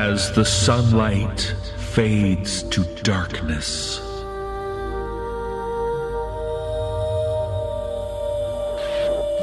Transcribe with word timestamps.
as 0.00 0.32
the 0.32 0.44
sunlight 0.46 1.54
fades 1.76 2.62
to 2.62 2.82
darkness. 3.02 3.98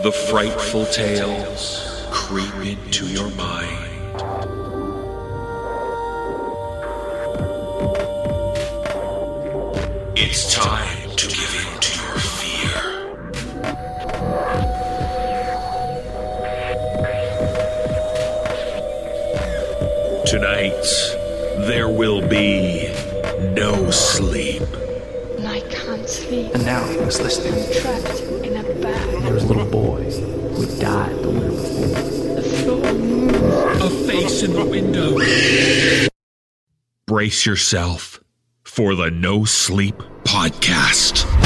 The 0.01 0.11
frightful 0.31 0.87
tales 0.87 2.07
creep 2.09 2.55
into 2.65 3.05
your 3.05 3.29
mind. 3.35 4.15
It's 10.15 10.55
time 10.55 10.96
Tonight, 20.29 20.83
there 21.67 21.87
will 21.87 22.19
be 22.27 22.89
no 23.53 23.89
sleep. 23.91 24.61
And 25.37 25.47
I 25.47 25.61
can't 25.69 26.09
sleep. 26.09 26.53
And 26.53 26.65
now 26.65 26.85
he 26.85 26.97
was 26.97 27.21
listening. 27.21 27.53
Trapped 27.81 28.19
in 28.45 28.57
a 28.57 28.63
bag. 28.81 29.23
There 29.23 29.33
was 29.33 29.45
a 29.45 29.47
little 29.47 29.65
boy 29.65 30.03
who 30.03 30.65
died 30.81 31.15
the 31.23 31.29
winter 31.29 31.49
before. 31.51 32.35
The 32.35 32.41
floor 32.41 32.93
moves. 32.93 33.81
A 33.81 33.89
face 34.05 34.43
in 34.43 34.51
the 34.51 34.65
window. 34.65 35.17
Brace 37.05 37.45
yourself 37.45 38.21
for 38.65 38.95
the 38.95 39.09
No 39.09 39.45
Sleep 39.45 39.95
Podcast. 40.25 41.36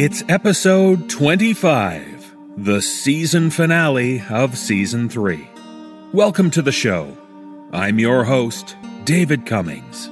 It's 0.00 0.22
episode 0.28 1.10
25, 1.10 2.36
the 2.56 2.80
season 2.80 3.50
finale 3.50 4.22
of 4.30 4.56
season 4.56 5.08
3. 5.08 5.50
Welcome 6.12 6.52
to 6.52 6.62
the 6.62 6.70
show. 6.70 7.18
I'm 7.72 7.98
your 7.98 8.22
host, 8.22 8.76
David 9.02 9.44
Cummings. 9.44 10.08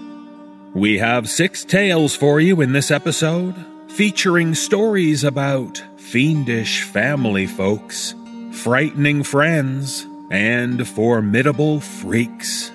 We 0.74 0.98
have 0.98 1.30
six 1.30 1.64
tales 1.64 2.16
for 2.16 2.40
you 2.40 2.60
in 2.62 2.72
this 2.72 2.90
episode, 2.90 3.54
featuring 3.86 4.56
stories 4.56 5.22
about 5.22 5.80
fiendish 5.98 6.82
family 6.82 7.46
folks, 7.46 8.16
frightening 8.50 9.22
friends, 9.22 10.04
and 10.32 10.84
formidable 10.88 11.78
freaks. 11.78 12.72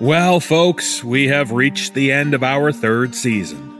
Well, 0.00 0.40
folks, 0.40 1.04
we 1.04 1.28
have 1.28 1.52
reached 1.52 1.92
the 1.92 2.10
end 2.10 2.32
of 2.32 2.42
our 2.42 2.72
third 2.72 3.14
season. 3.14 3.71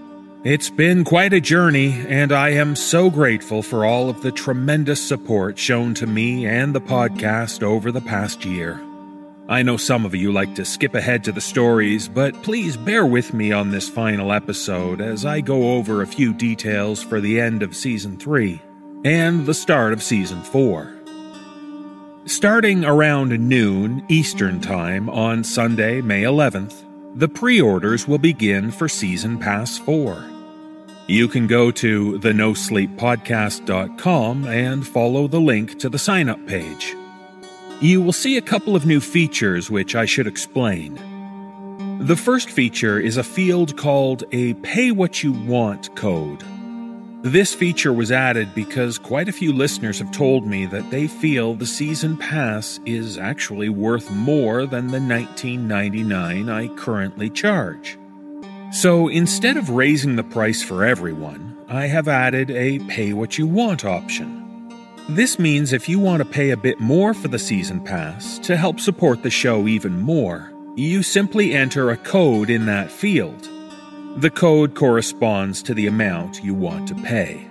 It's 0.44 0.70
been 0.70 1.04
quite 1.04 1.32
a 1.32 1.40
journey, 1.40 2.04
and 2.08 2.32
I 2.32 2.48
am 2.48 2.74
so 2.74 3.10
grateful 3.10 3.62
for 3.62 3.84
all 3.84 4.10
of 4.10 4.22
the 4.22 4.32
tremendous 4.32 5.00
support 5.00 5.56
shown 5.56 5.94
to 5.94 6.06
me 6.08 6.47
and 6.47 6.75
the 6.75 6.80
podcast 6.80 7.62
over 7.62 7.92
the 7.92 8.00
past 8.00 8.44
year. 8.44 8.82
I 9.48 9.62
know 9.62 9.76
some 9.76 10.04
of 10.04 10.16
you 10.16 10.32
like 10.32 10.56
to 10.56 10.64
skip 10.64 10.97
ahead 10.97 11.22
to 11.25 11.32
the 11.32 11.41
stories, 11.41 12.08
but 12.08 12.42
please 12.42 12.76
bear 12.76 13.06
with 13.06 13.32
me 13.32 13.52
on 13.52 13.70
this 13.70 13.88
final 13.88 14.32
episode 14.32 15.00
as 15.00 15.25
I 15.25 15.42
go 15.42 15.76
over 15.76 16.02
a 16.02 16.08
few 16.08 16.34
details 16.34 17.04
for 17.04 17.20
the 17.20 17.38
end 17.38 17.62
of 17.62 17.76
Season 17.76 18.16
3 18.16 18.60
and 19.04 19.47
the 19.47 19.54
start 19.54 19.92
of 19.92 20.02
Season 20.02 20.42
4. 20.42 20.92
Starting 22.25 22.84
around 22.84 23.28
noon 23.48 24.04
Eastern 24.08 24.60
Time 24.60 25.08
on 25.08 25.44
Sunday, 25.44 26.00
May 26.00 26.22
11th, 26.22 26.82
the 27.14 27.28
pre 27.28 27.60
orders 27.60 28.08
will 28.08 28.19
begin 28.19 28.72
for 28.72 28.88
Season 28.88 29.38
Pass 29.38 29.78
4. 29.78 30.31
You 31.12 31.28
can 31.28 31.47
go 31.47 31.71
to 31.73 32.17
the 32.17 32.33
nosleeppodcast.com 32.33 34.47
and 34.47 34.89
follow 34.89 35.28
the 35.28 35.43
link 35.43 35.78
to 35.81 35.91
the 35.91 35.99
sign 35.99 36.31
up 36.31 36.47
page. 36.47 36.97
You 37.83 38.00
will 38.00 38.15
see 38.15 38.39
a 38.39 38.41
couple 38.41 38.75
of 38.75 38.87
new 38.87 38.99
features 38.99 39.71
which 39.71 39.95
I 39.95 40.06
should 40.06 40.27
explain. 40.27 40.95
The 42.00 42.17
first 42.17 42.49
feature 42.49 42.99
is 42.99 43.19
a 43.19 43.23
field 43.23 43.77
called 43.77 44.25
a 44.33 44.55
Pay 44.55 44.91
What 44.91 45.23
You 45.23 45.33
Want 45.33 45.95
code. 45.97 46.43
This 47.21 47.55
feature 47.55 47.93
was 47.93 48.11
added 48.11 48.55
because 48.55 48.97
quite 48.97 49.29
a 49.29 49.33
few 49.33 49.53
listeners 49.53 49.99
have 49.99 50.12
told 50.12 50.47
me 50.47 50.65
that 50.65 50.91
they 50.91 51.09
feel 51.09 51.53
the 51.53 51.67
season 51.67 52.17
pass 52.17 52.81
is 52.87 53.19
actually 53.19 53.69
worth 53.69 54.11
more 54.11 54.65
than 54.65 54.87
the 54.87 54.99
$19.99 54.99 56.50
I 56.50 56.69
currently 56.75 57.29
charge. 57.29 57.99
So 58.72 59.09
instead 59.09 59.59
of 59.59 59.69
raising 59.69 60.16
the 60.16 60.25
price 60.25 60.62
for 60.62 60.83
everyone, 60.83 61.55
I 61.69 61.88
have 61.88 62.09
added 62.09 62.50
a 62.50 62.78
pay 62.81 63.12
what 63.12 63.37
you 63.37 63.47
want 63.47 63.84
option. 63.84 64.38
This 65.10 65.38
means 65.38 65.75
if 65.75 65.91
you 65.91 65.99
want 65.99 66.22
to 66.22 66.28
pay 66.28 66.50
a 66.50 66.56
bit 66.56 66.81
more 66.81 67.12
for 67.12 67.28
the 67.28 67.38
season 67.38 67.84
pass 67.84 68.38
to 68.38 68.56
help 68.56 68.81
support 68.81 69.22
the 69.22 69.31
show 69.31 69.69
even 69.69 70.00
more, 70.00 70.50
you 70.75 71.03
simply 71.03 71.53
enter 71.53 71.91
a 71.91 71.99
code 71.99 72.49
in 72.49 72.65
that 72.65 72.91
field. 72.91 73.47
The 74.16 74.31
code 74.31 74.75
corresponds 74.75 75.62
to 75.65 75.75
the 75.75 75.87
amount 75.87 76.43
you 76.43 76.55
want 76.55 76.88
to 76.88 76.94
pay. 76.94 77.47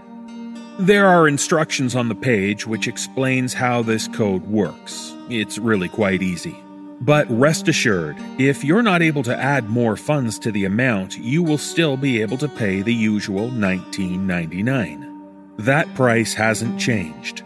There 0.79 1.05
are 1.05 1.27
instructions 1.27 1.95
on 1.95 2.09
the 2.09 2.15
page 2.15 2.65
which 2.65 2.87
explains 2.87 3.53
how 3.53 3.83
this 3.83 4.07
code 4.07 4.47
works. 4.47 5.13
It's 5.29 5.59
really 5.59 5.87
quite 5.87 6.23
easy. 6.23 6.57
But 7.01 7.25
rest 7.31 7.67
assured, 7.67 8.15
if 8.37 8.63
you're 8.63 8.83
not 8.83 9.01
able 9.01 9.23
to 9.23 9.35
add 9.35 9.71
more 9.71 9.97
funds 9.97 10.37
to 10.37 10.51
the 10.51 10.65
amount, 10.65 11.17
you 11.17 11.41
will 11.41 11.57
still 11.57 11.97
be 11.97 12.21
able 12.21 12.37
to 12.37 12.47
pay 12.47 12.83
the 12.83 12.93
usual 12.93 13.49
$19.99. 13.49 15.57
That 15.57 15.91
price 15.95 16.35
hasn't 16.35 16.79
changed. 16.79 17.41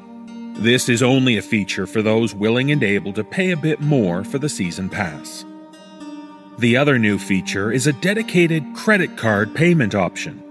This 0.55 0.89
is 0.89 1.01
only 1.01 1.37
a 1.37 1.41
feature 1.41 1.87
for 1.87 2.01
those 2.01 2.35
willing 2.35 2.71
and 2.71 2.83
able 2.83 3.13
to 3.13 3.23
pay 3.23 3.51
a 3.51 3.57
bit 3.57 3.79
more 3.79 4.25
for 4.25 4.39
the 4.39 4.49
season 4.49 4.89
pass. 4.89 5.45
The 6.59 6.75
other 6.75 6.99
new 6.99 7.17
feature 7.17 7.71
is 7.71 7.87
a 7.87 7.93
dedicated 7.93 8.65
credit 8.75 9.15
card 9.15 9.55
payment 9.55 9.95
option. 9.95 10.41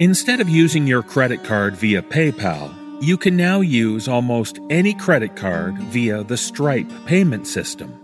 Instead 0.00 0.40
of 0.40 0.50
using 0.50 0.86
your 0.86 1.02
credit 1.02 1.44
card 1.44 1.76
via 1.76 2.02
PayPal, 2.02 3.02
you 3.02 3.16
can 3.16 3.38
now 3.38 3.62
use 3.62 4.06
almost 4.06 4.58
any 4.68 4.92
credit 4.92 5.34
card 5.34 5.78
via 5.78 6.22
the 6.24 6.36
Stripe 6.36 6.92
payment 7.06 7.46
system. 7.46 8.03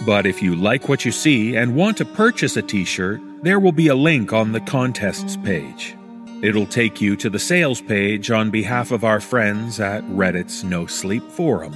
But 0.07 0.25
if 0.25 0.41
you 0.41 0.55
like 0.55 0.89
what 0.89 1.05
you 1.05 1.11
see 1.11 1.55
and 1.55 1.75
want 1.75 1.97
to 1.97 2.05
purchase 2.05 2.57
a 2.57 2.63
t 2.63 2.83
shirt, 2.83 3.21
there 3.43 3.59
will 3.59 3.71
be 3.71 3.89
a 3.89 3.95
link 3.95 4.33
on 4.33 4.51
the 4.51 4.61
contests 4.61 5.37
page. 5.37 5.95
It'll 6.41 6.65
take 6.65 6.99
you 6.99 7.15
to 7.17 7.29
the 7.29 7.37
sales 7.37 7.79
page 7.79 8.31
on 8.31 8.49
behalf 8.49 8.89
of 8.89 9.03
our 9.03 9.19
friends 9.19 9.79
at 9.79 10.03
Reddit's 10.05 10.63
No 10.63 10.87
Sleep 10.87 11.23
Forum. 11.29 11.75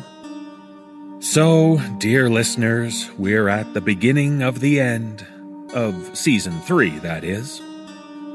So, 1.22 1.80
dear 2.00 2.32
listeners, 2.32 3.12
we're 3.16 3.48
at 3.48 3.76
the 3.76 3.80
beginning 3.80 4.42
of 4.42 4.60
the 4.60 4.80
end 4.80 5.24
of 5.72 6.18
season 6.18 6.60
three, 6.62 6.98
that 7.00 7.24
is. 7.24 7.62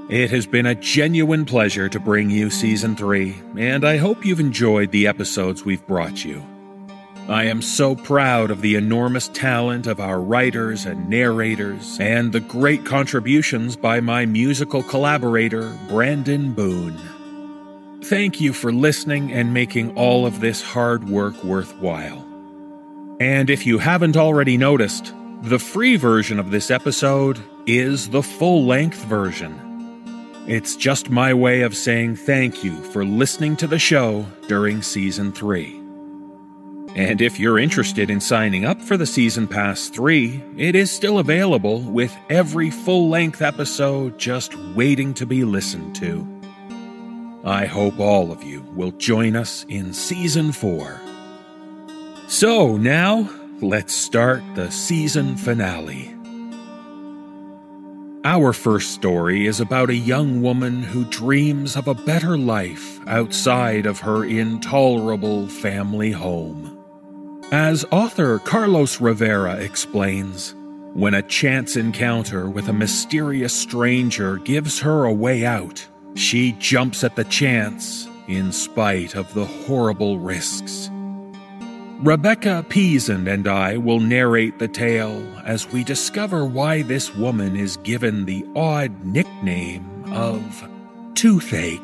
It 0.09 0.31
has 0.31 0.47
been 0.47 0.67
a 0.67 0.77
genuine 0.77 1.47
pleasure 1.47 1.89
to 1.89 1.99
bring 1.99 2.31
you 2.31 2.49
season 2.49 2.95
three, 2.95 3.35
and 3.59 3.85
I 3.85 3.97
hope 3.97 4.25
you've 4.25 4.39
enjoyed 4.39 4.93
the 4.93 5.09
episodes 5.09 5.65
we've 5.65 5.85
brought 5.89 6.25
you. 6.25 6.47
I 7.29 7.47
am 7.47 7.61
so 7.61 7.97
proud 7.97 8.53
of 8.53 8.61
the 8.61 8.77
enormous 8.77 9.27
talent 9.29 9.89
of 9.89 9.99
our 9.99 10.21
writers 10.21 10.87
and 10.87 11.11
narrators, 11.11 11.99
and 11.99 12.33
the 12.33 12.39
great 12.39 12.85
contributions 12.85 13.75
by 13.75 13.99
my 13.99 14.27
musical 14.27 14.85
collaborator, 14.85 15.77
Brandon 15.89 16.53
Boone. 16.53 16.97
Thank 18.05 18.41
you 18.41 18.53
for 18.53 18.73
listening 18.73 19.33
and 19.33 19.53
making 19.53 19.97
all 19.97 20.25
of 20.25 20.39
this 20.39 20.63
hard 20.63 21.09
work 21.09 21.43
worthwhile. 21.43 22.26
And 23.19 23.49
if 23.49 23.65
you 23.65 23.79
haven't 23.79 24.17
already 24.17 24.59
noticed, 24.59 25.15
the 25.43 25.59
free 25.59 25.97
version 25.97 26.39
of 26.39 26.51
this 26.51 26.71
episode 26.71 27.41
is 27.67 28.11
the 28.11 28.23
full 28.23 28.67
length 28.67 29.03
version. 29.05 29.63
It's 30.47 30.77
just 30.77 31.11
my 31.11 31.33
way 31.33 31.63
of 31.63 31.75
saying 31.75 32.17
thank 32.17 32.63
you 32.63 32.77
for 32.93 33.05
listening 33.05 33.57
to 33.57 33.67
the 33.67 33.79
show 33.79 34.27
during 34.49 34.83
season 34.83 35.33
3. 35.33 35.83
And 36.95 37.21
if 37.21 37.41
you're 37.41 37.59
interested 37.59 38.11
in 38.11 38.21
signing 38.21 38.65
up 38.65 38.81
for 38.81 38.97
the 38.97 39.07
Season 39.07 39.47
Pass 39.49 39.89
3, 39.89 40.43
it 40.57 40.75
is 40.75 40.91
still 40.91 41.19
available 41.19 41.81
with 41.81 42.17
every 42.31 42.71
full 42.71 43.09
length 43.11 43.43
episode 43.43 44.19
just 44.19 44.55
waiting 44.75 45.13
to 45.15 45.27
be 45.27 45.45
listened 45.45 45.95
to. 45.97 46.27
I 47.45 47.67
hope 47.67 47.99
all 47.99 48.33
of 48.33 48.43
you 48.43 48.63
will 48.75 48.93
join 48.93 49.37
us 49.37 49.65
in 49.69 49.93
Season 49.93 50.53
4. 50.53 51.06
So 52.29 52.77
now, 52.77 53.31
let's 53.61 53.95
start 53.95 54.43
the 54.57 54.69
season 54.71 55.37
finale. 55.37 56.13
Our 58.25 58.53
first 58.53 58.91
story 58.91 59.47
is 59.47 59.61
about 59.61 59.91
a 59.91 59.95
young 59.95 60.43
woman 60.43 60.83
who 60.83 61.05
dreams 61.05 61.77
of 61.77 61.87
a 61.87 61.95
better 61.95 62.37
life 62.37 62.99
outside 63.07 63.87
of 63.87 64.01
her 64.01 64.25
intolerable 64.25 65.47
family 65.47 66.11
home. 66.11 66.77
As 67.53 67.85
author 67.93 68.41
Carlos 68.41 69.01
Rivera 69.01 69.55
explains, 69.55 70.57
when 70.95 71.15
a 71.15 71.23
chance 71.23 71.77
encounter 71.77 72.51
with 72.51 72.69
a 72.69 72.73
mysterious 72.73 73.55
stranger 73.55 74.39
gives 74.39 74.81
her 74.81 75.05
a 75.05 75.13
way 75.13 75.47
out, 75.47 75.87
she 76.17 76.57
jumps 76.59 77.05
at 77.05 77.15
the 77.15 77.25
chance 77.25 78.09
in 78.27 78.51
spite 78.51 79.15
of 79.15 79.33
the 79.33 79.45
horrible 79.45 80.19
risks. 80.19 80.91
Rebecca 82.01 82.65
Peason 82.69 83.27
and 83.27 83.49
I 83.49 83.79
will 83.79 84.01
narrate 84.01 84.59
the 84.59 84.69
tale 84.69 85.27
as 85.47 85.67
we 85.73 85.83
discover 85.83 86.45
why 86.45 86.83
this 86.83 87.15
woman 87.15 87.57
is 87.57 87.79
given 87.79 88.27
the 88.27 88.45
odd 88.55 89.03
nickname 89.03 90.05
of 90.13 90.69
Toothache. 91.15 91.81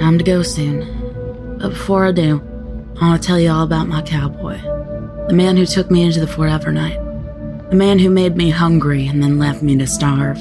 Time 0.00 0.16
to 0.16 0.24
go 0.24 0.42
soon. 0.42 1.58
But 1.58 1.68
before 1.68 2.06
I 2.06 2.12
do, 2.12 2.40
I 3.00 3.08
want 3.08 3.20
to 3.20 3.26
tell 3.26 3.40
you 3.40 3.50
all 3.50 3.64
about 3.64 3.88
my 3.88 4.02
cowboy. 4.02 4.56
The 5.26 5.34
man 5.34 5.56
who 5.56 5.66
took 5.66 5.90
me 5.90 6.04
into 6.04 6.20
the 6.20 6.28
Forever 6.28 6.70
Night. 6.70 6.98
The 7.70 7.76
man 7.76 7.98
who 7.98 8.08
made 8.08 8.36
me 8.36 8.50
hungry 8.50 9.08
and 9.08 9.20
then 9.20 9.36
left 9.36 9.62
me 9.64 9.76
to 9.78 9.86
starve. 9.86 10.38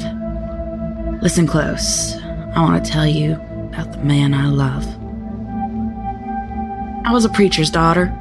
Listen 1.23 1.47
close. 1.47 2.15
I 2.55 2.61
want 2.61 2.85
to 2.85 2.91
tell 2.91 3.07
you 3.07 3.33
about 3.33 3.91
the 3.91 4.03
man 4.03 4.35
I 4.35 4.50
love. 4.50 4.85
I 7.07 7.11
was 7.11 7.25
a 7.25 7.29
preacher's 7.29 7.71
daughter. 7.71 8.15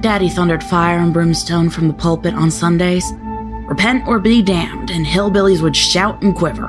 Daddy 0.00 0.28
thundered 0.28 0.64
fire 0.64 0.98
and 0.98 1.12
brimstone 1.12 1.70
from 1.70 1.86
the 1.86 1.94
pulpit 1.94 2.34
on 2.34 2.50
Sundays. 2.50 3.04
Repent 3.68 4.08
or 4.08 4.18
be 4.18 4.42
damned, 4.42 4.90
and 4.90 5.06
hillbillies 5.06 5.62
would 5.62 5.76
shout 5.76 6.20
and 6.22 6.34
quiver. 6.34 6.66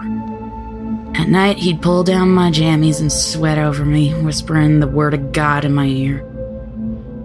At 1.16 1.28
night, 1.28 1.58
he'd 1.58 1.82
pull 1.82 2.04
down 2.04 2.30
my 2.30 2.52
jammies 2.52 3.02
and 3.02 3.12
sweat 3.12 3.58
over 3.58 3.84
me, 3.84 4.14
whispering 4.22 4.80
the 4.80 4.88
word 4.88 5.16
of 5.16 5.32
God 5.32 5.66
in 5.66 5.74
my 5.74 5.86
ear. 5.86 6.29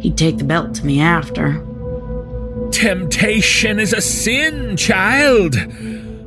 He'd 0.05 0.19
take 0.19 0.37
the 0.37 0.45
belt 0.45 0.75
to 0.75 0.85
me 0.85 1.01
after. 1.01 1.65
Temptation 2.71 3.79
is 3.79 3.95
a 3.95 4.03
sin, 4.03 4.77
child. 4.77 5.56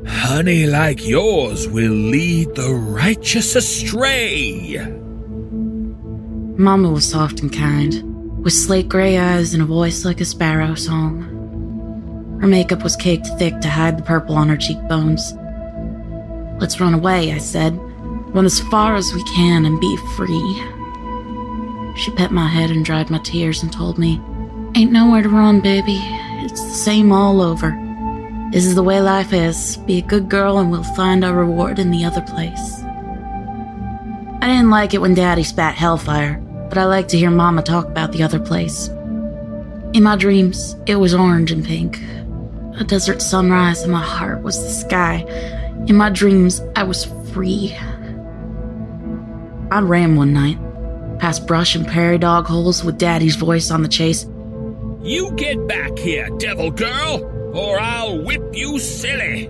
Honey 0.07 0.65
like 0.65 1.05
yours 1.05 1.67
will 1.67 1.91
lead 1.91 2.55
the 2.55 2.73
righteous 2.73 3.55
astray. 3.55 4.83
Mama 6.57 6.89
was 6.89 7.07
soft 7.07 7.41
and 7.41 7.53
kind, 7.53 8.43
with 8.43 8.53
slate 8.53 8.89
gray 8.89 9.19
eyes 9.19 9.53
and 9.53 9.61
a 9.61 9.67
voice 9.67 10.03
like 10.03 10.21
a 10.21 10.25
sparrow 10.25 10.73
song. 10.73 12.39
Her 12.41 12.47
makeup 12.47 12.81
was 12.81 12.95
caked 12.95 13.27
thick 13.37 13.61
to 13.61 13.69
hide 13.69 13.99
the 13.99 14.03
purple 14.03 14.37
on 14.37 14.49
her 14.49 14.57
cheekbones. 14.57 15.35
Let's 16.59 16.79
run 16.79 16.95
away, 16.95 17.31
I 17.31 17.37
said. 17.37 17.77
Run 18.33 18.45
as 18.45 18.59
far 18.59 18.95
as 18.95 19.13
we 19.13 19.23
can 19.35 19.67
and 19.67 19.79
be 19.79 19.97
free. 20.15 20.76
She 21.97 22.11
pet 22.11 22.31
my 22.31 22.47
head 22.47 22.69
and 22.69 22.85
dried 22.85 23.09
my 23.09 23.17
tears 23.17 23.63
and 23.63 23.73
told 23.73 23.97
me, 23.97 24.21
Ain't 24.75 24.91
nowhere 24.91 25.23
to 25.23 25.29
run, 25.29 25.61
baby. 25.61 25.99
It's 26.43 26.61
the 26.61 26.69
same 26.69 27.11
all 27.11 27.41
over. 27.41 27.71
This 28.51 28.65
is 28.65 28.75
the 28.75 28.83
way 28.83 29.01
life 29.01 29.33
is. 29.33 29.77
Be 29.77 29.97
a 29.97 30.03
good 30.03 30.29
girl 30.29 30.59
and 30.59 30.69
we'll 30.69 30.83
find 30.83 31.25
our 31.25 31.33
reward 31.33 31.79
in 31.79 31.89
the 31.89 32.05
other 32.05 32.21
place. 32.21 32.83
I 34.39 34.47
didn't 34.47 34.69
like 34.69 34.93
it 34.93 35.01
when 35.01 35.15
Daddy 35.15 35.43
spat 35.43 35.73
hellfire, 35.73 36.35
but 36.69 36.77
I 36.77 36.85
liked 36.85 37.09
to 37.09 37.17
hear 37.17 37.31
Mama 37.31 37.63
talk 37.63 37.87
about 37.87 38.11
the 38.11 38.21
other 38.21 38.39
place. 38.39 38.89
In 39.93 40.03
my 40.03 40.15
dreams, 40.15 40.75
it 40.85 40.97
was 40.97 41.15
orange 41.15 41.51
and 41.51 41.65
pink. 41.65 41.99
A 42.79 42.83
desert 42.83 43.23
sunrise, 43.23 43.81
and 43.81 43.91
my 43.91 44.03
heart 44.03 44.43
was 44.43 44.61
the 44.61 44.69
sky. 44.69 45.25
In 45.87 45.95
my 45.95 46.11
dreams, 46.11 46.61
I 46.75 46.83
was 46.83 47.05
free. 47.31 47.75
I 49.71 49.79
ran 49.79 50.15
one 50.15 50.33
night, 50.33 50.59
past 51.19 51.47
brush 51.47 51.75
and 51.75 51.87
prairie 51.87 52.17
dog 52.17 52.45
holes 52.45 52.83
with 52.83 52.97
Daddy's 52.97 53.35
voice 53.35 53.71
on 53.71 53.81
the 53.81 53.87
chase. 53.87 54.25
You 55.01 55.31
get 55.31 55.67
back 55.67 55.97
here, 55.97 56.29
devil 56.37 56.71
girl, 56.71 57.51
or 57.55 57.79
I'll 57.79 58.21
whip 58.23 58.43
you 58.53 58.79
silly. 58.79 59.49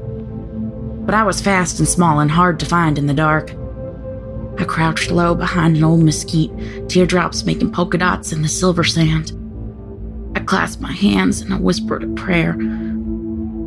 But 1.05 1.15
I 1.15 1.23
was 1.23 1.41
fast 1.41 1.79
and 1.79 1.87
small 1.87 2.19
and 2.19 2.29
hard 2.29 2.59
to 2.59 2.65
find 2.65 2.97
in 2.97 3.07
the 3.07 3.13
dark. 3.13 3.51
I 4.59 4.65
crouched 4.65 5.11
low 5.11 5.35
behind 5.35 5.77
an 5.77 5.83
old 5.83 6.01
mesquite, 6.01 6.89
teardrops 6.89 7.43
making 7.43 7.71
polka 7.71 7.97
dots 7.97 8.31
in 8.31 8.41
the 8.41 8.47
silver 8.47 8.83
sand. 8.83 9.31
I 10.35 10.39
clasped 10.39 10.81
my 10.81 10.91
hands 10.91 11.41
and 11.41 11.53
I 11.53 11.57
whispered 11.57 12.03
a 12.03 12.07
prayer. 12.13 12.53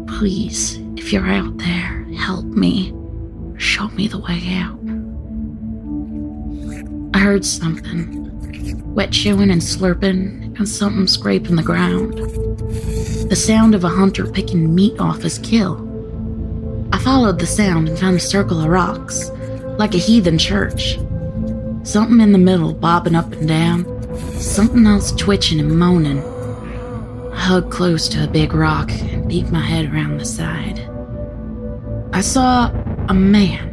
Please, 0.06 0.78
if 0.96 1.12
you're 1.12 1.26
out 1.26 1.58
there, 1.58 2.04
help 2.16 2.44
me. 2.44 2.94
Show 3.56 3.88
me 3.88 4.08
the 4.08 4.18
way 4.18 4.40
out. 4.56 4.79
I 7.14 7.18
heard 7.18 7.44
something 7.44 8.30
wet 8.94 9.12
chewing 9.12 9.50
and 9.50 9.62
slurping, 9.62 10.58
and 10.58 10.68
something 10.68 11.06
scraping 11.06 11.56
the 11.56 11.62
ground. 11.62 12.18
The 13.30 13.36
sound 13.36 13.74
of 13.74 13.84
a 13.84 13.88
hunter 13.88 14.26
picking 14.26 14.74
meat 14.74 14.98
off 14.98 15.22
his 15.22 15.38
kill. 15.38 15.86
I 16.92 16.98
followed 16.98 17.38
the 17.38 17.46
sound 17.46 17.88
and 17.88 17.98
found 17.98 18.16
a 18.16 18.20
circle 18.20 18.60
of 18.60 18.66
rocks, 18.66 19.30
like 19.78 19.94
a 19.94 19.98
heathen 19.98 20.38
church. 20.38 20.98
Something 21.82 22.20
in 22.20 22.32
the 22.32 22.38
middle 22.38 22.74
bobbing 22.74 23.14
up 23.14 23.32
and 23.32 23.48
down, 23.48 23.84
something 24.38 24.86
else 24.86 25.12
twitching 25.12 25.60
and 25.60 25.78
moaning. 25.78 26.22
I 27.32 27.38
hugged 27.38 27.70
close 27.70 28.08
to 28.08 28.24
a 28.24 28.28
big 28.28 28.52
rock 28.52 28.90
and 28.90 29.30
peeked 29.30 29.50
my 29.50 29.60
head 29.60 29.92
around 29.92 30.18
the 30.18 30.24
side. 30.24 30.80
I 32.12 32.20
saw 32.20 32.70
a 33.08 33.14
man. 33.14 33.69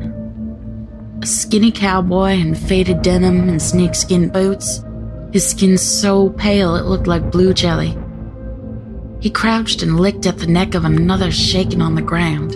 Skinny 1.27 1.74
cowboy 1.74 2.31
in 2.36 2.55
faded 2.55 3.01
denim 3.01 3.50
and 3.50 3.62
snakeskin 3.62 4.29
boots. 4.29 4.81
His 5.34 5.46
skin 5.46 5.77
so 5.77 6.29
pale 6.29 6.77
it 6.77 6.86
looked 6.86 7.05
like 7.05 7.31
blue 7.31 7.53
jelly. 7.53 7.98
He 9.19 9.29
crouched 9.29 9.81
and 9.81 10.00
licked 10.00 10.25
at 10.25 10.38
the 10.38 10.48
neck 10.48 10.74
of 10.74 10.86
another 10.86 11.29
shaking 11.29 11.81
on 11.81 11.96
the 11.96 12.01
ground. 12.01 12.53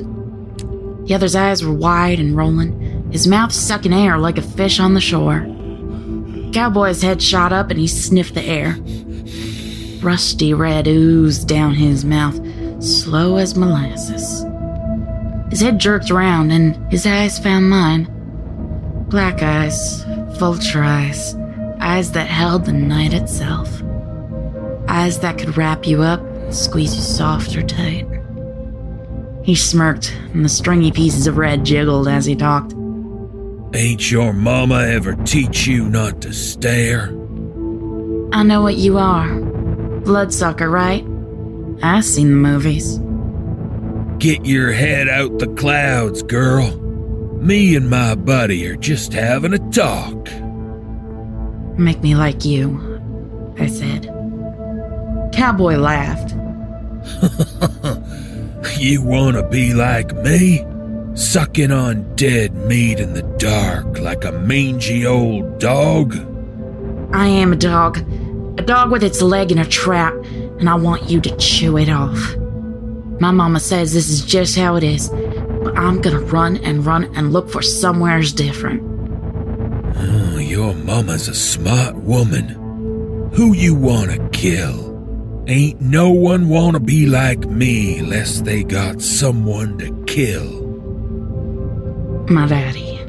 The 1.06 1.13
other's 1.13 1.36
eyes 1.36 1.66
were 1.66 1.74
wide 1.74 2.20
and 2.20 2.38
rolling, 2.38 3.12
his 3.12 3.28
mouth 3.28 3.51
sucking 3.51 3.92
air 3.92 4.18
like 4.18 4.38
a 4.38 4.42
fish 4.42 4.80
on 4.80 4.94
the 4.94 5.01
shore. 5.01 5.46
Cowboy's 6.54 7.01
head 7.01 7.22
shot 7.22 7.51
up 7.51 7.72
and 7.72 7.80
he 7.80 7.88
sniffed 7.88 8.36
the 8.36 8.44
air. 8.44 8.78
Rusty 10.01 10.54
red 10.54 10.88
oozed 10.88 11.46
down 11.46 11.74
his 11.74 12.06
mouth, 12.06 12.40
slow 12.82 13.36
as 13.36 13.58
molasses. 13.58 14.46
His 15.50 15.60
head 15.60 15.78
jerked 15.78 16.10
around 16.10 16.51
and 16.51 16.90
his 16.90 17.06
eyes 17.06 17.38
found 17.38 17.70
mine. 17.70 18.08
Black 19.12 19.44
eyes, 19.44 20.06
vulture 20.39 20.82
eyes, 20.82 21.36
eyes 21.82 22.13
that 22.13 22.27
held 22.27 22.63
the 22.63 22.72
night 22.72 23.13
itself. 23.13 23.70
Eyes 24.88 25.20
that 25.20 25.38
could 25.38 25.58
wrap 25.58 25.86
you 25.86 26.01
up 26.01 26.22
and 26.22 26.56
squeeze 26.56 26.96
you 26.96 27.01
soft 27.01 27.53
or 27.58 27.62
tight. 27.62 28.08
He 29.44 29.53
smirked, 29.53 30.15
and 30.34 30.46
the 30.46 30.50
stringy 30.50 30.94
pieces 30.94 31.27
of 31.27 31.36
red 31.36 31.65
jiggled 31.65 32.08
as 32.08 32.24
he 32.24 32.38
talked. 32.38 32.74
Ain't 33.75 34.10
your 34.10 34.32
mama 34.32 34.88
ever 34.88 35.15
teach 35.25 35.68
you 35.68 35.89
not 35.89 36.22
to 36.22 36.32
stare? 36.32 37.10
I 38.32 38.44
know 38.44 38.62
what 38.62 38.77
you 38.77 38.98
are. 38.98 39.41
Bloodsucker, 40.06 40.70
right? 40.70 41.06
I've 41.84 42.06
seen 42.06 42.30
the 42.30 42.36
movies. 42.38 42.98
Get 44.20 44.46
your 44.46 44.72
head 44.72 45.10
out 45.10 45.38
the 45.39 45.48
clouds, 45.48 46.24
girl. 46.24 46.91
Me 47.42 47.76
and 47.76 47.90
my 47.90 48.16
buddy 48.16 48.68
are 48.68 48.76
just 48.76 49.14
having 49.14 49.54
a 49.54 49.72
talk. 49.72 50.30
Make 51.78 52.02
me 52.02 52.16
like 52.16 52.46
you, 52.46 53.02
I 53.60 53.68
said. 53.68 54.06
Cowboy 55.34 55.76
laughed. 55.78 56.36
You 58.78 59.02
wanna 59.02 59.48
be 59.48 59.74
like 59.74 60.14
me? 60.18 60.66
Sucking 61.14 61.72
on 61.72 62.16
dead 62.16 62.56
meat 62.68 63.00
in 63.00 63.14
the 63.14 63.22
dark 63.38 64.00
like 64.00 64.24
a 64.24 64.32
mangy 64.32 65.06
old 65.06 65.60
dog? 65.60 66.16
I 67.14 67.28
am 67.28 67.54
a 67.54 67.56
dog. 67.56 68.00
A 68.60 68.64
dog 68.64 68.92
with 68.92 69.04
its 69.04 69.22
leg 69.22 69.52
in 69.52 69.58
a 69.58 69.66
trap, 69.66 70.14
and 70.60 70.70
I 70.70 70.76
want 70.76 71.10
you 71.10 71.22
to 71.22 71.38
chew 71.38 71.78
it 71.78 71.90
off. 71.90 72.36
My 73.20 73.32
mama 73.32 73.60
says 73.60 73.94
this 73.94 74.10
is 74.10 74.24
just 74.26 74.58
how 74.58 74.76
it 74.76 74.84
is, 74.84 75.10
but 75.63 75.77
I'm 75.77 76.01
gonna 76.01 76.20
run 76.20 76.58
and 76.58 76.86
run 76.86 77.06
and 77.15 77.32
look 77.32 77.50
for 77.50 77.62
somewheres 77.62 78.34
different. 78.34 78.82
Oh, 79.96 80.38
your 80.38 80.74
mama's 80.74 81.27
a 81.27 81.36
smart 81.36 81.96
woman. 81.96 83.30
Who 83.34 83.53
you 83.53 83.75
wanna 83.75 84.30
kill? 84.30 84.89
Ain't 85.48 85.82
no 85.82 86.10
one 86.10 86.50
wanna 86.50 86.80
be 86.80 87.06
like 87.06 87.46
me 87.46 88.01
lest 88.01 88.46
they 88.46 88.63
got 88.63 89.01
someone 89.01 89.77
to 89.80 90.03
kill. 90.06 90.62
My 92.27 92.48
daddy. 92.48 93.00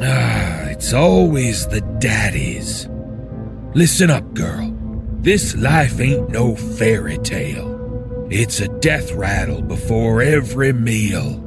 Ah, 0.00 0.70
it's 0.70 0.92
always 0.92 1.66
the 1.68 1.80
daddies. 2.00 2.88
Listen 3.74 4.10
up, 4.10 4.34
girl. 4.34 4.74
This 5.20 5.56
life 5.56 6.00
ain't 6.00 6.30
no 6.30 6.56
fairy 6.56 7.18
tale. 7.18 8.26
It's 8.30 8.60
a 8.60 8.68
death 8.80 9.12
rattle 9.12 9.62
before 9.62 10.22
every 10.22 10.72
meal. 10.72 11.41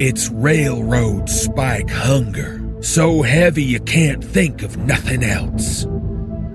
It's 0.00 0.30
railroad 0.30 1.28
spike 1.28 1.90
hunger, 1.90 2.58
so 2.80 3.20
heavy 3.20 3.62
you 3.62 3.80
can't 3.80 4.24
think 4.24 4.62
of 4.62 4.78
nothing 4.78 5.22
else. 5.22 5.86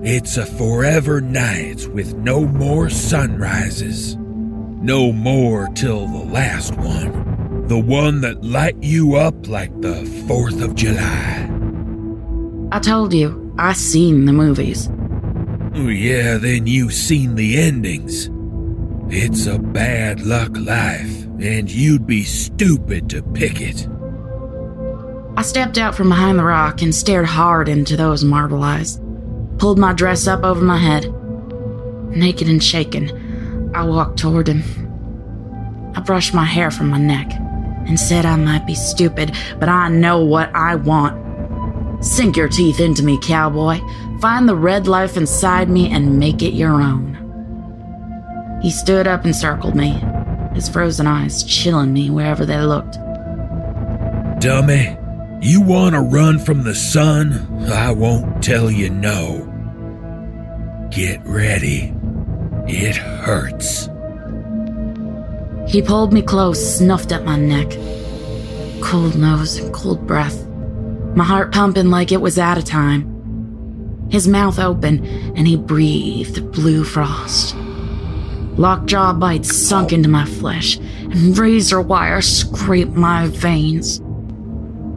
It's 0.02 0.36
a 0.36 0.44
forever 0.44 1.20
night 1.20 1.86
with 1.94 2.12
no 2.16 2.44
more 2.44 2.90
sunrises. 2.90 4.16
No 4.16 5.12
more 5.12 5.68
till 5.76 6.08
the 6.08 6.24
last 6.24 6.76
one. 6.76 7.68
The 7.68 7.78
one 7.78 8.20
that 8.22 8.42
light 8.42 8.82
you 8.82 9.14
up 9.14 9.46
like 9.46 9.80
the 9.80 10.02
4th 10.26 10.60
of 10.60 10.74
July. 10.74 11.48
I 12.72 12.80
told 12.80 13.14
you, 13.14 13.54
I 13.58 13.74
seen 13.74 14.24
the 14.24 14.32
movies. 14.32 14.88
Oh, 15.76 15.86
yeah, 15.86 16.36
then 16.38 16.66
you 16.66 16.90
seen 16.90 17.36
the 17.36 17.58
endings. 17.58 18.28
It's 19.08 19.46
a 19.46 19.60
bad 19.60 20.22
luck 20.22 20.50
life, 20.56 21.25
and 21.40 21.70
you'd 21.70 22.06
be 22.06 22.24
stupid 22.24 23.10
to 23.10 23.22
pick 23.22 23.60
it. 23.60 23.88
I 25.36 25.42
stepped 25.42 25.76
out 25.76 25.94
from 25.94 26.08
behind 26.08 26.38
the 26.38 26.44
rock 26.44 26.80
and 26.80 26.94
stared 26.94 27.26
hard 27.26 27.68
into 27.68 27.96
those 27.96 28.24
marble 28.24 28.62
eyes. 28.62 29.00
Pulled 29.58 29.78
my 29.78 29.92
dress 29.92 30.26
up 30.26 30.44
over 30.44 30.62
my 30.62 30.78
head. 30.78 31.12
Naked 32.10 32.48
and 32.48 32.62
shaken, 32.62 33.72
I 33.74 33.84
walked 33.84 34.18
toward 34.18 34.48
him. 34.48 34.62
I 35.94 36.00
brushed 36.00 36.32
my 36.32 36.44
hair 36.44 36.70
from 36.70 36.88
my 36.88 36.98
neck 36.98 37.30
and 37.86 38.00
said 38.00 38.24
I 38.24 38.36
might 38.36 38.66
be 38.66 38.74
stupid, 38.74 39.34
but 39.58 39.68
I 39.68 39.88
know 39.88 40.24
what 40.24 40.50
I 40.54 40.74
want. 40.76 42.04
Sink 42.04 42.36
your 42.36 42.48
teeth 42.48 42.80
into 42.80 43.02
me, 43.02 43.18
cowboy. 43.22 43.80
Find 44.20 44.48
the 44.48 44.56
red 44.56 44.86
life 44.86 45.16
inside 45.16 45.68
me 45.68 45.90
and 45.90 46.18
make 46.18 46.42
it 46.42 46.54
your 46.54 46.80
own. 46.80 47.14
He 48.62 48.70
stood 48.70 49.06
up 49.06 49.24
and 49.24 49.36
circled 49.36 49.74
me, 49.74 50.02
his 50.56 50.68
frozen 50.70 51.06
eyes 51.06 51.44
chilling 51.44 51.92
me 51.92 52.08
wherever 52.08 52.46
they 52.46 52.58
looked. 52.58 52.94
Dummy, 54.40 54.96
you 55.42 55.60
want 55.60 55.94
to 55.94 56.00
run 56.00 56.38
from 56.38 56.64
the 56.64 56.74
sun? 56.74 57.68
I 57.70 57.92
won't 57.92 58.42
tell 58.42 58.70
you 58.70 58.88
no. 58.88 59.52
Get 60.90 61.20
ready. 61.26 61.92
It 62.66 62.96
hurts. 62.96 63.90
He 65.70 65.82
pulled 65.82 66.14
me 66.14 66.22
close, 66.22 66.78
snuffed 66.78 67.12
at 67.12 67.26
my 67.26 67.36
neck. 67.36 67.70
Cold 68.80 69.14
nose 69.14 69.58
and 69.58 69.74
cold 69.74 70.06
breath. 70.06 70.46
My 71.14 71.24
heart 71.24 71.52
pumping 71.52 71.90
like 71.90 72.12
it 72.12 72.20
was 72.20 72.38
out 72.38 72.56
of 72.56 72.64
time. 72.64 74.08
His 74.10 74.26
mouth 74.26 74.58
open, 74.58 75.04
and 75.36 75.46
he 75.46 75.56
breathed 75.56 76.50
blue 76.50 76.82
frost. 76.82 77.54
Lockjaw 78.56 79.12
bites 79.14 79.54
sunk 79.54 79.92
into 79.92 80.08
my 80.08 80.24
flesh, 80.24 80.78
and 80.78 81.36
razor 81.36 81.82
wire 81.82 82.22
scraped 82.22 82.92
my 82.92 83.26
veins. 83.26 84.00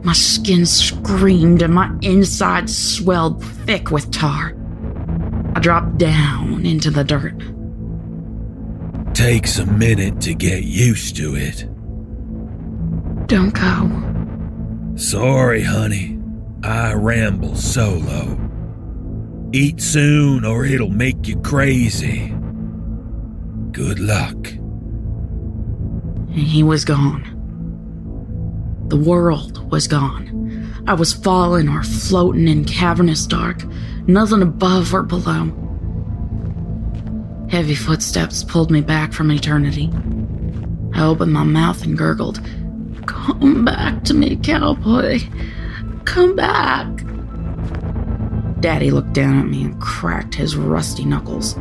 My 0.02 0.14
skin 0.14 0.64
screamed, 0.64 1.60
and 1.60 1.74
my 1.74 1.94
insides 2.00 2.76
swelled 2.76 3.44
thick 3.44 3.90
with 3.90 4.10
tar. 4.10 4.54
I 5.54 5.60
dropped 5.60 5.98
down 5.98 6.64
into 6.64 6.90
the 6.90 7.04
dirt. 7.04 7.38
Takes 9.14 9.58
a 9.58 9.66
minute 9.66 10.22
to 10.22 10.34
get 10.34 10.64
used 10.64 11.16
to 11.16 11.34
it. 11.36 11.66
Don't 13.26 13.52
go. 13.52 14.96
Sorry, 14.96 15.62
honey. 15.62 16.18
I 16.62 16.94
ramble 16.94 17.56
solo. 17.56 18.38
Eat 19.52 19.82
soon 19.82 20.46
or 20.46 20.64
it'll 20.64 20.88
make 20.88 21.28
you 21.28 21.38
crazy. 21.40 22.34
Good 23.80 23.98
luck. 23.98 24.48
And 26.28 26.36
he 26.36 26.62
was 26.62 26.84
gone. 26.84 27.24
The 28.88 28.98
world 28.98 29.72
was 29.72 29.88
gone. 29.88 30.84
I 30.86 30.92
was 30.92 31.14
falling 31.14 31.66
or 31.66 31.82
floating 31.82 32.46
in 32.46 32.66
cavernous 32.66 33.26
dark, 33.26 33.64
nothing 34.06 34.42
above 34.42 34.92
or 34.92 35.02
below. 35.02 35.46
Heavy 37.48 37.74
footsteps 37.74 38.44
pulled 38.44 38.70
me 38.70 38.82
back 38.82 39.14
from 39.14 39.32
eternity. 39.32 39.90
I 40.92 41.06
opened 41.06 41.32
my 41.32 41.44
mouth 41.44 41.82
and 41.82 41.96
gurgled, 41.96 42.38
Come 43.06 43.64
back 43.64 44.04
to 44.04 44.12
me, 44.12 44.36
cowboy. 44.36 45.20
Come 46.04 46.36
back. 46.36 46.86
Daddy 48.60 48.90
looked 48.90 49.14
down 49.14 49.38
at 49.38 49.46
me 49.46 49.64
and 49.64 49.80
cracked 49.80 50.34
his 50.34 50.54
rusty 50.54 51.06
knuckles. 51.06 51.56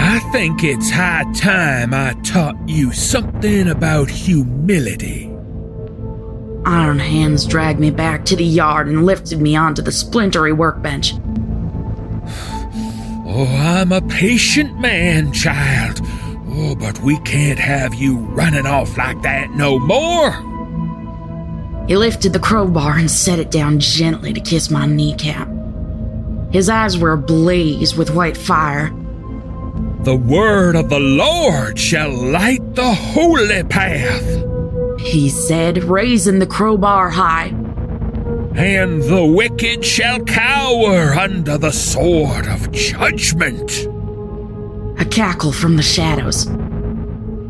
I 0.00 0.20
think 0.30 0.62
it's 0.62 0.90
high 0.90 1.24
time 1.34 1.92
I 1.92 2.14
taught 2.22 2.56
you 2.68 2.92
something 2.92 3.68
about 3.68 4.08
humility. 4.08 5.24
Iron 6.64 7.00
hands 7.00 7.44
dragged 7.44 7.80
me 7.80 7.90
back 7.90 8.24
to 8.26 8.36
the 8.36 8.44
yard 8.44 8.86
and 8.86 9.04
lifted 9.04 9.40
me 9.40 9.56
onto 9.56 9.82
the 9.82 9.90
splintery 9.90 10.52
workbench. 10.52 11.14
Oh, 13.30 13.44
I'm 13.44 13.92
a 13.92 14.00
patient 14.00 14.80
man, 14.80 15.32
child. 15.32 16.00
Oh, 16.48 16.74
but 16.74 16.98
we 17.02 17.18
can't 17.20 17.58
have 17.58 17.94
you 17.94 18.16
running 18.18 18.66
off 18.66 18.96
like 18.96 19.20
that 19.20 19.50
no 19.50 19.78
more. 19.78 20.32
He 21.86 21.96
lifted 21.96 22.32
the 22.32 22.38
crowbar 22.38 22.96
and 22.96 23.10
set 23.10 23.38
it 23.38 23.50
down 23.50 23.80
gently 23.80 24.32
to 24.32 24.40
kiss 24.40 24.70
my 24.70 24.86
kneecap. 24.86 25.46
His 26.50 26.70
eyes 26.70 26.96
were 26.96 27.12
ablaze 27.12 27.94
with 27.94 28.14
white 28.14 28.36
fire. 28.36 28.90
The 30.00 30.16
word 30.16 30.76
of 30.76 30.88
the 30.88 31.00
Lord 31.00 31.78
shall 31.78 32.10
light 32.10 32.74
the 32.74 32.94
holy 32.94 33.62
path, 33.64 34.44
He 35.00 35.28
said, 35.28 35.84
raising 35.84 36.38
the 36.38 36.46
crowbar 36.46 37.10
high. 37.10 37.48
and 38.54 39.02
the 39.02 39.24
wicked 39.24 39.84
shall 39.84 40.20
cower 40.24 41.12
under 41.14 41.58
the 41.58 41.72
sword 41.72 42.46
of 42.46 42.70
judgment. 42.72 43.86
A 45.00 45.04
cackle 45.04 45.52
from 45.52 45.76
the 45.76 45.82
shadows. 45.82 46.46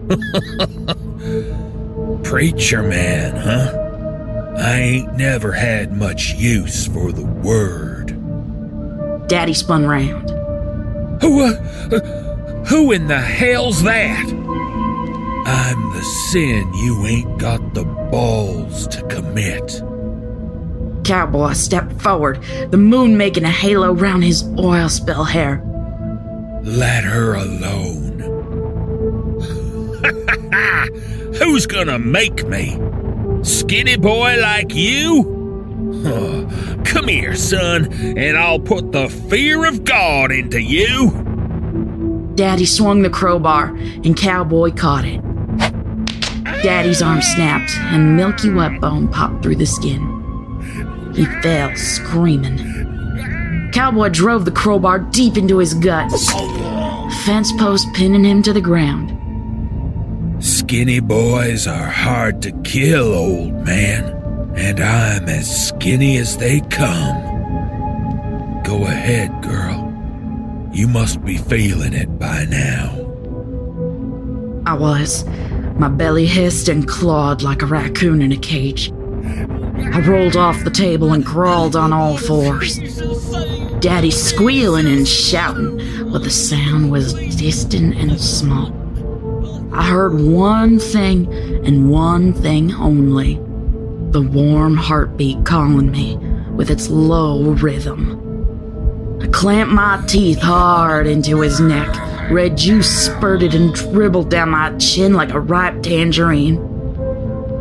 Preacher 2.24 2.82
man, 2.82 3.36
huh? 3.36 4.54
I 4.58 4.80
ain't 4.80 5.14
never 5.14 5.52
had 5.52 5.92
much 5.96 6.34
use 6.34 6.86
for 6.86 7.12
the 7.12 7.24
word. 7.24 8.08
Daddy 9.28 9.54
spun 9.54 9.86
round. 9.86 10.30
Who, 11.22 11.44
uh, 11.44 11.52
who 12.66 12.92
in 12.92 13.06
the 13.06 13.20
hell's 13.20 13.82
that? 13.82 14.26
I'm 15.46 15.92
the 15.94 16.02
sin 16.02 16.72
you 16.74 17.06
ain't 17.06 17.38
got 17.38 17.74
the 17.74 17.84
balls 17.84 18.86
to 18.88 19.02
commit. 19.04 19.82
Cowboy 21.04 21.54
stepped 21.54 22.02
forward, 22.02 22.42
the 22.70 22.76
moon 22.76 23.16
making 23.16 23.44
a 23.44 23.50
halo 23.50 23.92
round 23.92 24.24
his 24.24 24.42
oil 24.58 24.88
spill 24.88 25.24
hair. 25.24 25.62
Let 26.62 27.04
her 27.04 27.34
alone. 27.34 28.18
Who's 31.38 31.66
gonna 31.66 31.98
make 31.98 32.46
me? 32.46 32.78
Skinny 33.42 33.96
boy 33.96 34.38
like 34.40 34.74
you? 34.74 36.02
Huh. 36.04 36.84
Come 36.84 37.08
here, 37.08 37.36
son, 37.36 37.90
and 38.18 38.36
I'll 38.36 38.60
put 38.60 38.92
the 38.92 39.08
fear 39.08 39.66
of 39.66 39.84
God 39.84 40.30
into 40.30 40.60
you. 40.60 41.27
Daddy 42.38 42.66
swung 42.66 43.02
the 43.02 43.10
crowbar, 43.10 43.74
and 44.04 44.16
Cowboy 44.16 44.70
caught 44.70 45.04
it. 45.04 45.20
Daddy's 46.62 47.02
arm 47.02 47.20
snapped, 47.20 47.72
and 47.92 48.16
milky 48.16 48.48
wet 48.48 48.80
bone 48.80 49.08
popped 49.08 49.42
through 49.42 49.56
the 49.56 49.66
skin. 49.66 50.00
He 51.16 51.24
fell, 51.42 51.74
screaming. 51.74 52.58
Cowboy 53.72 54.10
drove 54.10 54.44
the 54.44 54.52
crowbar 54.52 55.00
deep 55.00 55.36
into 55.36 55.58
his 55.58 55.74
gut, 55.74 56.12
fence 57.26 57.50
post 57.58 57.92
pinning 57.92 58.22
him 58.22 58.40
to 58.44 58.52
the 58.52 58.60
ground. 58.60 59.10
Skinny 60.38 61.00
boys 61.00 61.66
are 61.66 61.90
hard 61.90 62.40
to 62.42 62.52
kill, 62.62 63.14
old 63.14 63.64
man, 63.64 64.04
and 64.54 64.78
I'm 64.78 65.28
as 65.28 65.70
skinny 65.70 66.18
as 66.18 66.36
they 66.36 66.60
come. 66.60 68.62
Go 68.62 68.84
ahead, 68.84 69.42
girl. 69.42 69.77
You 70.78 70.86
must 70.86 71.24
be 71.24 71.36
feeling 71.36 71.92
it 71.92 72.20
by 72.20 72.44
now. 72.44 72.90
I 74.64 74.74
was. 74.74 75.24
My 75.74 75.88
belly 75.88 76.24
hissed 76.24 76.68
and 76.68 76.86
clawed 76.86 77.42
like 77.42 77.62
a 77.62 77.66
raccoon 77.66 78.22
in 78.22 78.30
a 78.30 78.36
cage. 78.36 78.92
I 78.92 80.00
rolled 80.06 80.36
off 80.36 80.62
the 80.62 80.70
table 80.70 81.14
and 81.14 81.26
crawled 81.26 81.74
on 81.74 81.92
all 81.92 82.16
fours. 82.16 82.78
Daddy 83.80 84.12
squealing 84.12 84.86
and 84.86 85.08
shouting, 85.08 85.78
but 86.12 86.22
the 86.22 86.30
sound 86.30 86.92
was 86.92 87.12
distant 87.34 87.96
and 87.96 88.20
small. 88.20 88.72
I 89.74 89.82
heard 89.82 90.20
one 90.20 90.78
thing 90.78 91.26
and 91.66 91.90
one 91.90 92.32
thing 92.32 92.72
only 92.74 93.34
the 94.12 94.22
warm 94.22 94.76
heartbeat 94.76 95.44
calling 95.44 95.90
me 95.90 96.18
with 96.52 96.70
its 96.70 96.88
low 96.88 97.50
rhythm. 97.50 98.27
I 99.20 99.26
clamped 99.26 99.72
my 99.72 100.02
teeth 100.06 100.40
hard 100.40 101.06
into 101.06 101.40
his 101.40 101.60
neck. 101.60 102.30
Red 102.30 102.56
juice 102.56 103.06
spurted 103.06 103.54
and 103.54 103.74
dribbled 103.74 104.30
down 104.30 104.50
my 104.50 104.76
chin 104.78 105.14
like 105.14 105.32
a 105.32 105.40
ripe 105.40 105.82
tangerine. 105.82 106.56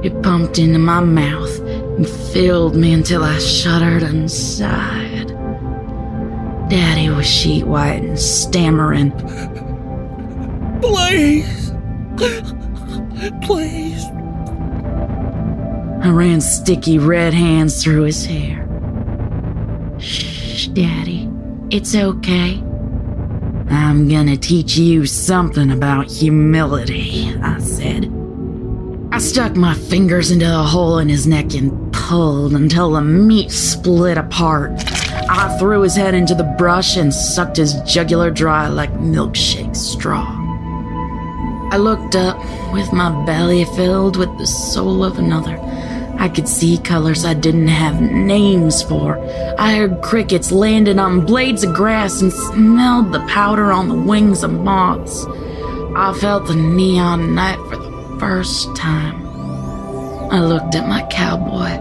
It 0.03 0.21
pumped 0.21 0.59
into 0.59 0.77
my 0.77 0.99
mouth 0.99 1.59
and 1.59 2.07
filled 2.07 2.75
me 2.75 2.93
until 2.93 3.23
I 3.23 3.39
shuddered 3.39 4.03
and 4.03 4.29
sighed. 4.29 5.29
Daddy 6.69 7.09
was 7.09 7.25
sheet 7.25 7.65
white 7.65 8.03
and 8.03 8.19
stammering. 8.19 9.11
Please. 10.81 11.71
Please. 13.41 14.05
I 16.03 16.09
ran 16.09 16.39
sticky 16.41 16.99
red 16.99 17.33
hands 17.33 17.83
through 17.83 18.03
his 18.03 18.25
hair. 18.25 18.67
Shh, 19.97 20.67
Daddy. 20.67 21.29
It's 21.69 21.95
okay. 21.95 22.63
I'm 23.69 24.07
gonna 24.07 24.37
teach 24.37 24.77
you 24.77 25.05
something 25.05 25.71
about 25.71 26.09
humility, 26.09 27.35
I 27.41 27.59
said. 27.59 28.09
I 29.11 29.17
stuck 29.17 29.57
my 29.57 29.73
fingers 29.73 30.31
into 30.31 30.45
the 30.45 30.63
hole 30.63 30.99
in 30.99 31.09
his 31.09 31.27
neck 31.27 31.53
and 31.55 31.91
pulled 31.91 32.53
until 32.53 32.93
the 32.93 33.01
meat 33.01 33.51
split 33.51 34.17
apart. 34.17 34.71
I 35.29 35.57
threw 35.59 35.81
his 35.81 35.97
head 35.97 36.13
into 36.13 36.35
the 36.35 36.55
brush 36.57 36.95
and 36.95 37.13
sucked 37.13 37.57
his 37.57 37.73
jugular 37.81 38.31
dry 38.31 38.69
like 38.69 38.93
milkshake 38.93 39.75
straw. 39.75 40.25
I 41.69 41.75
looked 41.75 42.15
up 42.15 42.37
with 42.71 42.93
my 42.93 43.25
belly 43.25 43.65
filled 43.75 44.15
with 44.15 44.37
the 44.37 44.47
soul 44.47 45.03
of 45.03 45.19
another. 45.19 45.57
I 46.19 46.29
could 46.29 46.47
see 46.47 46.79
colors 46.79 47.25
I 47.25 47.33
didn't 47.35 47.67
have 47.67 48.01
names 48.01 48.81
for. 48.81 49.19
I 49.59 49.75
heard 49.75 50.01
crickets 50.01 50.51
landing 50.51 50.97
on 50.97 51.25
blades 51.25 51.63
of 51.63 51.75
grass 51.75 52.21
and 52.21 52.33
smelled 52.33 53.11
the 53.11 53.25
powder 53.27 53.71
on 53.71 53.87
the 53.87 53.95
wings 53.95 54.43
of 54.43 54.51
moths. 54.51 55.25
I 55.95 56.13
felt 56.19 56.47
the 56.47 56.55
neon 56.55 57.35
night 57.35 57.59
for 57.69 57.77
the 57.77 58.17
first 58.19 58.75
time. 58.75 59.25
I 60.31 60.41
looked 60.41 60.75
at 60.75 60.87
my 60.87 61.03
cowboy, 61.11 61.77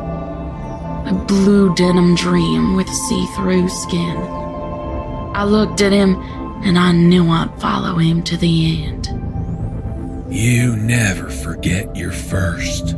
a 1.10 1.24
blue 1.26 1.74
denim 1.74 2.14
dream 2.14 2.76
with 2.76 2.88
see 2.88 3.26
through 3.36 3.68
skin. 3.68 4.16
I 5.34 5.44
looked 5.44 5.80
at 5.80 5.92
him 5.92 6.16
and 6.62 6.78
I 6.78 6.92
knew 6.92 7.28
I'd 7.30 7.60
follow 7.60 7.96
him 7.96 8.22
to 8.24 8.36
the 8.36 8.84
end. 8.84 9.06
You 10.28 10.76
never 10.76 11.30
forget 11.30 11.94
your 11.96 12.12
first. 12.12 12.96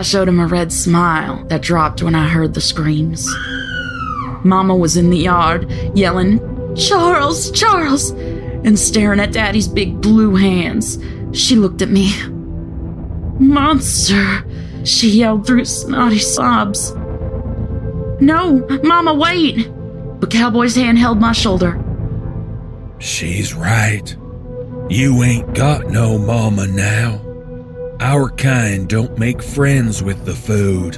I 0.00 0.02
showed 0.02 0.28
him 0.28 0.40
a 0.40 0.46
red 0.46 0.72
smile 0.72 1.44
that 1.48 1.60
dropped 1.60 2.02
when 2.02 2.14
I 2.14 2.26
heard 2.26 2.54
the 2.54 2.60
screams. 2.62 3.28
Mama 4.42 4.74
was 4.74 4.96
in 4.96 5.10
the 5.10 5.18
yard, 5.18 5.70
yelling, 5.94 6.38
Charles, 6.74 7.50
Charles, 7.50 8.12
and 8.64 8.78
staring 8.78 9.20
at 9.20 9.34
Daddy's 9.34 9.68
big 9.68 10.00
blue 10.00 10.36
hands. 10.36 10.98
She 11.38 11.54
looked 11.54 11.82
at 11.82 11.90
me. 11.90 12.14
Monster, 13.38 14.42
she 14.84 15.10
yelled 15.10 15.46
through 15.46 15.66
snotty 15.66 16.18
sobs. 16.18 16.92
No, 18.22 18.66
Mama, 18.82 19.12
wait! 19.12 19.70
But 20.18 20.30
Cowboy's 20.30 20.76
hand 20.76 20.98
held 20.98 21.20
my 21.20 21.32
shoulder. 21.32 21.78
She's 23.00 23.52
right. 23.52 24.16
You 24.88 25.22
ain't 25.22 25.54
got 25.54 25.88
no 25.88 26.16
mama 26.16 26.68
now. 26.68 27.29
Our 28.00 28.30
kind 28.30 28.88
don't 28.88 29.18
make 29.18 29.42
friends 29.42 30.02
with 30.02 30.24
the 30.24 30.34
food. 30.34 30.96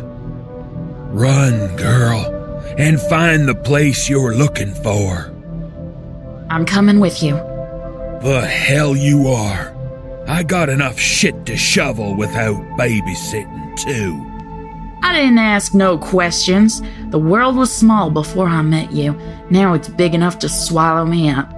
Run, 1.10 1.76
girl, 1.76 2.64
and 2.78 3.00
find 3.00 3.48
the 3.48 3.56
place 3.56 4.08
you're 4.08 4.36
looking 4.36 4.72
for. 4.72 5.34
I'm 6.48 6.64
coming 6.64 7.00
with 7.00 7.20
you. 7.20 7.34
The 8.22 8.46
hell 8.48 8.94
you 8.94 9.26
are. 9.26 9.74
I 10.28 10.44
got 10.44 10.68
enough 10.68 10.96
shit 10.96 11.44
to 11.46 11.56
shovel 11.56 12.14
without 12.14 12.62
babysitting, 12.78 13.76
too. 13.76 14.24
I 15.02 15.12
didn't 15.12 15.38
ask 15.38 15.74
no 15.74 15.98
questions. 15.98 16.82
The 17.10 17.18
world 17.18 17.56
was 17.56 17.72
small 17.72 18.10
before 18.10 18.46
I 18.46 18.62
met 18.62 18.92
you. 18.92 19.18
Now 19.50 19.74
it's 19.74 19.88
big 19.88 20.14
enough 20.14 20.38
to 20.38 20.48
swallow 20.48 21.04
me 21.04 21.30
up. 21.30 21.52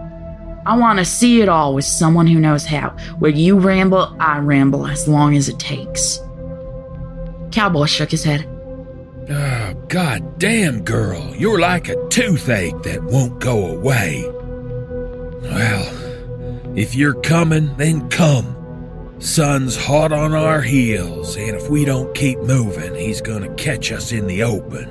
I 0.67 0.77
want 0.77 0.99
to 0.99 1.05
see 1.05 1.43
it 1.43 1.49
all 1.49 1.75
with 1.75 1.85
someone 1.85 2.27
who 2.27 2.41
knows 2.41 2.65
how. 2.65 2.91
Where 3.19 3.31
you 3.31 3.59
ramble, 3.59 4.17
I 4.19 4.39
ramble 4.39 4.87
as 4.87 5.07
long 5.07 5.37
as 5.37 5.49
it 5.49 5.59
takes. 5.59 6.21
Cowboy 7.53 7.85
shook 7.87 8.11
his 8.11 8.25
head. 8.25 8.49
Oh, 9.31 9.75
god 9.89 10.39
damn, 10.39 10.83
girl. 10.83 11.35
You're 11.37 11.61
like 11.61 11.89
a 11.89 12.09
toothache 12.09 12.83
that 12.83 13.03
won't 13.05 13.41
go 13.41 13.67
away. 13.67 14.25
Well, 15.43 16.77
if 16.77 16.95
you're 16.95 17.21
coming, 17.21 17.77
then 17.77 18.09
come. 18.09 18.57
Sun's 19.21 19.77
hot 19.77 20.13
on 20.13 20.33
our 20.33 20.61
heels, 20.61 21.37
and 21.37 21.57
if 21.57 21.71
we 21.71 21.85
don't 21.85 22.15
keep 22.15 22.39
moving, 22.41 22.95
he's 22.95 23.21
gonna 23.21 23.55
catch 23.55 23.93
us 23.93 24.13
in 24.13 24.27
the 24.27 24.43
open. 24.43 24.89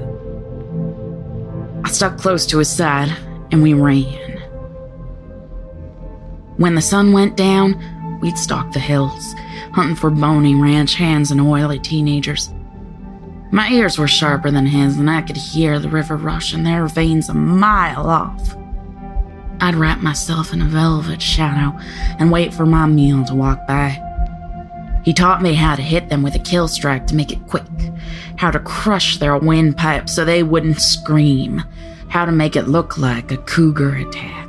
I 1.84 1.90
stuck 1.90 2.18
close 2.18 2.46
to 2.48 2.60
his 2.60 2.70
side, 2.70 3.16
and 3.52 3.62
we 3.62 3.74
ran. 3.74 4.33
When 6.58 6.76
the 6.76 6.82
sun 6.82 7.14
went 7.14 7.36
down, 7.36 8.20
we'd 8.22 8.38
stalk 8.38 8.72
the 8.72 8.80
hills, 8.80 9.34
hunting 9.74 9.96
for 9.96 10.10
bony 10.10 10.56
ranch 10.56 10.96
hands 10.96 11.32
and 11.32 11.42
oily 11.42 11.80
teenagers. 11.80 12.54
My 13.52 13.70
ears 13.70 13.98
were 13.98 14.08
sharper 14.08 14.52
than 14.52 14.66
his, 14.66 14.98
and 14.98 15.10
I 15.10 15.22
could 15.22 15.38
hear 15.38 15.80
the 15.80 15.90
river 15.90 16.16
rush 16.16 16.54
in 16.54 16.64
their 16.64 16.88
veins 16.88 17.30
a 17.30 17.34
mile 17.34 18.08
off. 18.08 18.56
I'd 19.62 19.76
wrap 19.76 20.02
myself 20.02 20.54
in 20.54 20.62
a 20.62 20.66
velvet 20.66 21.22
shadow 21.22 21.78
and 22.20 22.32
wait 22.32 22.54
for 22.54 22.66
my 22.66 22.86
meal 22.86 23.24
to 23.26 23.36
walk 23.36 23.66
by. 23.68 24.00
He 25.04 25.14
taught 25.14 25.42
me 25.42 25.54
how 25.54 25.76
to 25.76 25.82
hit 25.82 26.10
them 26.10 26.24
with 26.24 26.36
a 26.36 26.40
kill 26.40 26.68
strike 26.68 27.08
to 27.08 27.16
make 27.16 27.32
it 27.32 27.48
quick, 27.48 27.64
how 28.38 28.52
to 28.52 28.60
crush 28.60 29.18
their 29.18 29.38
windpipe 29.38 30.10
so 30.10 30.24
they 30.24 30.44
wouldn't 30.44 30.82
scream, 30.82 31.64
how 32.10 32.26
to 32.26 32.32
make 32.32 32.56
it 32.56 32.68
look 32.68 32.98
like 32.98 33.32
a 33.32 33.38
cougar 33.38 33.96
attack. 33.96 34.43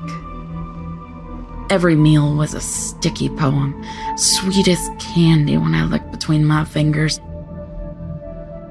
Every 1.71 1.97
meal 1.97 2.35
was 2.35 2.53
a 2.53 2.61
sticky 2.61 3.31
poem, 3.31 3.83
sweet 4.17 4.69
as 4.69 4.91
candy 4.99 5.57
when 5.57 5.75
I 5.75 5.85
looked 5.85 6.11
between 6.11 6.45
my 6.45 6.65
fingers. 6.65 7.21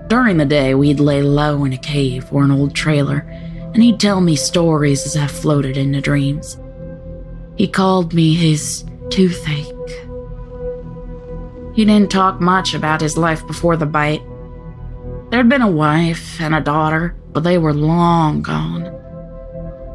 During 0.08 0.38
the 0.38 0.46
day, 0.46 0.76
we'd 0.76 1.00
lay 1.00 1.24
low 1.24 1.66
in 1.66 1.74
a 1.74 1.78
cave 1.78 2.32
or 2.32 2.44
an 2.44 2.52
old 2.52 2.76
trailer, 2.76 3.26
and 3.74 3.82
he'd 3.82 4.00
tell 4.00 4.22
me 4.22 4.36
stories 4.36 5.06
as 5.08 5.18
I 5.18 5.26
floated 5.26 5.76
into 5.76 6.02
dreams. 6.02 6.58
He 7.56 7.68
called 7.68 8.14
me 8.14 8.36
his 8.36 8.86
toothache. 9.10 9.68
He 11.74 11.86
didn't 11.86 12.12
talk 12.12 12.40
much 12.40 12.76
about 12.76 13.02
his 13.02 13.18
life 13.18 13.46
before 13.48 13.76
the 13.76 13.88
bite. 13.88 14.22
There'd 15.32 15.50
been 15.50 15.64
a 15.64 15.68
wife 15.68 16.40
and 16.40 16.54
a 16.54 16.62
daughter, 16.62 17.16
but 17.32 17.44
they 17.44 17.58
were 17.58 17.74
long 17.74 18.44
gone. 18.44 19.03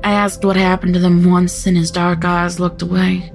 I 0.04 0.12
asked 0.12 0.44
what 0.44 0.56
happened 0.56 0.94
to 0.94 1.00
them 1.00 1.28
once, 1.30 1.66
and 1.66 1.76
his 1.76 1.90
dark 1.90 2.24
eyes 2.24 2.60
looked 2.60 2.82
away. 2.82 3.32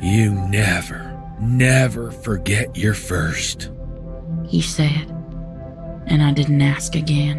You 0.00 0.32
never, 0.32 1.18
never 1.40 2.10
forget 2.10 2.76
your 2.76 2.94
first. 2.94 3.70
He 4.46 4.60
said, 4.60 5.10
and 6.06 6.22
I 6.22 6.32
didn't 6.32 6.62
ask 6.62 6.94
again. 6.94 7.38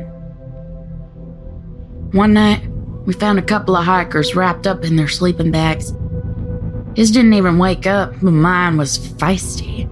One 2.12 2.34
night, 2.34 2.68
we 3.06 3.14
found 3.14 3.40
a 3.40 3.44
couple 3.44 3.76
of 3.76 3.86
hikers 3.86 4.36
wrapped 4.36 4.66
up 4.66 4.84
in 4.84 4.96
their 4.96 5.08
sleeping 5.08 5.52
bags. 5.52 5.94
His 6.96 7.12
didn't 7.12 7.34
even 7.34 7.58
wake 7.58 7.86
up, 7.86 8.14
but 8.22 8.32
mine 8.32 8.78
was 8.78 8.98
feisty. 8.98 9.92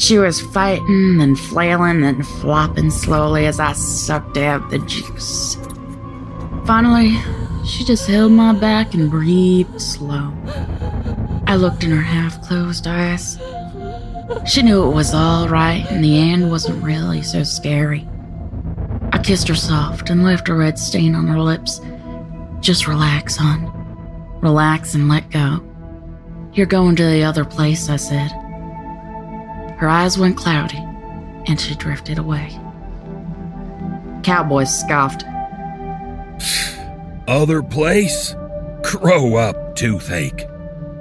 She 0.00 0.18
was 0.18 0.40
fighting 0.40 1.20
and 1.20 1.38
flailing 1.38 2.04
and 2.04 2.26
flopping 2.26 2.90
slowly 2.90 3.46
as 3.46 3.60
I 3.60 3.72
sucked 3.72 4.36
out 4.36 4.70
the 4.70 4.78
juice. 4.80 5.56
Finally, 6.68 7.16
she 7.64 7.82
just 7.82 8.06
held 8.06 8.30
my 8.30 8.52
back 8.52 8.92
and 8.92 9.10
breathed 9.10 9.80
slow. 9.80 10.34
I 11.46 11.56
looked 11.56 11.82
in 11.82 11.90
her 11.90 12.02
half 12.02 12.42
closed 12.42 12.86
eyes. 12.86 13.38
She 14.46 14.60
knew 14.60 14.86
it 14.86 14.94
was 14.94 15.14
all 15.14 15.48
right 15.48 15.86
and 15.88 16.04
the 16.04 16.18
end 16.18 16.50
wasn't 16.50 16.84
really 16.84 17.22
so 17.22 17.42
scary. 17.42 18.06
I 19.14 19.18
kissed 19.18 19.48
her 19.48 19.54
soft 19.54 20.10
and 20.10 20.22
left 20.22 20.50
a 20.50 20.54
red 20.54 20.78
stain 20.78 21.14
on 21.14 21.26
her 21.28 21.40
lips. 21.40 21.80
Just 22.60 22.86
relax, 22.86 23.34
hon. 23.34 23.72
Relax 24.42 24.92
and 24.92 25.08
let 25.08 25.30
go. 25.30 25.66
You're 26.52 26.66
going 26.66 26.96
to 26.96 27.04
the 27.06 27.24
other 27.24 27.46
place, 27.46 27.88
I 27.88 27.96
said. 27.96 28.30
Her 29.78 29.88
eyes 29.88 30.18
went 30.18 30.36
cloudy, 30.36 30.84
and 31.46 31.58
she 31.58 31.74
drifted 31.76 32.18
away. 32.18 32.50
Cowboys 34.22 34.78
scoffed. 34.78 35.24
Other 37.26 37.62
place? 37.62 38.34
Grow 38.82 39.36
up, 39.36 39.76
toothache. 39.76 40.46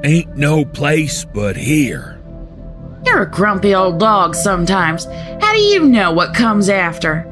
Ain't 0.03 0.35
no 0.35 0.65
place 0.65 1.25
but 1.25 1.55
here. 1.55 2.19
You're 3.05 3.23
a 3.23 3.31
grumpy 3.31 3.73
old 3.73 3.99
dog 3.99 4.35
sometimes. 4.35 5.05
How 5.05 5.53
do 5.53 5.59
you 5.59 5.85
know 5.85 6.11
what 6.11 6.33
comes 6.33 6.69
after? 6.69 7.25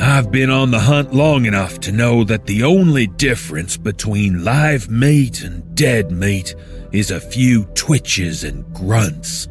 I've 0.00 0.30
been 0.30 0.50
on 0.50 0.70
the 0.70 0.80
hunt 0.80 1.12
long 1.12 1.44
enough 1.44 1.80
to 1.80 1.92
know 1.92 2.24
that 2.24 2.46
the 2.46 2.62
only 2.62 3.06
difference 3.06 3.76
between 3.76 4.44
live 4.44 4.88
meat 4.88 5.42
and 5.42 5.74
dead 5.74 6.12
meat 6.12 6.54
is 6.92 7.10
a 7.10 7.20
few 7.20 7.64
twitches 7.74 8.44
and 8.44 8.64
grunts. 8.74 9.48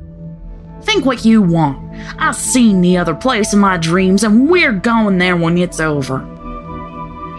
Think 0.84 1.06
what 1.06 1.26
you 1.26 1.42
want. 1.42 1.96
I've 2.18 2.36
seen 2.36 2.82
the 2.82 2.98
other 2.98 3.13
place 3.16 3.54
in 3.54 3.60
my 3.60 3.78
dreams, 3.78 4.24
and 4.24 4.50
we're 4.50 4.74
going 4.74 5.18
there 5.18 5.36
when 5.36 5.58
it's 5.58 5.80
over. 5.82 6.20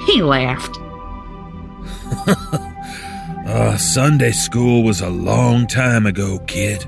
He 0.06 0.22
laughed. 0.22 0.78
Uh, 3.46 3.78
Sunday 3.78 4.30
school 4.30 4.82
was 4.82 5.00
a 5.00 5.08
long 5.08 5.66
time 5.66 6.04
ago, 6.04 6.38
kid. 6.40 6.84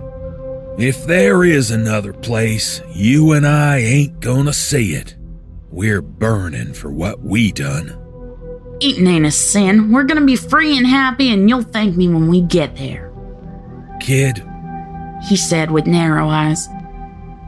If 0.77 1.07
there 1.07 1.43
is 1.43 1.71
another 1.71 2.13
place, 2.13 2.83
you 2.93 3.33
and 3.33 3.47
I 3.47 3.79
ain't 3.79 4.21
gonna 4.21 4.53
see 4.53 4.93
it. 4.93 5.17
We're 5.71 6.03
burning 6.03 6.75
for 6.75 6.93
what 6.93 7.23
we 7.23 7.51
done. 7.51 7.97
Eating 8.81 9.07
ain't 9.07 9.25
a 9.25 9.31
sin. 9.31 9.91
We're 9.91 10.05
gonna 10.05 10.27
be 10.27 10.37
free 10.37 10.77
and 10.77 10.87
happy, 10.87 11.33
and 11.33 11.49
you'll 11.49 11.63
thank 11.63 11.97
me 11.97 12.09
when 12.09 12.29
we 12.29 12.43
get 12.43 12.77
there, 12.77 13.11
Kid, 13.99 14.45
he 15.27 15.37
said 15.37 15.71
with 15.71 15.87
narrow 15.87 16.29
eyes. 16.29 16.69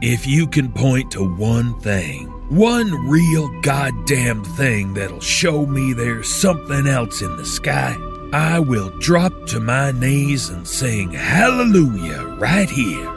if 0.01 0.25
you 0.25 0.47
can 0.47 0.71
point 0.71 1.11
to 1.11 1.23
one 1.35 1.79
thing, 1.81 2.32
one 2.53 3.07
real 3.09 3.47
goddamn 3.61 4.43
thing 4.43 4.93
that'll 4.93 5.19
show 5.19 5.65
me 5.65 5.91
there's 5.91 6.31
something 6.31 6.85
else 6.85 7.23
in 7.23 7.35
the 7.35 7.45
sky, 7.45 7.97
I 8.31 8.59
will 8.59 8.91
drop 8.99 9.47
to 9.47 9.59
my 9.59 9.91
knees 9.91 10.49
and 10.49 10.67
sing 10.67 11.11
hallelujah 11.11 12.23
right 12.39 12.69
here. 12.69 13.09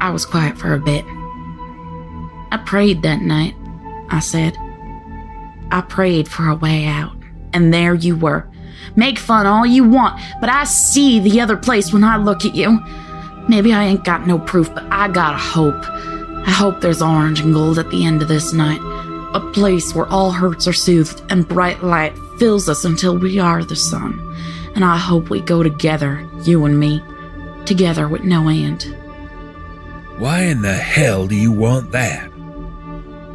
I 0.00 0.10
was 0.12 0.24
quiet 0.24 0.56
for 0.56 0.72
a 0.72 0.78
bit. 0.78 1.04
I 2.52 2.62
prayed 2.64 3.02
that 3.02 3.22
night, 3.22 3.56
I 4.08 4.20
said. 4.20 4.56
I 5.72 5.84
prayed 5.88 6.28
for 6.28 6.46
a 6.46 6.54
way 6.54 6.86
out, 6.86 7.16
and 7.52 7.74
there 7.74 7.94
you 7.94 8.14
were. 8.14 8.48
Make 8.94 9.18
fun 9.18 9.46
all 9.46 9.66
you 9.66 9.82
want, 9.82 10.20
but 10.40 10.48
I 10.48 10.62
see 10.62 11.18
the 11.18 11.40
other 11.40 11.56
place 11.56 11.92
when 11.92 12.04
I 12.04 12.18
look 12.18 12.44
at 12.44 12.54
you. 12.54 12.78
Maybe 13.48 13.72
I 13.72 13.82
ain't 13.82 14.04
got 14.04 14.28
no 14.28 14.38
proof, 14.38 14.72
but 14.72 14.84
I 14.92 15.08
got 15.08 15.34
a 15.34 15.38
hope. 15.38 16.11
I 16.46 16.50
hope 16.50 16.80
there's 16.80 17.02
orange 17.02 17.40
and 17.40 17.54
gold 17.54 17.78
at 17.78 17.90
the 17.90 18.04
end 18.04 18.22
of 18.22 18.28
this 18.28 18.52
night. 18.52 18.80
A 19.34 19.40
place 19.52 19.94
where 19.94 20.06
all 20.06 20.30
hurts 20.30 20.66
are 20.66 20.72
soothed 20.72 21.22
and 21.30 21.48
bright 21.48 21.82
light 21.82 22.16
fills 22.38 22.68
us 22.68 22.84
until 22.84 23.16
we 23.16 23.38
are 23.38 23.64
the 23.64 23.76
sun. 23.76 24.18
And 24.74 24.84
I 24.84 24.96
hope 24.96 25.30
we 25.30 25.40
go 25.40 25.62
together, 25.62 26.28
you 26.44 26.64
and 26.64 26.78
me, 26.78 27.02
together 27.64 28.08
with 28.08 28.24
no 28.24 28.48
end. 28.48 28.82
Why 30.18 30.42
in 30.42 30.62
the 30.62 30.74
hell 30.74 31.26
do 31.26 31.34
you 31.34 31.52
want 31.52 31.92
that? 31.92 32.30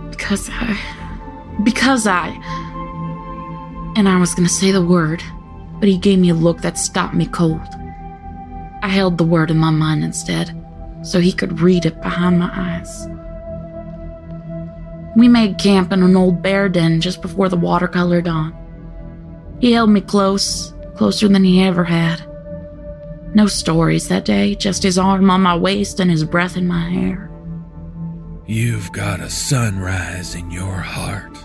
Because 0.09 0.49
I. 0.51 0.77
Because 1.63 2.07
I. 2.07 2.29
And 3.95 4.07
I 4.07 4.19
was 4.19 4.35
gonna 4.35 4.49
say 4.49 4.71
the 4.71 4.85
word, 4.85 5.23
but 5.79 5.89
he 5.89 5.97
gave 5.97 6.19
me 6.19 6.29
a 6.29 6.33
look 6.35 6.61
that 6.61 6.77
stopped 6.77 7.13
me 7.13 7.25
cold. 7.25 7.61
I 8.83 8.89
held 8.89 9.17
the 9.17 9.23
word 9.23 9.51
in 9.51 9.57
my 9.57 9.71
mind 9.71 10.03
instead, 10.03 10.55
so 11.07 11.21
he 11.21 11.31
could 11.31 11.61
read 11.61 11.85
it 11.85 12.01
behind 12.01 12.37
my 12.37 12.49
eyes. 12.53 13.07
We 15.15 15.27
made 15.27 15.57
camp 15.57 15.91
in 15.93 16.03
an 16.03 16.17
old 16.17 16.43
bear 16.43 16.67
den 16.67 16.99
just 16.99 17.21
before 17.21 17.47
the 17.49 17.55
watercolor 17.55 18.21
dawn. 18.21 18.53
He 19.59 19.71
held 19.71 19.89
me 19.89 20.01
close, 20.01 20.73
closer 20.95 21.27
than 21.27 21.43
he 21.43 21.63
ever 21.63 21.83
had. 21.83 22.21
No 23.33 23.47
stories 23.47 24.09
that 24.09 24.25
day, 24.25 24.53
just 24.53 24.83
his 24.83 24.97
arm 24.97 25.29
on 25.29 25.41
my 25.41 25.55
waist 25.55 25.99
and 25.99 26.11
his 26.11 26.23
breath 26.23 26.57
in 26.57 26.67
my 26.67 26.89
hair. 26.89 27.31
You've 28.45 28.91
got 28.91 29.19
a 29.19 29.29
sunrise 29.29 30.35
in 30.35 30.51
your 30.51 30.77
heart. 30.77 31.37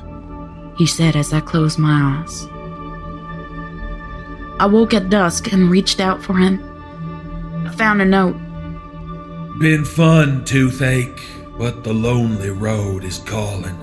he 0.79 0.87
said 0.87 1.17
as 1.17 1.33
I 1.33 1.41
closed 1.41 1.79
my 1.79 2.23
eyes. 2.23 2.47
I 4.59 4.67
woke 4.67 4.95
at 4.95 5.11
dusk 5.11 5.53
and 5.53 5.71
reached 5.71 6.01
out 6.01 6.23
for 6.23 6.35
him. 6.35 6.61
I 7.67 7.71
found 7.75 8.03
a 8.03 8.05
note. 8.05 8.37
Been 9.59 9.85
fun, 9.85 10.45
toothache, 10.45 11.21
but 11.59 11.85
the 11.85 11.93
lonely 11.93 12.51
road 12.51 13.05
is 13.05 13.19
calling. 13.19 13.77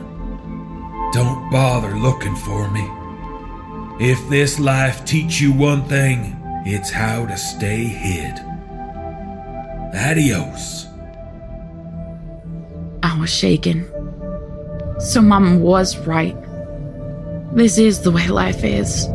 Don't 1.13 1.49
bother 1.51 1.95
looking 1.95 2.35
for 2.35 2.69
me. 2.71 2.87
If 3.99 4.29
this 4.29 4.59
life 4.59 5.05
teach 5.05 5.39
you 5.39 5.53
one 5.53 5.83
thing, 5.85 6.35
it's 6.65 6.89
how 6.89 7.25
to 7.25 7.37
stay 7.37 7.83
hid. 7.83 8.33
Adios. 9.95 10.87
I 13.03 13.17
was 13.19 13.29
shaken. 13.29 13.85
So 14.99 15.21
Mom 15.21 15.61
was 15.61 15.97
right. 15.99 16.35
This 17.55 17.77
is 17.77 18.01
the 18.01 18.11
way 18.11 18.27
life 18.27 18.63
is. 18.63 19.07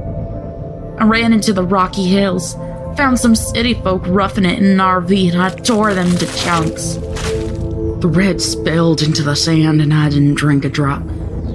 I 0.98 1.04
ran 1.04 1.32
into 1.32 1.52
the 1.52 1.64
rocky 1.64 2.04
hills, 2.04 2.56
found 2.96 3.18
some 3.18 3.35
city 3.35 3.74
folk 3.74 4.02
roughing 4.07 4.44
it 4.44 4.59
in 4.59 4.64
an 4.64 4.78
RV, 4.78 5.33
and 5.33 5.42
I 5.42 5.50
tore 5.50 5.94
them 5.94 6.11
to 6.16 6.26
chunks. 6.37 6.94
The 6.94 8.11
red 8.11 8.40
spilled 8.40 9.02
into 9.02 9.22
the 9.22 9.37
sand, 9.37 9.80
and 9.80 9.92
I 9.92 10.11
didn't 10.11 10.35
drink 10.35 10.64
a 10.64 10.68
drop. 10.68 11.02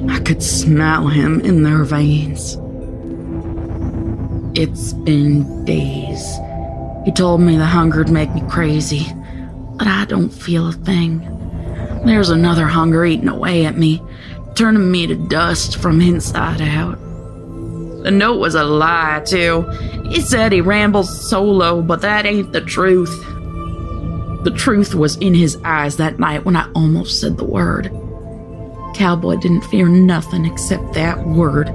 I 0.09 0.19
could 0.19 0.41
smell 0.41 1.07
him 1.07 1.41
in 1.41 1.63
their 1.63 1.83
veins. 1.83 2.57
It's 4.57 4.93
been 4.93 5.65
days. 5.65 6.37
He 7.05 7.11
told 7.11 7.41
me 7.41 7.57
the 7.57 7.65
hunger'd 7.65 8.09
make 8.09 8.33
me 8.33 8.41
crazy, 8.49 9.05
but 9.77 9.87
I 9.87 10.05
don't 10.05 10.29
feel 10.29 10.67
a 10.67 10.73
thing. 10.73 11.19
There's 12.05 12.29
another 12.29 12.65
hunger 12.65 13.05
eating 13.05 13.29
away 13.29 13.65
at 13.65 13.77
me, 13.77 14.01
turning 14.55 14.91
me 14.91 15.07
to 15.07 15.15
dust 15.15 15.77
from 15.77 16.01
inside 16.01 16.61
out. 16.61 16.97
The 18.03 18.11
note 18.11 18.39
was 18.39 18.55
a 18.55 18.63
lie, 18.63 19.21
too. 19.25 19.61
He 20.09 20.21
said 20.21 20.51
he 20.51 20.61
rambles 20.61 21.29
solo, 21.29 21.81
but 21.81 22.01
that 22.01 22.25
ain't 22.25 22.53
the 22.53 22.61
truth. 22.61 23.13
The 24.43 24.53
truth 24.55 24.95
was 24.95 25.17
in 25.17 25.33
his 25.33 25.57
eyes 25.65 25.97
that 25.97 26.17
night 26.17 26.45
when 26.45 26.55
I 26.55 26.71
almost 26.73 27.19
said 27.19 27.37
the 27.37 27.43
word. 27.43 27.91
Cowboy 28.95 29.35
didn't 29.35 29.65
fear 29.65 29.87
nothing 29.87 30.45
except 30.45 30.93
that 30.93 31.27
word. 31.27 31.67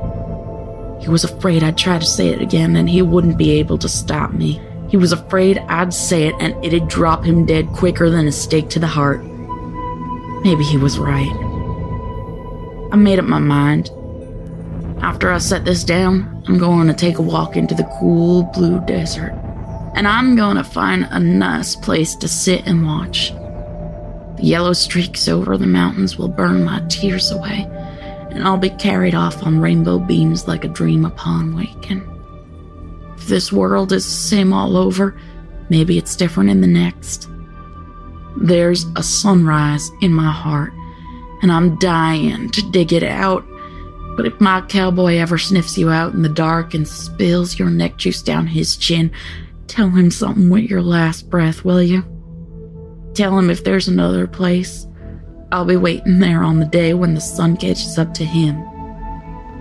He 1.00 1.10
was 1.10 1.24
afraid 1.24 1.62
I'd 1.62 1.76
try 1.76 1.98
to 1.98 2.06
say 2.06 2.28
it 2.28 2.40
again 2.40 2.76
and 2.76 2.88
he 2.88 3.02
wouldn't 3.02 3.36
be 3.36 3.50
able 3.52 3.76
to 3.78 3.88
stop 3.88 4.32
me. 4.32 4.60
He 4.88 4.96
was 4.96 5.12
afraid 5.12 5.58
I'd 5.58 5.92
say 5.92 6.28
it 6.28 6.34
and 6.40 6.64
it'd 6.64 6.88
drop 6.88 7.24
him 7.24 7.44
dead 7.44 7.68
quicker 7.68 8.08
than 8.08 8.26
a 8.26 8.32
stake 8.32 8.70
to 8.70 8.78
the 8.78 8.86
heart. 8.86 9.22
Maybe 10.42 10.64
he 10.64 10.78
was 10.78 10.98
right. 10.98 11.32
I 12.92 12.96
made 12.96 13.18
up 13.18 13.26
my 13.26 13.38
mind. 13.38 13.90
After 15.00 15.30
I 15.30 15.38
set 15.38 15.64
this 15.64 15.84
down, 15.84 16.42
I'm 16.46 16.58
going 16.58 16.86
to 16.88 16.94
take 16.94 17.18
a 17.18 17.22
walk 17.22 17.56
into 17.56 17.74
the 17.74 17.88
cool 17.98 18.44
blue 18.54 18.80
desert. 18.86 19.32
And 19.94 20.08
I'm 20.08 20.34
going 20.34 20.56
to 20.56 20.64
find 20.64 21.06
a 21.10 21.20
nice 21.20 21.76
place 21.76 22.16
to 22.16 22.28
sit 22.28 22.66
and 22.66 22.84
watch. 22.84 23.30
The 24.36 24.42
yellow 24.42 24.72
streaks 24.72 25.28
over 25.28 25.56
the 25.56 25.66
mountains 25.66 26.18
will 26.18 26.28
burn 26.28 26.64
my 26.64 26.80
tears 26.88 27.30
away, 27.30 27.66
and 28.30 28.42
I'll 28.42 28.56
be 28.56 28.70
carried 28.70 29.14
off 29.14 29.44
on 29.44 29.60
rainbow 29.60 29.98
beams 29.98 30.48
like 30.48 30.64
a 30.64 30.68
dream 30.68 31.04
upon 31.04 31.54
waking. 31.54 32.10
If 33.16 33.26
this 33.28 33.52
world 33.52 33.92
is 33.92 34.04
the 34.04 34.10
same 34.10 34.52
all 34.52 34.76
over, 34.76 35.16
maybe 35.68 35.96
it's 35.96 36.16
different 36.16 36.50
in 36.50 36.60
the 36.60 36.66
next. 36.66 37.28
There's 38.36 38.84
a 38.96 39.02
sunrise 39.02 39.88
in 40.00 40.12
my 40.12 40.32
heart, 40.32 40.72
and 41.42 41.52
I'm 41.52 41.78
dying 41.78 42.50
to 42.50 42.70
dig 42.72 42.92
it 42.92 43.04
out. 43.04 43.44
But 44.16 44.26
if 44.26 44.40
my 44.40 44.60
cowboy 44.62 45.16
ever 45.16 45.38
sniffs 45.38 45.76
you 45.76 45.90
out 45.90 46.14
in 46.14 46.22
the 46.22 46.28
dark 46.28 46.74
and 46.74 46.86
spills 46.86 47.58
your 47.58 47.70
neck 47.70 47.96
juice 47.96 48.22
down 48.22 48.46
his 48.46 48.76
chin, 48.76 49.10
tell 49.66 49.90
him 49.90 50.10
something 50.10 50.50
with 50.50 50.70
your 50.70 50.82
last 50.82 51.28
breath, 51.28 51.64
will 51.64 51.82
you? 51.82 52.04
Tell 53.14 53.38
him 53.38 53.50
if 53.50 53.64
there's 53.64 53.88
another 53.88 54.26
place, 54.26 54.86
I'll 55.52 55.64
be 55.64 55.76
waiting 55.76 56.18
there 56.18 56.42
on 56.42 56.58
the 56.58 56.66
day 56.66 56.94
when 56.94 57.14
the 57.14 57.20
sun 57.20 57.56
catches 57.56 57.98
up 57.98 58.12
to 58.14 58.24
him. 58.24 58.56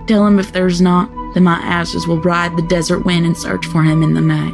Tell 0.08 0.26
him 0.26 0.40
if 0.40 0.52
there's 0.52 0.82
not, 0.82 1.10
then 1.34 1.44
my 1.44 1.60
ashes 1.60 2.08
will 2.08 2.22
ride 2.22 2.56
the 2.58 2.68
desert 2.68 3.06
wind 3.06 3.26
and 3.26 3.38
search 3.38 3.66
for 3.68 3.84
him 3.84 4.04
in 4.04 4.14
the 4.14 4.22
night. 4.22 4.54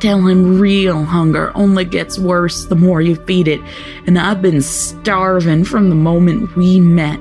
Tell 0.00 0.26
him 0.26 0.60
real 0.60 1.04
hunger 1.04 1.50
only 1.54 1.84
gets 1.84 2.18
worse 2.18 2.66
the 2.66 2.74
more 2.74 3.00
you 3.00 3.16
feed 3.16 3.48
it, 3.48 3.60
and 4.06 4.18
I've 4.18 4.42
been 4.42 4.60
starving 4.60 5.64
from 5.64 5.88
the 5.88 5.94
moment 5.94 6.54
we 6.56 6.78
met. 6.78 7.18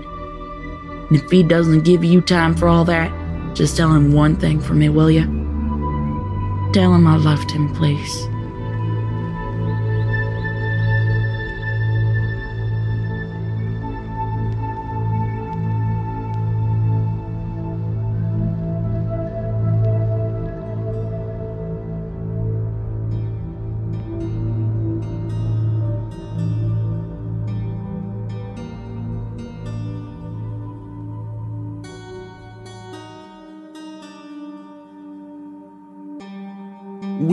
And 1.13 1.21
if 1.21 1.29
he 1.29 1.43
doesn't 1.43 1.81
give 1.81 2.03
you 2.03 2.21
time 2.21 2.55
for 2.55 2.67
all 2.67 2.85
that, 2.85 3.11
just 3.53 3.77
tell 3.77 3.93
him 3.93 4.13
one 4.13 4.35
thing 4.35 4.59
for 4.59 4.73
me, 4.73 4.89
will 4.89 5.11
you? 5.11 5.25
Tell 6.73 6.91
him 6.91 7.05
I 7.05 7.17
loved 7.17 7.51
him, 7.51 7.71
please. 7.75 8.27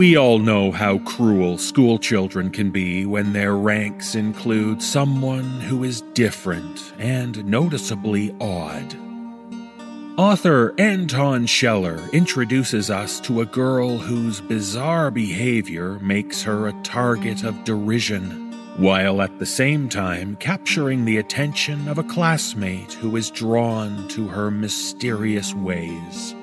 We 0.01 0.17
all 0.17 0.39
know 0.39 0.71
how 0.71 0.97
cruel 0.97 1.59
schoolchildren 1.59 2.49
can 2.49 2.71
be 2.71 3.05
when 3.05 3.33
their 3.33 3.55
ranks 3.55 4.15
include 4.15 4.81
someone 4.81 5.59
who 5.61 5.83
is 5.83 6.01
different 6.15 6.91
and 6.97 7.45
noticeably 7.45 8.35
odd. 8.41 8.95
Author 10.17 10.73
Anton 10.79 11.45
Scheller 11.45 11.99
introduces 12.13 12.89
us 12.89 13.19
to 13.19 13.41
a 13.41 13.45
girl 13.45 13.99
whose 13.99 14.41
bizarre 14.41 15.11
behavior 15.11 15.99
makes 15.99 16.41
her 16.41 16.67
a 16.67 16.81
target 16.81 17.43
of 17.43 17.63
derision, 17.63 18.53
while 18.77 19.21
at 19.21 19.37
the 19.37 19.45
same 19.45 19.87
time 19.87 20.35
capturing 20.37 21.05
the 21.05 21.19
attention 21.19 21.87
of 21.87 21.99
a 21.99 22.03
classmate 22.03 22.93
who 22.93 23.15
is 23.17 23.29
drawn 23.29 24.07
to 24.07 24.27
her 24.29 24.49
mysterious 24.49 25.53
ways. 25.53 26.33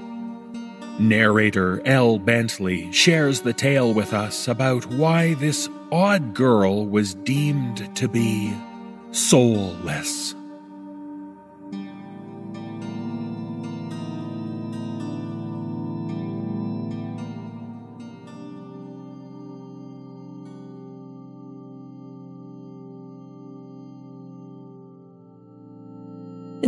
Narrator 0.99 1.81
L. 1.85 2.19
Bentley 2.19 2.91
shares 2.91 3.41
the 3.41 3.53
tale 3.53 3.95
with 3.95 4.13
us 4.13 4.49
about 4.49 4.85
why 4.87 5.35
this 5.35 5.69
odd 5.93 6.35
girl 6.35 6.87
was 6.87 7.15
deemed 7.15 7.95
to 7.97 8.09
be 8.09 8.53
soulless. 9.13 10.35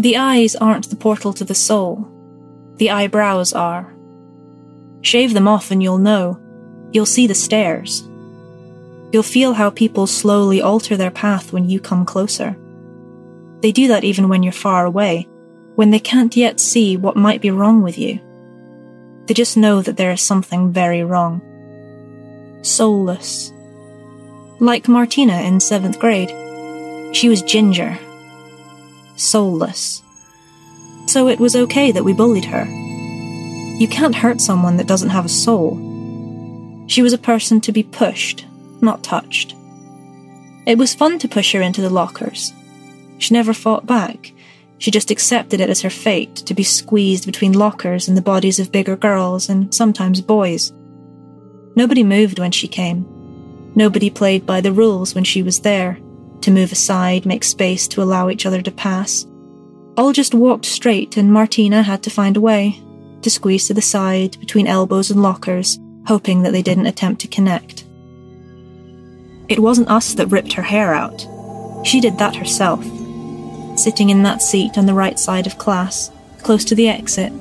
The 0.01 0.17
eyes 0.17 0.57
aren't 0.57 0.89
the 0.89 0.97
portal 0.97 1.33
to 1.35 1.45
the 1.45 1.55
soul. 1.55 2.09
The 2.77 2.91
eyebrows 2.91 3.53
are. 3.53 3.93
Shave 5.03 5.35
them 5.35 5.49
off 5.49 5.71
and 5.71 5.83
you'll 5.83 5.99
know. 5.99 6.41
You'll 6.93 7.07
see 7.07 7.27
the 7.27 7.35
stares. 7.35 8.03
You'll 9.13 9.23
feel 9.23 9.55
how 9.55 9.71
people 9.71 10.07
slowly 10.07 10.63
alter 10.63 10.97
their 10.97 11.11
path 11.11 11.53
when 11.53 11.69
you 11.69 11.81
come 11.81 12.05
closer. 12.05 12.57
They 13.61 13.73
do 13.73 13.89
that 13.89 14.05
even 14.05 14.29
when 14.29 14.43
you're 14.43 14.53
far 14.53 14.85
away, 14.85 15.29
when 15.75 15.91
they 15.91 15.99
can't 15.99 16.37
yet 16.37 16.61
see 16.61 16.97
what 16.97 17.17
might 17.17 17.41
be 17.41 17.51
wrong 17.51 17.83
with 17.83 17.99
you. 17.99 18.21
They 19.27 19.35
just 19.35 19.57
know 19.57 19.83
that 19.83 19.97
there 19.97 20.13
is 20.13 20.21
something 20.21 20.73
very 20.73 21.03
wrong. 21.05 21.41
Soulless. 22.63 23.53
Like 24.61 24.89
Martina 24.89 25.41
in 25.43 25.61
seventh 25.61 25.99
grade. 25.99 26.31
She 27.17 27.29
was 27.29 27.43
ginger. 27.43 27.99
Soulless. 29.17 30.03
So 31.07 31.29
it 31.29 31.41
was 31.41 31.57
okay 31.57 31.91
that 31.93 32.05
we 32.05 32.13
bullied 32.13 32.45
her. 32.45 32.67
You 33.81 33.89
can't 33.89 34.15
hurt 34.15 34.43
someone 34.43 34.77
that 34.77 34.87
doesn't 34.87 35.09
have 35.09 35.25
a 35.25 35.31
soul. 35.31 36.85
She 36.87 37.01
was 37.01 37.15
a 37.15 37.19
person 37.19 37.63
to 37.63 37.73
be 37.73 37.83
pushed, 37.83 38.45
not 38.83 39.03
touched. 39.03 39.55
It 40.67 40.77
was 40.77 40.95
fun 40.95 41.19
to 41.19 41.29
push 41.29 41.53
her 41.53 41.63
into 41.63 41.81
the 41.81 41.89
lockers. 41.89 42.53
She 43.17 43.33
never 43.33 43.55
fought 43.55 43.87
back. 43.87 44.35
She 44.77 44.91
just 44.91 45.11
accepted 45.11 45.63
it 45.63 45.71
as 45.71 45.81
her 45.81 45.89
fate 45.89 46.37
to 46.37 46.53
be 46.53 46.63
squeezed 46.63 47.25
between 47.25 47.55
lockers 47.55 48.07
and 48.07 48.19
the 48.19 48.23
bodies 48.23 48.61
of 48.61 48.71
bigger 48.71 48.97
girls 48.97 49.49
and 49.49 49.75
sometimes 49.75 50.21
boys. 50.21 50.75
Nobody 51.75 52.05
moved 52.05 52.39
when 52.39 52.53
she 52.53 52.69
came. 52.69 53.07
Nobody 53.75 54.11
played 54.11 54.45
by 54.45 54.61
the 54.61 54.73
rules 54.73 55.15
when 55.15 55.25
she 55.25 55.43
was 55.43 55.61
there, 55.61 55.99
to 56.43 56.51
move 56.51 56.71
aside, 56.71 57.25
make 57.25 57.45
space 57.45 57.89
to 57.89 58.03
allow 58.03 58.29
each 58.29 58.45
other 58.45 58.61
to 58.61 58.71
pass. 58.71 59.27
All 59.97 60.13
just 60.13 60.35
walked 60.35 60.67
straight, 60.67 61.17
and 61.17 61.33
Martina 61.33 61.83
had 61.83 62.03
to 62.03 62.11
find 62.11 62.37
a 62.37 62.43
way 62.43 62.83
to 63.23 63.31
squeeze 63.31 63.67
to 63.67 63.75
the 63.75 63.83
side 63.83 64.39
between 64.41 64.67
elbows 64.67 65.11
and 65.11 65.23
lockers, 65.23 65.79
hoping 66.07 66.43
that 66.43 66.53
they 66.53 66.63
didn't 66.63 66.87
attempt 66.87 67.21
to 67.23 67.29
connect. 67.29 67.85
It 69.49 69.59
wasn't 69.59 69.91
us 69.91 70.15
that 70.15 70.29
ripped 70.29 70.53
her 70.53 70.63
hair 70.63 70.95
out. 70.95 71.27
She 71.85 72.01
did 72.01 72.19
that 72.19 72.37
herself. 72.37 72.85
Sitting 73.77 74.11
in 74.11 74.23
that 74.23 74.43
seat 74.43 74.79
on 74.79 74.87
the 74.87 74.95
right 74.95 75.19
side 75.19 75.47
of 75.47 75.59
class, 75.59 76.11
close 76.43 76.65
to 76.67 76.75
the 76.75 76.89
exit, 76.89 77.33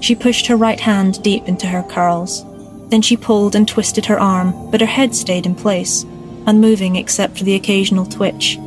she 0.00 0.14
pushed 0.14 0.46
her 0.46 0.56
right 0.56 0.78
hand 0.78 1.22
deep 1.22 1.48
into 1.48 1.66
her 1.66 1.82
curls. 1.82 2.44
Then 2.88 3.02
she 3.02 3.16
pulled 3.16 3.54
and 3.54 3.66
twisted 3.66 4.06
her 4.06 4.18
arm, 4.18 4.70
but 4.70 4.80
her 4.80 4.86
head 4.86 5.14
stayed 5.14 5.46
in 5.46 5.54
place, 5.54 6.04
unmoving 6.46 6.96
except 6.96 7.36
for 7.36 7.44
the 7.44 7.54
occasional 7.54 8.06
twitch. 8.06 8.58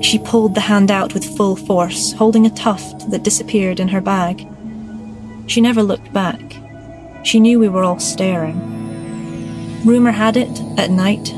She 0.00 0.20
pulled 0.24 0.54
the 0.54 0.60
hand 0.60 0.90
out 0.90 1.12
with 1.12 1.36
full 1.36 1.56
force, 1.56 2.12
holding 2.12 2.46
a 2.46 2.50
tuft 2.50 3.10
that 3.10 3.24
disappeared 3.24 3.80
in 3.80 3.88
her 3.88 4.00
bag. 4.00 4.46
She 5.48 5.60
never 5.60 5.82
looked 5.82 6.12
back. 6.12 6.40
She 7.24 7.40
knew 7.40 7.58
we 7.58 7.68
were 7.68 7.82
all 7.82 7.98
staring. 7.98 9.82
Rumour 9.84 10.12
had 10.12 10.36
it, 10.36 10.60
at 10.76 10.90
night, 10.90 11.28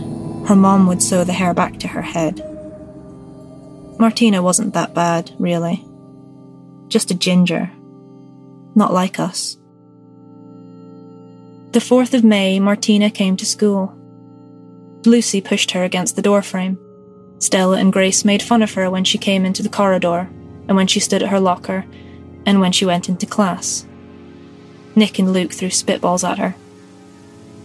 her 0.49 0.57
mom 0.57 0.87
would 0.89 1.03
sew 1.03 1.25
the 1.25 1.33
hair 1.33 1.55
back 1.55 1.79
to 1.79 1.89
her 1.89 2.03
head. 2.03 2.45
Martina 3.99 4.43
wasn't 4.43 4.75
that 4.75 4.95
bad, 4.95 5.31
really. 5.39 5.85
Just 6.89 7.11
a 7.11 7.15
ginger. 7.15 7.71
Not 8.75 8.93
like 8.93 9.21
us. 9.21 9.57
The 11.73 11.81
4th 11.81 12.15
of 12.15 12.25
May, 12.25 12.59
Martina 12.59 13.11
came 13.11 13.37
to 13.37 13.47
school. 13.47 13.97
Lucy 15.07 15.41
pushed 15.41 15.71
her 15.71 15.85
against 15.85 16.17
the 16.17 16.23
doorframe. 16.23 16.79
Stella 17.39 17.79
and 17.79 17.93
Grace 17.93 18.25
made 18.25 18.43
fun 18.43 18.63
of 18.63 18.75
her 18.75 18.91
when 18.91 19.05
she 19.05 19.19
came 19.19 19.45
into 19.45 19.63
the 19.63 19.69
corridor, 19.69 20.29
and 20.67 20.77
when 20.77 20.89
she 20.89 20.99
stood 20.99 21.23
at 21.23 21.31
her 21.31 21.41
locker, 21.41 21.85
and 22.45 22.61
when 22.61 22.73
she 22.73 22.85
went 22.85 23.09
into 23.09 23.27
class. 23.27 23.87
Nick 24.95 25.19
and 25.19 25.33
Luke 25.33 25.53
threw 25.53 25.69
spitballs 25.69 26.29
at 26.29 26.39
her. 26.39 26.55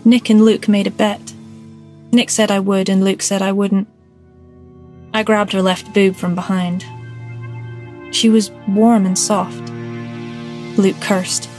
Nick 0.03 0.29
and 0.29 0.45
Luke 0.45 0.67
made 0.67 0.87
a 0.87 0.91
bet. 0.91 1.33
Nick 2.11 2.29
said 2.29 2.51
I 2.51 2.59
would, 2.59 2.89
and 2.89 3.03
Luke 3.03 3.21
said 3.21 3.41
I 3.41 3.51
wouldn't. 3.51 3.87
I 5.13 5.23
grabbed 5.23 5.53
her 5.53 5.61
left 5.61 5.93
boob 5.93 6.15
from 6.15 6.35
behind. 6.35 6.85
She 8.13 8.29
was 8.29 8.51
warm 8.67 9.05
and 9.05 9.17
soft. 9.17 9.71
Luke 10.77 10.99
cursed. 11.01 11.49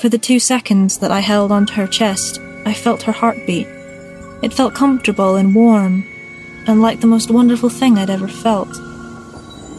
For 0.00 0.08
the 0.08 0.18
two 0.18 0.40
seconds 0.40 0.98
that 0.98 1.10
I 1.10 1.20
held 1.20 1.52
onto 1.52 1.74
her 1.74 1.86
chest, 1.86 2.40
I 2.64 2.74
felt 2.74 3.02
her 3.02 3.12
heartbeat. 3.12 3.66
It 4.42 4.52
felt 4.52 4.74
comfortable 4.74 5.36
and 5.36 5.54
warm, 5.54 6.04
and 6.66 6.80
like 6.80 7.00
the 7.00 7.06
most 7.06 7.30
wonderful 7.30 7.68
thing 7.68 7.98
I'd 7.98 8.10
ever 8.10 8.28
felt. 8.28 8.76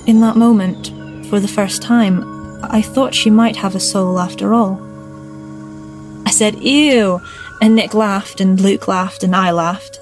In 0.05 0.21
that 0.21 0.35
moment, 0.35 0.87
for 1.27 1.39
the 1.39 1.47
first 1.47 1.81
time, 1.81 2.21
I 2.69 2.81
thought 2.81 3.15
she 3.15 3.29
might 3.29 3.57
have 3.57 3.75
a 3.75 3.79
soul 3.79 4.19
after 4.19 4.53
all. 4.53 4.81
I 6.25 6.31
said, 6.31 6.55
Ew! 6.55 7.21
And 7.61 7.75
Nick 7.75 7.93
laughed, 7.93 8.41
and 8.41 8.59
Luke 8.59 8.87
laughed, 8.87 9.23
and 9.23 9.35
I 9.35 9.51
laughed. 9.51 9.99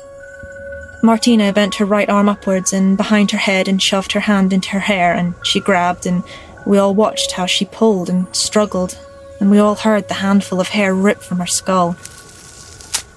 Martina 1.04 1.52
bent 1.52 1.76
her 1.76 1.86
right 1.86 2.10
arm 2.10 2.30
upwards 2.30 2.74
and 2.74 2.96
behind 2.96 3.32
her 3.32 3.38
head 3.38 3.68
and 3.68 3.82
shoved 3.82 4.12
her 4.12 4.20
hand 4.20 4.54
into 4.54 4.70
her 4.70 4.80
hair, 4.80 5.14
and 5.14 5.34
she 5.44 5.60
grabbed, 5.60 6.06
and 6.06 6.24
we 6.66 6.78
all 6.78 6.94
watched 6.94 7.34
how 7.34 7.46
she 7.46 7.66
pulled 7.66 8.10
and 8.10 8.34
struggled, 8.36 8.98
and 9.40 9.50
we 9.50 9.58
all 9.58 9.76
heard 9.76 10.08
the 10.08 10.16
handful 10.16 10.60
of 10.62 10.70
hair 10.70 10.94
rip 10.94 11.22
from 11.22 11.40
her 11.40 11.48
skull. 11.48 11.96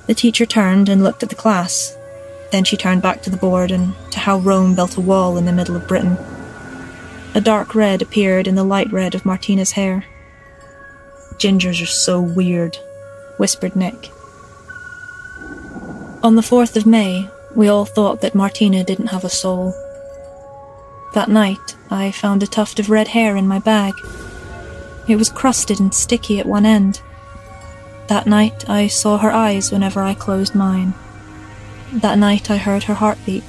The 0.07 0.15
teacher 0.15 0.47
turned 0.47 0.89
and 0.89 1.03
looked 1.03 1.23
at 1.23 1.29
the 1.29 1.35
class. 1.35 1.97
Then 2.51 2.65
she 2.65 2.77
turned 2.77 3.03
back 3.03 3.23
to 3.23 3.31
the 3.31 3.37
board 3.37 3.71
and 3.71 3.95
to 4.11 4.19
how 4.19 4.39
Rome 4.39 4.75
built 4.75 4.97
a 4.97 5.01
wall 5.01 5.37
in 5.37 5.45
the 5.45 5.53
middle 5.53 5.77
of 5.77 5.89
Britain. 5.89 6.17
A 7.37 7.41
dark 7.41 7.75
red 7.75 8.01
appeared 8.01 8.47
in 8.47 8.55
the 8.55 8.63
light 8.63 8.93
red 8.93 9.17
of 9.17 9.27
Martina's 9.27 9.73
hair. 9.73 10.05
Gingers 11.37 11.83
are 11.83 11.87
so 11.87 12.21
weird, 12.21 12.77
whispered 13.39 13.75
Nick. 13.75 14.13
On 16.23 16.37
the 16.37 16.43
4th 16.43 16.77
of 16.77 16.87
May, 16.87 17.29
we 17.57 17.67
all 17.67 17.85
thought 17.85 18.21
that 18.21 18.37
Martina 18.37 18.85
didn't 18.85 19.09
have 19.09 19.25
a 19.25 19.29
soul. 19.29 19.75
That 21.15 21.29
night, 21.29 21.75
I 21.91 22.13
found 22.13 22.45
a 22.45 22.47
tuft 22.47 22.79
of 22.79 22.89
red 22.89 23.09
hair 23.09 23.37
in 23.37 23.49
my 23.49 23.59
bag. 23.59 23.95
It 25.09 25.17
was 25.17 25.29
crusted 25.29 25.81
and 25.81 25.93
sticky 25.93 26.39
at 26.39 26.47
one 26.47 26.65
end. 26.65 27.01
That 28.07 28.29
night, 28.29 28.69
I 28.71 28.87
saw 28.87 29.19
her 29.19 29.33
eyes 29.33 29.73
whenever 29.73 30.01
I 30.01 30.15
closed 30.15 30.55
mine. 30.55 30.95
That 31.93 32.17
night, 32.17 32.49
I 32.49 32.59
heard 32.59 32.85
her 32.85 32.95
heartbeat. 32.95 33.43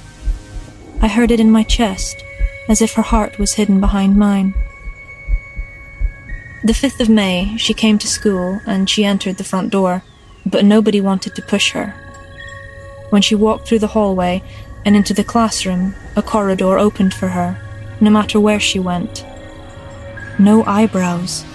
I 1.01 1.07
heard 1.07 1.29
it 1.29 1.39
in 1.39 1.51
my 1.51 1.61
chest, 1.61 2.23
as 2.67 2.81
if 2.81 2.93
her 2.93 3.01
heart 3.01 3.37
was 3.37 3.53
hidden 3.53 3.79
behind 3.79 4.17
mine. 4.17 4.53
The 6.63 6.73
5th 6.73 6.99
of 6.99 7.09
May, 7.09 7.55
she 7.57 7.73
came 7.73 7.99
to 7.99 8.07
school 8.07 8.59
and 8.65 8.89
she 8.89 9.05
entered 9.05 9.37
the 9.37 9.43
front 9.43 9.69
door, 9.69 10.03
but 10.45 10.65
nobody 10.65 10.99
wanted 10.99 11.35
to 11.35 11.41
push 11.41 11.71
her. 11.71 11.93
When 13.11 13.21
she 13.21 13.35
walked 13.35 13.67
through 13.67 13.79
the 13.79 13.93
hallway 13.95 14.41
and 14.83 14.95
into 14.95 15.13
the 15.13 15.23
classroom, 15.23 15.93
a 16.15 16.23
corridor 16.23 16.79
opened 16.79 17.13
for 17.13 17.27
her, 17.29 17.61
no 18.01 18.09
matter 18.09 18.39
where 18.39 18.59
she 18.59 18.79
went. 18.79 19.23
No 20.39 20.63
eyebrows. 20.65 21.45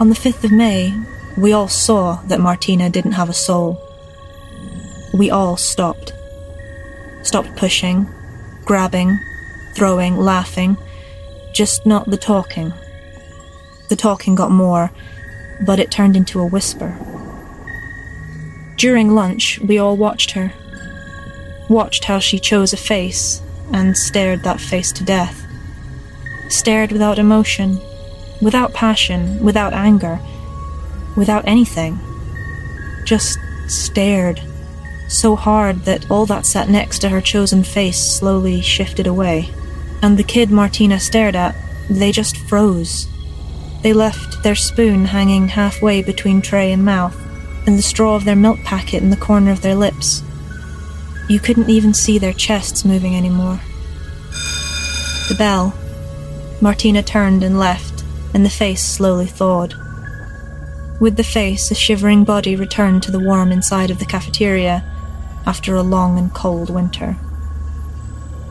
On 0.00 0.08
the 0.08 0.14
5th 0.14 0.44
of 0.44 0.52
May, 0.52 0.94
we 1.36 1.52
all 1.52 1.68
saw 1.68 2.22
that 2.22 2.40
Martina 2.40 2.88
didn't 2.88 3.12
have 3.12 3.28
a 3.28 3.34
soul. 3.34 3.78
We 5.12 5.30
all 5.30 5.56
stopped. 5.56 6.12
Stopped 7.22 7.54
pushing, 7.56 8.08
grabbing, 8.64 9.18
throwing, 9.78 10.16
laughing, 10.16 10.76
just 11.52 11.86
not 11.86 12.10
the 12.10 12.16
talking. 12.16 12.72
The 13.88 13.96
talking 13.96 14.34
got 14.34 14.50
more, 14.50 14.90
but 15.64 15.78
it 15.78 15.90
turned 15.90 16.16
into 16.16 16.40
a 16.40 16.46
whisper. 16.46 16.98
During 18.76 19.14
lunch, 19.14 19.60
we 19.60 19.78
all 19.78 19.96
watched 19.96 20.32
her. 20.32 20.52
Watched 21.68 22.04
how 22.04 22.18
she 22.18 22.40
chose 22.40 22.72
a 22.72 22.76
face 22.76 23.40
and 23.72 23.96
stared 23.96 24.42
that 24.42 24.60
face 24.60 24.90
to 24.92 25.04
death. 25.04 25.46
Stared 26.48 26.90
without 26.90 27.18
emotion, 27.18 27.78
without 28.42 28.74
passion, 28.74 29.42
without 29.44 29.72
anger, 29.72 30.18
without 31.16 31.46
anything. 31.46 32.00
Just 33.04 33.38
stared 33.68 34.40
so 35.08 35.36
hard 35.36 35.84
that 35.84 36.10
all 36.10 36.26
that 36.26 36.46
sat 36.46 36.68
next 36.68 36.98
to 36.98 37.08
her 37.08 37.20
chosen 37.20 37.62
face 37.62 37.98
slowly 37.98 38.60
shifted 38.60 39.06
away. 39.06 39.50
And 40.02 40.16
the 40.16 40.24
kid 40.24 40.50
Martina 40.50 41.00
stared 41.00 41.36
at, 41.36 41.54
they 41.90 42.12
just 42.12 42.36
froze 42.36 43.08
they 43.82 43.92
left 43.92 44.42
their 44.42 44.56
spoon 44.56 45.04
hanging 45.04 45.48
halfway 45.48 46.02
between 46.02 46.42
tray 46.42 46.72
and 46.72 46.84
mouth, 46.84 47.16
and 47.66 47.78
the 47.78 47.82
straw 47.82 48.16
of 48.16 48.24
their 48.24 48.36
milk 48.36 48.58
packet 48.64 49.02
in 49.02 49.10
the 49.10 49.16
corner 49.16 49.52
of 49.52 49.62
their 49.62 49.76
lips. 49.76 50.22
You 51.28 51.38
couldn't 51.38 51.70
even 51.70 51.94
see 51.94 52.18
their 52.18 52.32
chests 52.32 52.84
moving 52.84 53.14
anymore. 53.14 53.60
The 55.28 55.36
bell. 55.38 55.74
Martina 56.60 57.02
turned 57.02 57.44
and 57.44 57.58
left, 57.58 58.02
and 58.34 58.44
the 58.44 58.50
face 58.50 58.82
slowly 58.82 59.26
thawed. 59.26 59.74
With 61.00 61.16
the 61.16 61.24
face, 61.24 61.70
a 61.70 61.76
shivering 61.76 62.24
body 62.24 62.56
returned 62.56 63.04
to 63.04 63.12
the 63.12 63.20
warm 63.20 63.52
inside 63.52 63.90
of 63.90 64.00
the 64.00 64.06
cafeteria 64.06 64.82
after 65.46 65.76
a 65.76 65.82
long 65.82 66.18
and 66.18 66.34
cold 66.34 66.68
winter. 66.68 67.16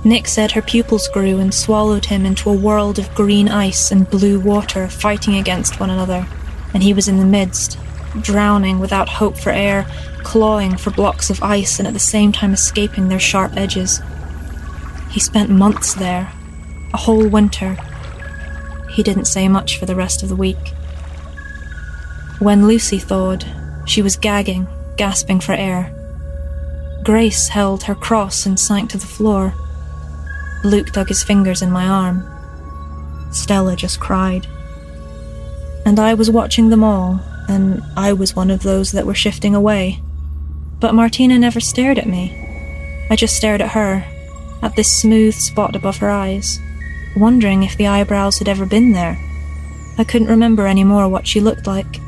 Nick 0.04 0.28
said 0.28 0.52
her 0.52 0.62
pupils 0.62 1.08
grew 1.10 1.40
and 1.40 1.54
swallowed 1.54 2.06
him 2.06 2.26
into 2.26 2.50
a 2.50 2.54
world 2.54 3.00
of 3.00 3.14
green 3.14 3.50
ice 3.50 3.92
and 3.92 4.10
blue 4.10 4.40
water 4.40 4.88
fighting 4.88 5.36
against 5.36 5.80
one 5.80 5.90
another, 5.90 6.28
and 6.74 6.84
he 6.84 6.94
was 6.94 7.08
in 7.08 7.18
the 7.18 7.26
midst, 7.26 7.78
drowning 8.22 8.80
without 8.80 9.10
hope 9.10 9.38
for 9.38 9.52
air, 9.52 9.86
clawing 10.24 10.78
for 10.78 10.92
blocks 10.92 11.30
of 11.30 11.42
ice 11.44 11.80
and 11.80 11.88
at 11.88 11.94
the 11.94 12.00
same 12.00 12.32
time 12.32 12.54
escaping 12.54 13.10
their 13.10 13.20
sharp 13.20 13.56
edges. 13.58 14.02
He 15.10 15.20
spent 15.20 15.50
months 15.50 15.94
there, 15.94 16.32
a 16.94 16.98
whole 16.98 17.28
winter. 17.28 17.78
He 18.92 19.04
didn't 19.04 19.26
say 19.26 19.48
much 19.48 19.78
for 19.78 19.86
the 19.86 19.96
rest 19.96 20.24
of 20.24 20.30
the 20.30 20.36
week. 20.36 20.74
When 22.40 22.68
Lucy 22.68 23.00
thawed, 23.00 23.46
she 23.86 24.02
was 24.02 24.16
gagging, 24.16 24.68
gasping 24.96 25.40
for 25.40 25.54
air. 25.54 25.94
Grace 27.04 27.48
held 27.48 27.84
her 27.84 27.96
cross 27.96 28.46
and 28.46 28.60
sank 28.60 28.90
to 28.92 28.98
the 28.98 29.08
floor. 29.08 29.54
Luke 30.64 30.92
dug 30.92 31.08
his 31.08 31.24
fingers 31.24 31.62
in 31.62 31.72
my 31.72 31.88
arm. 31.88 32.26
Stella 33.32 33.76
just 33.76 34.00
cried. 34.00 34.48
And 35.86 36.00
I 36.00 36.14
was 36.14 36.30
watching 36.30 36.70
them 36.70 36.84
all, 36.84 37.22
and 37.48 37.84
I 37.96 38.14
was 38.14 38.36
one 38.36 38.52
of 38.52 38.64
those 38.64 38.92
that 38.92 39.06
were 39.06 39.16
shifting 39.16 39.56
away. 39.56 40.02
But 40.80 40.96
Martina 40.96 41.40
never 41.40 41.60
stared 41.60 41.98
at 41.98 42.08
me. 42.08 43.06
I 43.10 43.16
just 43.16 43.36
stared 43.36 43.62
at 43.62 43.72
her, 43.72 44.06
at 44.62 44.76
this 44.76 44.92
smooth 44.92 45.34
spot 45.34 45.76
above 45.76 45.98
her 45.98 46.10
eyes, 46.10 46.60
wondering 47.16 47.64
if 47.64 47.78
the 47.78 47.88
eyebrows 47.88 48.40
had 48.40 48.50
ever 48.50 48.66
been 48.66 48.92
there. 48.92 49.18
I 49.98 50.04
couldn't 50.04 50.28
remember 50.28 50.68
any 50.68 50.84
more 50.84 51.08
what 51.08 51.28
she 51.28 51.40
looked 51.40 51.68
like. 51.68 52.00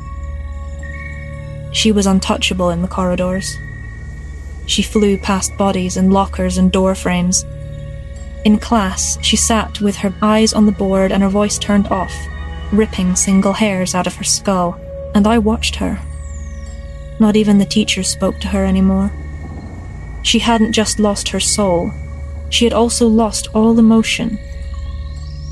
She 1.72 1.92
was 1.92 2.06
untouchable 2.06 2.70
in 2.70 2.82
the 2.82 2.88
corridors. 2.88 3.56
She 4.66 4.82
flew 4.82 5.16
past 5.18 5.56
bodies 5.56 5.96
and 5.96 6.12
lockers 6.12 6.58
and 6.58 6.70
door 6.70 6.94
frames, 6.94 7.44
in 8.44 8.58
class, 8.58 9.18
she 9.22 9.36
sat 9.36 9.80
with 9.80 9.96
her 9.96 10.14
eyes 10.22 10.52
on 10.52 10.66
the 10.66 10.72
board 10.72 11.12
and 11.12 11.22
her 11.22 11.28
voice 11.28 11.58
turned 11.58 11.88
off, 11.88 12.14
ripping 12.72 13.16
single 13.16 13.52
hairs 13.52 13.94
out 13.94 14.06
of 14.06 14.14
her 14.16 14.24
skull, 14.24 14.80
and 15.14 15.26
I 15.26 15.38
watched 15.38 15.76
her. 15.76 16.00
Not 17.18 17.36
even 17.36 17.58
the 17.58 17.66
teacher 17.66 18.02
spoke 18.02 18.38
to 18.40 18.48
her 18.48 18.64
anymore. 18.64 19.10
She 20.22 20.38
hadn't 20.38 20.72
just 20.72 20.98
lost 20.98 21.28
her 21.30 21.40
soul, 21.40 21.92
she 22.50 22.64
had 22.64 22.72
also 22.72 23.06
lost 23.06 23.48
all 23.54 23.78
emotion. 23.78 24.38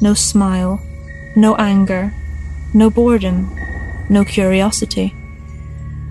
No 0.00 0.14
smile, 0.14 0.80
no 1.36 1.54
anger, 1.56 2.12
no 2.74 2.90
boredom, 2.90 3.54
no 4.08 4.24
curiosity. 4.24 5.14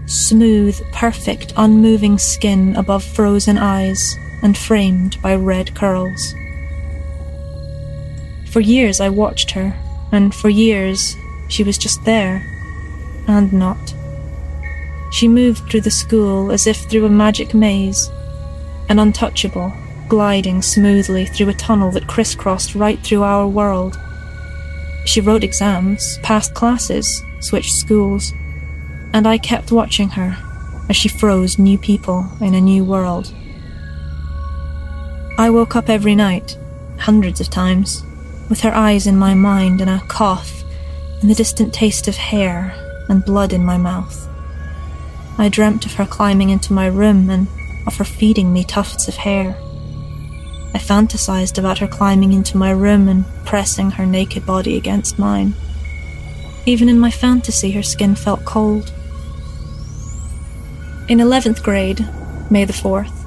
Smooth, 0.06 0.80
perfect, 0.94 1.54
unmoving 1.58 2.18
skin 2.18 2.76
above 2.76 3.04
frozen 3.04 3.58
eyes 3.58 4.18
and 4.42 4.58
framed 4.58 5.22
by 5.22 5.36
red 5.36 5.76
curls. 5.76 6.34
For 8.52 8.60
years 8.62 9.00
I 9.00 9.10
watched 9.10 9.52
her, 9.52 9.78
and 10.12 10.34
for 10.34 10.50
years 10.50 11.16
she 11.50 11.64
was 11.64 11.78
just 11.78 12.04
there, 12.06 12.46
and 13.28 13.52
not. 13.52 13.94
She 15.12 15.28
moved 15.28 15.70
through 15.70 15.82
the 15.82 15.92
school 15.92 16.52
as 16.52 16.68
if 16.68 16.78
through 16.78 17.06
a 17.06 17.10
magic 17.10 17.54
maze, 17.54 18.10
an 18.90 19.00
untouchable, 19.00 19.74
gliding 20.08 20.62
smoothly 20.62 21.26
through 21.26 21.50
a 21.50 21.54
tunnel 21.54 21.92
that 21.92 22.08
crisscrossed 22.08 22.76
right 22.76 23.00
through 23.00 23.24
our 23.24 23.48
world. 23.48 24.00
She 25.06 25.22
wrote 25.22 25.44
exams, 25.44 26.18
passed 26.24 26.54
classes, 26.54 27.24
switched 27.40 27.74
schools, 27.74 28.34
and 29.14 29.28
I 29.28 29.38
kept 29.38 29.72
watching 29.72 30.10
her 30.10 30.38
as 30.90 30.96
she 30.96 31.10
froze 31.10 31.60
new 31.60 31.78
people 31.78 32.30
in 32.40 32.54
a 32.54 32.62
new 32.62 32.84
world. 32.84 33.34
I 35.38 35.50
woke 35.50 35.76
up 35.76 35.90
every 35.90 36.16
night, 36.16 36.58
hundreds 36.98 37.40
of 37.40 37.50
times, 37.50 38.04
with 38.50 38.62
her 38.62 38.74
eyes 38.74 39.08
in 39.08 39.18
my 39.18 39.34
mind 39.34 39.82
and 39.82 39.90
a 39.90 40.00
cough 40.08 40.64
and 41.22 41.30
the 41.30 41.36
distant 41.36 41.74
taste 41.74 42.08
of 42.08 42.16
hair 42.16 42.74
and 43.10 43.26
blood 43.26 43.54
in 43.54 43.64
my 43.64 43.78
mouth. 43.78 44.28
I 45.38 45.50
dreamt 45.50 45.86
of 45.86 45.94
her 45.94 46.06
climbing 46.06 46.50
into 46.50 46.74
my 46.74 46.88
room 46.88 47.30
and 47.30 47.48
of 47.86 47.96
her 47.98 48.04
feeding 48.04 48.52
me 48.54 48.64
tufts 48.64 49.08
of 49.08 49.16
hair. 49.16 49.56
I 50.74 50.80
fantasized 50.80 51.58
about 51.58 51.80
her 51.80 51.88
climbing 51.88 52.34
into 52.34 52.58
my 52.58 52.72
room 52.72 53.08
and 53.08 53.26
pressing 53.46 53.92
her 53.92 54.06
naked 54.06 54.46
body 54.46 54.78
against 54.78 55.20
mine. 55.20 55.54
Even 56.66 56.90
in 56.90 57.00
my 57.00 57.12
fantasy, 57.12 57.72
her 57.72 57.84
skin 57.84 58.16
felt 58.16 58.46
cold. 58.46 58.92
In 61.08 61.20
11th 61.20 61.64
grade, 61.64 62.08
May 62.50 62.64
the 62.64 62.74
4th, 62.74 63.26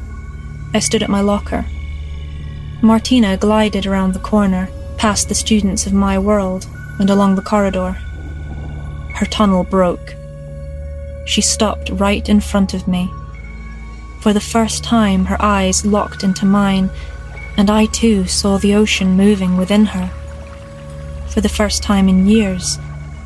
I 0.73 0.79
stood 0.79 1.03
at 1.03 1.11
my 1.11 1.21
locker. 1.21 1.67
Martina 2.83 3.37
glided 3.37 3.87
around 3.87 4.15
the 4.15 4.21
corner 4.21 4.69
past 5.01 5.31
the 5.31 5.35
students 5.35 5.87
of 5.87 5.95
my 5.95 6.19
world 6.19 6.67
and 6.99 7.09
along 7.09 7.35
the 7.35 7.41
corridor. 7.41 7.93
Her 9.15 9.25
tunnel 9.25 9.65
broke. 9.65 10.15
She 11.25 11.41
stopped 11.41 11.89
right 11.89 12.29
in 12.29 12.39
front 12.41 12.75
of 12.75 12.87
me. 12.87 13.11
For 14.21 14.35
the 14.35 14.43
first 14.55 14.85
time, 14.85 15.25
her 15.25 15.41
eyes 15.41 15.87
locked 15.87 16.23
into 16.23 16.45
mine, 16.45 16.91
and 17.57 17.71
I 17.71 17.87
too 17.87 18.27
saw 18.27 18.59
the 18.59 18.75
ocean 18.75 19.17
moving 19.17 19.57
within 19.57 19.87
her. 19.87 20.09
For 21.31 21.41
the 21.41 21.49
first 21.49 21.83
time 21.83 22.07
in 22.07 22.27
years, 22.27 22.79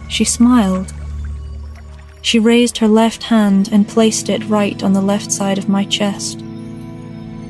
she 0.09 0.25
smiled. 0.25 0.95
She 2.23 2.39
raised 2.39 2.79
her 2.79 2.89
left 2.89 3.25
hand 3.25 3.69
and 3.73 3.89
placed 3.89 4.29
it 4.29 4.49
right 4.49 4.81
on 4.81 4.93
the 4.93 5.03
left 5.03 5.33
side 5.33 5.59
of 5.59 5.69
my 5.69 5.85
chest. 5.87 6.41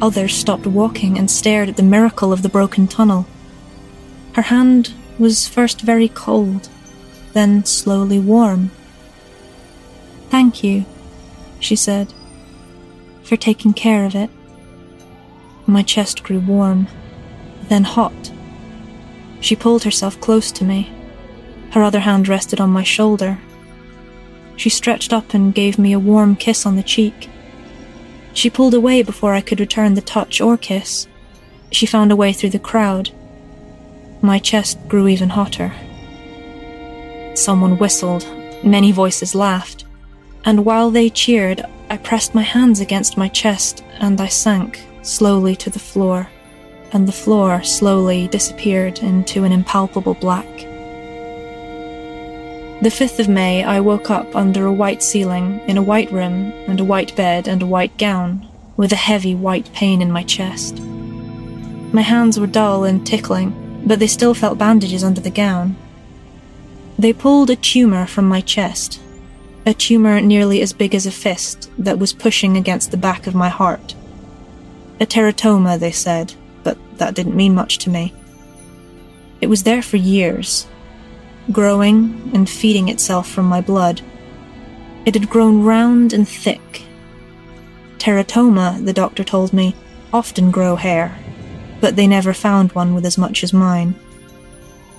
Others 0.01 0.35
stopped 0.35 0.67
walking 0.67 1.19
and 1.19 1.31
stared 1.31 1.69
at 1.69 1.77
the 1.77 1.83
miracle 1.83 2.33
of 2.33 2.41
the 2.41 2.49
broken 2.49 2.89
tunnel. 2.89 3.27
Her 4.35 4.43
hand 4.43 4.93
was 5.19 5.49
first 5.49 5.81
very 5.81 6.09
cold, 6.09 6.69
then 7.33 7.65
slowly 7.65 8.19
warm. 8.19 8.71
Thank 10.29 10.65
you, 10.65 10.85
she 11.61 11.77
said, 11.77 12.13
for 13.23 13.37
taking 13.37 13.73
care 13.73 14.05
of 14.05 14.15
it. 14.15 14.31
My 15.67 15.83
chest 15.83 16.25
grew 16.25 16.41
warm, 16.41 16.89
then 17.69 17.85
hot. 17.85 18.33
She 19.41 19.55
pulled 19.57 19.85
herself 19.85 20.21
close 20.21 20.51
to 20.53 20.65
me. 20.65 20.91
Her 21.71 21.83
other 21.83 22.01
hand 22.01 22.29
rested 22.29 22.61
on 22.61 22.71
my 22.71 22.83
shoulder. 22.83 23.39
She 24.57 24.69
stretched 24.69 25.13
up 25.13 25.35
and 25.35 25.55
gave 25.55 25.79
me 25.79 25.93
a 25.93 25.99
warm 25.99 26.35
kiss 26.37 26.67
on 26.67 26.77
the 26.77 26.83
cheek. 26.83 27.29
She 28.33 28.51
pulled 28.51 28.75
away 28.75 29.03
before 29.03 29.33
I 29.33 29.41
could 29.41 29.61
return 29.61 29.95
the 29.95 30.01
touch 30.01 30.41
or 30.41 30.57
kiss. 30.57 31.07
She 31.71 31.87
found 31.87 32.11
a 32.11 32.17
way 32.17 32.33
through 32.33 32.51
the 32.51 32.59
crowd. 32.59 33.11
My 34.25 34.39
chest 34.39 34.79
grew 34.89 35.07
even 35.07 35.29
hotter. 35.29 35.71
Someone 37.35 37.77
whistled, 37.77 38.27
many 38.65 38.91
voices 38.91 39.35
laughed, 39.35 39.85
and 40.47 40.65
while 40.65 40.91
they 40.91 41.11
cheered, 41.11 41.63
I 41.91 41.99
pressed 41.99 42.35
my 42.35 42.41
hands 42.41 42.81
against 42.81 43.19
my 43.19 43.29
chest 43.29 43.85
and 44.01 44.19
I 44.19 44.29
sank 44.29 44.83
slowly 45.03 45.55
to 45.57 45.69
the 45.69 45.79
floor, 45.79 46.27
and 46.93 47.07
the 47.07 47.13
floor 47.13 47.63
slowly 47.63 48.27
disappeared 48.29 49.01
into 49.01 49.45
an 49.45 49.53
impalpable 49.53 50.15
black. 50.15 50.49
The 52.81 52.95
5th 52.99 53.19
of 53.19 53.29
May, 53.29 53.63
I 53.63 53.81
woke 53.81 54.09
up 54.09 54.35
under 54.35 54.65
a 54.65 54.73
white 54.73 55.03
ceiling, 55.03 55.61
in 55.69 55.77
a 55.77 55.83
white 55.83 56.11
room, 56.11 56.51
and 56.67 56.81
a 56.81 56.85
white 56.85 57.15
bed, 57.15 57.47
and 57.47 57.61
a 57.61 57.67
white 57.67 57.99
gown, 57.99 58.49
with 58.79 58.91
a 58.91 58.97
heavy 58.97 59.35
white 59.35 59.71
pain 59.75 60.01
in 60.01 60.11
my 60.11 60.23
chest. 60.23 60.81
My 61.93 62.01
hands 62.01 62.41
were 62.41 62.47
dull 62.47 62.85
and 62.85 63.07
tickling, 63.07 63.61
but 63.85 63.99
they 63.99 64.07
still 64.07 64.35
felt 64.35 64.59
bandages 64.59 65.05
under 65.05 65.21
the 65.21 65.31
gown. 65.31 65.77
They 66.99 67.13
pulled 67.13 67.51
a 67.51 67.57
tumour 67.57 68.07
from 68.07 68.29
my 68.29 68.41
chest, 68.41 69.01
a 69.67 69.75
tumour 69.75 70.21
nearly 70.21 70.61
as 70.61 70.73
big 70.73 70.95
as 70.95 71.07
a 71.07 71.11
fist 71.11 71.71
that 71.79 71.99
was 71.99 72.13
pushing 72.13 72.57
against 72.57 72.91
the 72.91 72.97
back 72.97 73.27
of 73.27 73.35
my 73.35 73.49
heart. 73.49 73.95
A 75.01 75.07
teratoma, 75.07 75.79
they 75.79 75.91
said, 75.91 76.35
but 76.63 76.79
that 76.99 77.15
didn't 77.15 77.37
mean 77.37 77.55
much 77.55 77.79
to 77.79 77.91
me. 77.91 78.15
It 79.41 79.49
was 79.49 79.65
there 79.65 79.83
for 79.83 79.97
years, 79.97 80.67
growing 81.53 82.31
and 82.33 82.49
feeding 82.49 82.89
itself 82.89 83.29
from 83.29 83.47
my 83.47 83.61
blood. 83.61 84.01
It 85.05 85.15
had 85.15 85.29
grown 85.29 85.63
round 85.63 86.13
and 86.13 86.29
thick. 86.29 86.83
Teratoma, 87.99 88.85
the 88.85 88.93
doctor 88.93 89.25
told 89.25 89.53
me, 89.53 89.75
often 90.13 90.51
grow 90.51 90.77
hair, 90.77 91.19
but 91.81 91.97
they 91.97 92.07
never 92.07 92.33
found 92.33 92.73
one 92.73 92.95
with 92.95 93.05
as 93.05 93.19
much 93.19 93.43
as 93.45 93.53
mine. 93.53 93.95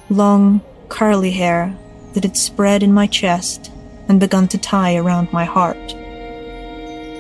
Long, 0.10 0.62
curly 0.90 1.32
hair 1.32 1.76
that 2.14 2.24
had 2.24 2.38
spread 2.38 2.84
in 2.84 2.94
my 2.94 3.08
chest 3.08 3.72
and 4.08 4.20
begun 4.20 4.48
to 4.50 4.58
tie 4.58 4.96
around 4.96 5.32
my 5.34 5.46
heart. 5.46 5.78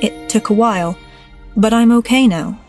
It 0.03 0.29
took 0.29 0.49
a 0.49 0.53
while, 0.53 0.97
but 1.57 1.73
I'm 1.73 1.91
okay 1.91 2.27
now. 2.27 2.59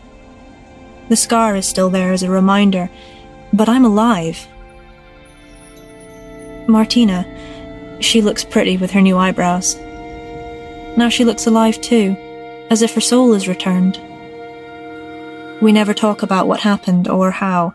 The 1.09 1.15
scar 1.15 1.55
is 1.55 1.65
still 1.65 1.89
there 1.89 2.11
as 2.11 2.23
a 2.23 2.29
reminder, 2.29 2.89
but 3.53 3.69
I'm 3.69 3.85
alive. 3.85 4.47
Martina, 6.67 7.25
she 8.01 8.21
looks 8.21 8.43
pretty 8.43 8.77
with 8.77 8.91
her 8.91 9.01
new 9.01 9.17
eyebrows. 9.17 9.75
Now 10.97 11.09
she 11.09 11.23
looks 11.23 11.47
alive 11.47 11.79
too, 11.79 12.15
as 12.69 12.81
if 12.81 12.93
her 12.95 13.01
soul 13.01 13.33
is 13.33 13.47
returned. 13.47 13.99
We 15.61 15.71
never 15.71 15.93
talk 15.93 16.21
about 16.23 16.47
what 16.47 16.59
happened 16.59 17.07
or 17.07 17.31
how, 17.31 17.73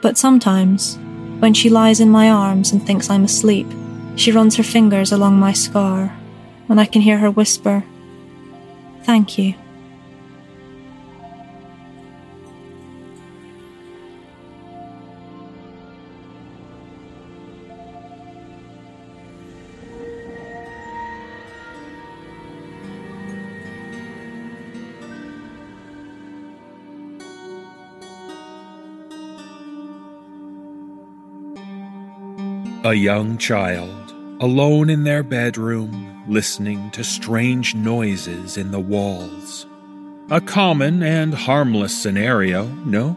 but 0.00 0.16
sometimes, 0.16 0.98
when 1.38 1.54
she 1.54 1.68
lies 1.68 2.00
in 2.00 2.08
my 2.08 2.30
arms 2.30 2.72
and 2.72 2.84
thinks 2.84 3.10
I'm 3.10 3.24
asleep, 3.24 3.66
she 4.16 4.32
runs 4.32 4.56
her 4.56 4.62
fingers 4.62 5.12
along 5.12 5.38
my 5.38 5.52
scar, 5.52 6.16
and 6.68 6.80
I 6.80 6.86
can 6.86 7.02
hear 7.02 7.18
her 7.18 7.30
whisper, 7.30 7.84
Thank 9.04 9.36
you. 9.36 9.54
A 32.86 32.92
young 32.92 33.38
child, 33.38 34.14
alone 34.40 34.90
in 34.90 35.04
their 35.04 35.22
bedroom, 35.22 36.22
listening 36.28 36.90
to 36.90 37.02
strange 37.02 37.74
noises 37.74 38.58
in 38.58 38.72
the 38.72 38.78
walls. 38.78 39.66
A 40.30 40.38
common 40.38 41.02
and 41.02 41.32
harmless 41.32 41.96
scenario, 41.96 42.66
no? 42.84 43.16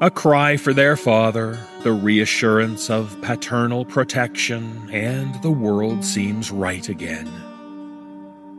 A 0.00 0.10
cry 0.10 0.56
for 0.56 0.72
their 0.72 0.96
father, 0.96 1.56
the 1.84 1.92
reassurance 1.92 2.90
of 2.90 3.16
paternal 3.22 3.84
protection, 3.84 4.90
and 4.90 5.40
the 5.40 5.52
world 5.52 6.04
seems 6.04 6.50
right 6.50 6.88
again. 6.88 7.30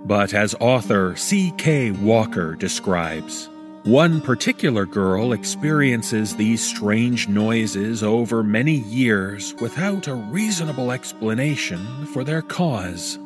But 0.05 0.33
as 0.33 0.55
author 0.61 1.13
C.K. 1.17 1.91
Walker 1.91 2.55
describes, 2.55 3.49
one 3.83 4.21
particular 4.21 4.85
girl 4.85 5.33
experiences 5.33 6.35
these 6.35 6.61
strange 6.61 7.27
noises 7.27 8.03
over 8.03 8.43
many 8.43 8.75
years 8.75 9.55
without 9.55 10.07
a 10.07 10.13
reasonable 10.13 10.91
explanation 10.91 12.05
for 12.07 12.23
their 12.23 12.43
cause. 12.43 13.17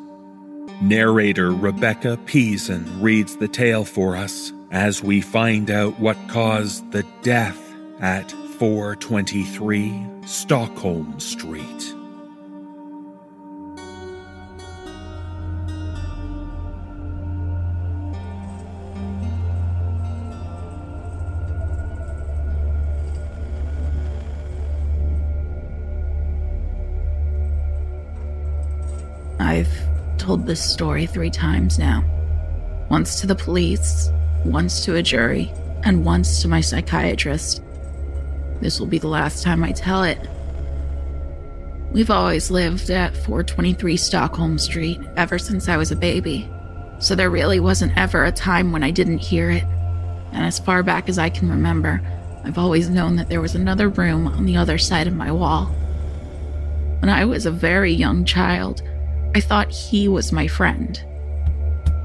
Narrator 0.81 1.51
Rebecca 1.51 2.17
Peason 2.25 3.01
reads 3.01 3.35
the 3.35 3.47
tale 3.47 3.83
for 3.83 4.15
us 4.15 4.53
as 4.71 5.03
we 5.03 5.19
find 5.21 5.69
out 5.69 5.99
what 5.99 6.17
caused 6.29 6.89
the 6.91 7.05
death 7.21 7.61
at 7.99 8.31
423 8.31 10.07
Stockholm 10.25 11.19
Street. 11.19 11.95
Told 30.25 30.47
this 30.47 30.71
story 30.73 31.05
three 31.05 31.29
times 31.29 31.77
now 31.77 32.03
once 32.89 33.21
to 33.21 33.27
the 33.27 33.35
police, 33.35 34.09
once 34.43 34.83
to 34.83 34.95
a 34.95 35.03
jury, 35.03 35.51
and 35.83 36.03
once 36.03 36.41
to 36.41 36.47
my 36.47 36.61
psychiatrist. 36.61 37.61
This 38.59 38.79
will 38.79 38.87
be 38.87 38.97
the 38.97 39.07
last 39.07 39.43
time 39.43 39.63
I 39.63 39.71
tell 39.71 40.03
it. 40.03 40.19
We've 41.91 42.09
always 42.09 42.49
lived 42.49 42.89
at 42.89 43.15
423 43.15 43.97
Stockholm 43.97 44.57
Street 44.57 44.99
ever 45.15 45.37
since 45.37 45.69
I 45.69 45.77
was 45.77 45.91
a 45.91 45.95
baby, 45.95 46.49
so 46.99 47.13
there 47.13 47.29
really 47.29 47.59
wasn't 47.59 47.97
ever 47.97 48.23
a 48.23 48.31
time 48.31 48.71
when 48.71 48.83
I 48.83 48.91
didn't 48.91 49.19
hear 49.19 49.51
it. 49.51 49.63
And 50.31 50.43
as 50.43 50.59
far 50.59 50.81
back 50.81 51.07
as 51.07 51.19
I 51.19 51.29
can 51.29 51.49
remember, 51.49 52.01
I've 52.43 52.57
always 52.57 52.89
known 52.89 53.15
that 53.17 53.29
there 53.29 53.41
was 53.41 53.53
another 53.53 53.89
room 53.89 54.27
on 54.27 54.45
the 54.45 54.57
other 54.57 54.79
side 54.79 55.07
of 55.07 55.15
my 55.15 55.31
wall. 55.31 55.65
When 56.99 57.09
I 57.09 57.25
was 57.25 57.45
a 57.45 57.51
very 57.51 57.93
young 57.93 58.25
child, 58.25 58.81
I 59.35 59.41
thought 59.41 59.69
he 59.69 60.07
was 60.07 60.31
my 60.31 60.47
friend. 60.47 60.97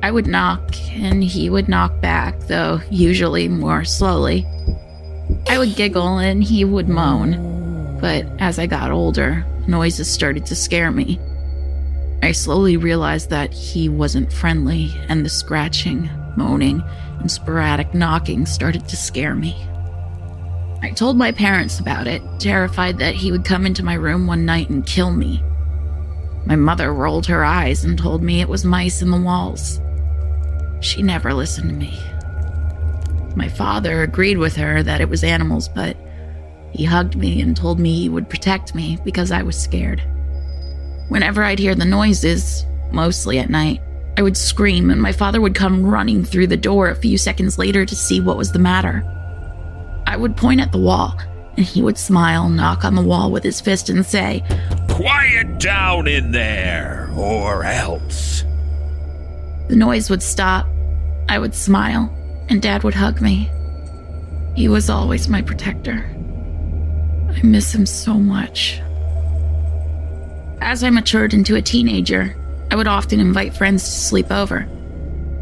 I 0.02 0.10
would 0.10 0.26
knock, 0.26 0.74
and 0.90 1.22
he 1.22 1.48
would 1.48 1.68
knock 1.68 2.00
back, 2.00 2.36
though 2.48 2.80
usually 2.90 3.46
more 3.46 3.84
slowly. 3.84 4.44
I 5.48 5.56
would 5.56 5.76
giggle, 5.76 6.18
and 6.18 6.42
he 6.42 6.64
would 6.64 6.88
moan. 6.88 7.98
But 8.00 8.26
as 8.40 8.58
I 8.58 8.66
got 8.66 8.90
older, 8.90 9.46
noises 9.68 10.10
started 10.10 10.44
to 10.46 10.56
scare 10.56 10.90
me. 10.90 11.20
I 12.20 12.32
slowly 12.32 12.76
realized 12.76 13.30
that 13.30 13.52
he 13.52 13.88
wasn't 13.88 14.32
friendly, 14.32 14.90
and 15.08 15.24
the 15.24 15.28
scratching, 15.28 16.10
moaning, 16.36 16.82
and 17.20 17.30
sporadic 17.30 17.94
knocking 17.94 18.44
started 18.44 18.88
to 18.88 18.96
scare 18.96 19.36
me. 19.36 19.54
I 20.82 20.90
told 20.90 21.16
my 21.16 21.30
parents 21.30 21.78
about 21.78 22.08
it, 22.08 22.22
terrified 22.40 22.98
that 22.98 23.14
he 23.14 23.30
would 23.30 23.44
come 23.44 23.66
into 23.66 23.84
my 23.84 23.94
room 23.94 24.26
one 24.26 24.44
night 24.44 24.68
and 24.68 24.84
kill 24.84 25.12
me. 25.12 25.40
My 26.46 26.56
mother 26.56 26.92
rolled 26.92 27.26
her 27.26 27.44
eyes 27.44 27.84
and 27.84 27.98
told 27.98 28.22
me 28.22 28.40
it 28.40 28.48
was 28.48 28.64
mice 28.64 29.02
in 29.02 29.10
the 29.10 29.20
walls. 29.20 29.80
She 30.80 31.02
never 31.02 31.34
listened 31.34 31.70
to 31.70 31.76
me. 31.76 32.00
My 33.36 33.48
father 33.48 34.02
agreed 34.02 34.38
with 34.38 34.56
her 34.56 34.82
that 34.82 35.00
it 35.00 35.08
was 35.08 35.22
animals, 35.22 35.68
but 35.68 35.96
he 36.72 36.84
hugged 36.84 37.16
me 37.16 37.40
and 37.40 37.56
told 37.56 37.78
me 37.78 37.94
he 37.94 38.08
would 38.08 38.30
protect 38.30 38.74
me 38.74 38.98
because 39.04 39.30
I 39.30 39.42
was 39.42 39.60
scared. 39.60 40.02
Whenever 41.08 41.42
I'd 41.42 41.58
hear 41.58 41.74
the 41.74 41.84
noises, 41.84 42.64
mostly 42.90 43.38
at 43.38 43.50
night, 43.50 43.80
I 44.16 44.22
would 44.22 44.36
scream 44.36 44.90
and 44.90 45.00
my 45.00 45.12
father 45.12 45.40
would 45.40 45.54
come 45.54 45.84
running 45.84 46.24
through 46.24 46.48
the 46.48 46.56
door 46.56 46.88
a 46.88 46.96
few 46.96 47.18
seconds 47.18 47.58
later 47.58 47.84
to 47.84 47.96
see 47.96 48.20
what 48.20 48.36
was 48.36 48.52
the 48.52 48.58
matter. 48.58 49.04
I 50.06 50.16
would 50.16 50.36
point 50.36 50.60
at 50.60 50.72
the 50.72 50.78
wall 50.78 51.18
and 51.60 51.68
he 51.68 51.82
would 51.82 51.98
smile, 51.98 52.48
knock 52.48 52.86
on 52.86 52.94
the 52.94 53.02
wall 53.02 53.30
with 53.30 53.44
his 53.44 53.60
fist, 53.60 53.90
and 53.90 54.06
say, 54.06 54.42
Quiet 54.88 55.58
down 55.58 56.08
in 56.08 56.32
there, 56.32 57.10
or 57.14 57.64
else. 57.64 58.44
The 59.68 59.76
noise 59.76 60.08
would 60.08 60.22
stop. 60.22 60.66
I 61.28 61.38
would 61.38 61.54
smile, 61.54 62.10
and 62.48 62.62
Dad 62.62 62.82
would 62.82 62.94
hug 62.94 63.20
me. 63.20 63.50
He 64.56 64.68
was 64.68 64.88
always 64.88 65.28
my 65.28 65.42
protector. 65.42 66.10
I 67.28 67.42
miss 67.42 67.74
him 67.74 67.84
so 67.84 68.14
much. 68.14 68.80
As 70.62 70.82
I 70.82 70.88
matured 70.88 71.34
into 71.34 71.56
a 71.56 71.62
teenager, 71.62 72.34
I 72.70 72.76
would 72.76 72.88
often 72.88 73.20
invite 73.20 73.54
friends 73.54 73.84
to 73.84 73.90
sleep 73.90 74.30
over. 74.30 74.66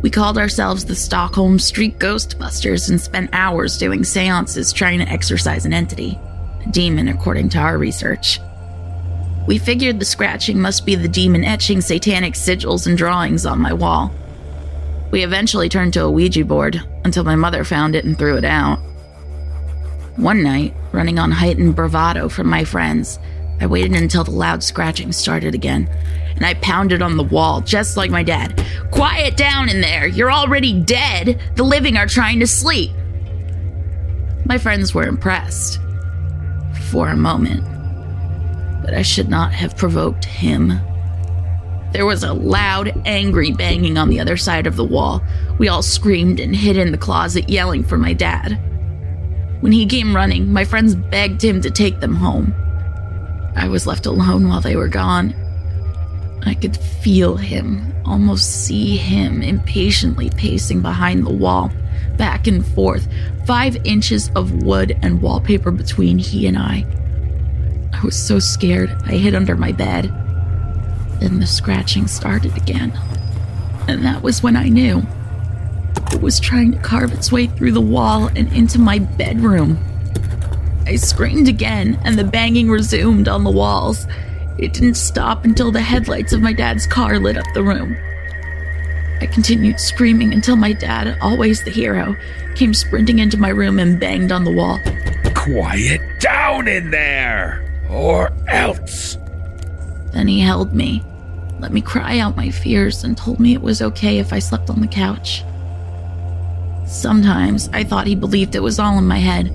We 0.00 0.10
called 0.10 0.38
ourselves 0.38 0.84
the 0.84 0.94
Stockholm 0.94 1.58
Street 1.58 1.98
Ghostbusters 1.98 2.88
and 2.88 3.00
spent 3.00 3.30
hours 3.32 3.78
doing 3.78 4.04
seances 4.04 4.72
trying 4.72 5.00
to 5.00 5.08
exorcise 5.08 5.66
an 5.66 5.72
entity, 5.72 6.16
a 6.64 6.70
demon, 6.70 7.08
according 7.08 7.48
to 7.50 7.58
our 7.58 7.76
research. 7.76 8.38
We 9.48 9.58
figured 9.58 9.98
the 9.98 10.04
scratching 10.04 10.60
must 10.60 10.86
be 10.86 10.94
the 10.94 11.08
demon 11.08 11.42
etching 11.42 11.80
satanic 11.80 12.34
sigils 12.34 12.86
and 12.86 12.96
drawings 12.96 13.44
on 13.44 13.60
my 13.60 13.72
wall. 13.72 14.12
We 15.10 15.24
eventually 15.24 15.68
turned 15.68 15.94
to 15.94 16.04
a 16.04 16.10
Ouija 16.10 16.44
board 16.44 16.80
until 17.04 17.24
my 17.24 17.34
mother 17.34 17.64
found 17.64 17.96
it 17.96 18.04
and 18.04 18.16
threw 18.16 18.36
it 18.36 18.44
out. 18.44 18.78
One 20.16 20.44
night, 20.44 20.74
running 20.92 21.18
on 21.18 21.32
heightened 21.32 21.74
bravado 21.74 22.28
from 22.28 22.48
my 22.48 22.62
friends, 22.62 23.18
I 23.60 23.66
waited 23.66 23.94
until 23.94 24.22
the 24.22 24.30
loud 24.30 24.62
scratching 24.62 25.10
started 25.10 25.54
again, 25.54 25.88
and 26.38 26.46
I 26.46 26.54
pounded 26.54 27.02
on 27.02 27.16
the 27.16 27.24
wall 27.24 27.60
just 27.60 27.96
like 27.96 28.12
my 28.12 28.22
dad. 28.22 28.64
Quiet 28.92 29.36
down 29.36 29.68
in 29.68 29.80
there! 29.80 30.06
You're 30.06 30.30
already 30.30 30.72
dead! 30.80 31.40
The 31.56 31.64
living 31.64 31.96
are 31.96 32.06
trying 32.06 32.38
to 32.38 32.46
sleep! 32.46 32.92
My 34.46 34.56
friends 34.56 34.94
were 34.94 35.02
impressed. 35.08 35.80
For 36.90 37.08
a 37.08 37.16
moment. 37.16 37.64
But 38.82 38.94
I 38.94 39.02
should 39.02 39.28
not 39.28 39.52
have 39.52 39.76
provoked 39.76 40.24
him. 40.24 40.68
There 41.92 42.06
was 42.06 42.22
a 42.22 42.32
loud, 42.32 42.92
angry 43.04 43.50
banging 43.50 43.98
on 43.98 44.08
the 44.08 44.20
other 44.20 44.36
side 44.36 44.68
of 44.68 44.76
the 44.76 44.84
wall. 44.84 45.20
We 45.58 45.66
all 45.66 45.82
screamed 45.82 46.38
and 46.38 46.54
hid 46.54 46.76
in 46.76 46.92
the 46.92 46.98
closet, 46.98 47.50
yelling 47.50 47.82
for 47.82 47.98
my 47.98 48.12
dad. 48.12 48.60
When 49.60 49.72
he 49.72 49.86
came 49.86 50.14
running, 50.14 50.52
my 50.52 50.64
friends 50.64 50.94
begged 50.94 51.42
him 51.42 51.60
to 51.62 51.70
take 51.70 51.98
them 51.98 52.14
home. 52.14 52.54
I 53.56 53.66
was 53.66 53.88
left 53.88 54.06
alone 54.06 54.46
while 54.46 54.60
they 54.60 54.76
were 54.76 54.86
gone. 54.86 55.34
I 56.44 56.54
could 56.54 56.76
feel 56.76 57.36
him, 57.36 57.94
almost 58.04 58.64
see 58.64 58.96
him 58.96 59.42
impatiently 59.42 60.30
pacing 60.30 60.80
behind 60.82 61.26
the 61.26 61.32
wall, 61.32 61.70
back 62.16 62.46
and 62.46 62.64
forth, 62.64 63.08
five 63.46 63.76
inches 63.84 64.30
of 64.34 64.62
wood 64.62 64.96
and 65.02 65.22
wallpaper 65.22 65.70
between 65.70 66.18
he 66.18 66.46
and 66.46 66.58
I. 66.58 66.86
I 67.92 68.04
was 68.04 68.16
so 68.16 68.38
scared, 68.38 68.90
I 69.06 69.12
hid 69.12 69.34
under 69.34 69.56
my 69.56 69.72
bed. 69.72 70.12
Then 71.20 71.40
the 71.40 71.46
scratching 71.46 72.06
started 72.06 72.56
again. 72.56 72.92
And 73.88 74.04
that 74.04 74.22
was 74.22 74.42
when 74.42 74.56
I 74.56 74.68
knew. 74.68 75.02
It 76.12 76.22
was 76.22 76.38
trying 76.38 76.72
to 76.72 76.78
carve 76.78 77.12
its 77.12 77.32
way 77.32 77.46
through 77.46 77.72
the 77.72 77.80
wall 77.80 78.28
and 78.28 78.52
into 78.52 78.78
my 78.78 78.98
bedroom. 78.98 79.78
I 80.86 80.96
screamed 80.96 81.48
again, 81.48 82.00
and 82.04 82.18
the 82.18 82.24
banging 82.24 82.70
resumed 82.70 83.28
on 83.28 83.44
the 83.44 83.50
walls. 83.50 84.06
It 84.58 84.72
didn't 84.72 84.94
stop 84.94 85.44
until 85.44 85.70
the 85.70 85.80
headlights 85.80 86.32
of 86.32 86.42
my 86.42 86.52
dad's 86.52 86.86
car 86.86 87.18
lit 87.18 87.36
up 87.36 87.46
the 87.54 87.62
room. 87.62 87.96
I 89.20 89.26
continued 89.26 89.80
screaming 89.80 90.32
until 90.32 90.56
my 90.56 90.72
dad, 90.72 91.16
always 91.20 91.62
the 91.62 91.70
hero, 91.70 92.16
came 92.54 92.74
sprinting 92.74 93.18
into 93.18 93.36
my 93.36 93.48
room 93.48 93.78
and 93.78 93.98
banged 93.98 94.32
on 94.32 94.44
the 94.44 94.52
wall. 94.52 94.78
Quiet 95.34 96.00
down 96.20 96.68
in 96.68 96.90
there, 96.90 97.64
or 97.88 98.32
else. 98.48 99.16
Then 100.12 100.28
he 100.28 100.40
held 100.40 100.74
me, 100.74 101.04
let 101.60 101.72
me 101.72 101.80
cry 101.80 102.18
out 102.18 102.36
my 102.36 102.50
fears, 102.50 103.04
and 103.04 103.16
told 103.16 103.40
me 103.40 103.54
it 103.54 103.62
was 103.62 103.82
okay 103.82 104.18
if 104.18 104.32
I 104.32 104.38
slept 104.38 104.70
on 104.70 104.80
the 104.80 104.88
couch. 104.88 105.44
Sometimes 106.86 107.68
I 107.72 107.84
thought 107.84 108.06
he 108.06 108.14
believed 108.14 108.54
it 108.54 108.62
was 108.62 108.78
all 108.78 108.98
in 108.98 109.06
my 109.06 109.18
head 109.18 109.54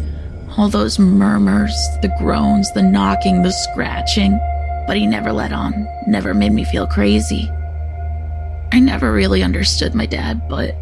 all 0.58 0.70
those 0.70 1.00
murmurs, 1.00 1.74
the 2.02 2.16
groans, 2.20 2.72
the 2.74 2.82
knocking, 2.84 3.42
the 3.42 3.52
scratching. 3.52 4.40
But 4.88 4.98
he 4.98 5.08
never 5.08 5.32
let 5.32 5.54
on, 5.54 5.88
never 6.08 6.34
made 6.34 6.52
me 6.52 6.66
feel 6.66 6.88
crazy. 6.88 7.50
I 8.74 8.80
never 8.80 9.12
really 9.12 9.44
understood 9.44 9.94
my 9.94 10.06
dad, 10.06 10.48
but 10.50 10.76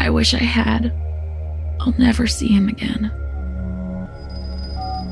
I 0.00 0.10
wish 0.10 0.34
I 0.34 0.38
had. 0.38 0.92
I'll 1.80 1.94
never 1.98 2.26
see 2.26 2.48
him 2.48 2.68
again. 2.68 3.10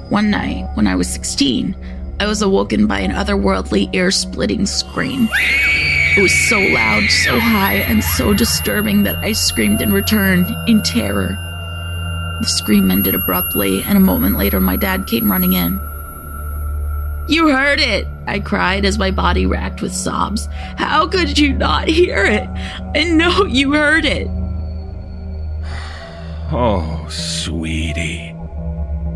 One 0.09 0.31
night, 0.31 0.69
when 0.75 0.87
I 0.87 0.95
was 0.95 1.09
16, 1.09 1.77
I 2.19 2.27
was 2.27 2.41
awoken 2.41 2.87
by 2.87 3.01
an 3.01 3.11
otherworldly, 3.11 3.95
ear 3.95 4.11
splitting 4.11 4.65
scream. 4.65 5.29
It 6.17 6.23
was 6.23 6.33
so 6.49 6.59
loud, 6.59 7.05
so 7.11 7.39
high, 7.39 7.75
and 7.75 8.03
so 8.03 8.33
disturbing 8.33 9.03
that 9.03 9.17
I 9.17 9.33
screamed 9.33 9.83
in 9.83 9.93
return, 9.93 10.47
in 10.67 10.83
terror. 10.83 11.37
The 12.41 12.47
scream 12.47 12.91
ended 12.91 13.15
abruptly, 13.15 13.83
and 13.83 13.99
a 13.99 14.01
moment 14.01 14.39
later, 14.39 14.61
my 14.61 14.77
dad 14.77 15.07
came 15.07 15.31
running 15.31 15.53
in. 15.53 15.79
You 17.29 17.49
heard 17.49 17.81
it, 17.81 18.07
I 18.27 18.39
cried 18.41 18.85
as 18.85 18.99
my 18.99 19.11
body 19.11 19.47
racked 19.47 19.83
with 19.83 19.93
sobs. 19.93 20.47
How 20.77 21.09
could 21.09 21.39
you 21.39 21.53
not 21.53 21.89
hear 21.89 22.25
it? 22.25 22.49
I 22.95 23.05
know 23.05 23.45
you 23.45 23.73
heard 23.73 24.05
it. 24.05 24.29
Oh, 26.53 27.09
sweetie. 27.11 28.33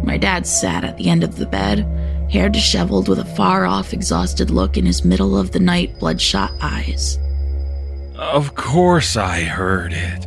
My 0.03 0.17
dad 0.19 0.49
sat 0.49 0.83
at 0.83 0.97
the 0.97 1.09
end 1.09 1.23
of 1.23 1.37
the 1.37 1.47
bed, 1.47 1.87
hair 2.29 2.49
disheveled 2.49 3.09
with 3.09 3.21
a 3.21 3.25
far 3.25 3.67
off, 3.67 3.93
exhausted 3.93 4.51
look 4.51 4.77
in 4.77 4.85
his 4.85 5.05
middle 5.05 5.39
of 5.39 5.53
the 5.53 5.61
night, 5.61 5.97
bloodshot 6.01 6.53
eyes. 6.61 7.21
Of 8.17 8.57
course 8.57 9.17
I 9.17 9.43
heard 9.43 9.93
it, 9.93 10.27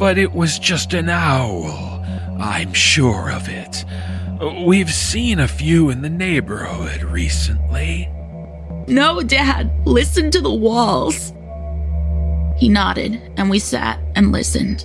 but 0.00 0.18
it 0.18 0.32
was 0.32 0.58
just 0.58 0.94
an 0.94 1.08
owl. 1.08 2.04
I'm 2.40 2.72
sure 2.72 3.30
of 3.30 3.48
it. 3.48 3.84
We've 4.42 4.92
seen 4.92 5.38
a 5.38 5.46
few 5.46 5.90
in 5.90 6.02
the 6.02 6.10
neighborhood 6.10 7.04
recently. 7.04 8.08
No, 8.88 9.22
Dad, 9.22 9.70
listen 9.86 10.32
to 10.32 10.40
the 10.40 10.52
walls. 10.52 11.32
He 12.56 12.68
nodded, 12.68 13.22
and 13.36 13.48
we 13.48 13.60
sat 13.60 14.00
and 14.16 14.32
listened. 14.32 14.84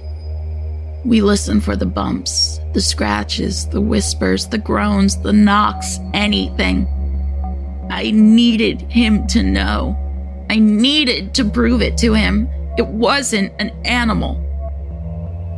We 1.05 1.21
listened 1.21 1.63
for 1.63 1.75
the 1.75 1.87
bumps, 1.87 2.59
the 2.73 2.81
scratches, 2.81 3.67
the 3.69 3.81
whispers, 3.81 4.45
the 4.47 4.59
groans, 4.59 5.19
the 5.23 5.33
knocks, 5.33 5.97
anything. 6.13 6.87
I 7.89 8.11
needed 8.11 8.81
him 8.81 9.25
to 9.27 9.41
know. 9.41 9.97
I 10.51 10.59
needed 10.59 11.33
to 11.33 11.45
prove 11.45 11.81
it 11.81 11.97
to 11.99 12.13
him. 12.13 12.47
It 12.77 12.85
wasn't 12.85 13.51
an 13.57 13.71
animal. 13.85 14.35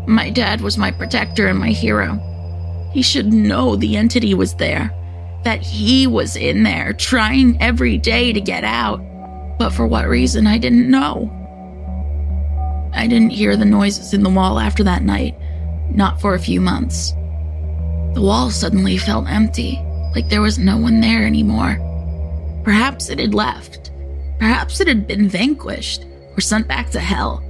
My 0.08 0.30
dad 0.30 0.62
was 0.62 0.78
my 0.78 0.90
protector 0.90 1.48
and 1.48 1.60
my 1.60 1.72
hero. 1.72 2.29
He 2.92 3.02
should 3.02 3.32
know 3.32 3.76
the 3.76 3.98
entity 3.98 4.34
was 4.34 4.56
there, 4.56 4.92
that 5.44 5.62
he 5.62 6.08
was 6.08 6.36
in 6.36 6.64
there 6.64 6.94
trying 6.94 7.62
every 7.62 7.98
day 7.98 8.34
to 8.34 8.42
get 8.42 8.64
out. 8.64 9.00
But 9.58 9.72
for 9.72 9.86
what 9.86 10.08
reason, 10.08 10.48
I 10.48 10.58
didn't 10.58 10.90
know. 10.90 11.36
I 12.94 13.08
didn't 13.08 13.30
hear 13.30 13.56
the 13.56 13.66
noises 13.66 14.14
in 14.14 14.24
the 14.24 14.30
wall 14.30 14.60
after 14.60 14.84
that 14.84 15.04
night, 15.04 15.36
not 15.92 16.20
for 16.20 16.34
a 16.34 16.40
few 16.40 16.60
months. 16.60 17.12
The 18.14 18.22
wall 18.22 18.50
suddenly 18.50 18.98
felt 18.98 19.30
empty, 19.30 19.80
like 20.16 20.30
there 20.30 20.42
was 20.42 20.58
no 20.58 20.78
one 20.78 21.00
there 21.00 21.26
anymore. 21.26 21.78
Perhaps 22.64 23.10
it 23.10 23.20
had 23.20 23.34
left. 23.34 23.92
Perhaps 24.40 24.80
it 24.80 24.88
had 24.88 25.06
been 25.06 25.30
vanquished 25.30 26.06
or 26.36 26.42
sent 26.42 26.68
back 26.68 26.90
to 26.92 27.00
hell. 27.00 27.44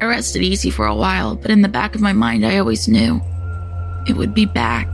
I 0.00 0.06
rested 0.06 0.42
easy 0.42 0.70
for 0.70 0.86
a 0.86 0.94
while, 0.94 1.34
but 1.34 1.50
in 1.50 1.62
the 1.62 1.68
back 1.68 1.94
of 1.94 2.00
my 2.00 2.12
mind, 2.12 2.46
I 2.46 2.58
always 2.58 2.86
knew 2.86 3.20
it 4.06 4.16
would 4.16 4.34
be 4.34 4.46
back. 4.46 4.88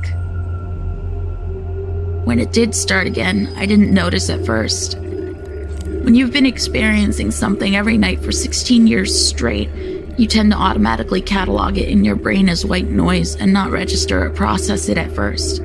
When 2.24 2.38
it 2.38 2.52
did 2.52 2.74
start 2.74 3.06
again, 3.06 3.52
I 3.56 3.66
didn't 3.66 3.92
notice 3.92 4.30
at 4.30 4.44
first. 4.44 4.98
When 4.98 6.14
you've 6.14 6.32
been 6.32 6.46
experiencing 6.46 7.30
something 7.30 7.76
every 7.76 7.98
night 7.98 8.22
for 8.22 8.32
16 8.32 8.86
years 8.86 9.28
straight, 9.28 9.70
you 10.18 10.26
tend 10.26 10.52
to 10.52 10.58
automatically 10.58 11.20
catalog 11.20 11.78
it 11.78 11.88
in 11.88 12.04
your 12.04 12.16
brain 12.16 12.48
as 12.48 12.64
white 12.64 12.88
noise 12.88 13.36
and 13.36 13.52
not 13.52 13.70
register 13.70 14.24
or 14.24 14.30
process 14.30 14.88
it 14.88 14.98
at 14.98 15.14
first. 15.14 15.60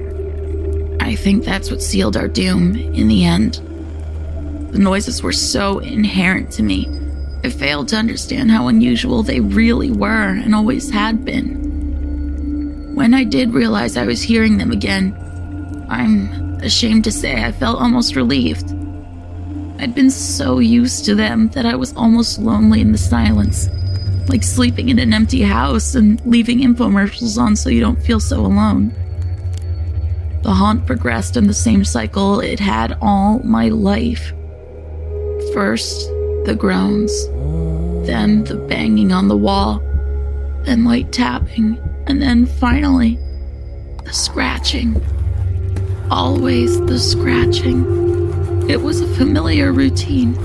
I 1.00 1.16
think 1.16 1.44
that's 1.44 1.70
what 1.70 1.82
sealed 1.82 2.18
our 2.18 2.28
doom 2.28 2.76
in 2.76 3.08
the 3.08 3.26
end. 3.26 3.56
The 4.72 4.80
noises 4.80 5.22
were 5.22 5.32
so 5.32 5.80
inherent 5.80 6.52
to 6.54 6.64
me, 6.64 6.90
I 7.46 7.50
failed 7.52 7.90
to 7.90 7.98
understand 7.98 8.50
how 8.50 8.70
unusual 8.70 9.22
they 9.22 9.40
really 9.40 9.92
were 9.92 10.30
and 10.30 10.56
always 10.56 10.90
had 10.90 11.24
been. 11.24 11.65
When 12.96 13.14
I 13.14 13.26
did 13.26 13.54
realize 13.54 13.98
I 13.98 14.06
was 14.06 14.22
hearing 14.22 14.58
them 14.58 14.72
again, 14.72 15.14
I'm 15.90 16.62
ashamed 16.62 17.04
to 17.04 17.12
say 17.12 17.44
I 17.44 17.52
felt 17.52 17.82
almost 17.82 18.16
relieved. 18.16 18.72
I'd 19.80 19.94
been 19.94 20.10
so 20.10 20.60
used 20.60 21.04
to 21.04 21.14
them 21.14 21.50
that 21.50 21.66
I 21.66 21.76
was 21.76 21.94
almost 21.98 22.40
lonely 22.40 22.80
in 22.80 22.94
the 22.94 22.98
silence, 22.98 23.68
like 24.30 24.44
sleeping 24.44 24.88
in 24.88 24.98
an 25.00 25.14
empty 25.14 25.42
house 25.42 25.94
and 25.94 26.26
leaving 26.26 26.60
infomercials 26.60 27.38
on 27.38 27.58
so 27.58 27.70
you 27.70 27.82
don't 27.82 28.02
feel 28.02 28.22
so 28.22 28.40
alone. 28.40 28.94
The 30.44 30.54
haunt 30.54 30.86
progressed 30.86 31.36
in 31.36 31.48
the 31.48 31.54
same 31.54 31.84
cycle 31.84 32.40
it 32.40 32.62
had 32.62 32.98
all 33.02 33.40
my 33.40 33.68
life. 33.68 34.32
First, 35.54 36.08
the 36.46 36.56
groans, 36.58 37.12
then 38.08 38.46
the 38.46 38.56
banging 38.70 39.12
on 39.12 39.28
the 39.28 39.36
wall, 39.36 39.80
then 40.64 40.86
light 40.86 41.12
tapping, 41.12 41.78
and 42.08 42.22
then 42.22 42.46
finally, 42.46 43.18
the 44.04 44.14
scratching. 44.14 45.02
Always 46.12 46.80
the 46.86 47.00
scratching. 47.00 48.70
It 48.70 48.82
was 48.82 49.02
a 49.02 49.08
familiar 49.16 49.74
routine. 49.74 50.36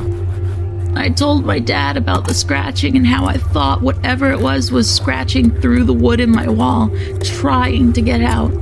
I 0.96 1.10
told 1.10 1.46
my 1.46 1.58
dad 1.58 1.96
about 1.96 2.26
the 2.26 2.34
scratching 2.34 2.96
and 2.96 3.06
how 3.06 3.26
I 3.26 3.36
thought 3.36 3.82
whatever 3.82 4.30
it 4.30 4.40
was 4.40 4.72
was 4.72 4.92
scratching 4.92 5.50
through 5.60 5.84
the 5.84 5.94
wood 5.94 6.20
in 6.20 6.30
my 6.30 6.48
wall, 6.48 6.90
trying 7.22 7.92
to 7.92 8.02
get 8.02 8.20
out. 8.20 8.52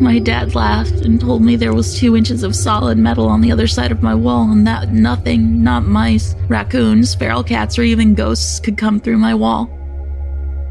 My 0.00 0.18
dad 0.18 0.54
laughed 0.54 1.02
and 1.02 1.20
told 1.20 1.42
me 1.42 1.54
there 1.54 1.72
was 1.72 1.98
two 1.98 2.16
inches 2.16 2.42
of 2.42 2.56
solid 2.56 2.98
metal 2.98 3.28
on 3.28 3.40
the 3.40 3.52
other 3.52 3.68
side 3.68 3.92
of 3.92 4.02
my 4.02 4.14
wall 4.14 4.50
and 4.50 4.66
that 4.66 4.92
nothing, 4.92 5.62
not 5.62 5.86
mice, 5.86 6.34
raccoons, 6.48 7.14
feral 7.14 7.44
cats, 7.44 7.78
or 7.78 7.82
even 7.82 8.14
ghosts 8.14 8.58
could 8.58 8.76
come 8.76 8.98
through 8.98 9.18
my 9.18 9.34
wall. 9.34 9.70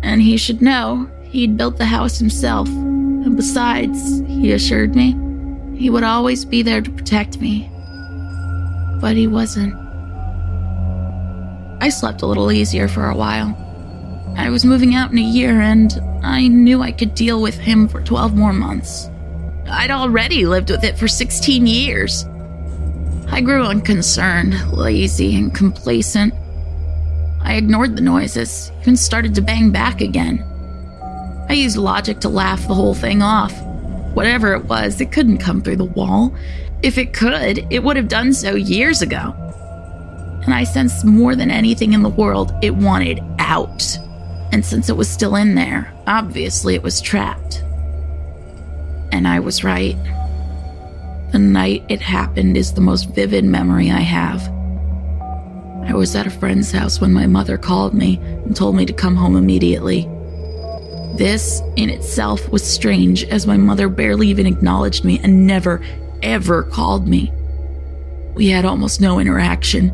And 0.03 0.21
he 0.21 0.37
should 0.37 0.61
know 0.61 1.09
he'd 1.23 1.57
built 1.57 1.77
the 1.77 1.85
house 1.85 2.19
himself. 2.19 2.67
And 2.67 3.35
besides, 3.35 4.19
he 4.27 4.51
assured 4.51 4.95
me, 4.95 5.17
he 5.75 5.89
would 5.89 6.03
always 6.03 6.45
be 6.45 6.61
there 6.61 6.81
to 6.81 6.91
protect 6.91 7.41
me. 7.41 7.69
But 9.01 9.15
he 9.15 9.25
wasn't. 9.25 9.73
I 11.81 11.89
slept 11.89 12.21
a 12.21 12.27
little 12.27 12.51
easier 12.51 12.87
for 12.87 13.09
a 13.09 13.15
while. 13.15 13.57
I 14.37 14.49
was 14.49 14.65
moving 14.65 14.95
out 14.95 15.11
in 15.11 15.17
a 15.17 15.21
year 15.21 15.61
and 15.61 15.93
I 16.23 16.47
knew 16.47 16.81
I 16.81 16.91
could 16.91 17.15
deal 17.15 17.41
with 17.41 17.57
him 17.57 17.87
for 17.87 18.01
12 18.01 18.35
more 18.35 18.53
months. 18.53 19.09
I'd 19.69 19.91
already 19.91 20.45
lived 20.45 20.69
with 20.69 20.83
it 20.83 20.97
for 20.97 21.07
16 21.07 21.65
years. 21.67 22.25
I 23.27 23.41
grew 23.41 23.63
unconcerned, 23.63 24.71
lazy, 24.71 25.35
and 25.35 25.53
complacent. 25.53 26.33
I 27.43 27.55
ignored 27.55 27.95
the 27.95 28.01
noises, 28.01 28.71
even 28.81 28.95
started 28.95 29.35
to 29.35 29.41
bang 29.41 29.71
back 29.71 30.01
again. 30.01 30.43
I 31.49 31.53
used 31.53 31.77
logic 31.77 32.19
to 32.21 32.29
laugh 32.29 32.67
the 32.67 32.73
whole 32.73 32.95
thing 32.95 33.21
off. 33.21 33.53
Whatever 34.13 34.53
it 34.53 34.65
was, 34.65 35.01
it 35.01 35.11
couldn't 35.11 35.39
come 35.39 35.61
through 35.61 35.75
the 35.75 35.83
wall. 35.83 36.33
If 36.81 36.97
it 36.97 37.13
could, 37.13 37.67
it 37.69 37.83
would 37.83 37.97
have 37.97 38.07
done 38.07 38.33
so 38.33 38.55
years 38.55 39.01
ago. 39.01 39.35
And 40.43 40.53
I 40.53 40.63
sensed 40.63 41.05
more 41.05 41.35
than 41.35 41.51
anything 41.51 41.93
in 41.93 42.01
the 42.01 42.09
world, 42.09 42.53
it 42.61 42.75
wanted 42.75 43.21
out. 43.39 43.97
And 44.51 44.63
since 44.65 44.89
it 44.89 44.97
was 44.97 45.09
still 45.09 45.35
in 45.35 45.55
there, 45.55 45.93
obviously 46.07 46.75
it 46.75 46.83
was 46.83 47.01
trapped. 47.01 47.63
And 49.11 49.27
I 49.27 49.39
was 49.39 49.63
right. 49.63 49.97
The 51.31 51.39
night 51.39 51.83
it 51.89 52.01
happened 52.01 52.57
is 52.57 52.73
the 52.73 52.81
most 52.81 53.09
vivid 53.09 53.45
memory 53.45 53.89
I 53.89 54.01
have. 54.01 54.47
I 55.85 55.93
was 55.93 56.15
at 56.15 56.27
a 56.27 56.31
friend's 56.31 56.71
house 56.71 57.01
when 57.01 57.11
my 57.11 57.27
mother 57.27 57.57
called 57.57 57.93
me 57.93 58.17
and 58.17 58.55
told 58.55 58.75
me 58.75 58.85
to 58.85 58.93
come 58.93 59.15
home 59.15 59.35
immediately. 59.35 60.09
This, 61.15 61.61
in 61.75 61.89
itself, 61.89 62.49
was 62.49 62.63
strange 62.63 63.23
as 63.25 63.45
my 63.45 63.57
mother 63.57 63.89
barely 63.89 64.29
even 64.29 64.47
acknowledged 64.47 65.03
me 65.03 65.19
and 65.19 65.45
never, 65.45 65.83
ever 66.23 66.63
called 66.63 67.07
me. 67.07 67.31
We 68.33 68.47
had 68.47 68.65
almost 68.65 69.01
no 69.01 69.19
interaction. 69.19 69.91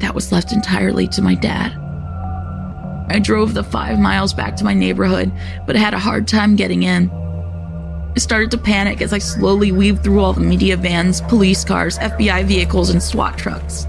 That 0.00 0.14
was 0.14 0.32
left 0.32 0.52
entirely 0.52 1.06
to 1.08 1.22
my 1.22 1.34
dad. 1.34 1.72
I 3.08 3.18
drove 3.20 3.54
the 3.54 3.64
five 3.64 3.98
miles 3.98 4.34
back 4.34 4.56
to 4.56 4.64
my 4.64 4.74
neighborhood, 4.74 5.32
but 5.66 5.76
had 5.76 5.94
a 5.94 5.98
hard 5.98 6.28
time 6.28 6.56
getting 6.56 6.82
in. 6.82 7.08
I 7.10 8.18
started 8.18 8.50
to 8.50 8.58
panic 8.58 9.00
as 9.00 9.12
I 9.12 9.18
slowly 9.18 9.72
weaved 9.72 10.02
through 10.02 10.20
all 10.20 10.32
the 10.32 10.40
media 10.40 10.76
vans, 10.76 11.20
police 11.22 11.64
cars, 11.64 11.98
FBI 11.98 12.44
vehicles, 12.44 12.90
and 12.90 13.02
SWAT 13.02 13.38
trucks. 13.38 13.86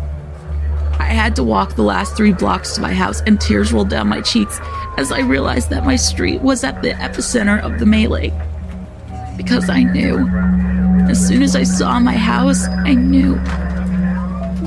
I 1.01 1.13
had 1.13 1.35
to 1.37 1.43
walk 1.43 1.75
the 1.75 1.81
last 1.81 2.15
three 2.15 2.31
blocks 2.31 2.75
to 2.75 2.81
my 2.81 2.93
house, 2.93 3.21
and 3.21 3.41
tears 3.41 3.73
rolled 3.73 3.89
down 3.89 4.07
my 4.07 4.21
cheeks 4.21 4.59
as 4.97 5.11
I 5.11 5.21
realized 5.21 5.71
that 5.71 5.83
my 5.83 5.95
street 5.95 6.41
was 6.41 6.63
at 6.63 6.83
the 6.83 6.91
epicenter 6.91 7.59
of 7.59 7.79
the 7.79 7.87
melee. 7.87 8.31
Because 9.35 9.67
I 9.67 9.81
knew. 9.81 10.29
As 11.09 11.27
soon 11.27 11.41
as 11.41 11.55
I 11.55 11.63
saw 11.63 11.99
my 11.99 12.15
house, 12.15 12.67
I 12.67 12.93
knew. 12.93 13.35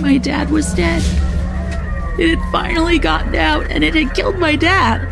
My 0.01 0.19
dad 0.19 0.51
was 0.51 0.75
dead. 0.75 1.03
It 2.19 2.37
had 2.37 2.53
finally 2.53 2.99
gotten 2.99 3.37
out, 3.37 3.71
and 3.71 3.85
it 3.85 3.95
had 3.95 4.13
killed 4.13 4.39
my 4.39 4.57
dad. 4.57 5.07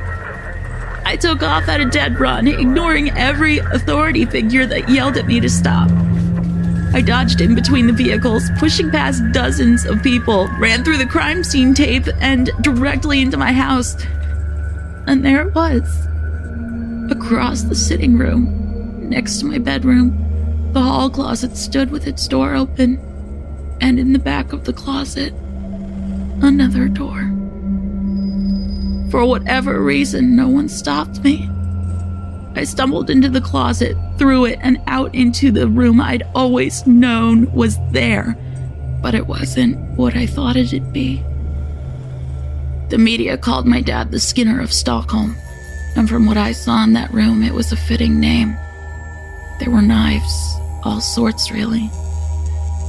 I 1.06 1.16
took 1.16 1.42
off 1.44 1.68
at 1.68 1.80
a 1.80 1.86
dead 1.86 2.18
run, 2.18 2.48
ignoring 2.48 3.10
every 3.10 3.58
authority 3.58 4.24
figure 4.24 4.66
that 4.66 4.88
yelled 4.88 5.16
at 5.16 5.26
me 5.28 5.38
to 5.38 5.48
stop. 5.48 5.88
I 6.94 7.00
dodged 7.00 7.40
in 7.40 7.54
between 7.54 7.86
the 7.86 7.92
vehicles, 7.92 8.50
pushing 8.58 8.90
past 8.90 9.22
dozens 9.32 9.86
of 9.86 10.02
people, 10.02 10.48
ran 10.58 10.84
through 10.84 10.98
the 10.98 11.06
crime 11.06 11.42
scene 11.42 11.72
tape, 11.72 12.06
and 12.20 12.50
directly 12.60 13.22
into 13.22 13.38
my 13.38 13.50
house. 13.50 13.96
And 15.06 15.24
there 15.24 15.48
it 15.48 15.54
was. 15.54 15.82
Across 17.10 17.62
the 17.64 17.74
sitting 17.74 18.18
room, 18.18 19.08
next 19.08 19.40
to 19.40 19.46
my 19.46 19.58
bedroom, 19.58 20.18
the 20.72 20.82
hall 20.82 21.08
closet 21.08 21.56
stood 21.56 21.90
with 21.90 22.06
its 22.06 22.28
door 22.28 22.54
open, 22.54 22.98
and 23.80 23.98
in 23.98 24.12
the 24.12 24.18
back 24.18 24.52
of 24.52 24.64
the 24.64 24.72
closet, 24.74 25.32
another 26.42 26.88
door. 26.88 27.20
For 29.10 29.24
whatever 29.24 29.82
reason, 29.82 30.36
no 30.36 30.48
one 30.48 30.68
stopped 30.68 31.22
me. 31.24 31.48
I 32.54 32.64
stumbled 32.64 33.08
into 33.08 33.28
the 33.28 33.40
closet, 33.40 33.96
through 34.18 34.46
it, 34.46 34.58
and 34.62 34.80
out 34.86 35.14
into 35.14 35.50
the 35.50 35.68
room 35.68 36.00
I'd 36.00 36.22
always 36.34 36.86
known 36.86 37.50
was 37.52 37.78
there, 37.90 38.36
but 39.00 39.14
it 39.14 39.26
wasn't 39.26 39.78
what 39.96 40.14
I 40.14 40.26
thought 40.26 40.56
it'd 40.56 40.92
be. 40.92 41.22
The 42.90 42.98
media 42.98 43.38
called 43.38 43.66
my 43.66 43.80
dad 43.80 44.10
the 44.10 44.20
Skinner 44.20 44.60
of 44.60 44.72
Stockholm, 44.72 45.34
and 45.96 46.08
from 46.08 46.26
what 46.26 46.36
I 46.36 46.52
saw 46.52 46.84
in 46.84 46.92
that 46.92 47.12
room, 47.12 47.42
it 47.42 47.54
was 47.54 47.72
a 47.72 47.76
fitting 47.76 48.20
name. 48.20 48.54
There 49.58 49.70
were 49.70 49.80
knives, 49.80 50.56
all 50.84 51.00
sorts 51.00 51.50
really, 51.50 51.90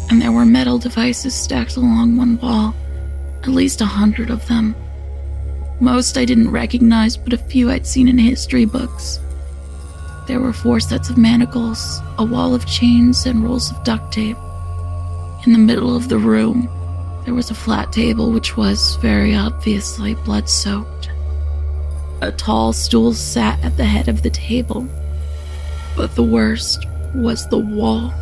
and 0.09 0.22
there 0.22 0.34
were 0.34 0.45
metal 0.45 0.78
devices 0.78 1.34
stacked 1.34 1.78
along 1.78 2.18
one 2.18 2.38
wall, 2.39 2.76
at 3.43 3.49
least 3.49 3.80
a 3.80 3.86
hundred 3.86 4.30
of 4.30 4.45
them. 4.47 4.76
Most 5.80 6.18
I 6.18 6.26
didn't 6.26 6.51
recognize, 6.51 7.16
but 7.16 7.34
a 7.34 7.38
few 7.38 7.72
I'd 7.72 7.88
seen 7.88 8.07
in 8.07 8.18
history 8.18 8.66
books. 8.66 9.20
There 10.28 10.39
were 10.39 10.53
four 10.53 10.80
sets 10.80 11.09
of 11.09 11.17
manacles, 11.17 12.01
a 12.17 12.24
wall 12.24 12.55
of 12.55 12.65
chains, 12.65 13.26
and 13.26 13.43
rolls 13.43 13.71
of 13.71 13.84
duct 13.84 14.13
tape. 14.13 14.38
In 15.45 15.53
the 15.53 15.59
middle 15.59 15.95
of 15.95 16.09
the 16.09 16.17
room, 16.17 16.69
there 17.26 17.34
was 17.34 17.51
a 17.51 17.55
flat 17.55 17.91
table 17.91 18.32
which 18.32 18.55
was 18.55 18.95
very 18.97 19.36
obviously 19.36 20.15
blood 20.15 20.49
soaked. 20.49 21.09
A 22.21 22.32
tall 22.32 22.71
stool 22.74 23.13
sat 23.13 23.63
at 23.63 23.76
the 23.76 23.86
head 23.86 24.07
of 24.07 24.21
the 24.21 24.30
table. 24.30 24.88
But 25.95 26.15
the 26.15 26.24
worst 26.24 26.86
was 27.13 27.47
the 27.49 27.57
wall. 27.57 28.13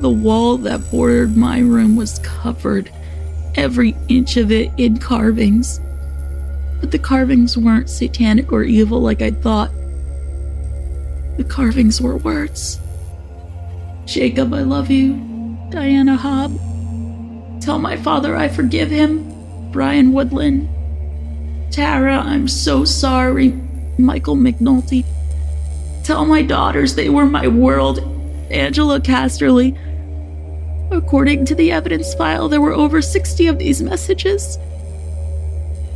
The 0.00 0.10
wall 0.10 0.58
that 0.58 0.90
bordered 0.90 1.36
my 1.36 1.60
room 1.60 1.96
was 1.96 2.18
covered, 2.20 2.90
every 3.54 3.96
inch 4.08 4.36
of 4.36 4.50
it, 4.50 4.70
in 4.76 4.98
carvings 4.98 5.80
but 6.80 6.90
the 6.90 6.98
carvings 6.98 7.56
weren't 7.56 7.90
satanic 7.90 8.52
or 8.52 8.62
evil 8.62 9.00
like 9.00 9.22
I'd 9.22 9.42
thought. 9.42 9.70
The 11.38 11.44
carvings 11.44 12.00
were 12.00 12.16
words. 12.16 12.80
Jacob, 14.06 14.52
I 14.52 14.62
love 14.62 14.90
you. 14.90 15.14
Diana 15.70 16.16
Hobb. 16.16 16.58
Tell 17.64 17.78
my 17.78 17.96
father 17.96 18.34
I 18.34 18.48
forgive 18.48 18.90
him. 18.90 19.70
Brian 19.70 20.12
Woodland. 20.12 20.68
Tara, 21.70 22.18
I'm 22.18 22.48
so 22.48 22.84
sorry. 22.84 23.50
Michael 23.98 24.34
McNulty. 24.34 25.04
Tell 26.02 26.26
my 26.26 26.42
daughters 26.42 26.96
they 26.96 27.08
were 27.08 27.26
my 27.26 27.46
world. 27.46 28.00
Angela 28.50 28.98
Casterly. 28.98 29.78
According 30.90 31.44
to 31.44 31.54
the 31.54 31.70
evidence 31.70 32.14
file, 32.14 32.48
there 32.48 32.60
were 32.60 32.72
over 32.72 33.00
60 33.00 33.46
of 33.46 33.58
these 33.60 33.80
messages. 33.80 34.58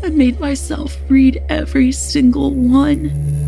I 0.05 0.11
made 0.11 0.38
myself 0.38 0.97
read 1.09 1.43
every 1.49 1.90
single 1.90 2.55
one. 2.55 3.41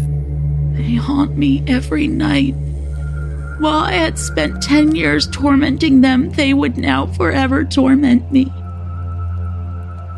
They 0.75 0.95
haunt 0.95 1.37
me 1.37 1.63
every 1.67 2.07
night. 2.07 2.55
While 3.59 3.85
I 3.85 3.93
had 3.93 4.19
spent 4.19 4.63
10 4.63 4.95
years 4.95 5.29
tormenting 5.29 6.01
them, 6.01 6.31
they 6.33 6.53
would 6.53 6.77
now 6.77 7.07
forever 7.07 7.65
torment 7.65 8.31
me. 8.33 8.53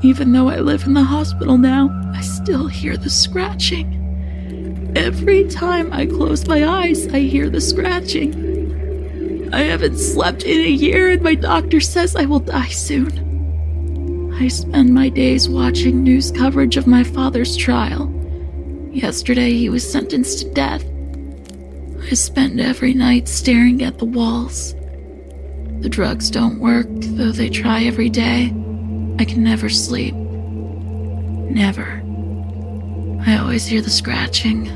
Even 0.02 0.32
though 0.32 0.48
I 0.48 0.60
live 0.60 0.84
in 0.86 0.94
the 0.94 1.04
hospital 1.04 1.58
now, 1.58 1.90
I 2.14 2.22
still 2.22 2.66
hear 2.66 2.96
the 2.96 3.10
scratching. 3.10 4.92
Every 4.96 5.46
time 5.48 5.92
I 5.92 6.06
close 6.06 6.46
my 6.46 6.66
eyes, 6.66 7.06
I 7.08 7.20
hear 7.20 7.50
the 7.50 7.60
scratching. 7.60 9.50
I 9.52 9.60
haven't 9.60 9.98
slept 9.98 10.42
in 10.42 10.60
a 10.60 10.68
year, 10.68 11.10
and 11.10 11.22
my 11.22 11.34
doctor 11.34 11.80
says 11.80 12.16
I 12.16 12.24
will 12.24 12.40
die 12.40 12.68
soon. 12.68 14.32
I 14.40 14.48
spend 14.48 14.92
my 14.92 15.08
days 15.08 15.48
watching 15.48 16.02
news 16.02 16.30
coverage 16.30 16.76
of 16.76 16.86
my 16.86 17.04
father's 17.04 17.56
trial. 17.56 18.12
Yesterday, 18.96 19.52
he 19.52 19.68
was 19.68 19.88
sentenced 19.88 20.38
to 20.38 20.50
death. 20.54 20.82
I 22.10 22.14
spend 22.14 22.58
every 22.58 22.94
night 22.94 23.28
staring 23.28 23.82
at 23.82 23.98
the 23.98 24.06
walls. 24.06 24.74
The 25.80 25.90
drugs 25.90 26.30
don't 26.30 26.60
work, 26.60 26.86
though 26.90 27.30
they 27.30 27.50
try 27.50 27.82
every 27.82 28.08
day. 28.08 28.46
I 29.18 29.26
can 29.26 29.44
never 29.44 29.68
sleep. 29.68 30.14
Never. 30.14 32.02
I 33.26 33.36
always 33.36 33.66
hear 33.66 33.82
the 33.82 33.90
scratching. 33.90 34.68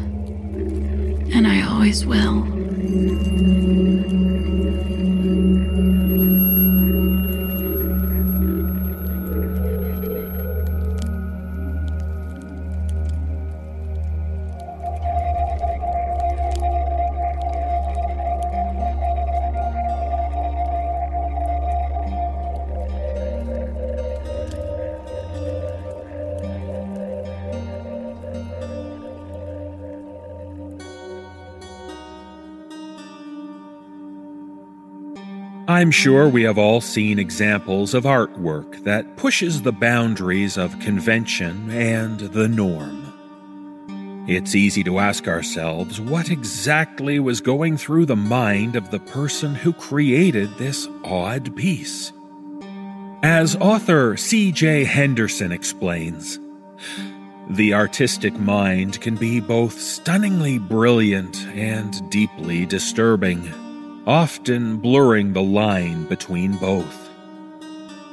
And 1.32 1.46
I 1.46 1.62
always 1.62 2.04
will. 2.04 2.42
I'm 35.70 35.92
sure 35.92 36.28
we 36.28 36.42
have 36.42 36.58
all 36.58 36.80
seen 36.80 37.20
examples 37.20 37.94
of 37.94 38.02
artwork 38.02 38.82
that 38.82 39.16
pushes 39.16 39.62
the 39.62 39.70
boundaries 39.70 40.58
of 40.58 40.80
convention 40.80 41.70
and 41.70 42.18
the 42.18 42.48
norm. 42.48 44.26
It's 44.26 44.56
easy 44.56 44.82
to 44.82 44.98
ask 44.98 45.28
ourselves 45.28 46.00
what 46.00 46.28
exactly 46.28 47.20
was 47.20 47.40
going 47.40 47.76
through 47.76 48.06
the 48.06 48.16
mind 48.16 48.74
of 48.74 48.90
the 48.90 48.98
person 48.98 49.54
who 49.54 49.72
created 49.72 50.52
this 50.58 50.88
odd 51.04 51.54
piece. 51.54 52.12
As 53.22 53.54
author 53.54 54.16
C.J. 54.16 54.82
Henderson 54.86 55.52
explains, 55.52 56.40
the 57.48 57.74
artistic 57.74 58.34
mind 58.34 59.00
can 59.00 59.14
be 59.14 59.38
both 59.38 59.80
stunningly 59.80 60.58
brilliant 60.58 61.46
and 61.54 62.10
deeply 62.10 62.66
disturbing 62.66 63.69
often 64.06 64.78
blurring 64.78 65.32
the 65.32 65.42
line 65.42 66.04
between 66.04 66.56
both. 66.56 67.10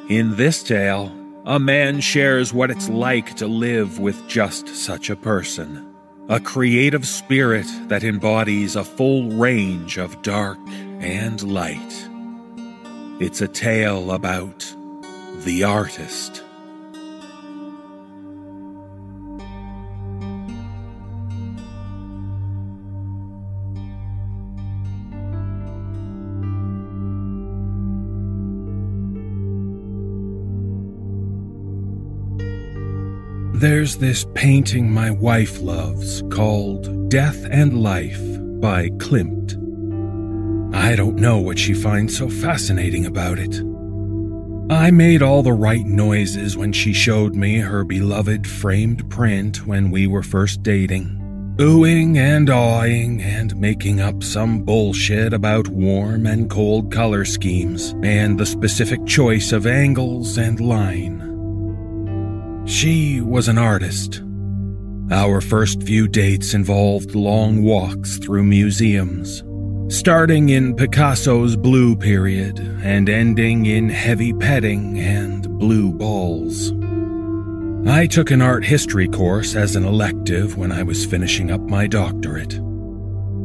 In 0.10 0.36
this 0.36 0.64
tale, 0.64 1.12
a 1.46 1.60
man 1.60 2.02
shares 2.02 2.54
what 2.54 2.72
it's 2.72 2.90
like 2.90 3.36
to 3.36 3.48
live 3.48 4.00
with 4.00 4.28
just 4.28 4.68
such 4.68 5.10
a 5.10 5.16
person 5.16 5.84
a 6.30 6.42
creative 6.42 7.08
spirit 7.08 7.66
that 7.88 8.04
embodies 8.04 8.76
a 8.76 8.84
full 8.84 9.30
range 9.30 9.98
of 9.98 10.22
dark 10.22 10.60
and 11.00 11.42
light. 11.42 12.10
It's 13.22 13.40
a 13.40 13.48
tale 13.48 14.12
about 14.12 14.76
the 15.46 15.64
artist. 15.64 16.44
There's 33.60 33.98
this 33.98 34.24
painting 34.36 34.92
my 34.92 35.10
wife 35.10 35.60
loves 35.62 36.22
called 36.30 37.10
Death 37.10 37.44
and 37.50 37.82
Life 37.82 38.22
by 38.62 38.90
Klimt. 39.00 39.56
I 40.76 40.96
don't 40.96 41.16
know 41.16 41.40
what 41.40 41.58
she 41.58 41.74
finds 41.74 42.16
so 42.16 42.30
fascinating 42.30 43.08
about 43.08 43.40
it. 43.40 43.56
I 44.72 44.92
made 44.92 45.24
all 45.24 45.42
the 45.42 45.54
right 45.54 45.88
noises 45.88 46.56
when 46.56 46.72
she 46.72 46.94
showed 46.94 47.34
me 47.34 47.58
her 47.58 47.84
beloved 47.84 48.46
framed 48.46 49.10
print 49.10 49.66
when 49.66 49.90
we 49.90 50.06
were 50.06 50.22
first 50.22 50.62
dating, 50.62 51.56
oohing 51.58 52.16
and 52.16 52.52
awing 52.52 53.24
and 53.24 53.58
making 53.58 54.00
up 54.00 54.22
some 54.22 54.62
bullshit 54.62 55.34
about 55.34 55.68
warm 55.68 56.28
and 56.28 56.48
cold 56.48 56.92
color 56.92 57.26
schemes 57.26 57.96
and 58.04 58.40
the 58.40 58.46
specific 58.46 59.04
choice 59.08 59.52
of 59.52 59.66
angles 59.66 60.38
and 60.38 60.60
line. 60.60 61.17
She 62.68 63.22
was 63.22 63.48
an 63.48 63.58
artist. 63.58 64.22
Our 65.10 65.40
first 65.40 65.84
few 65.84 66.06
dates 66.06 66.54
involved 66.54 67.16
long 67.16 67.64
walks 67.64 68.18
through 68.18 68.44
museums, 68.44 69.42
starting 69.88 70.50
in 70.50 70.76
Picasso's 70.76 71.56
blue 71.56 71.96
period 71.96 72.60
and 72.84 73.08
ending 73.08 73.68
in 73.68 73.88
heavy 73.88 74.34
petting 74.34 75.00
and 75.00 75.48
blue 75.58 75.94
balls. 75.94 76.74
I 77.88 78.06
took 78.06 78.32
an 78.32 78.42
art 78.42 78.66
history 78.66 79.08
course 79.08 79.56
as 79.56 79.78
an 79.78 79.86
elective 79.86 80.58
when 80.58 80.74
I 80.74 80.84
was 80.84 81.06
finishing 81.06 81.52
up 81.52 81.62
my 81.62 81.88
doctorate. 81.88 82.56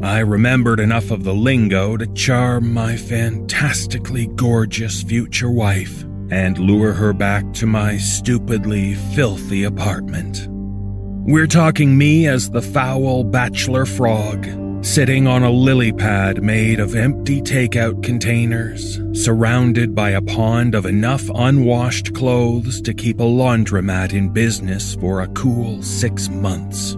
I 0.03 0.19
remembered 0.19 0.81
enough 0.81 1.13
of 1.13 1.23
the 1.23 1.35
lingo 1.35 1.97
to 1.97 2.13
charm 2.15 2.73
my 2.73 2.97
fantastically 2.97 4.27
gorgeous 4.35 5.05
future 5.05 5.51
wife 5.51 6.05
and 6.33 6.59
lure 6.59 6.95
her 6.95 7.13
back 7.13 7.53
to 7.53 7.67
my 7.67 7.99
stupidly 7.99 8.95
filthy 9.15 9.65
apartment. 9.65 10.49
We're 10.49 11.47
talking 11.47 11.99
me 11.99 12.27
as 12.27 12.49
the 12.49 12.63
foul 12.63 13.23
bachelor 13.23 13.85
frog, 13.85 14.49
sitting 14.83 15.27
on 15.27 15.43
a 15.43 15.51
lily 15.51 15.93
pad 15.93 16.43
made 16.43 16.81
of 16.81 16.95
empty 16.95 17.43
takeout 17.43 18.03
containers, 18.03 18.99
surrounded 19.13 19.95
by 19.95 20.11
a 20.11 20.23
pond 20.23 20.75
of 20.75 20.87
enough 20.87 21.29
unwashed 21.35 22.15
clothes 22.15 22.81
to 22.81 22.95
keep 22.95 23.21
a 23.21 23.25
laundromat 23.25 24.15
in 24.15 24.31
business 24.31 24.95
for 24.95 25.21
a 25.21 25.29
cool 25.29 25.83
six 25.83 26.31
months. 26.31 26.97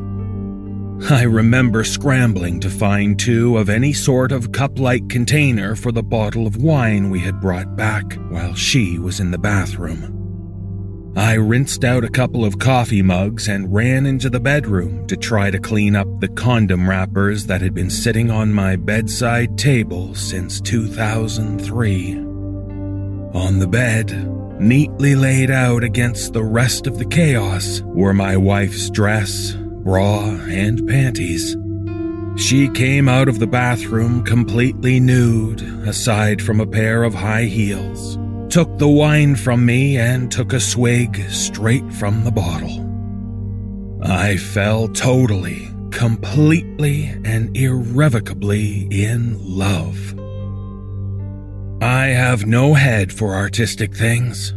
I 1.11 1.25
remember 1.25 1.85
scrambling 1.85 2.61
to 2.61 2.71
find 2.71 3.19
two 3.19 3.59
of 3.59 3.69
any 3.69 3.93
sort 3.93 4.33
of 4.33 4.53
cup 4.53 4.79
like 4.79 5.11
container 5.11 5.77
for 5.77 5.93
the 5.93 6.03
bottle 6.03 6.47
of 6.47 6.57
wine 6.57 7.11
we 7.11 7.21
had 7.21 7.43
brought 7.43 7.77
back 7.77 8.15
while 8.31 8.55
she 8.55 8.99
was 8.99 9.21
in 9.21 9.31
the 9.31 9.37
bathroom. 9.37 11.13
I 11.15 11.35
rinsed 11.35 11.85
out 11.85 12.05
a 12.05 12.09
couple 12.09 12.43
of 12.43 12.59
coffee 12.59 13.03
mugs 13.03 13.49
and 13.49 13.73
ran 13.73 14.07
into 14.07 14.31
the 14.31 14.41
bedroom 14.41 15.07
to 15.09 15.17
try 15.17 15.51
to 15.51 15.59
clean 15.59 15.95
up 15.95 16.09
the 16.21 16.29
condom 16.29 16.89
wrappers 16.89 17.45
that 17.47 17.61
had 17.61 17.75
been 17.75 17.91
sitting 17.91 18.31
on 18.31 18.55
my 18.55 18.75
bedside 18.77 19.59
table 19.59 20.15
since 20.15 20.59
2003. 20.63 22.15
On 23.35 23.59
the 23.59 23.69
bed, 23.69 24.11
neatly 24.59 25.15
laid 25.15 25.51
out 25.51 25.85
against 25.85 26.33
the 26.33 26.43
rest 26.43 26.87
of 26.87 26.99
the 26.99 27.05
chaos, 27.05 27.83
were 27.83 28.15
my 28.15 28.39
wife's 28.39 28.89
dress, 28.89 29.55
bra, 29.85 30.31
and 30.49 30.89
panties. 30.89 31.57
She 32.37 32.69
came 32.71 33.09
out 33.09 33.29
of 33.29 33.39
the 33.39 33.47
bathroom 33.47 34.25
completely 34.25 34.99
nude, 34.99 35.61
aside 35.87 36.43
from 36.43 36.59
a 36.59 36.67
pair 36.67 37.05
of 37.05 37.15
high 37.15 37.45
heels, 37.45 38.19
took 38.49 38.79
the 38.79 38.89
wine 38.89 39.37
from 39.37 39.65
me, 39.65 39.99
and 39.99 40.33
took 40.33 40.53
a 40.53 40.59
swig 40.59 41.23
straight 41.31 41.93
from 41.93 42.25
the 42.25 42.33
bottle. 42.33 42.81
I 44.03 44.37
fell 44.37 44.89
totally, 44.89 45.69
completely, 45.91 47.05
and 47.25 47.57
irrevocably 47.57 48.89
in 48.91 49.39
love. 49.39 50.19
I 51.83 52.07
have 52.07 52.47
no 52.47 52.75
head 52.75 53.13
for 53.13 53.35
artistic 53.35 53.95
things. 53.95 54.55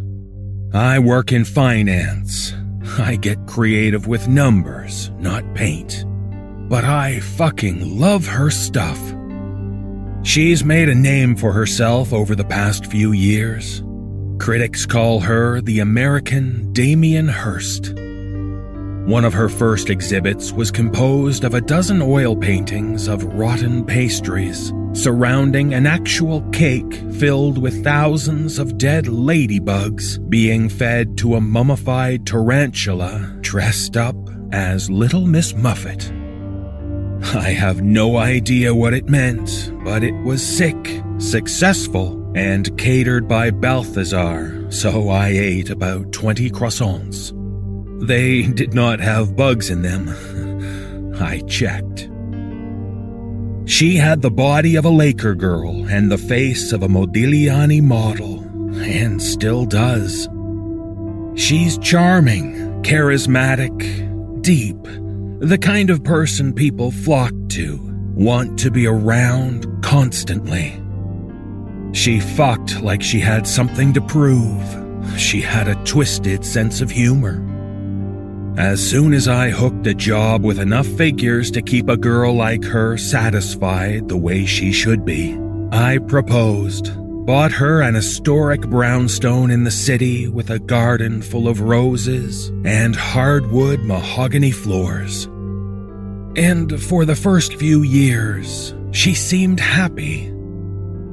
I 0.74 1.00
work 1.00 1.32
in 1.32 1.46
finance, 1.46 2.54
I 3.00 3.16
get 3.16 3.46
creative 3.46 4.08
with 4.08 4.28
numbers, 4.28 5.12
not 5.20 5.44
paint. 5.54 6.06
But 6.70 6.84
I 6.84 7.20
fucking 7.20 8.00
love 8.00 8.26
her 8.26 8.50
stuff. 8.50 9.00
She's 10.24 10.64
made 10.64 10.90
a 10.90 10.96
name 10.96 11.36
for 11.36 11.52
herself 11.52 12.12
over 12.12 12.36
the 12.36 12.44
past 12.44 12.86
few 12.88 13.14
years. 13.14 13.84
Critics 14.40 14.86
call 14.86 15.20
her 15.22 15.62
the 15.62 15.80
American 15.80 16.72
Damien 16.74 17.28
Hirst. 17.28 17.94
One 19.08 19.24
of 19.24 19.34
her 19.34 19.48
first 19.48 19.90
exhibits 19.90 20.52
was 20.52 20.70
composed 20.70 21.46
of 21.46 21.54
a 21.54 21.62
dozen 21.62 22.02
oil 22.02 22.36
paintings 22.36 23.08
of 23.08 23.24
rotten 23.24 23.86
pastries, 23.86 24.74
surrounding 24.94 25.74
an 25.74 25.86
actual 25.86 26.42
cake 26.52 26.94
filled 27.14 27.58
with 27.58 27.84
thousands 27.84 28.60
of 28.60 28.78
dead 28.78 29.06
ladybugs 29.06 30.18
being 30.30 30.70
fed 30.70 31.18
to 31.18 31.36
a 31.36 31.42
mummified 31.42 32.26
tarantula 32.26 33.36
dressed 33.42 33.98
up 33.98 34.16
as 34.52 34.90
Little 34.90 35.26
Miss 35.26 35.54
Muffet. 35.54 36.12
I 37.36 37.50
have 37.50 37.82
no 37.82 38.18
idea 38.18 38.74
what 38.74 38.94
it 38.94 39.10
meant, 39.10 39.72
but 39.84 40.04
it 40.04 40.16
was 40.24 40.46
sick, 40.46 41.02
successful, 41.18 42.32
and 42.36 42.78
catered 42.78 43.28
by 43.28 43.50
Balthazar, 43.50 44.72
so 44.72 45.10
I 45.10 45.30
ate 45.30 45.70
about 45.70 46.12
20 46.12 46.50
croissants. 46.52 47.34
They 48.08 48.44
did 48.44 48.74
not 48.74 49.00
have 49.00 49.36
bugs 49.36 49.70
in 49.72 49.82
them. 49.82 51.16
I 51.20 51.40
checked. 51.48 52.10
She 53.68 53.98
had 53.98 54.22
the 54.22 54.32
body 54.32 54.78
of 54.78 54.86
a 54.86 54.90
Laker 54.90 55.36
girl 55.36 55.86
and 55.90 56.10
the 56.10 56.18
face 56.18 56.72
of 56.72 56.84
a 56.84 56.88
Modigliani 56.88 57.82
model, 57.82 58.40
and 58.78 59.22
still 59.22 59.66
does. 59.66 60.30
She's 61.36 61.78
charming, 61.80 62.82
charismatic, 62.84 64.42
deep, 64.42 64.82
the 65.40 65.58
kind 65.58 65.90
of 65.90 66.02
person 66.02 66.54
people 66.54 66.92
flock 66.92 67.34
to, 67.50 67.78
want 68.16 68.58
to 68.60 68.72
be 68.72 68.88
around 68.88 69.68
constantly. 69.84 70.82
She 71.92 72.22
fucked 72.22 72.82
like 72.82 73.04
she 73.04 73.20
had 73.20 73.46
something 73.46 73.92
to 73.94 74.02
prove. 74.02 75.20
She 75.20 75.42
had 75.42 75.68
a 75.68 75.76
twisted 75.84 76.46
sense 76.46 76.80
of 76.80 76.90
humor. 76.90 77.44
As 78.58 78.84
soon 78.84 79.14
as 79.14 79.28
I 79.28 79.52
hooked 79.52 79.86
a 79.86 79.94
job 79.94 80.44
with 80.44 80.60
enough 80.60 80.88
figures 80.88 81.52
to 81.52 81.62
keep 81.62 81.90
a 81.90 81.96
girl 81.96 82.34
like 82.34 82.64
her 82.64 82.98
satisfied 82.98 84.10
the 84.10 84.18
way 84.18 84.48
she 84.48 84.72
should 84.72 85.06
be, 85.06 85.38
I 85.72 86.00
proposed, 86.00 86.92
bought 87.28 87.52
her 87.52 87.82
an 87.82 87.94
historic 87.94 88.62
brownstone 88.62 89.52
in 89.52 89.64
the 89.64 89.70
city 89.70 90.28
with 90.28 90.50
a 90.50 90.58
garden 90.58 91.22
full 91.22 91.48
of 91.48 91.62
roses 91.62 92.48
and 92.66 92.96
hardwood 92.96 93.82
mahogany 93.82 94.50
floors. 94.50 95.26
And 96.36 96.82
for 96.82 97.06
the 97.06 97.16
first 97.16 97.54
few 97.58 97.84
years, 97.84 98.74
she 98.90 99.14
seemed 99.14 99.60
happy. 99.60 100.34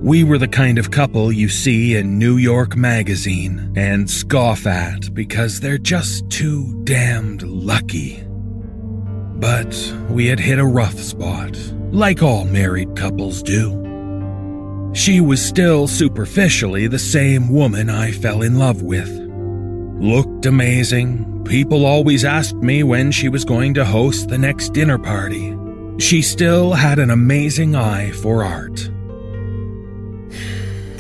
We 0.04 0.22
were 0.22 0.36
the 0.36 0.46
kind 0.46 0.76
of 0.76 0.90
couple 0.90 1.32
you 1.32 1.48
see 1.48 1.96
in 1.96 2.18
New 2.18 2.36
York 2.36 2.76
Magazine 2.76 3.72
and 3.74 4.10
scoff 4.10 4.66
at 4.66 5.14
because 5.14 5.60
they're 5.60 5.78
just 5.78 6.28
too 6.28 6.78
damned 6.84 7.42
lucky. 7.42 8.22
But 8.26 9.74
we 10.10 10.26
had 10.26 10.38
hit 10.38 10.58
a 10.58 10.66
rough 10.66 10.98
spot, 10.98 11.56
like 11.90 12.22
all 12.22 12.44
married 12.44 12.94
couples 12.94 13.42
do. 13.42 14.90
She 14.92 15.22
was 15.22 15.42
still 15.42 15.88
superficially 15.88 16.86
the 16.86 16.98
same 16.98 17.48
woman 17.48 17.88
I 17.88 18.12
fell 18.12 18.42
in 18.42 18.58
love 18.58 18.82
with. 18.82 19.08
Looked 19.08 20.44
amazing. 20.44 21.44
People 21.46 21.86
always 21.86 22.26
asked 22.26 22.56
me 22.56 22.82
when 22.82 23.10
she 23.10 23.30
was 23.30 23.46
going 23.46 23.72
to 23.72 23.86
host 23.86 24.28
the 24.28 24.36
next 24.36 24.74
dinner 24.74 24.98
party. 24.98 25.56
She 25.98 26.20
still 26.20 26.74
had 26.74 26.98
an 26.98 27.08
amazing 27.08 27.74
eye 27.74 28.10
for 28.10 28.44
art. 28.44 28.90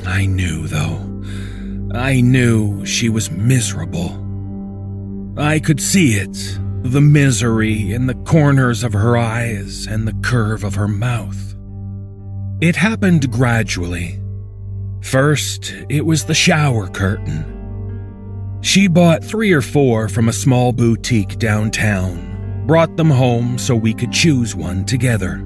I 0.06 0.26
knew, 0.26 0.66
though. 0.66 1.00
I 1.94 2.20
knew 2.20 2.84
she 2.84 3.08
was 3.08 3.30
miserable. 3.30 4.20
I 5.38 5.58
could 5.60 5.80
see 5.80 6.14
it 6.14 6.58
the 6.84 7.00
misery 7.00 7.92
in 7.92 8.06
the 8.06 8.14
corners 8.14 8.84
of 8.84 8.92
her 8.92 9.16
eyes 9.16 9.86
and 9.86 10.06
the 10.06 10.12
curve 10.22 10.64
of 10.64 10.74
her 10.74 10.86
mouth. 10.86 11.54
It 12.60 12.76
happened 12.76 13.32
gradually. 13.32 14.20
First, 15.00 15.74
it 15.88 16.04
was 16.04 16.24
the 16.24 16.34
shower 16.34 16.86
curtain. 16.88 18.58
She 18.60 18.86
bought 18.86 19.24
three 19.24 19.52
or 19.52 19.62
four 19.62 20.10
from 20.10 20.28
a 20.28 20.32
small 20.32 20.72
boutique 20.72 21.38
downtown, 21.38 22.66
brought 22.66 22.98
them 22.98 23.10
home 23.10 23.56
so 23.56 23.74
we 23.74 23.94
could 23.94 24.12
choose 24.12 24.54
one 24.54 24.84
together. 24.84 25.42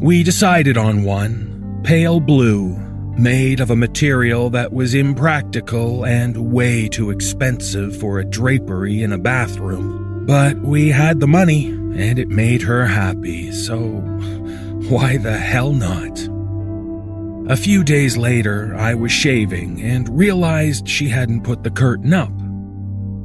We 0.00 0.24
decided 0.24 0.76
on 0.76 1.04
one, 1.04 1.80
pale 1.84 2.18
blue, 2.18 2.74
made 3.18 3.60
of 3.60 3.70
a 3.70 3.76
material 3.76 4.50
that 4.50 4.72
was 4.72 4.94
impractical 4.94 6.04
and 6.04 6.52
way 6.52 6.88
too 6.88 7.10
expensive 7.10 7.96
for 7.98 8.18
a 8.18 8.24
drapery 8.24 9.02
in 9.02 9.12
a 9.12 9.18
bathroom. 9.18 10.26
But 10.26 10.58
we 10.58 10.88
had 10.88 11.20
the 11.20 11.26
money, 11.26 11.66
and 11.66 12.18
it 12.18 12.28
made 12.28 12.62
her 12.62 12.86
happy, 12.86 13.52
so 13.52 13.78
why 14.88 15.16
the 15.18 15.36
hell 15.36 15.72
not? 15.72 16.28
A 17.50 17.56
few 17.56 17.84
days 17.84 18.16
later, 18.16 18.74
I 18.74 18.94
was 18.94 19.12
shaving 19.12 19.82
and 19.82 20.08
realized 20.08 20.88
she 20.88 21.08
hadn't 21.08 21.44
put 21.44 21.62
the 21.62 21.70
curtain 21.70 22.14
up. 22.14 22.32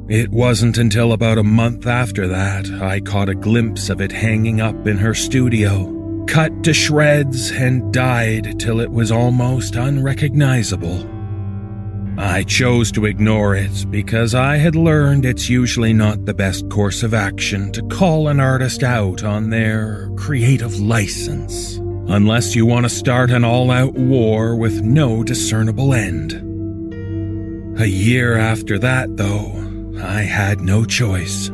It 0.08 0.30
wasn't 0.30 0.76
until 0.76 1.12
about 1.12 1.38
a 1.38 1.42
month 1.42 1.86
after 1.86 2.28
that 2.28 2.68
I 2.82 3.00
caught 3.00 3.28
a 3.28 3.34
glimpse 3.34 3.88
of 3.88 4.00
it 4.00 4.12
hanging 4.12 4.60
up 4.60 4.86
in 4.86 4.98
her 4.98 5.14
studio 5.14 5.99
cut 6.26 6.64
to 6.64 6.72
shreds 6.72 7.50
and 7.50 7.92
dyed 7.92 8.58
till 8.58 8.80
it 8.80 8.90
was 8.90 9.10
almost 9.10 9.76
unrecognizable. 9.76 11.08
I 12.18 12.42
chose 12.42 12.92
to 12.92 13.06
ignore 13.06 13.54
it 13.54 13.90
because 13.90 14.34
I 14.34 14.56
had 14.58 14.76
learned 14.76 15.24
it's 15.24 15.48
usually 15.48 15.92
not 15.92 16.26
the 16.26 16.34
best 16.34 16.68
course 16.68 17.02
of 17.02 17.14
action 17.14 17.72
to 17.72 17.82
call 17.84 18.28
an 18.28 18.40
artist 18.40 18.82
out 18.82 19.24
on 19.24 19.48
their 19.48 20.10
creative 20.16 20.78
license, 20.78 21.76
unless 22.08 22.54
you 22.54 22.66
want 22.66 22.84
to 22.84 22.90
start 22.90 23.30
an 23.30 23.44
all 23.44 23.70
out 23.70 23.94
war 23.94 24.54
with 24.54 24.82
no 24.82 25.24
discernible 25.24 25.94
end. 25.94 26.32
A 27.80 27.86
year 27.86 28.36
after 28.36 28.78
that, 28.80 29.16
though, 29.16 29.52
I 30.02 30.22
had 30.22 30.60
no 30.60 30.84
choice. 30.84 31.50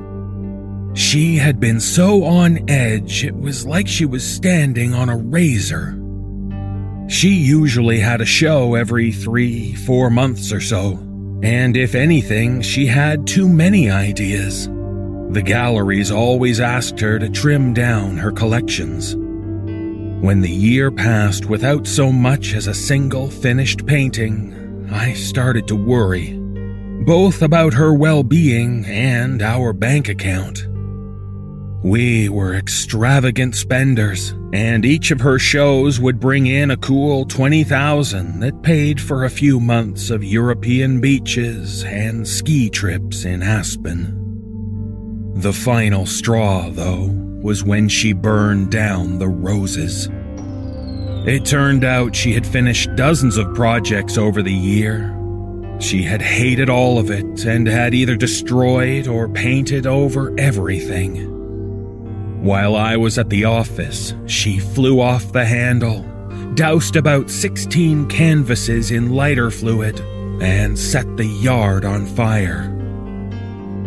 She 0.97 1.37
had 1.37 1.61
been 1.61 1.79
so 1.79 2.25
on 2.25 2.71
edge, 2.71 3.23
it 3.23 3.37
was 3.37 3.67
like 3.67 3.87
she 3.87 4.07
was 4.07 4.27
standing 4.27 4.95
on 4.95 5.11
a 5.11 5.17
razor. 5.19 5.93
She 7.07 7.35
usually 7.35 8.01
had 8.01 8.23
a 8.23 8.25
show 8.25 8.77
every 8.77 9.13
three, 9.13 9.75
four 9.75 10.09
months 10.09 10.53
or 10.53 10.61
so, 10.61 10.93
and 11.43 11.77
if 11.77 11.95
anything, 11.95 12.63
she 12.63 12.87
had 12.87 13.27
too 13.27 13.47
many 13.47 13.91
ideas. 13.91 14.69
The 15.33 15.43
galleries 15.45 16.11
always 16.11 16.61
asked 16.61 16.99
her 17.01 17.19
to 17.19 17.29
trim 17.29 17.75
down 17.75 18.17
her 18.17 18.33
collections. 18.33 19.15
When 20.25 20.41
the 20.41 20.51
year 20.51 20.91
passed 20.91 21.45
without 21.45 21.87
so 21.87 22.11
much 22.11 22.55
as 22.55 22.69
a 22.69 22.75
single 22.75 23.29
finished 23.29 23.85
painting, 23.85 24.89
I 24.91 25.13
started 25.13 25.69
to 25.69 25.77
worry, 25.77 26.41
both 27.05 27.43
about 27.43 27.75
her 27.75 27.93
well 27.93 28.23
being 28.23 28.87
and 28.87 29.43
our 29.43 29.75
bank 29.75 30.09
account. 30.09 30.67
We 31.87 32.29
were 32.29 32.57
extravagant 32.57 33.55
spenders, 33.55 34.35
and 34.53 34.85
each 34.85 35.13
of 35.13 35.21
her 35.21 35.39
shows 35.39 36.01
would 36.01 36.19
bring 36.19 36.49
in 36.49 36.73
a 36.73 36.77
cool 36.77 37.25
20,000 37.25 38.41
that 38.41 38.65
paid 38.65 39.01
for 39.01 39.23
a 39.25 39.31
few 39.31 39.61
months 39.61 40.11
of 40.11 40.25
European 40.25 41.01
beaches 41.01 41.85
and 41.85 42.27
ski 42.27 42.71
trips 42.71 43.25
in 43.25 43.41
Aspen. 43.41 45.33
The 45.37 45.53
final 45.53 46.07
straw, 46.07 46.71
though, 46.71 47.09
was 47.41 47.63
when 47.63 47.89
she 47.89 48.13
burned 48.13 48.73
down 48.73 49.21
the 49.21 49.29
roses. 49.29 50.09
It 51.25 51.45
turned 51.45 51.85
out 51.85 52.17
she 52.17 52.33
had 52.33 52.49
finished 52.49 52.97
dozens 52.97 53.37
of 53.37 53.55
projects 53.55 54.19
over 54.19 54.43
the 54.43 54.53
year. 54.53 55.17
She 55.79 56.03
had 56.03 56.21
hated 56.21 56.69
all 56.69 56.99
of 56.99 57.13
it 57.13 57.45
and 57.45 57.69
had 57.69 57.95
either 57.95 58.17
destroyed 58.17 59.07
or 59.07 59.29
painted 59.29 59.87
over 59.87 60.35
everything. 60.37 61.36
While 62.47 62.77
I 62.77 62.97
was 62.97 63.19
at 63.19 63.29
the 63.29 63.45
office, 63.45 64.15
she 64.27 64.61
flew 64.61 65.01
off 65.01 65.33
the 65.33 65.45
handle, 65.45 66.03
doused 66.55 66.95
about 66.95 67.29
16 67.29 68.07
canvases 68.07 68.93
in 68.93 69.11
lighter 69.11 69.51
fluid, 69.51 69.99
and 70.41 70.79
set 70.79 71.17
the 71.17 71.27
yard 71.27 71.85
on 71.85 72.07
fire. 72.07 72.69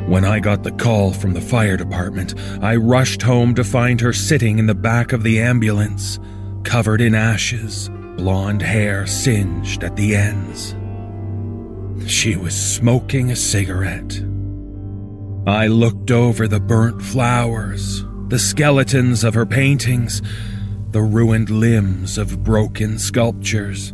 When 0.08 0.26
I 0.26 0.42
got 0.42 0.64
the 0.64 0.74
call 0.74 1.14
from 1.14 1.32
the 1.34 1.40
fire 1.40 1.78
department, 1.78 2.34
I 2.62 2.76
rushed 2.76 3.22
home 3.22 3.56
to 3.56 3.64
find 3.64 4.02
her 4.02 4.12
sitting 4.12 4.60
in 4.60 4.66
the 4.66 4.76
back 4.76 5.14
of 5.14 5.24
the 5.24 5.40
ambulance, 5.40 6.20
covered 6.66 7.00
in 7.00 7.16
ashes, 7.16 7.90
blonde 8.18 8.62
hair 8.62 9.08
singed 9.08 9.86
at 9.86 9.96
the 9.96 10.18
ends. 10.18 10.76
She 12.12 12.36
was 12.36 12.60
smoking 12.60 13.32
a 13.32 13.38
cigarette. 13.38 14.22
I 15.48 15.68
looked 15.68 16.12
over 16.12 16.46
the 16.46 16.60
burnt 16.60 17.02
flowers, 17.02 18.04
the 18.30 18.40
skeletons 18.40 19.24
of 19.24 19.34
her 19.34 19.46
paintings, 19.46 20.22
the 20.92 21.02
ruined 21.02 21.50
limbs 21.50 22.18
of 22.18 22.44
broken 22.44 22.98
sculptures, 22.98 23.90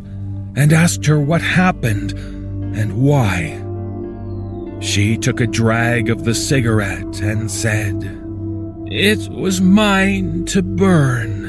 and 0.54 0.72
asked 0.72 1.06
her 1.06 1.18
what 1.20 1.42
happened 1.42 2.12
and 2.76 3.02
why. 3.02 3.62
She 4.80 5.16
took 5.16 5.40
a 5.40 5.46
drag 5.46 6.10
of 6.10 6.24
the 6.24 6.34
cigarette 6.34 7.20
and 7.20 7.50
said, 7.50 8.02
It 8.86 9.28
was 9.30 9.60
mine 9.60 10.44
to 10.46 10.62
burn. 10.62 11.46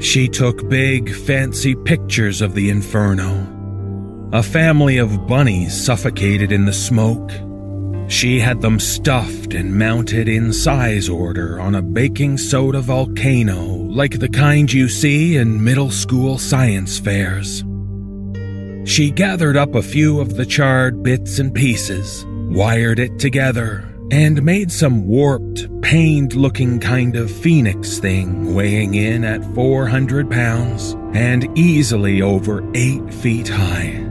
She 0.00 0.28
took 0.28 0.68
big, 0.68 1.14
fancy 1.14 1.74
pictures 1.74 2.42
of 2.42 2.54
the 2.54 2.68
inferno. 2.70 3.48
A 4.32 4.42
family 4.42 4.98
of 4.98 5.26
bunnies 5.26 5.72
suffocated 5.80 6.52
in 6.52 6.64
the 6.64 6.72
smoke. 6.72 7.30
She 8.12 8.38
had 8.38 8.60
them 8.60 8.78
stuffed 8.78 9.54
and 9.54 9.74
mounted 9.74 10.28
in 10.28 10.52
size 10.52 11.08
order 11.08 11.58
on 11.58 11.74
a 11.74 11.82
baking 11.82 12.36
soda 12.36 12.82
volcano 12.82 13.64
like 13.64 14.18
the 14.18 14.28
kind 14.28 14.70
you 14.70 14.86
see 14.86 15.38
in 15.38 15.64
middle 15.64 15.90
school 15.90 16.36
science 16.36 16.98
fairs. 16.98 17.64
She 18.84 19.10
gathered 19.10 19.56
up 19.56 19.74
a 19.74 19.82
few 19.82 20.20
of 20.20 20.36
the 20.36 20.44
charred 20.44 21.02
bits 21.02 21.38
and 21.38 21.54
pieces, 21.54 22.26
wired 22.28 22.98
it 22.98 23.18
together, 23.18 23.90
and 24.10 24.42
made 24.42 24.70
some 24.70 25.08
warped, 25.08 25.80
pained 25.80 26.34
looking 26.34 26.78
kind 26.78 27.16
of 27.16 27.30
phoenix 27.30 27.98
thing 27.98 28.54
weighing 28.54 28.94
in 28.94 29.24
at 29.24 29.42
400 29.54 30.30
pounds 30.30 30.92
and 31.14 31.48
easily 31.58 32.20
over 32.20 32.62
8 32.74 33.12
feet 33.14 33.48
high. 33.48 34.06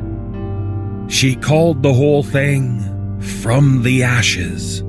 She 1.07 1.35
called 1.35 1.83
the 1.83 1.93
whole 1.93 2.23
thing 2.23 2.90
From 3.21 3.83
the 3.83 4.03
Ashes, 4.03 4.79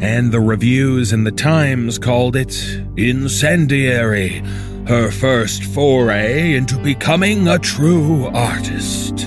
and 0.00 0.30
the 0.30 0.40
reviews 0.40 1.12
in 1.12 1.24
the 1.24 1.32
Times 1.32 1.98
called 1.98 2.36
it 2.36 2.56
Incendiary, 2.96 4.42
her 4.86 5.10
first 5.10 5.64
foray 5.64 6.54
into 6.54 6.78
becoming 6.78 7.48
a 7.48 7.58
true 7.58 8.26
artist. 8.26 9.18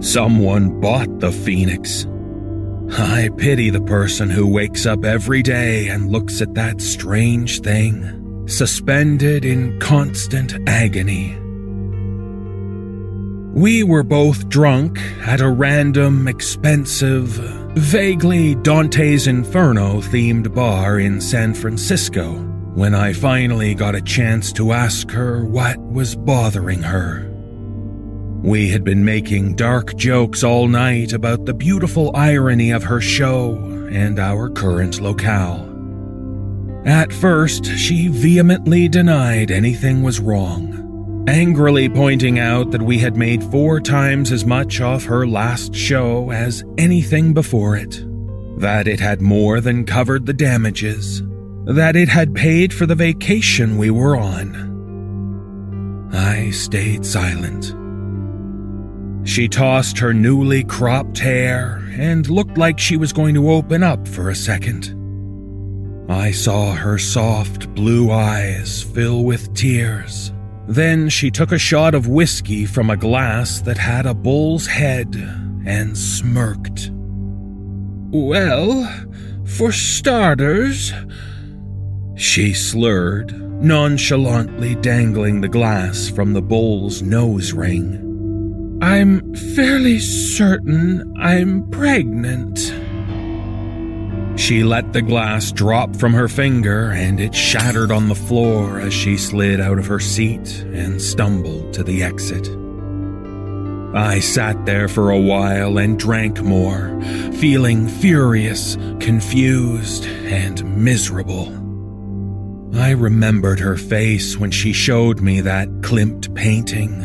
Someone 0.00 0.80
bought 0.80 1.20
the 1.20 1.32
Phoenix 1.32 2.06
I 2.98 3.30
pity 3.36 3.70
the 3.70 3.80
person 3.80 4.28
who 4.28 4.46
wakes 4.46 4.84
up 4.84 5.04
every 5.04 5.42
day 5.42 5.88
and 5.88 6.10
looks 6.10 6.42
at 6.42 6.54
that 6.54 6.80
strange 6.80 7.60
thing, 7.60 8.46
suspended 8.48 9.44
in 9.44 9.78
constant 9.78 10.56
agony. 10.68 11.39
We 13.52 13.82
were 13.82 14.04
both 14.04 14.48
drunk 14.48 15.00
at 15.26 15.40
a 15.40 15.50
random, 15.50 16.28
expensive, 16.28 17.26
vaguely 17.74 18.54
Dante's 18.54 19.26
Inferno 19.26 20.00
themed 20.00 20.54
bar 20.54 21.00
in 21.00 21.20
San 21.20 21.54
Francisco 21.54 22.32
when 22.74 22.94
I 22.94 23.12
finally 23.12 23.74
got 23.74 23.96
a 23.96 24.00
chance 24.00 24.52
to 24.52 24.70
ask 24.70 25.10
her 25.10 25.44
what 25.44 25.78
was 25.80 26.14
bothering 26.14 26.82
her. 26.82 27.28
We 28.42 28.70
had 28.70 28.84
been 28.84 29.04
making 29.04 29.56
dark 29.56 29.96
jokes 29.96 30.44
all 30.44 30.68
night 30.68 31.12
about 31.12 31.44
the 31.44 31.52
beautiful 31.52 32.12
irony 32.14 32.70
of 32.70 32.84
her 32.84 33.00
show 33.00 33.56
and 33.90 34.20
our 34.20 34.48
current 34.48 35.00
locale. 35.00 35.66
At 36.86 37.12
first, 37.12 37.66
she 37.66 38.06
vehemently 38.06 38.88
denied 38.88 39.50
anything 39.50 40.02
was 40.02 40.20
wrong, 40.20 40.69
angrily 41.26 41.88
pointing 41.88 42.38
out 42.38 42.70
that 42.70 42.82
we 42.82 42.98
had 42.98 43.16
made 43.16 43.42
four 43.44 43.80
times 43.80 44.32
as 44.32 44.44
much 44.44 44.80
off 44.80 45.04
her 45.04 45.26
last 45.26 45.74
show 45.74 46.30
as 46.30 46.64
anything 46.78 47.32
before 47.32 47.76
it, 47.76 48.04
that 48.58 48.86
it 48.88 49.00
had 49.00 49.20
more 49.20 49.60
than 49.60 49.84
covered 49.84 50.26
the 50.26 50.32
damages, 50.32 51.22
that 51.66 51.96
it 51.96 52.08
had 52.08 52.34
paid 52.34 52.72
for 52.72 52.86
the 52.86 52.94
vacation 52.94 53.76
we 53.76 53.90
were 53.90 54.16
on. 54.16 54.68
I 56.12 56.50
stayed 56.50 57.04
silent 57.04 57.74
she 59.24 59.48
tossed 59.48 59.98
her 59.98 60.14
newly 60.14 60.64
cropped 60.64 61.18
hair 61.18 61.84
and 61.92 62.28
looked 62.28 62.56
like 62.58 62.78
she 62.78 62.96
was 62.96 63.12
going 63.12 63.34
to 63.34 63.50
open 63.50 63.82
up 63.82 64.08
for 64.08 64.30
a 64.30 64.34
second. 64.34 64.96
I 66.10 66.32
saw 66.32 66.72
her 66.72 66.98
soft 66.98 67.72
blue 67.74 68.10
eyes 68.10 68.82
fill 68.82 69.24
with 69.24 69.54
tears. 69.54 70.32
Then 70.70 71.08
she 71.08 71.32
took 71.32 71.50
a 71.50 71.58
shot 71.58 71.96
of 71.96 72.06
whiskey 72.06 72.64
from 72.64 72.90
a 72.90 72.96
glass 72.96 73.60
that 73.62 73.76
had 73.76 74.06
a 74.06 74.14
bull's 74.14 74.68
head 74.68 75.16
and 75.66 75.98
smirked. 75.98 76.92
Well, 78.12 78.88
for 79.44 79.72
starters, 79.72 80.92
she 82.14 82.54
slurred, 82.54 83.32
nonchalantly 83.60 84.76
dangling 84.76 85.40
the 85.40 85.48
glass 85.48 86.08
from 86.08 86.34
the 86.34 86.42
bull's 86.42 87.02
nose 87.02 87.52
ring. 87.52 88.78
I'm 88.80 89.34
fairly 89.34 89.98
certain 89.98 91.16
I'm 91.18 91.68
pregnant. 91.70 92.72
She 94.40 94.64
let 94.64 94.94
the 94.94 95.02
glass 95.02 95.52
drop 95.52 95.94
from 95.94 96.14
her 96.14 96.26
finger 96.26 96.90
and 96.92 97.20
it 97.20 97.34
shattered 97.34 97.92
on 97.92 98.08
the 98.08 98.14
floor 98.14 98.80
as 98.80 98.94
she 98.94 99.18
slid 99.18 99.60
out 99.60 99.78
of 99.78 99.86
her 99.86 100.00
seat 100.00 100.62
and 100.72 101.00
stumbled 101.00 101.74
to 101.74 101.84
the 101.84 102.02
exit. 102.02 102.48
I 103.94 104.18
sat 104.20 104.64
there 104.64 104.88
for 104.88 105.10
a 105.10 105.20
while 105.20 105.76
and 105.76 105.98
drank 105.98 106.40
more, 106.40 106.98
feeling 107.34 107.86
furious, 107.86 108.76
confused, 108.98 110.06
and 110.06 110.64
miserable. 110.74 111.48
I 112.74 112.92
remembered 112.92 113.60
her 113.60 113.76
face 113.76 114.38
when 114.38 114.50
she 114.50 114.72
showed 114.72 115.20
me 115.20 115.42
that 115.42 115.68
Klimt 115.82 116.34
painting 116.34 117.02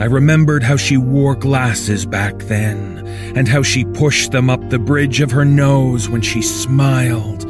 I 0.00 0.06
remembered 0.06 0.62
how 0.62 0.76
she 0.78 0.96
wore 0.96 1.36
glasses 1.36 2.06
back 2.06 2.38
then, 2.38 3.06
and 3.36 3.46
how 3.46 3.62
she 3.62 3.84
pushed 3.84 4.32
them 4.32 4.48
up 4.48 4.70
the 4.70 4.78
bridge 4.78 5.20
of 5.20 5.30
her 5.30 5.44
nose 5.44 6.08
when 6.08 6.22
she 6.22 6.40
smiled, 6.40 7.44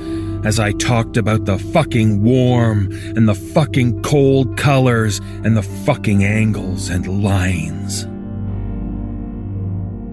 as 0.45 0.59
I 0.59 0.73
talked 0.73 1.17
about 1.17 1.45
the 1.45 1.61
fucking 1.61 2.25
warm 2.25 2.89
and 2.91 3.29
the 3.29 3.37
fucking 3.37 4.03
cold 4.03 4.57
colors 4.57 5.21
and 5.45 5.57
the 5.57 5.63
fucking 5.63 6.25
angles 6.25 6.91
and 6.91 7.23
lines. 7.23 8.05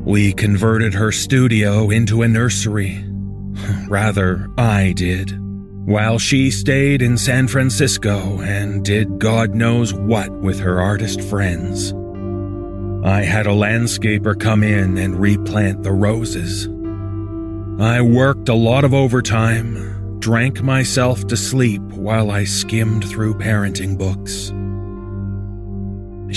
We 0.05 0.31
converted 0.31 0.93
her 0.93 1.11
studio 1.11 1.89
into 1.89 2.21
a 2.21 2.27
nursery. 2.27 3.03
Rather, 3.88 4.47
I 4.59 4.93
did. 4.95 5.35
While 5.88 6.19
she 6.19 6.51
stayed 6.51 7.01
in 7.01 7.17
San 7.17 7.47
Francisco 7.47 8.39
and 8.41 8.85
did 8.85 9.17
God 9.17 9.55
knows 9.55 9.91
what 9.91 10.31
with 10.31 10.59
her 10.59 10.79
artist 10.79 11.19
friends. 11.19 11.95
I 13.08 13.24
had 13.24 13.47
a 13.47 13.51
landscaper 13.51 14.38
come 14.38 14.64
in 14.64 14.97
and 14.97 15.18
replant 15.18 15.82
the 15.82 15.93
roses. 15.93 16.66
I 17.82 18.01
worked 18.01 18.49
a 18.49 18.53
lot 18.53 18.84
of 18.84 18.93
overtime, 18.93 20.20
drank 20.20 20.62
myself 20.62 21.26
to 21.28 21.38
sleep 21.38 21.82
while 21.84 22.30
I 22.30 22.43
skimmed 22.43 23.08
through 23.08 23.36
parenting 23.36 23.97
books. 23.97 24.51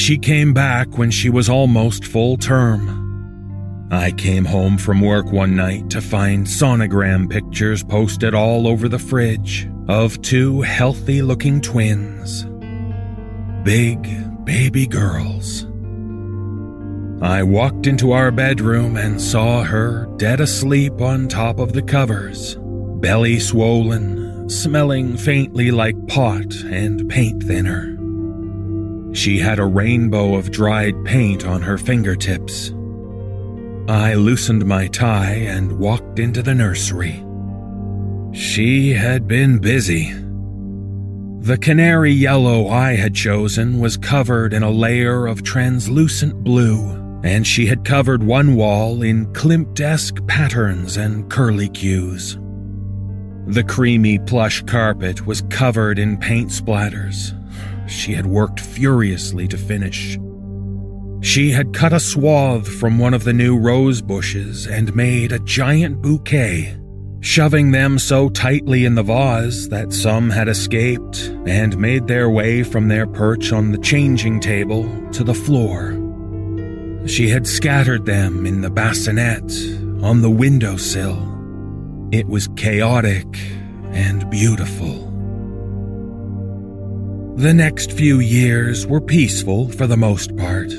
She 0.00 0.16
came 0.16 0.54
back 0.54 0.96
when 0.96 1.10
she 1.10 1.28
was 1.28 1.48
almost 1.48 2.04
full 2.04 2.36
term. 2.36 3.88
I 3.90 4.12
came 4.12 4.44
home 4.44 4.78
from 4.78 5.00
work 5.00 5.32
one 5.32 5.56
night 5.56 5.90
to 5.90 6.00
find 6.00 6.46
sonogram 6.46 7.28
pictures 7.28 7.82
posted 7.82 8.32
all 8.32 8.68
over 8.68 8.88
the 8.88 9.00
fridge 9.00 9.68
of 9.88 10.22
two 10.22 10.60
healthy 10.60 11.20
looking 11.20 11.60
twins. 11.60 12.44
Big 13.64 14.44
baby 14.44 14.86
girls. 14.86 15.66
I 17.22 17.42
walked 17.42 17.86
into 17.86 18.12
our 18.12 18.30
bedroom 18.30 18.96
and 18.96 19.20
saw 19.20 19.62
her 19.62 20.06
dead 20.16 20.40
asleep 20.40 21.02
on 21.02 21.28
top 21.28 21.58
of 21.58 21.74
the 21.74 21.82
covers, 21.82 22.56
belly 22.58 23.38
swollen, 23.38 24.48
smelling 24.48 25.18
faintly 25.18 25.70
like 25.70 26.08
pot 26.08 26.54
and 26.64 27.10
paint 27.10 27.42
thinner. 27.42 27.98
She 29.14 29.38
had 29.38 29.58
a 29.58 29.66
rainbow 29.66 30.34
of 30.34 30.50
dried 30.50 30.94
paint 31.04 31.44
on 31.44 31.60
her 31.60 31.76
fingertips. 31.76 32.70
I 33.86 34.14
loosened 34.14 34.64
my 34.64 34.86
tie 34.86 35.34
and 35.34 35.78
walked 35.78 36.18
into 36.18 36.42
the 36.42 36.54
nursery. 36.54 37.22
She 38.32 38.94
had 38.94 39.28
been 39.28 39.58
busy. 39.58 40.14
The 41.40 41.58
canary 41.58 42.12
yellow 42.12 42.68
I 42.68 42.94
had 42.94 43.14
chosen 43.14 43.78
was 43.78 43.98
covered 43.98 44.54
in 44.54 44.62
a 44.62 44.70
layer 44.70 45.26
of 45.26 45.42
translucent 45.42 46.42
blue 46.42 46.99
and 47.22 47.46
she 47.46 47.66
had 47.66 47.84
covered 47.84 48.22
one 48.22 48.54
wall 48.54 49.02
in 49.02 49.32
Klimt-esque 49.32 50.26
patterns 50.26 50.96
and 50.96 51.30
curlicues. 51.30 52.36
The 53.52 53.64
creamy 53.64 54.18
plush 54.18 54.62
carpet 54.62 55.26
was 55.26 55.42
covered 55.50 55.98
in 55.98 56.18
paint 56.18 56.50
splatters. 56.50 57.36
She 57.88 58.12
had 58.12 58.26
worked 58.26 58.60
furiously 58.60 59.48
to 59.48 59.56
finish. 59.56 60.18
She 61.22 61.50
had 61.50 61.74
cut 61.74 61.92
a 61.92 62.00
swath 62.00 62.66
from 62.66 62.98
one 62.98 63.12
of 63.12 63.24
the 63.24 63.32
new 63.32 63.58
rose 63.58 64.00
bushes 64.00 64.66
and 64.66 64.94
made 64.94 65.32
a 65.32 65.38
giant 65.40 66.00
bouquet, 66.00 66.78
shoving 67.20 67.72
them 67.72 67.98
so 67.98 68.30
tightly 68.30 68.86
in 68.86 68.94
the 68.94 69.02
vase 69.02 69.68
that 69.68 69.92
some 69.92 70.30
had 70.30 70.48
escaped 70.48 71.28
and 71.46 71.76
made 71.76 72.06
their 72.06 72.30
way 72.30 72.62
from 72.62 72.88
their 72.88 73.06
perch 73.06 73.52
on 73.52 73.72
the 73.72 73.78
changing 73.78 74.40
table 74.40 74.88
to 75.10 75.22
the 75.22 75.34
floor. 75.34 75.99
She 77.06 77.28
had 77.28 77.46
scattered 77.46 78.04
them 78.04 78.44
in 78.46 78.60
the 78.60 78.70
bassinet, 78.70 79.50
on 80.02 80.20
the 80.22 80.30
windowsill. 80.30 81.18
It 82.12 82.26
was 82.26 82.48
chaotic 82.56 83.26
and 83.92 84.28
beautiful. 84.30 85.06
The 87.36 87.54
next 87.54 87.92
few 87.92 88.20
years 88.20 88.86
were 88.86 89.00
peaceful 89.00 89.70
for 89.70 89.86
the 89.86 89.96
most 89.96 90.36
part. 90.36 90.72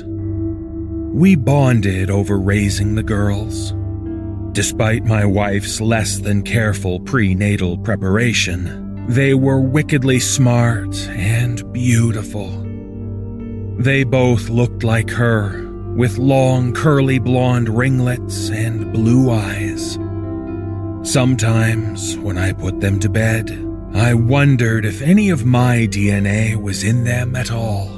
We 1.12 1.34
bonded 1.34 2.08
over 2.08 2.38
raising 2.38 2.94
the 2.94 3.02
girls. 3.02 3.74
Despite 4.52 5.04
my 5.04 5.24
wife's 5.24 5.80
less 5.80 6.18
than 6.18 6.42
careful 6.42 7.00
prenatal 7.00 7.78
preparation, 7.78 9.06
they 9.08 9.34
were 9.34 9.60
wickedly 9.60 10.20
smart 10.20 10.94
and 11.08 11.72
beautiful. 11.72 12.50
They 13.78 14.04
both 14.04 14.48
looked 14.48 14.84
like 14.84 15.10
her, 15.10 15.71
with 15.94 16.18
long 16.18 16.72
curly 16.72 17.18
blonde 17.18 17.68
ringlets 17.68 18.50
and 18.50 18.92
blue 18.92 19.30
eyes. 19.30 19.98
Sometimes, 21.02 22.16
when 22.18 22.38
I 22.38 22.52
put 22.52 22.80
them 22.80 22.98
to 23.00 23.08
bed, 23.08 23.50
I 23.94 24.14
wondered 24.14 24.84
if 24.84 25.02
any 25.02 25.30
of 25.30 25.44
my 25.44 25.86
DNA 25.90 26.56
was 26.56 26.82
in 26.82 27.04
them 27.04 27.36
at 27.36 27.50
all. 27.50 27.88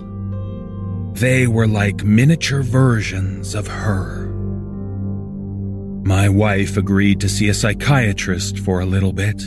They 1.13 1.47
were 1.47 1.69
like 1.69 2.03
miniature 2.03 2.63
versions 2.63 3.55
of 3.55 3.69
her. 3.69 4.27
My 6.05 6.29
wife 6.29 6.77
agreed 6.77 7.21
to 7.21 7.29
see 7.29 7.49
a 7.49 7.55
psychiatrist 7.55 8.59
for 8.59 8.81
a 8.81 8.87
little 8.87 9.13
bit. 9.13 9.41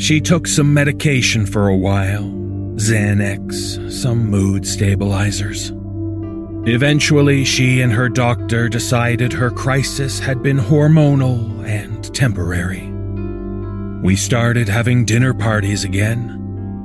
She 0.00 0.20
took 0.20 0.46
some 0.46 0.74
medication 0.74 1.46
for 1.46 1.68
a 1.68 1.76
while 1.76 2.24
Xanax, 2.76 3.92
some 3.92 4.30
mood 4.30 4.66
stabilizers. 4.66 5.72
Eventually, 6.66 7.44
she 7.44 7.80
and 7.80 7.92
her 7.92 8.08
doctor 8.08 8.68
decided 8.68 9.32
her 9.32 9.50
crisis 9.50 10.18
had 10.18 10.42
been 10.42 10.58
hormonal 10.58 11.64
and 11.66 12.14
temporary. 12.14 12.86
We 14.02 14.16
started 14.16 14.68
having 14.68 15.04
dinner 15.04 15.32
parties 15.32 15.84
again 15.84 16.36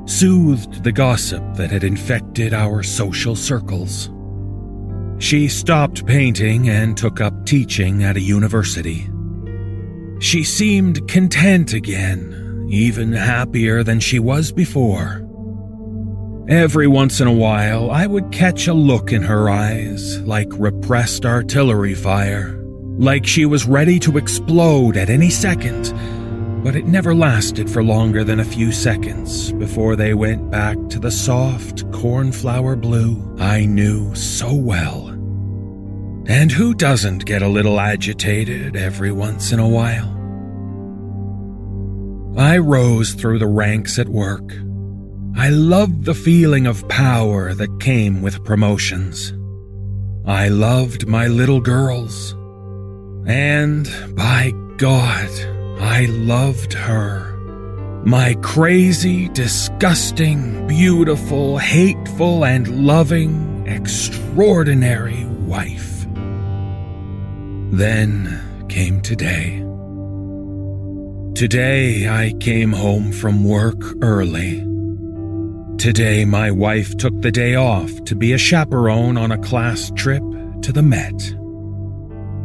soothed 0.08 0.84
the 0.84 0.92
gossip 0.92 1.44
that 1.56 1.72
had 1.72 1.84
infected 1.84 2.54
our 2.54 2.84
social 2.84 3.36
circles. 3.36 4.12
She 5.18 5.48
stopped 5.48 6.06
painting 6.06 6.70
and 6.70 6.96
took 6.96 7.22
up 7.22 7.46
teaching 7.46 8.04
at 8.04 8.18
a 8.18 8.22
university. 8.22 9.10
She 10.20 10.44
seemed 10.44 11.08
content 11.08 11.74
again, 11.74 12.68
even 12.70 13.14
happier 13.14 13.84
than 13.84 14.00
she 14.00 14.20
was 14.20 14.52
before. 14.52 15.25
Every 16.48 16.88
once 16.88 17.22
in 17.22 17.28
a 17.28 17.34
while, 17.34 17.90
I 17.90 18.06
would 18.06 18.32
catch 18.32 18.68
a 18.68 18.74
look 18.74 19.12
in 19.12 19.24
her 19.24 19.50
eyes, 19.50 20.22
like 20.22 20.50
repressed 20.52 21.26
artillery 21.26 21.96
fire, 21.96 22.62
like 22.98 23.26
she 23.26 23.46
was 23.46 23.66
ready 23.66 24.00
to 24.00 24.18
explode 24.18 24.96
at 24.96 25.10
any 25.10 25.30
second 25.30 25.94
but 26.66 26.76
it 26.76 26.88
never 26.88 27.14
lasted 27.14 27.70
for 27.70 27.84
longer 27.84 28.24
than 28.24 28.40
a 28.40 28.44
few 28.44 28.72
seconds 28.72 29.52
before 29.52 29.96
they 29.96 30.16
went 30.16 30.50
back 30.50 30.76
to 30.90 30.98
the 30.98 31.12
soft 31.12 31.90
cornflower 31.92 32.76
blue 32.76 33.38
I 33.40 33.68
knew 33.68 34.16
so 34.16 34.52
well. 34.52 35.10
And 36.28 36.52
who 36.52 36.74
doesn't 36.74 37.28
get 37.28 37.44
a 37.44 37.48
little 37.48 37.80
agitated 37.80 38.76
every 38.76 39.12
once 39.12 39.52
in 39.52 39.60
a 39.60 39.68
while? 39.68 40.10
I 42.36 42.58
rose 42.58 43.14
through 43.14 43.38
the 43.38 43.46
ranks 43.46 44.00
at 44.00 44.10
work. 44.10 44.65
I 45.38 45.50
loved 45.50 46.06
the 46.06 46.14
feeling 46.16 46.66
of 46.66 46.88
power 46.88 47.54
that 47.54 47.82
came 47.82 48.22
with 48.22 48.46
promotions. 48.46 49.34
I 50.26 50.48
loved 50.48 51.08
my 51.08 51.28
little 51.28 51.60
girls. 51.60 52.32
And 53.28 53.86
by 54.16 54.54
God, 54.78 55.30
I 55.82 56.06
loved 56.06 56.72
her. 56.72 57.36
My 58.06 58.36
crazy, 58.42 59.28
disgusting, 59.30 60.68
beautiful, 60.68 61.58
hateful, 61.58 62.46
and 62.46 62.88
loving, 62.88 63.68
extraordinary 63.68 65.26
wife. 65.26 66.06
Then 67.72 68.66
came 68.70 69.02
today. 69.02 69.60
Today 71.36 72.08
I 72.08 72.34
came 72.40 72.72
home 72.72 73.12
from 73.12 73.44
work 73.44 73.82
early. 74.02 74.75
Today 75.78 76.26
my 76.26 76.50
wife 76.52 76.96
took 76.98 77.22
the 77.22 77.32
day 77.32 77.56
off 77.56 77.92
to 78.06 78.16
be 78.16 78.34
a 78.34 78.38
chaperone 78.38 79.18
on 79.18 79.32
a 79.32 79.38
class 79.38 79.92
trip 79.96 80.24
to 80.62 80.72
the 80.72 80.82
Met. 80.82 81.36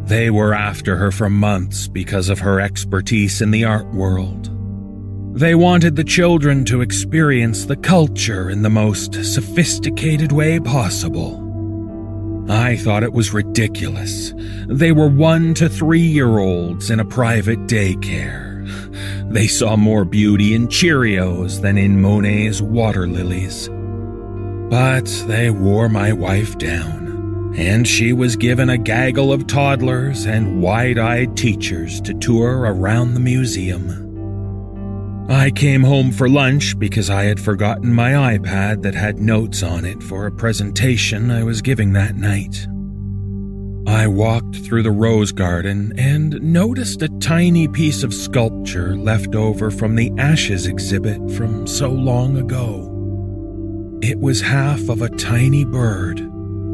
They 0.07 0.29
were 0.29 0.53
after 0.53 0.97
her 0.97 1.11
for 1.11 1.29
months 1.29 1.87
because 1.87 2.29
of 2.29 2.39
her 2.39 2.59
expertise 2.59 3.41
in 3.41 3.51
the 3.51 3.63
art 3.63 3.87
world. 3.93 4.49
They 5.33 5.55
wanted 5.55 5.95
the 5.95 6.03
children 6.03 6.65
to 6.65 6.81
experience 6.81 7.65
the 7.65 7.77
culture 7.77 8.49
in 8.49 8.63
the 8.63 8.69
most 8.69 9.13
sophisticated 9.23 10.33
way 10.33 10.59
possible. 10.59 11.47
I 12.49 12.75
thought 12.75 13.03
it 13.03 13.13
was 13.13 13.33
ridiculous. 13.33 14.33
They 14.67 14.91
were 14.91 15.07
one 15.07 15.53
to 15.53 15.69
three 15.69 16.01
year 16.01 16.39
olds 16.39 16.91
in 16.91 16.99
a 16.99 17.05
private 17.05 17.59
daycare. 17.61 18.50
They 19.29 19.47
saw 19.47 19.75
more 19.75 20.05
beauty 20.05 20.53
in 20.53 20.67
Cheerios 20.67 21.61
than 21.61 21.77
in 21.77 22.01
Monet's 22.01 22.61
water 22.61 23.07
lilies. 23.07 23.69
But 24.69 25.05
they 25.27 25.49
wore 25.49 25.89
my 25.89 26.13
wife 26.13 26.57
down 26.57 27.01
and 27.55 27.85
she 27.85 28.13
was 28.13 28.35
given 28.35 28.69
a 28.69 28.77
gaggle 28.77 29.33
of 29.33 29.45
toddlers 29.45 30.25
and 30.25 30.61
wide 30.61 30.97
eyed 30.97 31.35
teachers 31.35 31.99
to 32.01 32.13
tour 32.13 32.59
around 32.59 33.13
the 33.13 33.19
museum. 33.19 34.07
I 35.29 35.51
came 35.51 35.83
home 35.83 36.11
for 36.11 36.29
lunch 36.29 36.77
because 36.79 37.09
I 37.09 37.23
had 37.23 37.39
forgotten 37.39 37.93
my 37.93 38.37
iPad 38.37 38.81
that 38.83 38.95
had 38.95 39.19
notes 39.19 39.63
on 39.63 39.85
it 39.85 40.01
for 40.01 40.27
a 40.27 40.31
presentation 40.31 41.29
I 41.29 41.43
was 41.43 41.61
giving 41.61 41.93
that 41.93 42.15
night. 42.15 42.67
I 43.87 44.07
walked 44.07 44.57
through 44.57 44.83
the 44.83 44.91
rose 44.91 45.31
garden 45.31 45.93
and 45.97 46.41
noticed 46.41 47.01
a 47.01 47.09
tiny 47.19 47.67
piece 47.67 48.03
of 48.03 48.13
sculpture 48.13 48.95
left 48.95 49.35
over 49.35 49.71
from 49.71 49.95
the 49.95 50.11
Ashes 50.17 50.67
exhibit 50.67 51.17
from 51.31 51.67
so 51.67 51.89
long 51.89 52.37
ago. 52.37 52.87
It 54.01 54.19
was 54.19 54.41
half 54.41 54.89
of 54.89 55.01
a 55.01 55.09
tiny 55.09 55.65
bird 55.65 56.31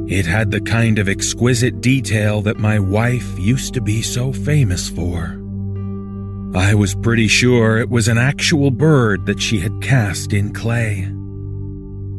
it 0.07 0.25
had 0.25 0.51
the 0.51 0.61
kind 0.61 0.99
of 0.99 1.09
exquisite 1.09 1.81
detail 1.81 2.41
that 2.43 2.57
my 2.57 2.79
wife 2.79 3.37
used 3.37 3.73
to 3.73 3.81
be 3.81 4.01
so 4.01 4.31
famous 4.31 4.87
for. 4.87 5.37
I 6.55 6.75
was 6.75 6.95
pretty 6.95 7.27
sure 7.27 7.77
it 7.77 7.89
was 7.89 8.07
an 8.07 8.17
actual 8.17 8.71
bird 8.71 9.25
that 9.25 9.41
she 9.41 9.59
had 9.59 9.81
cast 9.81 10.31
in 10.31 10.53
clay. 10.53 11.11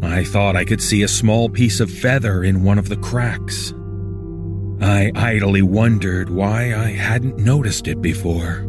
I 0.02 0.22
thought 0.22 0.54
I 0.54 0.66
could 0.66 0.82
see 0.82 1.02
a 1.02 1.08
small 1.08 1.48
piece 1.48 1.80
of 1.80 1.90
feather 1.90 2.44
in 2.44 2.62
one 2.62 2.78
of 2.78 2.90
the 2.90 2.98
cracks. 2.98 3.72
I 4.80 5.10
idly 5.14 5.62
wondered 5.62 6.30
why 6.30 6.74
I 6.74 6.92
hadn't 6.92 7.38
noticed 7.38 7.88
it 7.88 8.00
before. 8.00 8.64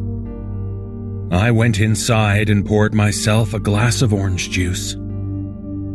I 1.32 1.52
went 1.52 1.80
inside 1.80 2.50
and 2.50 2.66
poured 2.66 2.94
myself 2.94 3.54
a 3.54 3.60
glass 3.60 4.02
of 4.02 4.14
orange 4.14 4.50
juice. 4.50 4.96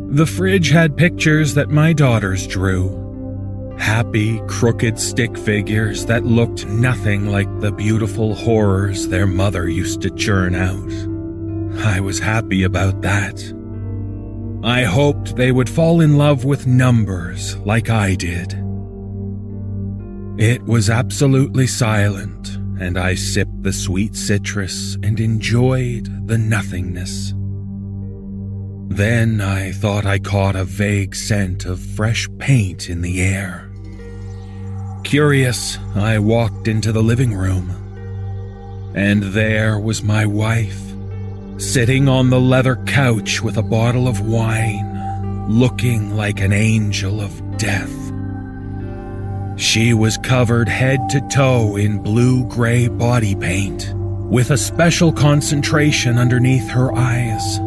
The 0.09 0.27
fridge 0.27 0.70
had 0.70 0.97
pictures 0.97 1.55
that 1.55 1.70
my 1.70 1.93
daughters 1.93 2.47
drew 2.47 3.03
Happy, 3.78 4.41
crooked 4.47 4.99
stick 4.99 5.36
figures 5.36 6.07
that 6.07 6.24
looked 6.24 6.65
nothing 6.66 7.31
like 7.31 7.49
the 7.61 7.73
beautiful 7.73 8.35
horrors 8.35 9.09
their 9.09 9.27
mother 9.27 9.69
used 9.69 10.01
to 10.03 10.11
churn 10.11 10.55
out. 10.55 10.93
I 11.85 11.99
was 11.99 12.20
happy 12.20 12.62
about 12.62 13.03
that. 13.03 13.43
I 14.62 14.85
hoped 14.85 15.36
they 15.36 15.51
would 15.51 15.69
fall 15.69 16.01
in 16.01 16.16
love 16.16 16.45
with 16.45 16.66
numbers 16.66 17.57
like 17.59 17.91
I 17.91 18.15
did. 18.15 18.64
It 20.36 20.65
was 20.65 20.90
absolutely 20.90 21.69
silent, 21.69 22.56
and 22.81 22.98
I 22.98 23.15
sipped 23.15 23.62
the 23.62 23.73
sweet 23.73 24.16
citrus 24.16 24.97
and 25.02 25.20
enjoyed 25.20 26.27
the 26.27 26.39
nothingness. 26.39 27.32
Then 28.89 29.40
I 29.40 29.70
thought 29.70 30.05
I 30.05 30.19
caught 30.19 30.56
a 30.56 30.65
vague 30.65 31.15
scent 31.15 31.65
of 31.65 31.78
fresh 31.78 32.28
paint 32.39 32.90
in 32.90 33.01
the 33.01 33.23
air. 33.23 33.70
Curious, 35.05 35.78
I 35.94 36.19
walked 36.19 36.66
into 36.66 36.90
the 36.90 37.02
living 37.02 37.35
room. 37.35 37.70
And 38.97 39.23
there 39.23 39.78
was 39.78 40.02
my 40.02 40.27
wife, 40.27 40.81
sitting 41.59 42.09
on 42.09 42.31
the 42.31 42.40
leather 42.40 42.77
couch 42.86 43.40
with 43.40 43.56
a 43.56 43.62
bottle 43.62 44.09
of 44.09 44.27
wine, 44.27 45.48
looking 45.48 46.16
like 46.16 46.40
an 46.40 46.52
angel 46.52 47.20
of 47.20 47.56
death. 47.56 48.03
She 49.56 49.94
was 49.94 50.18
covered 50.18 50.68
head 50.68 51.09
to 51.10 51.20
toe 51.28 51.76
in 51.76 52.02
blue 52.02 52.44
gray 52.48 52.89
body 52.89 53.36
paint, 53.36 53.93
with 53.94 54.51
a 54.51 54.59
special 54.59 55.12
concentration 55.12 56.18
underneath 56.18 56.68
her 56.70 56.93
eyes. 56.93 57.60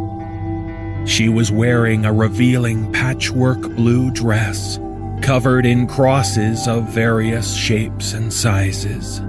She 1.10 1.30
was 1.30 1.50
wearing 1.50 2.04
a 2.04 2.12
revealing 2.12 2.92
patchwork 2.92 3.62
blue 3.62 4.12
dress, 4.12 4.80
covered 5.22 5.66
in 5.66 5.88
crosses 5.88 6.68
of 6.68 6.90
various 6.90 7.56
shapes 7.56 8.12
and 8.12 8.34
sizes. 8.34 9.22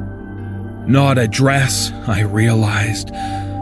Not 0.89 1.17
a 1.17 1.29
dress, 1.29 1.93
I 2.09 2.23
realized, 2.23 3.13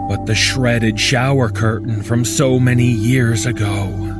but 0.09 0.24
the 0.24 0.35
shredded 0.35 0.98
shower 0.98 1.51
curtain 1.51 2.02
from 2.02 2.24
so 2.24 2.59
many 2.59 2.86
years 2.86 3.44
ago. 3.44 4.15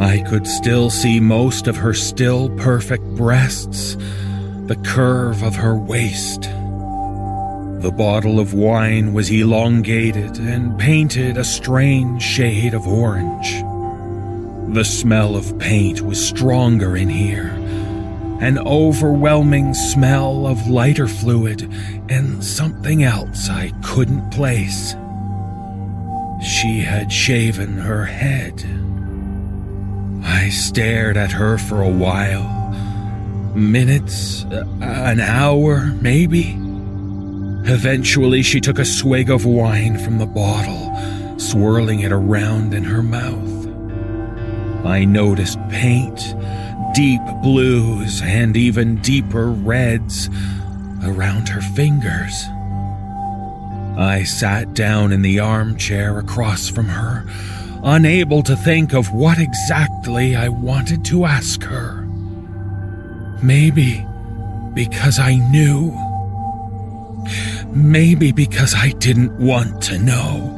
I 0.00 0.20
could 0.20 0.46
still 0.46 0.88
see 0.88 1.20
most 1.20 1.66
of 1.68 1.76
her 1.76 1.92
still 1.92 2.48
perfect 2.56 3.04
breasts, 3.16 3.98
the 4.64 4.80
curve 4.82 5.42
of 5.42 5.56
her 5.56 5.76
waist. 5.76 6.44
The 7.82 7.92
bottle 7.94 8.40
of 8.40 8.54
wine 8.54 9.12
was 9.12 9.30
elongated 9.30 10.38
and 10.38 10.78
painted 10.78 11.36
a 11.36 11.44
strange 11.44 12.22
shade 12.22 12.72
of 12.72 12.86
orange. 12.88 13.62
The 14.74 14.86
smell 14.86 15.36
of 15.36 15.58
paint 15.58 16.00
was 16.00 16.26
stronger 16.26 16.96
in 16.96 17.10
here, 17.10 17.48
an 18.40 18.58
overwhelming 18.58 19.74
smell 19.74 20.46
of 20.46 20.66
lighter 20.66 21.08
fluid 21.08 21.70
and 22.08 22.42
something 22.42 23.02
else 23.02 23.50
I 23.50 23.70
couldn't 23.82 24.30
place. 24.30 24.92
She 26.42 26.80
had 26.80 27.12
shaven 27.12 27.76
her 27.76 28.06
head. 28.06 28.64
I 30.22 30.48
stared 30.50 31.16
at 31.16 31.32
her 31.32 31.58
for 31.58 31.82
a 31.82 31.88
while. 31.88 32.44
Minutes, 33.54 34.44
uh, 34.44 34.64
an 34.80 35.20
hour, 35.20 35.86
maybe. 36.00 36.56
Eventually, 37.64 38.42
she 38.42 38.60
took 38.60 38.78
a 38.78 38.84
swig 38.84 39.30
of 39.30 39.44
wine 39.44 39.98
from 39.98 40.18
the 40.18 40.26
bottle, 40.26 41.38
swirling 41.38 42.00
it 42.00 42.12
around 42.12 42.74
in 42.74 42.84
her 42.84 43.02
mouth. 43.02 43.66
I 44.84 45.04
noticed 45.04 45.58
paint, 45.68 46.34
deep 46.94 47.20
blues, 47.42 48.22
and 48.22 48.56
even 48.56 48.96
deeper 49.02 49.50
reds 49.50 50.28
around 51.04 51.48
her 51.48 51.60
fingers. 51.60 52.44
I 53.98 54.24
sat 54.24 54.72
down 54.74 55.12
in 55.12 55.22
the 55.22 55.40
armchair 55.40 56.18
across 56.18 56.68
from 56.68 56.88
her, 56.88 57.26
unable 57.82 58.42
to 58.42 58.56
think 58.56 58.92
of 58.92 59.12
what 59.12 59.38
exactly 59.38 60.36
I 60.36 60.48
wanted 60.48 61.04
to 61.06 61.24
ask 61.24 61.62
her. 61.64 62.02
Maybe 63.42 64.06
because 64.74 65.18
I 65.18 65.36
knew. 65.36 65.96
Maybe 67.68 68.32
because 68.32 68.74
I 68.74 68.90
didn't 68.90 69.38
want 69.38 69.82
to 69.84 69.98
know. 69.98 70.56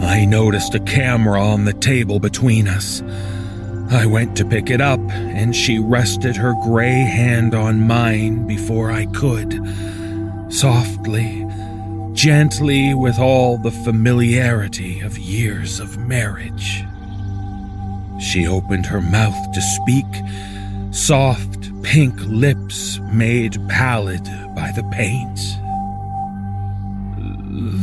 I 0.00 0.24
noticed 0.24 0.74
a 0.74 0.80
camera 0.80 1.42
on 1.42 1.64
the 1.64 1.72
table 1.72 2.20
between 2.20 2.68
us. 2.68 3.02
I 3.90 4.04
went 4.04 4.36
to 4.36 4.44
pick 4.44 4.68
it 4.68 4.80
up, 4.80 5.00
and 5.10 5.56
she 5.56 5.78
rested 5.78 6.36
her 6.36 6.52
gray 6.62 6.90
hand 6.90 7.54
on 7.54 7.86
mine 7.86 8.46
before 8.46 8.90
I 8.90 9.06
could. 9.06 9.54
Softly, 10.50 11.47
gently, 12.18 12.94
with 12.94 13.16
all 13.16 13.56
the 13.56 13.70
familiarity 13.70 14.98
of 14.98 15.16
years 15.16 15.78
of 15.78 15.96
marriage. 15.98 16.82
She 18.20 18.44
opened 18.44 18.86
her 18.86 19.00
mouth 19.00 19.52
to 19.52 19.62
speak, 19.62 20.04
soft 20.90 21.70
pink 21.84 22.18
lips 22.22 22.98
made 23.12 23.56
pallid 23.68 24.24
by 24.56 24.72
the 24.74 24.82
paint. 24.90 25.38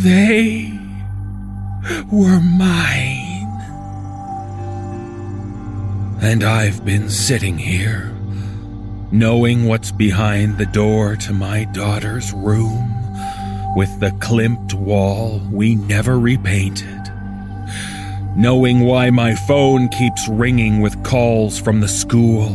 They 0.03 0.77
were 2.11 2.41
mine. 2.41 3.47
And 6.21 6.43
I've 6.43 6.83
been 6.83 7.09
sitting 7.09 7.57
here, 7.57 8.11
knowing 9.13 9.63
what's 9.63 9.91
behind 9.91 10.57
the 10.57 10.65
door 10.65 11.15
to 11.15 11.31
my 11.31 11.63
daughter's 11.63 12.33
room, 12.33 12.94
with 13.75 13.99
the 13.99 14.11
klimt 14.11 14.73
wall 14.73 15.41
we 15.51 15.75
never 15.75 16.17
repainted. 16.19 17.01
Knowing 18.35 18.81
why 18.81 19.09
my 19.09 19.35
phone 19.35 19.89
keeps 19.89 20.27
ringing 20.27 20.81
with 20.81 21.03
calls 21.03 21.59
from 21.59 21.81
the 21.81 21.87
school, 21.87 22.49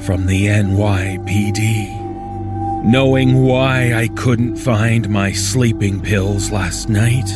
from 0.00 0.26
the 0.26 0.46
NYPD. 0.46 2.00
Knowing 2.84 3.44
why 3.44 3.94
I 3.94 4.08
couldn't 4.08 4.56
find 4.56 5.08
my 5.08 5.32
sleeping 5.32 6.00
pills 6.00 6.50
last 6.50 6.88
night. 6.88 7.30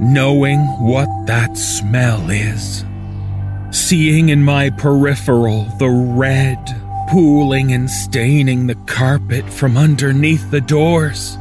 Knowing 0.00 0.60
what 0.80 1.08
that 1.26 1.56
smell 1.56 2.30
is 2.30 2.84
seeing 3.72 4.28
in 4.28 4.42
my 4.42 4.68
peripheral 4.68 5.64
the 5.78 5.88
red 5.88 6.58
pooling 7.08 7.72
and 7.72 7.90
staining 7.90 8.66
the 8.66 8.74
carpet 8.86 9.48
from 9.50 9.76
underneath 9.76 10.50
the 10.50 10.60
doors. 10.60 11.38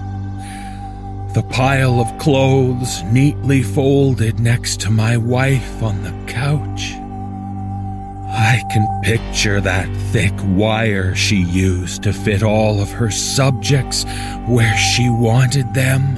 The 1.33 1.43
pile 1.43 2.01
of 2.01 2.17
clothes 2.17 3.03
neatly 3.03 3.63
folded 3.63 4.41
next 4.41 4.81
to 4.81 4.89
my 4.89 5.15
wife 5.15 5.81
on 5.81 6.03
the 6.03 6.11
couch. 6.29 6.91
I 8.33 8.61
can 8.69 9.01
picture 9.01 9.61
that 9.61 9.87
thick 10.11 10.33
wire 10.43 11.15
she 11.15 11.37
used 11.37 12.03
to 12.03 12.11
fit 12.11 12.43
all 12.43 12.81
of 12.81 12.91
her 12.91 13.09
subjects 13.09 14.03
where 14.45 14.75
she 14.77 15.09
wanted 15.09 15.73
them. 15.73 16.17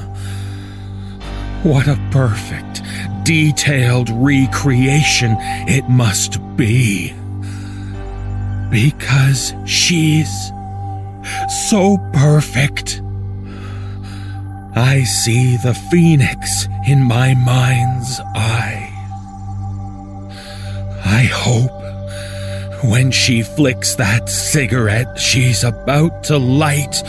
What 1.62 1.88
a 1.88 2.00
perfect, 2.10 2.82
detailed 3.22 4.10
recreation 4.10 5.36
it 5.68 5.88
must 5.90 6.40
be. 6.56 7.14
Because 8.72 9.54
she's 9.66 10.52
so 11.70 11.98
perfect. 12.14 13.04
I 14.76 15.04
see 15.04 15.58
the 15.58 15.74
phoenix 15.74 16.68
in 16.88 17.04
my 17.04 17.36
mind's 17.36 18.20
eye. 18.36 18.90
I 21.06 21.24
hope 21.32 21.72
when 22.84 23.12
she 23.12 23.44
flicks 23.44 23.96
that 23.96 24.30
cigarette 24.30 25.20
she's 25.20 25.64
about 25.64 26.24
to 26.26 26.38
light, 26.38 27.04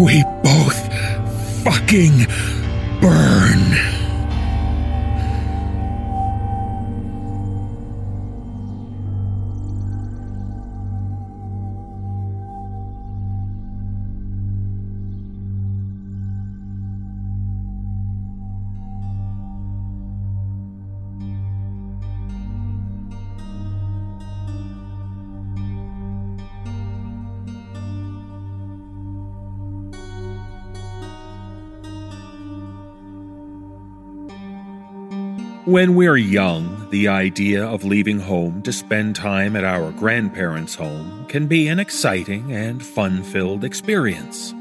we 0.00 0.24
both 0.42 0.92
fucking 1.62 2.26
burn. 3.00 3.91
When 35.72 35.94
we're 35.94 36.18
young, 36.18 36.86
the 36.90 37.08
idea 37.08 37.64
of 37.64 37.82
leaving 37.82 38.20
home 38.20 38.60
to 38.64 38.72
spend 38.74 39.16
time 39.16 39.56
at 39.56 39.64
our 39.64 39.90
grandparents' 39.90 40.74
home 40.74 41.24
can 41.28 41.46
be 41.46 41.68
an 41.68 41.80
exciting 41.80 42.52
and 42.52 42.84
fun 42.84 43.22
filled 43.22 43.64
experience. 43.64 44.54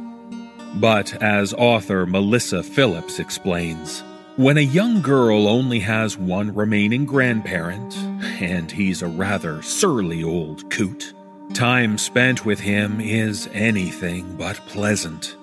But 0.76 1.22
as 1.22 1.54
author 1.54 2.06
Melissa 2.06 2.64
Phillips 2.64 3.20
explains, 3.20 4.06
when 4.38 4.58
a 4.58 4.62
young 4.62 5.02
girl 5.02 5.50
only 5.50 5.82
has 5.82 6.18
one 6.18 6.56
remaining 6.56 7.04
grandparent, 7.04 7.94
and 8.40 8.72
he's 8.72 9.02
a 9.02 9.08
rather 9.08 9.62
surly 9.64 10.24
old 10.24 10.72
coot, 10.72 11.14
time 11.54 11.98
spent 11.98 12.46
with 12.46 12.62
him 12.62 13.02
is 13.02 13.50
anything 13.52 14.38
but 14.38 14.56
pleasant. 14.68 15.36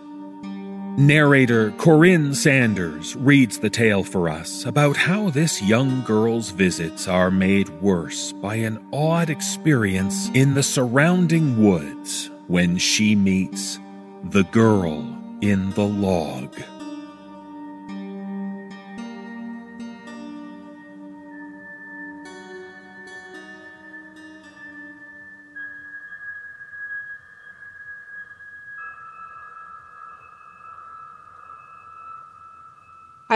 Narrator 0.99 1.71
Corinne 1.79 2.35
Sanders 2.35 3.15
reads 3.15 3.61
the 3.61 3.71
tale 3.71 4.03
for 4.03 4.29
us 4.29 4.67
about 4.67 4.97
how 4.97 5.31
this 5.31 5.63
young 5.63 6.03
girl's 6.03 6.51
visits 6.51 7.07
are 7.07 7.31
made 7.31 7.69
worse 7.81 8.33
by 8.33 8.57
an 8.57 8.85
odd 8.93 9.31
experience 9.31 10.29
in 10.31 10.55
the 10.55 10.63
surrounding 10.65 11.63
woods 11.63 12.33
when 12.49 12.79
she 12.79 13.15
meets 13.15 13.79
the 14.25 14.43
girl 14.51 15.17
in 15.41 15.71
the 15.75 15.87
log. 15.87 16.53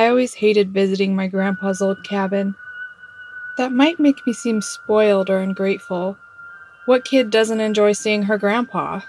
I 0.02 0.08
always 0.08 0.34
hated 0.34 0.72
visiting 0.72 1.14
my 1.14 1.28
grandpa's 1.28 1.80
old 1.80 2.02
cabin. 2.02 2.56
That 3.56 3.70
might 3.70 4.00
make 4.00 4.26
me 4.26 4.32
seem 4.32 4.60
spoiled 4.60 5.30
or 5.30 5.38
ungrateful. 5.38 6.18
What 6.86 7.04
kid 7.04 7.30
doesn't 7.30 7.60
enjoy 7.60 7.92
seeing 7.92 8.24
her 8.24 8.36
grandpa? 8.36 9.02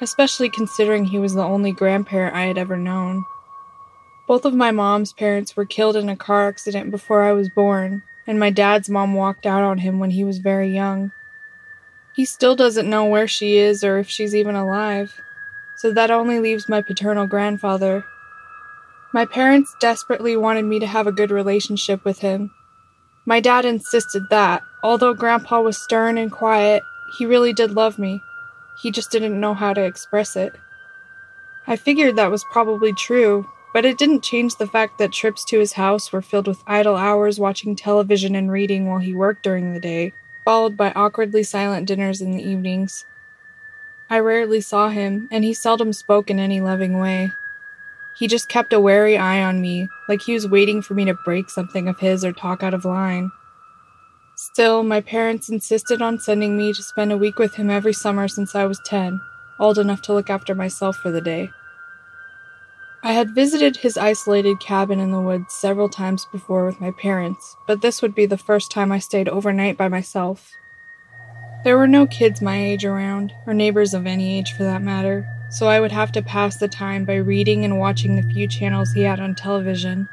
Especially 0.00 0.50
considering 0.50 1.04
he 1.04 1.20
was 1.20 1.34
the 1.34 1.44
only 1.44 1.70
grandparent 1.70 2.34
I 2.34 2.46
had 2.46 2.58
ever 2.58 2.76
known. 2.76 3.24
Both 4.26 4.44
of 4.44 4.52
my 4.52 4.72
mom's 4.72 5.12
parents 5.12 5.56
were 5.56 5.64
killed 5.64 5.94
in 5.94 6.08
a 6.08 6.16
car 6.16 6.48
accident 6.48 6.90
before 6.90 7.22
I 7.22 7.30
was 7.30 7.48
born, 7.48 8.02
and 8.26 8.40
my 8.40 8.50
dad's 8.50 8.90
mom 8.90 9.14
walked 9.14 9.46
out 9.46 9.62
on 9.62 9.78
him 9.78 10.00
when 10.00 10.10
he 10.10 10.24
was 10.24 10.38
very 10.38 10.74
young. 10.74 11.12
He 12.16 12.24
still 12.24 12.56
doesn't 12.56 12.90
know 12.90 13.04
where 13.04 13.28
she 13.28 13.56
is 13.56 13.84
or 13.84 13.98
if 13.98 14.10
she's 14.10 14.34
even 14.34 14.56
alive, 14.56 15.14
so 15.76 15.92
that 15.92 16.10
only 16.10 16.40
leaves 16.40 16.68
my 16.68 16.82
paternal 16.82 17.28
grandfather. 17.28 18.04
My 19.12 19.26
parents 19.26 19.74
desperately 19.80 20.36
wanted 20.36 20.64
me 20.64 20.78
to 20.78 20.86
have 20.86 21.06
a 21.06 21.12
good 21.12 21.32
relationship 21.32 22.04
with 22.04 22.20
him. 22.20 22.52
My 23.26 23.40
dad 23.40 23.64
insisted 23.64 24.22
that, 24.30 24.62
although 24.84 25.14
Grandpa 25.14 25.60
was 25.60 25.82
stern 25.82 26.16
and 26.16 26.30
quiet, 26.30 26.82
he 27.18 27.26
really 27.26 27.52
did 27.52 27.72
love 27.72 27.98
me. 27.98 28.20
He 28.80 28.90
just 28.90 29.10
didn't 29.10 29.38
know 29.38 29.52
how 29.52 29.74
to 29.74 29.84
express 29.84 30.36
it. 30.36 30.52
I 31.66 31.76
figured 31.76 32.16
that 32.16 32.30
was 32.30 32.44
probably 32.52 32.92
true, 32.92 33.48
but 33.74 33.84
it 33.84 33.98
didn't 33.98 34.22
change 34.22 34.54
the 34.56 34.66
fact 34.66 34.98
that 34.98 35.12
trips 35.12 35.44
to 35.46 35.58
his 35.58 35.72
house 35.72 36.12
were 36.12 36.22
filled 36.22 36.46
with 36.46 36.62
idle 36.66 36.96
hours 36.96 37.38
watching 37.40 37.74
television 37.74 38.36
and 38.36 38.50
reading 38.50 38.86
while 38.86 39.00
he 39.00 39.14
worked 39.14 39.42
during 39.42 39.72
the 39.72 39.80
day, 39.80 40.12
followed 40.44 40.76
by 40.76 40.92
awkwardly 40.92 41.42
silent 41.42 41.86
dinners 41.86 42.20
in 42.20 42.30
the 42.30 42.42
evenings. 42.42 43.04
I 44.08 44.18
rarely 44.20 44.60
saw 44.60 44.88
him, 44.88 45.28
and 45.30 45.44
he 45.44 45.52
seldom 45.52 45.92
spoke 45.92 46.30
in 46.30 46.38
any 46.40 46.60
loving 46.60 46.98
way. 46.98 47.30
He 48.20 48.26
just 48.26 48.50
kept 48.50 48.74
a 48.74 48.78
wary 48.78 49.16
eye 49.16 49.42
on 49.42 49.62
me, 49.62 49.88
like 50.06 50.20
he 50.20 50.34
was 50.34 50.46
waiting 50.46 50.82
for 50.82 50.92
me 50.92 51.06
to 51.06 51.14
break 51.14 51.48
something 51.48 51.88
of 51.88 51.98
his 51.98 52.22
or 52.22 52.34
talk 52.34 52.62
out 52.62 52.74
of 52.74 52.84
line. 52.84 53.32
Still, 54.36 54.82
my 54.82 55.00
parents 55.00 55.48
insisted 55.48 56.02
on 56.02 56.20
sending 56.20 56.54
me 56.54 56.74
to 56.74 56.82
spend 56.82 57.12
a 57.12 57.16
week 57.16 57.38
with 57.38 57.54
him 57.54 57.70
every 57.70 57.94
summer 57.94 58.28
since 58.28 58.54
I 58.54 58.66
was 58.66 58.78
10, 58.84 59.18
old 59.58 59.78
enough 59.78 60.02
to 60.02 60.12
look 60.12 60.28
after 60.28 60.54
myself 60.54 60.96
for 60.96 61.10
the 61.10 61.22
day. 61.22 61.48
I 63.02 63.12
had 63.14 63.34
visited 63.34 63.78
his 63.78 63.96
isolated 63.96 64.60
cabin 64.60 65.00
in 65.00 65.12
the 65.12 65.20
woods 65.22 65.54
several 65.54 65.88
times 65.88 66.26
before 66.30 66.66
with 66.66 66.78
my 66.78 66.90
parents, 66.90 67.56
but 67.66 67.80
this 67.80 68.02
would 68.02 68.14
be 68.14 68.26
the 68.26 68.36
first 68.36 68.70
time 68.70 68.92
I 68.92 68.98
stayed 68.98 69.30
overnight 69.30 69.78
by 69.78 69.88
myself. 69.88 70.50
There 71.64 71.78
were 71.78 71.88
no 71.88 72.06
kids 72.06 72.42
my 72.42 72.62
age 72.62 72.84
around, 72.84 73.32
or 73.46 73.54
neighbors 73.54 73.94
of 73.94 74.06
any 74.06 74.38
age 74.38 74.52
for 74.52 74.64
that 74.64 74.82
matter, 74.82 75.26
so 75.50 75.68
I 75.68 75.80
would 75.80 75.92
have 75.92 76.12
to 76.12 76.22
pass 76.22 76.56
the 76.56 76.68
time 76.68 77.04
by 77.04 77.16
reading 77.16 77.64
and 77.64 77.78
watching 77.78 78.16
the 78.16 78.22
few 78.22 78.46
channels 78.46 78.92
he 78.92 79.02
had 79.02 79.20
on 79.20 79.34
television. 79.34 80.08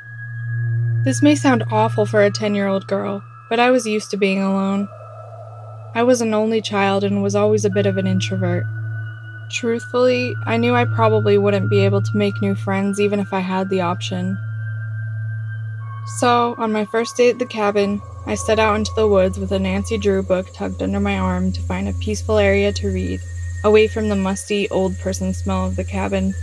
This 1.03 1.21
may 1.21 1.35
sound 1.35 1.63
awful 1.71 2.05
for 2.05 2.23
a 2.23 2.31
10 2.31 2.55
year 2.55 2.67
old 2.67 2.87
girl, 2.87 3.23
but 3.49 3.59
I 3.59 3.69
was 3.69 3.85
used 3.85 4.11
to 4.11 4.17
being 4.17 4.41
alone. 4.41 4.87
I 5.95 6.03
was 6.03 6.21
an 6.21 6.33
only 6.33 6.61
child 6.61 7.03
and 7.03 7.23
was 7.23 7.35
always 7.35 7.65
a 7.65 7.69
bit 7.69 7.85
of 7.85 7.97
an 7.97 8.07
introvert. 8.07 8.65
Truthfully, 9.49 10.35
I 10.45 10.57
knew 10.57 10.75
I 10.75 10.85
probably 10.85 11.37
wouldn't 11.37 11.69
be 11.69 11.85
able 11.85 12.01
to 12.01 12.17
make 12.17 12.41
new 12.41 12.55
friends 12.55 12.99
even 12.99 13.19
if 13.19 13.31
I 13.33 13.39
had 13.39 13.69
the 13.69 13.81
option. 13.81 14.37
So, 16.17 16.55
on 16.57 16.71
my 16.71 16.85
first 16.85 17.15
day 17.15 17.29
at 17.29 17.39
the 17.39 17.45
cabin, 17.45 18.01
I 18.25 18.35
set 18.35 18.59
out 18.59 18.75
into 18.75 18.91
the 18.95 19.07
woods 19.07 19.37
with 19.37 19.51
a 19.51 19.59
Nancy 19.59 19.97
Drew 19.97 20.23
book 20.23 20.47
tucked 20.53 20.81
under 20.81 20.99
my 20.99 21.17
arm 21.17 21.51
to 21.53 21.61
find 21.61 21.87
a 21.87 21.93
peaceful 21.93 22.37
area 22.37 22.73
to 22.73 22.87
read, 22.89 23.21
away 23.63 23.87
from 23.87 24.09
the 24.09 24.15
musty, 24.15 24.69
old 24.69 24.97
person 24.99 25.33
smell 25.33 25.65
of 25.65 25.75
the 25.75 25.83
cabin. 25.83 26.33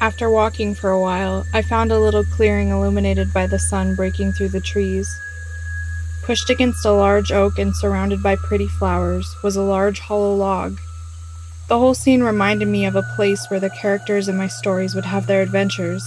After 0.00 0.30
walking 0.30 0.74
for 0.74 0.90
a 0.90 1.00
while, 1.00 1.44
I 1.52 1.62
found 1.62 1.92
a 1.92 1.98
little 1.98 2.24
clearing 2.24 2.70
illuminated 2.70 3.32
by 3.32 3.46
the 3.46 3.58
sun 3.58 3.94
breaking 3.94 4.32
through 4.32 4.50
the 4.50 4.60
trees. 4.60 5.08
Pushed 6.24 6.50
against 6.50 6.84
a 6.84 6.92
large 6.92 7.32
oak 7.32 7.58
and 7.58 7.74
surrounded 7.76 8.22
by 8.22 8.36
pretty 8.36 8.68
flowers 8.68 9.26
was 9.42 9.56
a 9.56 9.62
large 9.62 10.00
hollow 10.00 10.34
log 10.34 10.78
the 11.70 11.78
whole 11.78 11.94
scene 11.94 12.24
reminded 12.24 12.66
me 12.66 12.84
of 12.84 12.96
a 12.96 13.08
place 13.14 13.48
where 13.48 13.60
the 13.60 13.70
characters 13.70 14.28
in 14.28 14.36
my 14.36 14.48
stories 14.48 14.96
would 14.96 15.04
have 15.04 15.28
their 15.28 15.40
adventures, 15.40 16.02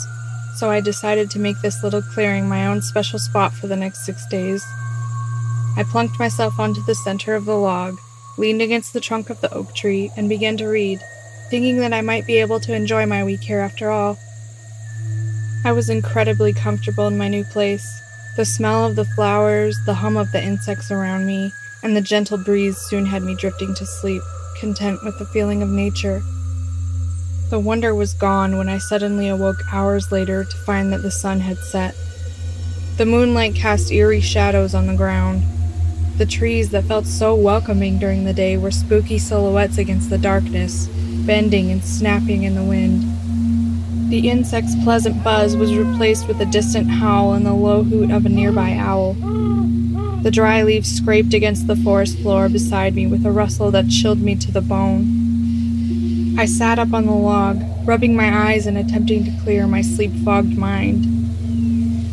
so 0.58 0.70
I 0.70 0.82
decided 0.82 1.32
to 1.32 1.40
make 1.40 1.56
this 1.62 1.82
little 1.82 2.02
clearing 2.02 2.50
my 2.50 2.68
own 2.68 2.82
special 2.82 3.18
spot 3.18 3.54
for 3.54 3.68
the 3.68 3.78
next 3.78 4.06
six 4.06 4.28
days. 4.28 4.62
I 5.78 5.86
plunked 5.90 6.20
myself 6.20 6.60
onto 6.60 6.84
the 6.84 6.96
center 6.96 7.34
of 7.34 7.46
the 7.46 7.56
log, 7.56 7.98
leaned 8.38 8.62
against 8.62 8.94
the 8.94 9.00
trunk 9.00 9.30
of 9.30 9.42
the 9.42 9.54
oak 9.54 9.74
tree, 9.76 10.12
and 10.16 10.30
began 10.30 10.58
to 10.58 10.68
read, 10.68 11.00
thinking 11.50 11.78
that 11.78 11.94
I 11.94 12.02
might 12.02 12.26
be 12.26 12.38
able 12.38 12.60
to 12.62 12.74
enjoy 12.74 13.06
my 13.06 13.24
week 13.24 13.42
here 13.42 13.60
after 13.60 13.90
all. 13.90 14.18
I 15.66 15.72
was 15.72 15.90
incredibly 15.90 16.54
comfortable 16.54 17.08
in 17.08 17.18
my 17.18 17.28
new 17.28 17.44
place. 17.44 17.88
The 18.36 18.46
smell 18.46 18.86
of 18.86 18.96
the 18.96 19.06
flowers, 19.06 19.78
the 19.86 19.94
hum 19.94 20.18
of 20.18 20.32
the 20.32 20.44
insects 20.44 20.92
around 20.92 21.26
me, 21.26 21.52
and 21.84 21.96
the 21.96 22.02
gentle 22.02 22.38
breeze 22.38 22.78
soon 22.78 23.06
had 23.06 23.24
me 23.24 23.36
drifting 23.36 23.76
to 23.76 23.86
sleep 23.86 24.22
content 24.60 25.04
with 25.04 25.20
the 25.20 25.26
feeling 25.26 25.62
of 25.62 25.70
nature. 25.70 26.22
The 27.50 27.60
wonder 27.60 27.94
was 27.94 28.14
gone 28.14 28.58
when 28.58 28.70
I 28.70 28.78
suddenly 28.78 29.28
awoke 29.28 29.62
hours 29.72 30.12
later 30.12 30.44
to 30.44 30.58
find 30.58 30.92
that 30.92 31.04
the 31.04 31.12
sun 31.12 31.42
had 31.42 31.58
set. 31.58 31.96
The 32.98 33.06
moonlight 33.06 33.56
cast 33.56 33.92
eerie 33.92 34.22
shadows 34.22 34.74
on 34.74 34.88
the 34.88 34.96
ground. 34.96 35.44
The 36.18 36.28
trees 36.28 36.70
that 36.70 36.84
felt 36.84 37.08
so 37.08 37.34
welcoming 37.34 37.98
during 37.98 38.24
the 38.24 38.34
day 38.34 38.56
were 38.56 38.70
spooky 38.70 39.18
silhouettes 39.18 39.80
against 39.80 40.12
the 40.12 40.18
darkness, 40.20 40.88
bending 41.26 41.72
and 41.72 41.84
snapping 41.84 42.44
in 42.44 42.54
the 42.54 42.64
wind. 42.64 43.04
The 44.12 44.30
insect's 44.30 44.76
pleasant 44.84 45.24
buzz 45.24 45.58
was 45.58 45.76
replaced 45.76 46.28
with 46.28 46.40
a 46.40 46.46
distant 46.46 46.88
howl 46.88 47.34
and 47.34 47.44
the 47.44 47.54
low 47.54 47.82
hoot 47.82 48.12
of 48.12 48.28
a 48.28 48.30
nearby 48.30 48.74
owl. 48.74 49.16
The 50.22 50.30
dry 50.32 50.62
leaves 50.62 50.96
scraped 50.96 51.34
against 51.34 51.66
the 51.66 51.76
forest 51.76 52.20
floor 52.20 52.48
beside 52.48 52.94
me 52.94 53.08
with 53.08 53.26
a 53.26 53.32
rustle 53.32 53.72
that 53.72 53.90
chilled 53.90 54.22
me 54.22 54.36
to 54.36 54.52
the 54.52 54.62
bone. 54.62 56.36
I 56.38 56.46
sat 56.46 56.78
up 56.78 56.94
on 56.94 57.08
the 57.08 57.12
log, 57.12 57.64
rubbing 57.86 58.16
my 58.16 58.52
eyes 58.52 58.68
and 58.68 58.78
attempting 58.78 59.26
to 59.26 59.44
clear 59.44 59.66
my 59.66 59.82
sleep 59.82 60.12
fogged 60.24 60.58
mind. 60.58 61.13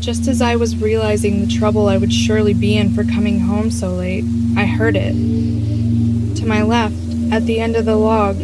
Just 0.01 0.29
as 0.29 0.41
I 0.41 0.57
was 0.57 0.79
realizing 0.79 1.43
the 1.43 1.47
trouble 1.47 1.87
I 1.87 1.99
would 1.99 2.13
surely 2.13 2.55
be 2.55 2.75
in 2.79 2.95
for 2.95 3.05
coming 3.05 3.39
home 3.39 3.71
so 3.71 3.91
late, 3.91 4.25
I 4.57 4.65
heard 4.65 4.97
it. 4.97 5.13
To 6.37 6.47
my 6.47 6.63
left, 6.63 6.95
at 7.31 7.45
the 7.45 7.61
end 7.61 7.77
of 7.77 7.85
the 7.85 7.97
log, 7.97 8.41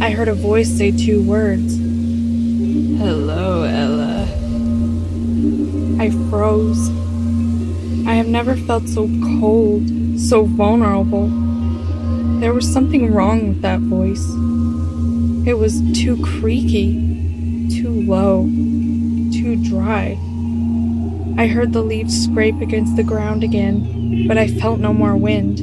I 0.00 0.10
heard 0.10 0.28
a 0.28 0.34
voice 0.34 0.70
say 0.70 0.92
two 0.92 1.20
words 1.20 1.74
Hello, 1.76 3.64
Ella. 3.64 4.22
I 5.98 6.10
froze. 6.30 6.88
I 8.06 8.14
have 8.14 8.28
never 8.28 8.54
felt 8.54 8.88
so 8.88 9.08
cold, 9.40 9.82
so 10.20 10.44
vulnerable. 10.44 11.26
There 12.38 12.54
was 12.54 12.72
something 12.72 13.12
wrong 13.12 13.48
with 13.48 13.62
that 13.62 13.80
voice. 13.80 14.24
It 15.44 15.58
was 15.58 15.82
too 15.92 16.22
creaky, 16.24 17.68
too 17.68 18.02
low, 18.06 18.44
too 19.32 19.56
dry. 19.68 20.16
I 21.36 21.48
heard 21.48 21.72
the 21.72 21.82
leaves 21.82 22.24
scrape 22.24 22.60
against 22.60 22.94
the 22.94 23.02
ground 23.02 23.42
again, 23.42 24.28
but 24.28 24.38
I 24.38 24.46
felt 24.46 24.78
no 24.78 24.94
more 24.94 25.16
wind. 25.16 25.58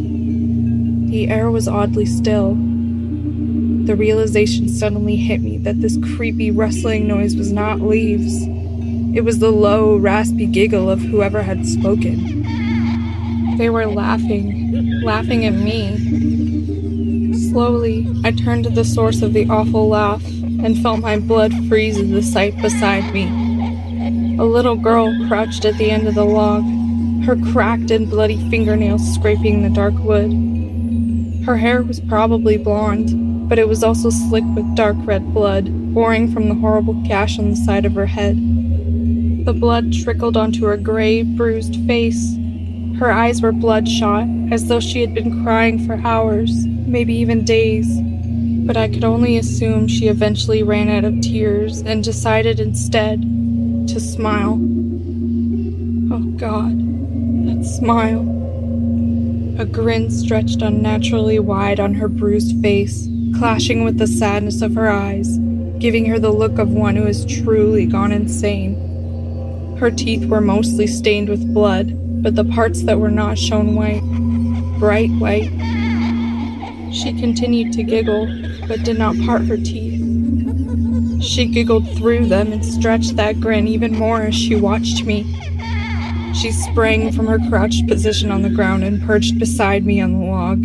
The 1.09 1.29
air 1.29 1.49
was 1.49 1.67
oddly 1.67 2.05
still. 2.05 2.55
The 3.85 3.95
realization 3.95 4.67
suddenly 4.67 5.15
hit 5.15 5.41
me 5.41 5.57
that 5.59 5.81
this 5.81 5.97
creepy 6.15 6.51
rustling 6.51 7.07
noise 7.07 7.37
was 7.37 7.53
not 7.53 7.79
leaves. 7.79 8.43
It 9.15 9.23
was 9.23 9.39
the 9.39 9.51
low, 9.51 9.95
raspy 9.95 10.45
giggle 10.45 10.89
of 10.89 10.99
whoever 10.99 11.41
had 11.41 11.65
spoken. 11.65 12.43
They 13.57 13.69
were 13.69 13.85
laughing, 13.85 15.01
laughing 15.03 15.45
at 15.45 15.53
me. 15.53 17.39
Slowly, 17.49 18.07
I 18.25 18.31
turned 18.31 18.65
to 18.65 18.69
the 18.69 18.83
source 18.83 19.21
of 19.21 19.31
the 19.31 19.49
awful 19.49 19.87
laugh 19.87 20.23
and 20.25 20.77
felt 20.81 20.99
my 20.99 21.17
blood 21.17 21.53
freeze 21.69 21.97
at 21.97 22.09
the 22.09 22.21
sight 22.21 22.61
beside 22.61 23.13
me. 23.13 23.40
A 24.41 24.51
little 24.51 24.75
girl 24.75 25.15
crouched 25.27 25.65
at 25.65 25.77
the 25.77 25.91
end 25.91 26.07
of 26.07 26.15
the 26.15 26.25
log, 26.25 26.63
her 27.25 27.35
cracked 27.53 27.91
and 27.91 28.09
bloody 28.09 28.37
fingernails 28.49 29.13
scraping 29.13 29.61
the 29.61 29.69
dark 29.69 29.93
wood. 29.99 30.33
Her 31.45 31.57
hair 31.57 31.83
was 31.83 31.99
probably 31.99 32.57
blonde, 32.57 33.47
but 33.47 33.59
it 33.59 33.67
was 33.67 33.83
also 33.83 34.09
slick 34.09 34.43
with 34.55 34.75
dark 34.75 34.97
red 35.01 35.31
blood 35.31 35.71
pouring 35.93 36.33
from 36.33 36.49
the 36.49 36.55
horrible 36.55 36.95
gash 37.03 37.37
on 37.37 37.51
the 37.51 37.55
side 37.55 37.85
of 37.85 37.93
her 37.93 38.07
head. 38.07 38.35
The 39.45 39.53
blood 39.53 39.93
trickled 39.93 40.35
onto 40.35 40.65
her 40.65 40.75
gray, 40.75 41.21
bruised 41.21 41.75
face. 41.85 42.35
Her 42.97 43.11
eyes 43.11 43.43
were 43.43 43.51
bloodshot, 43.51 44.27
as 44.51 44.65
though 44.67 44.79
she 44.79 45.01
had 45.01 45.13
been 45.13 45.43
crying 45.43 45.85
for 45.85 46.01
hours, 46.03 46.65
maybe 46.65 47.13
even 47.13 47.45
days. 47.45 47.87
But 48.65 48.75
I 48.75 48.87
could 48.87 49.03
only 49.03 49.37
assume 49.37 49.87
she 49.87 50.07
eventually 50.07 50.63
ran 50.63 50.89
out 50.89 51.03
of 51.03 51.21
tears 51.21 51.81
and 51.81 52.03
decided 52.03 52.59
instead 52.59 53.30
to 53.91 53.99
smile. 53.99 54.53
Oh 56.13 56.23
God, 56.37 56.79
that 57.45 57.65
smile. 57.65 58.21
A 59.59 59.65
grin 59.65 60.09
stretched 60.09 60.61
unnaturally 60.61 61.39
wide 61.39 61.81
on 61.81 61.93
her 61.95 62.07
bruised 62.07 62.61
face, 62.61 63.09
clashing 63.37 63.83
with 63.83 63.97
the 63.97 64.07
sadness 64.07 64.61
of 64.61 64.75
her 64.75 64.89
eyes, 64.89 65.37
giving 65.79 66.05
her 66.05 66.19
the 66.19 66.31
look 66.31 66.57
of 66.57 66.69
one 66.69 66.95
who 66.95 67.03
has 67.03 67.25
truly 67.25 67.85
gone 67.85 68.13
insane. 68.13 69.75
Her 69.77 69.91
teeth 69.91 70.25
were 70.25 70.39
mostly 70.39 70.87
stained 70.87 71.27
with 71.27 71.53
blood, 71.53 72.23
but 72.23 72.35
the 72.35 72.45
parts 72.45 72.83
that 72.83 72.99
were 72.99 73.11
not 73.11 73.37
shone 73.37 73.75
white, 73.75 74.03
bright 74.79 75.11
white. 75.19 75.51
She 76.93 77.11
continued 77.19 77.73
to 77.73 77.83
giggle, 77.83 78.25
but 78.69 78.83
did 78.83 78.97
not 78.97 79.19
part 79.25 79.41
her 79.43 79.57
teeth. 79.57 79.80
She 81.31 81.45
giggled 81.45 81.89
through 81.95 82.25
them 82.25 82.51
and 82.51 82.63
stretched 82.63 83.15
that 83.15 83.39
grin 83.39 83.65
even 83.65 83.97
more 83.97 84.23
as 84.23 84.35
she 84.35 84.53
watched 84.53 85.05
me. 85.05 85.25
She 86.33 86.51
sprang 86.51 87.13
from 87.13 87.25
her 87.27 87.39
crouched 87.47 87.87
position 87.87 88.31
on 88.31 88.41
the 88.41 88.49
ground 88.49 88.83
and 88.83 89.01
perched 89.01 89.39
beside 89.39 89.85
me 89.85 90.01
on 90.01 90.11
the 90.11 90.25
log. 90.25 90.59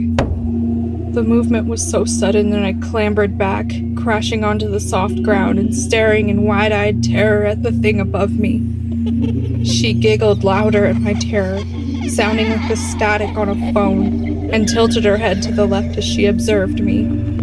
The 1.15 1.23
movement 1.23 1.69
was 1.69 1.89
so 1.89 2.05
sudden 2.05 2.51
that 2.51 2.65
I 2.65 2.73
clambered 2.73 3.39
back, 3.39 3.71
crashing 3.97 4.43
onto 4.43 4.69
the 4.69 4.81
soft 4.81 5.23
ground 5.23 5.61
and 5.61 5.73
staring 5.73 6.31
in 6.31 6.43
wide 6.43 6.73
eyed 6.73 7.05
terror 7.05 7.47
at 7.47 7.63
the 7.63 7.71
thing 7.71 8.01
above 8.01 8.33
me. 8.33 9.65
She 9.65 9.93
giggled 9.93 10.43
louder 10.43 10.85
at 10.85 10.97
my 10.97 11.13
terror, 11.13 11.61
sounding 12.09 12.51
like 12.51 12.69
the 12.69 12.77
static 12.77 13.37
on 13.37 13.49
a 13.49 13.73
phone, 13.73 14.51
and 14.53 14.69
tilted 14.69 15.05
her 15.05 15.17
head 15.17 15.45
to 15.45 15.53
the 15.53 15.65
left 15.65 15.97
as 15.97 16.05
she 16.05 16.27
observed 16.27 16.81
me. 16.81 17.36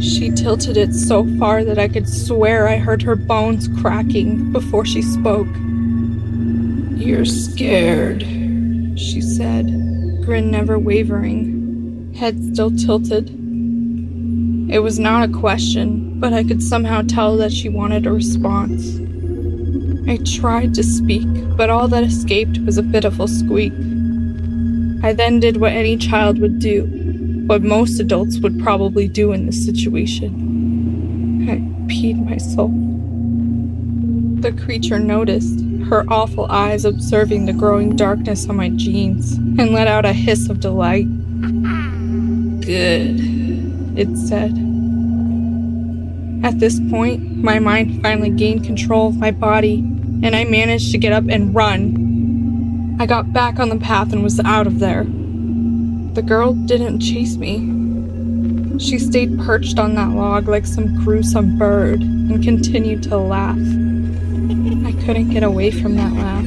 She 0.00 0.30
tilted 0.30 0.76
it 0.76 0.94
so 0.94 1.24
far 1.38 1.64
that 1.64 1.78
I 1.78 1.88
could 1.88 2.08
swear 2.08 2.68
I 2.68 2.76
heard 2.76 3.02
her 3.02 3.16
bones 3.16 3.68
cracking 3.80 4.52
before 4.52 4.84
she 4.84 5.02
spoke. 5.02 5.48
You're 6.96 7.24
scared, 7.24 8.22
she 8.98 9.20
said, 9.20 9.66
grin 10.24 10.50
never 10.50 10.78
wavering, 10.78 12.14
head 12.16 12.42
still 12.52 12.70
tilted. 12.70 13.28
It 14.70 14.78
was 14.78 14.98
not 14.98 15.28
a 15.28 15.32
question, 15.32 16.18
but 16.18 16.32
I 16.32 16.44
could 16.44 16.62
somehow 16.62 17.02
tell 17.02 17.36
that 17.36 17.52
she 17.52 17.68
wanted 17.68 18.06
a 18.06 18.12
response. 18.12 18.98
I 20.08 20.18
tried 20.24 20.74
to 20.74 20.82
speak, 20.82 21.28
but 21.56 21.70
all 21.70 21.88
that 21.88 22.04
escaped 22.04 22.58
was 22.60 22.78
a 22.78 22.82
pitiful 22.82 23.28
squeak. 23.28 23.72
I 25.02 25.12
then 25.12 25.40
did 25.40 25.58
what 25.58 25.72
any 25.72 25.96
child 25.96 26.38
would 26.38 26.58
do, 26.58 27.03
what 27.46 27.62
most 27.62 28.00
adults 28.00 28.38
would 28.38 28.58
probably 28.58 29.06
do 29.06 29.32
in 29.32 29.46
this 29.46 29.64
situation. 29.64 31.46
I 31.48 31.56
peed 31.92 32.24
myself. 32.24 32.70
The 34.40 34.52
creature 34.64 34.98
noticed, 34.98 35.60
her 35.88 36.04
awful 36.08 36.46
eyes 36.46 36.84
observing 36.84 37.46
the 37.46 37.52
growing 37.52 37.96
darkness 37.96 38.48
on 38.48 38.56
my 38.56 38.70
jeans, 38.70 39.34
and 39.34 39.72
let 39.72 39.86
out 39.86 40.04
a 40.04 40.12
hiss 40.12 40.48
of 40.48 40.60
delight. 40.60 41.06
Good, 42.60 43.20
it 43.98 44.16
said. 44.16 44.52
At 46.44 46.60
this 46.60 46.80
point, 46.90 47.36
my 47.38 47.58
mind 47.58 48.02
finally 48.02 48.30
gained 48.30 48.64
control 48.64 49.08
of 49.08 49.16
my 49.16 49.30
body, 49.30 49.78
and 50.22 50.34
I 50.34 50.44
managed 50.44 50.92
to 50.92 50.98
get 50.98 51.12
up 51.12 51.24
and 51.28 51.54
run. 51.54 52.96
I 53.00 53.06
got 53.06 53.32
back 53.32 53.58
on 53.58 53.68
the 53.70 53.76
path 53.76 54.12
and 54.12 54.22
was 54.22 54.40
out 54.40 54.66
of 54.66 54.78
there. 54.78 55.06
The 56.14 56.22
girl 56.22 56.54
didn't 56.54 57.00
chase 57.00 57.36
me. 57.36 58.78
She 58.78 59.00
stayed 59.00 59.36
perched 59.40 59.80
on 59.80 59.96
that 59.96 60.10
log 60.10 60.46
like 60.46 60.64
some 60.64 61.04
gruesome 61.04 61.58
bird 61.58 62.02
and 62.02 62.40
continued 62.40 63.02
to 63.04 63.16
laugh. 63.16 63.58
I 63.58 64.92
couldn't 65.04 65.30
get 65.30 65.42
away 65.42 65.72
from 65.72 65.96
that 65.96 66.12
laugh. 66.12 66.44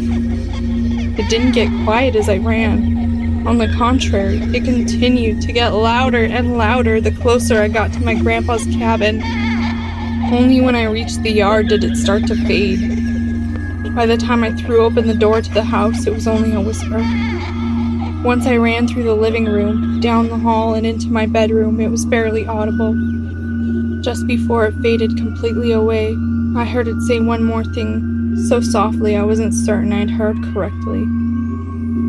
It 1.19 1.29
didn't 1.29 1.51
get 1.51 1.69
quiet 1.83 2.15
as 2.15 2.29
I 2.29 2.37
ran. 2.37 3.45
On 3.45 3.57
the 3.57 3.67
contrary, 3.75 4.37
it 4.55 4.63
continued 4.63 5.41
to 5.41 5.51
get 5.51 5.73
louder 5.73 6.23
and 6.23 6.57
louder 6.57 7.01
the 7.01 7.11
closer 7.11 7.61
I 7.61 7.67
got 7.67 7.91
to 7.91 7.99
my 7.99 8.15
grandpa's 8.15 8.65
cabin. 8.67 9.21
Only 10.33 10.61
when 10.61 10.75
I 10.77 10.83
reached 10.83 11.23
the 11.23 11.31
yard 11.31 11.67
did 11.67 11.83
it 11.83 11.97
start 11.97 12.25
to 12.27 12.35
fade. 12.35 12.79
By 13.93 14.05
the 14.05 14.15
time 14.15 14.45
I 14.45 14.53
threw 14.53 14.85
open 14.85 15.07
the 15.07 15.13
door 15.13 15.41
to 15.41 15.53
the 15.53 15.63
house, 15.63 16.07
it 16.07 16.13
was 16.13 16.25
only 16.25 16.53
a 16.53 16.61
whisper. 16.61 17.03
Once 18.23 18.47
I 18.47 18.57
ran 18.57 18.87
through 18.87 19.03
the 19.03 19.15
living 19.15 19.45
room, 19.45 19.99
down 19.99 20.27
the 20.27 20.37
hall, 20.37 20.73
and 20.73 20.85
into 20.85 21.09
my 21.09 21.25
bedroom, 21.27 21.79
it 21.79 21.89
was 21.89 22.05
barely 22.05 22.45
audible. 22.47 22.95
Just 24.01 24.25
before 24.25 24.65
it 24.65 24.73
faded 24.81 25.15
completely 25.17 25.71
away, 25.71 26.15
I 26.55 26.65
heard 26.65 26.87
it 26.87 26.99
say 27.01 27.19
one 27.19 27.43
more 27.43 27.63
thing, 27.63 28.35
so 28.47 28.59
softly 28.59 29.15
I 29.15 29.23
wasn't 29.23 29.53
certain 29.53 29.93
I'd 29.93 30.09
heard 30.09 30.35
correctly. 30.51 31.05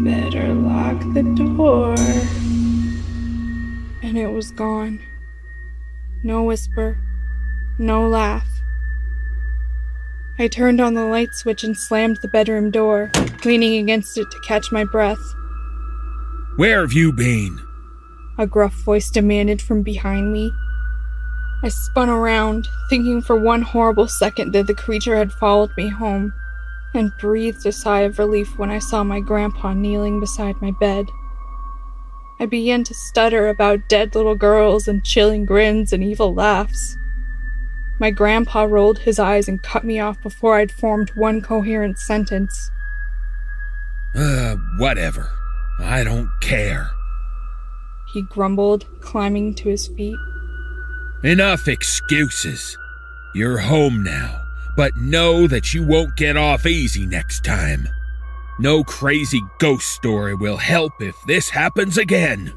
Better 0.03 0.55
lock 0.55 0.99
the 1.13 1.23
door. 1.37 1.95
And 4.03 4.17
it 4.17 4.33
was 4.33 4.51
gone. 4.51 5.01
No 6.25 6.43
whisper, 6.43 6.99
no 7.79 8.09
laugh. 8.09 8.49
I 10.39 10.49
turned 10.49 10.81
on 10.81 10.95
the 10.95 11.05
light 11.05 11.35
switch 11.35 11.65
and 11.65 11.77
slammed 11.77 12.19
the 12.23 12.29
bedroom 12.29 12.71
door, 12.71 13.11
leaning 13.45 13.75
against 13.83 14.17
it 14.17 14.31
to 14.31 14.41
catch 14.41 14.73
my 14.73 14.85
breath. 14.85 15.19
Where 16.59 16.81
have 16.81 16.93
you 16.93 17.13
been? 17.13 17.61
A 18.37 18.45
gruff 18.45 18.75
voice 18.83 19.11
demanded 19.11 19.63
from 19.63 19.83
behind 19.83 20.33
me. 20.33 20.51
I 21.63 21.69
spun 21.69 22.09
around, 22.09 22.67
thinking 22.91 23.23
for 23.23 23.37
one 23.37 23.63
horrible 23.63 24.09
second 24.09 24.51
that 24.55 24.67
the 24.67 24.75
creature 24.75 25.17
had 25.17 25.31
followed 25.31 25.71
me 25.77 25.89
home, 25.89 26.33
and 26.93 27.13
breathed 27.21 27.65
a 27.65 27.71
sigh 27.71 28.01
of 28.01 28.19
relief 28.19 28.59
when 28.59 28.73
I 28.73 28.81
saw 28.81 29.05
my 29.05 29.21
grandpa 29.21 29.73
kneeling 29.73 30.19
beside 30.19 30.61
my 30.61 30.73
bed. 30.81 31.07
I 32.41 32.47
began 32.47 32.83
to 32.83 32.93
stutter 32.93 33.47
about 33.47 33.89
dead 33.89 34.17
little 34.17 34.35
girls 34.35 34.89
and 34.89 35.05
chilling 35.05 35.45
grins 35.45 35.93
and 35.93 36.03
evil 36.03 36.35
laughs. 36.35 36.97
My 38.01 38.11
grandpa 38.11 38.65
rolled 38.65 38.99
his 38.99 39.21
eyes 39.21 39.47
and 39.47 39.63
cut 39.63 39.85
me 39.85 40.01
off 40.01 40.21
before 40.25 40.57
I'd 40.57 40.73
formed 40.73 41.13
one 41.15 41.41
coherent 41.41 42.01
sentence. 42.01 42.69
Uh, 44.13 44.57
whatever. 44.79 45.38
I 45.79 46.05
don't 46.05 46.31
care. 46.41 46.91
He 48.13 48.23
grumbled, 48.23 48.87
climbing 49.01 49.55
to 49.57 49.69
his 49.69 49.87
feet. 49.89 50.19
Enough 51.23 51.69
excuses. 51.69 52.77
You're 53.35 53.59
home 53.59 54.03
now, 54.03 54.43
but 54.77 54.97
know 54.97 55.47
that 55.47 55.75
you 55.75 55.87
won't 55.87 56.17
get 56.17 56.37
off 56.37 56.67
easy 56.67 57.07
next 57.07 57.45
time. 57.45 57.89
No 58.59 58.83
crazy 58.83 59.43
ghost 59.59 59.89
story 59.93 60.35
will 60.35 60.57
help 60.57 60.93
if 61.01 61.15
this 61.27 61.51
happens 61.51 61.97
again. 61.97 62.53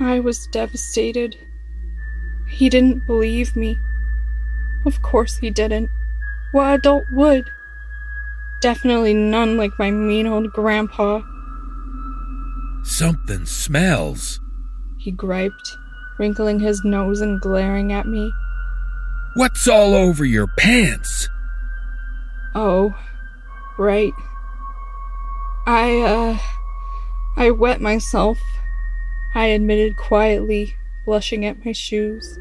I 0.00 0.20
was 0.20 0.46
devastated. 0.46 1.36
He 2.48 2.68
didn't 2.68 3.06
believe 3.06 3.54
me. 3.56 3.76
Of 4.86 5.02
course 5.02 5.38
he 5.38 5.50
didn't. 5.50 5.90
What 6.52 6.74
adult 6.74 7.04
would? 7.12 7.50
Definitely 8.64 9.12
none 9.12 9.58
like 9.58 9.78
my 9.78 9.90
mean 9.90 10.26
old 10.26 10.50
grandpa, 10.50 11.20
Something 12.82 13.44
smells. 13.44 14.40
he 14.98 15.10
griped, 15.10 15.76
wrinkling 16.18 16.60
his 16.60 16.82
nose 16.82 17.20
and 17.20 17.38
glaring 17.42 17.92
at 17.92 18.06
me. 18.06 18.32
What's 19.34 19.68
all 19.68 19.94
over 19.94 20.24
your 20.24 20.46
pants? 20.56 21.28
Oh, 22.54 22.94
right. 23.78 24.14
I, 25.66 26.00
uh, 26.00 26.38
I 27.36 27.50
wet 27.50 27.82
myself, 27.82 28.38
I 29.34 29.46
admitted 29.48 29.98
quietly, 29.98 30.74
blushing 31.04 31.44
at 31.44 31.62
my 31.66 31.72
shoes. 31.72 32.38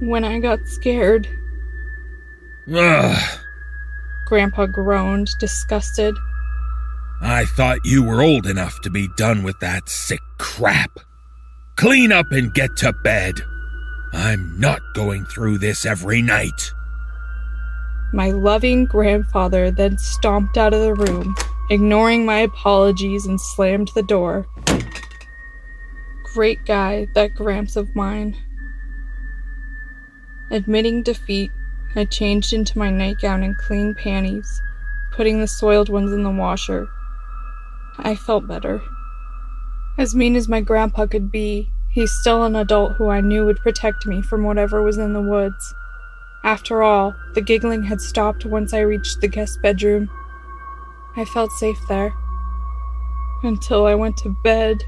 When 0.00 0.22
I 0.22 0.38
got 0.38 0.66
scared, 0.66 1.26
Ugh. 2.70 3.38
Grandpa 4.26 4.66
groaned, 4.66 5.30
disgusted. 5.38 6.16
I 7.20 7.44
thought 7.44 7.84
you 7.84 8.02
were 8.02 8.22
old 8.22 8.46
enough 8.46 8.80
to 8.82 8.90
be 8.90 9.08
done 9.16 9.42
with 9.42 9.58
that 9.60 9.88
sick 9.88 10.20
crap. 10.38 10.98
Clean 11.76 12.12
up 12.12 12.30
and 12.32 12.52
get 12.54 12.76
to 12.78 12.92
bed. 12.92 13.40
I'm 14.12 14.58
not 14.58 14.80
going 14.94 15.24
through 15.24 15.58
this 15.58 15.84
every 15.84 16.22
night. 16.22 16.72
My 18.12 18.30
loving 18.30 18.84
grandfather 18.86 19.70
then 19.70 19.98
stomped 19.98 20.56
out 20.56 20.72
of 20.72 20.80
the 20.80 20.94
room, 20.94 21.34
ignoring 21.68 22.24
my 22.24 22.38
apologies 22.40 23.26
and 23.26 23.40
slammed 23.40 23.90
the 23.94 24.04
door. 24.04 24.46
Great 26.32 26.64
guy, 26.64 27.08
that 27.14 27.34
Gramps 27.34 27.74
of 27.74 27.94
mine. 27.96 28.36
Admitting 30.50 31.02
defeat, 31.02 31.50
I 31.96 32.04
changed 32.04 32.52
into 32.52 32.78
my 32.78 32.90
nightgown 32.90 33.42
and 33.42 33.56
clean 33.56 33.94
panties, 33.94 34.60
putting 35.12 35.40
the 35.40 35.46
soiled 35.46 35.88
ones 35.88 36.12
in 36.12 36.24
the 36.24 36.30
washer. 36.30 36.88
I 37.98 38.16
felt 38.16 38.48
better. 38.48 38.82
As 39.96 40.14
mean 40.14 40.34
as 40.34 40.48
my 40.48 40.60
grandpa 40.60 41.06
could 41.06 41.30
be, 41.30 41.70
he's 41.90 42.10
still 42.10 42.42
an 42.42 42.56
adult 42.56 42.94
who 42.94 43.08
I 43.08 43.20
knew 43.20 43.46
would 43.46 43.60
protect 43.60 44.06
me 44.06 44.22
from 44.22 44.42
whatever 44.42 44.82
was 44.82 44.98
in 44.98 45.12
the 45.12 45.22
woods. 45.22 45.74
After 46.42 46.82
all, 46.82 47.14
the 47.34 47.40
giggling 47.40 47.84
had 47.84 48.00
stopped 48.00 48.44
once 48.44 48.74
I 48.74 48.80
reached 48.80 49.20
the 49.20 49.28
guest 49.28 49.62
bedroom. 49.62 50.10
I 51.16 51.24
felt 51.24 51.52
safe 51.52 51.78
there. 51.88 52.12
Until 53.44 53.86
I 53.86 53.94
went 53.94 54.16
to 54.18 54.36
bed. 54.42 54.82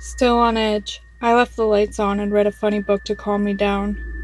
Still 0.00 0.38
on 0.38 0.56
edge, 0.56 1.00
I 1.22 1.34
left 1.34 1.54
the 1.54 1.64
lights 1.64 2.00
on 2.00 2.18
and 2.18 2.32
read 2.32 2.48
a 2.48 2.52
funny 2.52 2.80
book 2.80 3.04
to 3.04 3.14
calm 3.14 3.44
me 3.44 3.54
down. 3.54 4.15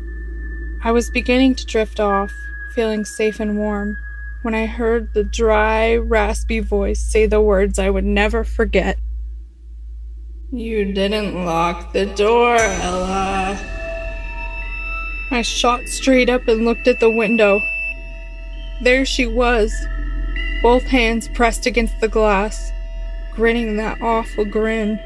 I 0.85 0.91
was 0.91 1.11
beginning 1.11 1.55
to 1.55 1.65
drift 1.65 2.01
off, 2.01 2.33
feeling 2.75 3.05
safe 3.05 3.39
and 3.39 3.57
warm, 3.57 3.97
when 4.43 4.53
I 4.53 4.67
heard 4.67 5.15
the 5.15 5.23
dry, 5.23 5.95
raspy 5.95 6.59
voice 6.59 6.99
say 7.01 7.27
the 7.27 7.41
words 7.41 7.79
I 7.79 7.89
would 7.89 8.05
never 8.05 8.43
forget. 8.43 8.99
You 10.51 10.93
didn't 10.93 11.45
lock 11.45 11.93
the 11.93 12.07
door, 12.07 12.57
Ella. 12.57 13.57
I 15.31 15.43
shot 15.43 15.87
straight 15.87 16.29
up 16.29 16.49
and 16.49 16.65
looked 16.65 16.89
at 16.89 16.99
the 16.99 17.11
window. 17.11 17.61
There 18.83 19.07
she 19.07 19.25
was, 19.25 19.73
both 20.65 20.83
hands 20.83 21.29
pressed 21.29 21.65
against 21.65 22.01
the 22.01 22.09
glass, 22.09 22.73
grinning 23.33 23.77
that 23.77 24.03
awful 24.03 24.45
grin. 24.45 24.99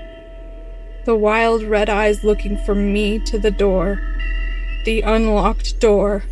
The 1.05 1.16
wild 1.16 1.62
red 1.65 1.90
eyes 1.90 2.24
looking 2.24 2.57
from 2.65 2.94
me 2.94 3.19
to 3.27 3.39
the 3.39 3.51
door, 3.51 4.01
the 4.86 5.02
unlocked 5.02 5.80
door. 5.80 6.22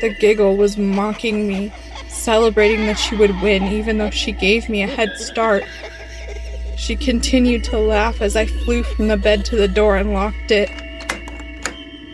The 0.00 0.14
giggle 0.20 0.56
was 0.56 0.78
mocking 0.78 1.48
me, 1.48 1.72
celebrating 2.08 2.86
that 2.86 2.94
she 2.96 3.16
would 3.16 3.42
win 3.42 3.64
even 3.64 3.98
though 3.98 4.10
she 4.10 4.30
gave 4.30 4.68
me 4.68 4.84
a 4.84 4.86
head 4.86 5.10
start. 5.16 5.64
She 6.78 6.94
continued 6.94 7.64
to 7.64 7.78
laugh 7.78 8.22
as 8.22 8.36
I 8.36 8.46
flew 8.46 8.84
from 8.84 9.08
the 9.08 9.16
bed 9.16 9.44
to 9.46 9.56
the 9.56 9.66
door 9.66 9.96
and 9.96 10.12
locked 10.12 10.52
it. 10.52 10.70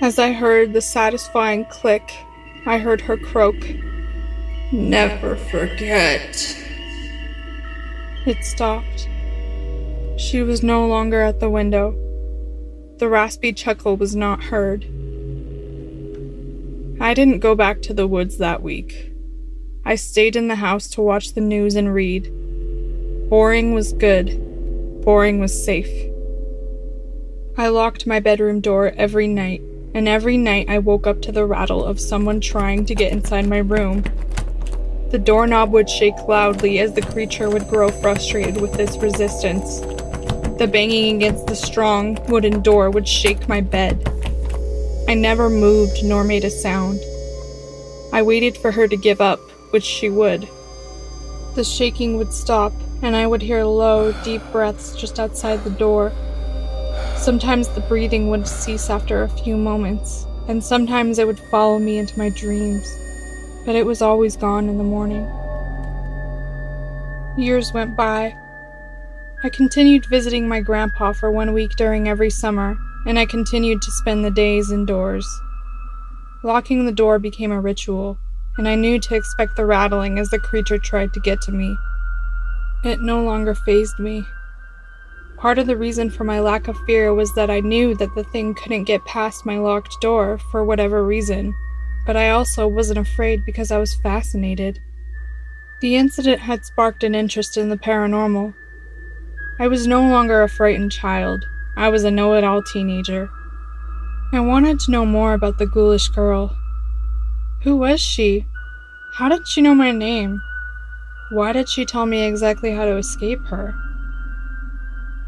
As 0.01 0.19
I 0.19 0.33
heard 0.33 0.73
the 0.73 0.81
satisfying 0.81 1.67
click, 1.67 2.11
I 2.65 2.79
heard 2.79 3.03
her 3.03 3.19
croak, 3.19 3.63
Never 4.73 5.37
forget. 5.37 6.57
It 8.25 8.43
stopped. 8.43 9.09
She 10.17 10.43
was 10.43 10.63
no 10.63 10.87
longer 10.87 11.21
at 11.21 11.41
the 11.41 11.51
window. 11.51 11.93
The 12.99 13.09
raspy 13.09 13.53
chuckle 13.53 13.97
was 13.97 14.15
not 14.17 14.45
heard. 14.45 14.87
I 17.03 17.15
didn't 17.15 17.39
go 17.39 17.55
back 17.55 17.81
to 17.83 17.95
the 17.95 18.07
woods 18.07 18.37
that 18.37 18.63
week. 18.63 19.11
I 19.87 19.95
stayed 19.95 20.37
in 20.37 20.49
the 20.49 20.57
house 20.57 20.87
to 20.91 21.01
watch 21.01 21.33
the 21.33 21.41
news 21.41 21.75
and 21.75 21.95
read. 21.95 22.25
Boring 23.31 23.73
was 23.73 23.95
good. 23.95 25.03
Boring 25.03 25.41
was 25.41 25.65
safe. 25.65 25.89
I 27.57 27.69
locked 27.69 28.07
my 28.07 28.21
bedroom 28.21 28.61
door 28.61 28.93
every 28.99 29.27
night, 29.29 29.63
and 29.95 30.07
every 30.07 30.37
night 30.37 30.69
I 30.69 30.79
woke 30.79 31.07
up 31.07 31.23
to 31.23 31.33
the 31.33 31.47
rattle 31.47 31.83
of 31.83 31.99
someone 31.99 32.39
trying 32.39 32.85
to 32.85 32.95
get 32.95 33.13
inside 33.13 33.49
my 33.49 33.61
room. 33.61 34.03
The 35.11 35.19
doorknob 35.19 35.73
would 35.73 35.89
shake 35.89 36.29
loudly 36.29 36.81
as 36.81 36.93
the 36.93 37.01
creature 37.01 37.49
would 37.49 37.67
grow 37.67 37.89
frustrated 37.89 38.61
with 38.61 38.79
its 38.79 38.99
resistance. 38.99 39.81
The 40.59 40.69
banging 40.71 41.17
against 41.17 41.47
the 41.47 41.57
strong 41.57 42.19
wooden 42.29 42.61
door 42.61 42.91
would 42.91 43.09
shake 43.09 43.49
my 43.49 43.63
bed. 43.63 44.07
I 45.11 45.15
never 45.15 45.51
moved 45.51 46.05
nor 46.05 46.25
made 46.25 46.45
a 46.45 46.51
sound. 46.51 47.01
I 48.13 48.23
waited 48.23 48.57
for 48.57 48.71
her 48.71 48.89
to 48.89 48.97
give 48.97 49.21
up, 49.21 49.41
which 49.73 49.85
she 49.85 50.09
would. 50.09 50.49
The 51.55 51.65
shaking 51.65 52.17
would 52.17 52.33
stop, 52.33 52.73
and 53.03 53.15
I 53.15 53.27
would 53.27 53.43
hear 53.43 53.65
low, 53.65 54.13
deep 54.23 54.43
breaths 54.53 54.95
just 54.97 55.19
outside 55.19 55.65
the 55.65 55.71
door. 55.71 56.13
Sometimes 57.17 57.69
the 57.69 57.83
breathing 57.83 58.31
would 58.31 58.49
cease 58.49 58.89
after 58.89 59.23
a 59.23 59.29
few 59.29 59.57
moments, 59.57 60.27
and 60.49 60.65
sometimes 60.65 61.19
it 61.19 61.27
would 61.27 61.41
follow 61.51 61.79
me 61.79 61.99
into 61.99 62.19
my 62.19 62.31
dreams 62.31 62.87
but 63.65 63.77
it 63.77 63.87
was 63.87 64.03
always 64.03 64.37
gone 64.37 64.69
in 64.69 64.79
the 64.79 64.85
morning. 64.85 65.29
Years 67.37 67.73
went 67.73 67.97
by. 67.97 68.35
I 69.43 69.49
continued 69.49 70.07
visiting 70.07 70.49
my 70.49 70.61
grandpa 70.61 71.13
for 71.13 71.31
one 71.31 71.53
week 71.53 71.77
during 71.77 72.09
every 72.09 72.31
summer, 72.31 72.77
and 73.07 73.19
I 73.19 73.27
continued 73.27 73.83
to 73.83 73.91
spend 73.91 74.25
the 74.25 74.31
days 74.31 74.71
indoors. 74.71 75.27
Locking 76.43 76.87
the 76.87 76.93
door 76.93 77.19
became 77.19 77.53
a 77.53 77.61
ritual, 77.61 78.19
and 78.57 78.69
I 78.69 78.75
knew 78.75 78.99
to 78.99 79.15
expect 79.15 79.57
the 79.57 79.67
rattling 79.67 80.19
as 80.19 80.31
the 80.31 80.39
creature 80.39 80.79
tried 80.79 81.13
to 81.15 81.21
get 81.21 81.41
to 81.43 81.53
me. 81.53 81.77
It 82.85 83.01
no 83.01 83.23
longer 83.23 83.55
fazed 83.55 83.99
me. 83.99 84.25
Part 85.37 85.59
of 85.59 85.67
the 85.67 85.77
reason 85.77 86.11
for 86.11 86.25
my 86.25 86.41
lack 86.41 86.69
of 86.69 86.77
fear 86.87 87.15
was 87.15 87.35
that 87.35 87.51
I 87.51 87.61
knew 87.61 87.95
that 87.97 88.15
the 88.15 88.25
thing 88.25 88.55
couldn't 88.55 88.85
get 88.85 89.05
past 89.05 89.47
my 89.47 89.59
locked 89.59 90.01
door 90.01 90.39
for 90.51 90.65
whatever 90.65 91.05
reason 91.05 91.55
but 92.07 92.17
I 92.17 92.31
also 92.31 92.67
wasn't 92.67 92.99
afraid 92.99 93.45
because 93.45 93.71
I 93.71 93.79
was 93.79 93.95
fascinated. 93.95 94.81
The 95.81 95.97
incident 95.97 96.41
had 96.41 96.65
sparked 96.65 97.05
an 97.05 97.15
interest 97.15 97.57
in 97.57 97.69
the 97.69 97.77
paranormal. 97.77 98.55
I 99.59 99.69
was 99.69 99.87
no 99.87 100.01
longer 100.01 100.43
a 100.43 100.49
frightened 100.49 100.93
child, 100.93 101.45
I 101.77 101.89
was 101.89 102.05
a 102.05 102.11
know 102.11 102.35
it 102.35 102.45
all 102.45 102.63
teenager. 102.63 103.31
I 104.33 104.41
wanted 104.41 104.79
to 104.81 104.91
know 104.91 105.05
more 105.05 105.33
about 105.33 105.59
the 105.59 105.67
ghoulish 105.67 106.09
girl. 106.09 106.57
Who 107.63 107.77
was 107.77 108.01
she? 108.01 108.47
How 109.15 109.29
did 109.29 109.47
she 109.49 109.61
know 109.61 109.75
my 109.75 109.91
name? 109.91 110.41
Why 111.31 111.53
did 111.53 111.69
she 111.69 111.85
tell 111.85 112.07
me 112.07 112.23
exactly 112.23 112.73
how 112.73 112.85
to 112.85 112.97
escape 112.97 113.45
her? 113.47 113.75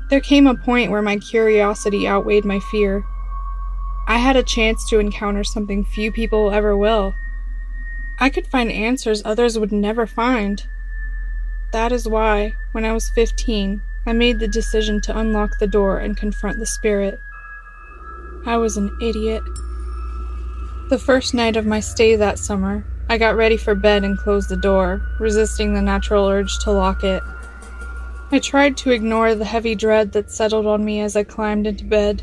There 0.08 0.20
came 0.20 0.46
a 0.46 0.54
point 0.54 0.90
where 0.90 1.02
my 1.02 1.16
curiosity 1.16 2.06
outweighed 2.06 2.44
my 2.44 2.60
fear. 2.60 3.04
I 4.06 4.18
had 4.18 4.36
a 4.36 4.42
chance 4.42 4.88
to 4.90 4.98
encounter 4.98 5.44
something 5.44 5.84
few 5.84 6.12
people 6.12 6.50
ever 6.50 6.76
will. 6.76 7.14
I 8.18 8.28
could 8.28 8.46
find 8.46 8.70
answers 8.70 9.22
others 9.24 9.58
would 9.58 9.72
never 9.72 10.06
find. 10.06 10.66
That 11.72 11.92
is 11.92 12.06
why, 12.06 12.54
when 12.72 12.84
I 12.84 12.92
was 12.92 13.10
15, 13.10 13.80
I 14.04 14.12
made 14.12 14.40
the 14.40 14.48
decision 14.48 15.00
to 15.02 15.16
unlock 15.16 15.58
the 15.58 15.66
door 15.66 15.98
and 15.98 16.16
confront 16.16 16.58
the 16.58 16.66
spirit. 16.66 17.20
I 18.44 18.56
was 18.56 18.76
an 18.76 18.96
idiot. 19.00 19.42
The 20.88 20.98
first 20.98 21.34
night 21.34 21.56
of 21.56 21.66
my 21.66 21.78
stay 21.78 22.16
that 22.16 22.38
summer, 22.38 22.84
I 23.08 23.16
got 23.16 23.36
ready 23.36 23.56
for 23.56 23.74
bed 23.74 24.04
and 24.04 24.18
closed 24.18 24.48
the 24.48 24.56
door, 24.56 25.00
resisting 25.20 25.72
the 25.72 25.82
natural 25.82 26.26
urge 26.26 26.58
to 26.60 26.72
lock 26.72 27.04
it. 27.04 27.22
I 28.32 28.40
tried 28.40 28.76
to 28.78 28.90
ignore 28.90 29.34
the 29.34 29.44
heavy 29.44 29.74
dread 29.74 30.12
that 30.12 30.30
settled 30.30 30.66
on 30.66 30.84
me 30.84 31.00
as 31.00 31.14
I 31.14 31.22
climbed 31.22 31.66
into 31.66 31.84
bed. 31.84 32.22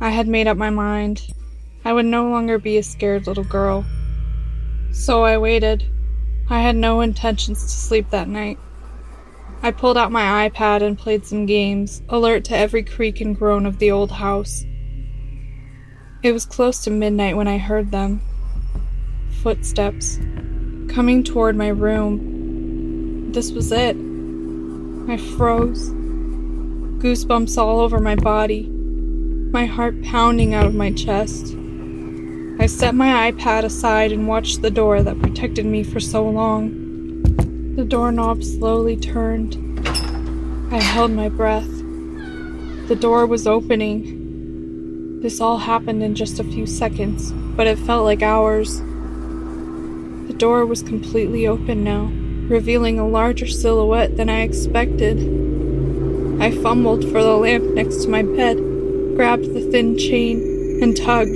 I 0.00 0.10
had 0.10 0.28
made 0.28 0.46
up 0.46 0.56
my 0.56 0.70
mind. 0.70 1.22
I 1.84 1.92
would 1.92 2.06
no 2.06 2.28
longer 2.28 2.58
be 2.58 2.76
a 2.76 2.82
scared 2.82 3.26
little 3.26 3.44
girl. 3.44 3.86
So 4.90 5.24
I 5.24 5.38
waited. 5.38 5.84
I 6.50 6.60
had 6.60 6.76
no 6.76 7.00
intentions 7.00 7.62
to 7.62 7.70
sleep 7.70 8.10
that 8.10 8.28
night. 8.28 8.58
I 9.62 9.70
pulled 9.70 9.96
out 9.96 10.12
my 10.12 10.48
iPad 10.48 10.82
and 10.82 10.98
played 10.98 11.26
some 11.26 11.46
games, 11.46 12.02
alert 12.08 12.44
to 12.46 12.56
every 12.56 12.82
creak 12.82 13.20
and 13.20 13.36
groan 13.36 13.66
of 13.66 13.78
the 13.78 13.90
old 13.90 14.12
house. 14.12 14.64
It 16.22 16.32
was 16.32 16.46
close 16.46 16.84
to 16.84 16.90
midnight 16.90 17.36
when 17.36 17.48
I 17.48 17.58
heard 17.58 17.90
them. 17.90 18.20
Footsteps. 19.42 20.18
Coming 20.88 21.24
toward 21.24 21.56
my 21.56 21.68
room. 21.68 23.32
This 23.32 23.52
was 23.52 23.72
it. 23.72 23.96
I 25.08 25.16
froze. 25.36 25.90
Goosebumps 27.02 27.58
all 27.58 27.80
over 27.80 27.98
my 28.00 28.14
body 28.14 28.72
my 29.56 29.64
heart 29.64 30.02
pounding 30.02 30.52
out 30.52 30.66
of 30.66 30.74
my 30.74 30.92
chest. 30.92 31.56
I 32.60 32.66
set 32.66 32.94
my 32.94 33.30
iPad 33.30 33.64
aside 33.64 34.12
and 34.12 34.28
watched 34.28 34.60
the 34.60 34.70
door 34.70 35.02
that 35.02 35.20
protected 35.22 35.64
me 35.64 35.82
for 35.82 35.98
so 35.98 36.28
long. 36.28 36.85
The 37.76 37.84
doorknob 37.84 38.42
slowly 38.42 38.96
turned. 38.96 39.56
I 40.72 40.80
held 40.80 41.12
my 41.12 41.28
breath. 41.28 41.68
The 42.88 42.98
door 42.98 43.26
was 43.26 43.46
opening. 43.46 45.20
This 45.20 45.40
all 45.40 45.58
happened 45.58 46.02
in 46.02 46.14
just 46.14 46.40
a 46.40 46.44
few 46.44 46.66
seconds, 46.66 47.30
but 47.32 47.66
it 47.66 47.78
felt 47.78 48.04
like 48.04 48.22
hours. 48.22 48.80
The 48.80 50.36
door 50.36 50.66
was 50.66 50.82
completely 50.82 51.46
open 51.46 51.84
now, 51.84 52.10
revealing 52.48 52.98
a 52.98 53.06
larger 53.06 53.46
silhouette 53.46 54.16
than 54.16 54.28
I 54.28 54.40
expected. 54.40 55.18
I 56.40 56.50
fumbled 56.50 57.04
for 57.04 57.22
the 57.22 57.36
lamp 57.36 57.64
next 57.74 58.02
to 58.02 58.08
my 58.08 58.22
bed 58.22 58.58
grabbed 59.16 59.54
the 59.54 59.62
thin 59.70 59.96
chain, 59.96 60.82
and 60.82 60.94
tugged. 60.94 61.30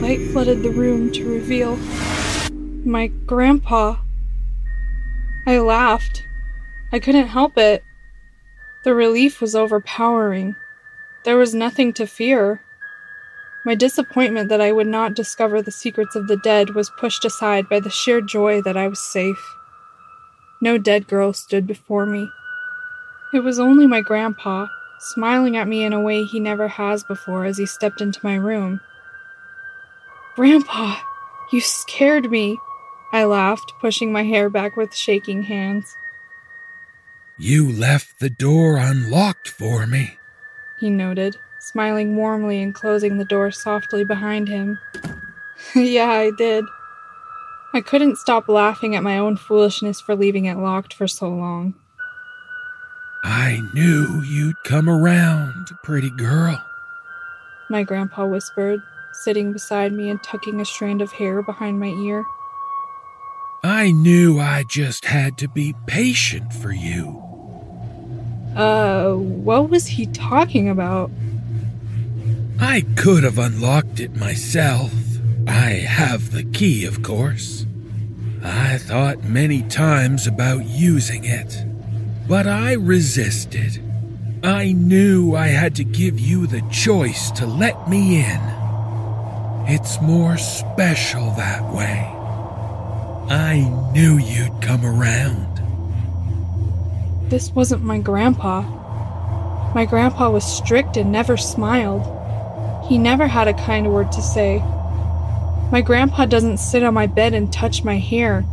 Light 0.00 0.18
flooded 0.32 0.62
the 0.62 0.72
room 0.74 1.12
to 1.12 1.28
reveal 1.28 1.76
my 2.86 3.08
grandpa. 3.26 3.96
I 5.46 5.58
laughed. 5.58 6.26
I 6.90 6.98
couldn't 6.98 7.26
help 7.28 7.58
it. 7.58 7.84
The 8.84 8.94
relief 8.94 9.40
was 9.40 9.54
overpowering. 9.54 10.56
There 11.24 11.36
was 11.36 11.54
nothing 11.54 11.92
to 11.94 12.06
fear. 12.06 12.62
My 13.64 13.74
disappointment 13.74 14.48
that 14.50 14.60
I 14.60 14.72
would 14.72 14.86
not 14.86 15.14
discover 15.14 15.60
the 15.60 15.70
secrets 15.70 16.14
of 16.14 16.28
the 16.28 16.36
dead 16.36 16.74
was 16.74 16.90
pushed 16.98 17.24
aside 17.24 17.68
by 17.68 17.80
the 17.80 17.90
sheer 17.90 18.20
joy 18.20 18.62
that 18.62 18.76
I 18.76 18.88
was 18.88 19.00
safe. 19.00 19.56
No 20.60 20.78
dead 20.78 21.08
girl 21.08 21.32
stood 21.32 21.66
before 21.66 22.06
me. 22.06 22.28
It 23.32 23.40
was 23.40 23.58
only 23.58 23.86
my 23.86 24.00
grandpa, 24.00 24.68
smiling 24.98 25.56
at 25.56 25.68
me 25.68 25.82
in 25.82 25.92
a 25.92 26.00
way 26.00 26.24
he 26.24 26.40
never 26.40 26.68
has 26.68 27.04
before 27.04 27.44
as 27.44 27.58
he 27.58 27.66
stepped 27.66 28.00
into 28.00 28.20
my 28.22 28.34
room. 28.34 28.80
Grandpa, 30.36 30.96
you 31.52 31.60
scared 31.60 32.30
me, 32.30 32.58
I 33.14 33.24
laughed, 33.24 33.72
pushing 33.80 34.10
my 34.10 34.24
hair 34.24 34.50
back 34.50 34.76
with 34.76 34.94
shaking 34.94 35.44
hands. 35.44 35.96
You 37.38 37.70
left 37.70 38.18
the 38.18 38.28
door 38.28 38.76
unlocked 38.76 39.48
for 39.48 39.86
me, 39.86 40.18
he 40.80 40.90
noted, 40.90 41.36
smiling 41.60 42.16
warmly 42.16 42.60
and 42.60 42.74
closing 42.74 43.18
the 43.18 43.24
door 43.24 43.50
softly 43.50 44.04
behind 44.04 44.48
him. 44.48 44.78
yeah, 45.74 46.10
I 46.10 46.30
did. 46.36 46.64
I 47.72 47.80
couldn't 47.80 48.18
stop 48.18 48.48
laughing 48.48 48.94
at 48.94 49.02
my 49.02 49.16
own 49.16 49.36
foolishness 49.36 50.00
for 50.00 50.14
leaving 50.14 50.44
it 50.44 50.58
locked 50.58 50.92
for 50.92 51.08
so 51.08 51.28
long. 51.28 51.74
I 53.22 53.62
knew 53.72 54.22
you'd 54.22 54.62
come 54.64 54.88
around, 54.88 55.68
pretty 55.82 56.10
girl. 56.10 56.62
My 57.70 57.82
grandpa 57.82 58.26
whispered, 58.26 58.82
sitting 59.12 59.52
beside 59.52 59.92
me 59.92 60.10
and 60.10 60.22
tucking 60.22 60.60
a 60.60 60.64
strand 60.64 61.00
of 61.00 61.12
hair 61.12 61.42
behind 61.42 61.80
my 61.80 61.88
ear. 61.88 62.24
I 63.64 63.92
knew 63.92 64.40
I 64.40 64.64
just 64.64 65.06
had 65.06 65.38
to 65.38 65.48
be 65.48 65.74
patient 65.86 66.52
for 66.52 66.70
you. 66.70 67.22
Uh, 68.54 69.14
what 69.14 69.70
was 69.70 69.86
he 69.86 70.04
talking 70.04 70.68
about? 70.68 71.10
I 72.60 72.82
could 72.94 73.24
have 73.24 73.38
unlocked 73.38 74.00
it 74.00 74.14
myself. 74.16 74.92
I 75.48 75.70
have 75.70 76.30
the 76.32 76.44
key, 76.44 76.84
of 76.84 77.02
course. 77.02 77.64
I 78.44 78.76
thought 78.76 79.24
many 79.24 79.62
times 79.62 80.26
about 80.26 80.66
using 80.66 81.24
it, 81.24 81.64
but 82.28 82.46
I 82.46 82.74
resisted. 82.74 83.82
I 84.42 84.72
knew 84.72 85.34
I 85.34 85.46
had 85.46 85.74
to 85.76 85.84
give 85.84 86.20
you 86.20 86.46
the 86.46 86.60
choice 86.70 87.30
to 87.30 87.46
let 87.46 87.88
me 87.88 88.18
in. 88.18 88.40
It's 89.66 90.02
more 90.02 90.36
special 90.36 91.30
that 91.36 91.64
way. 91.72 92.13
I 93.28 93.60
knew 93.94 94.18
you'd 94.18 94.60
come 94.60 94.84
around. 94.84 95.62
This 97.30 97.50
wasn't 97.52 97.82
my 97.82 97.98
grandpa. 97.98 98.62
My 99.74 99.86
grandpa 99.86 100.30
was 100.30 100.44
strict 100.44 100.98
and 100.98 101.10
never 101.10 101.38
smiled. 101.38 102.06
He 102.86 102.98
never 102.98 103.26
had 103.26 103.48
a 103.48 103.54
kind 103.54 103.92
word 103.92 104.12
to 104.12 104.20
say. 104.20 104.58
My 105.72 105.80
grandpa 105.80 106.26
doesn't 106.26 106.58
sit 106.58 106.82
on 106.82 106.92
my 106.92 107.06
bed 107.06 107.32
and 107.32 107.50
touch 107.50 107.82
my 107.82 107.96
hair. 107.96 108.44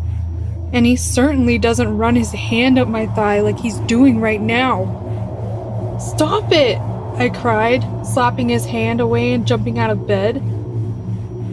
And 0.71 0.85
he 0.85 0.95
certainly 0.95 1.57
doesn't 1.57 1.97
run 1.97 2.15
his 2.15 2.31
hand 2.31 2.79
up 2.79 2.87
my 2.87 3.07
thigh 3.07 3.41
like 3.41 3.59
he's 3.59 3.79
doing 3.79 4.21
right 4.21 4.41
now. 4.41 5.97
Stop 5.99 6.51
it! 6.53 6.79
I 7.17 7.29
cried, 7.29 7.83
slapping 8.05 8.47
his 8.47 8.65
hand 8.65 9.01
away 9.01 9.33
and 9.33 9.45
jumping 9.45 9.77
out 9.79 9.89
of 9.89 10.07
bed. 10.07 10.37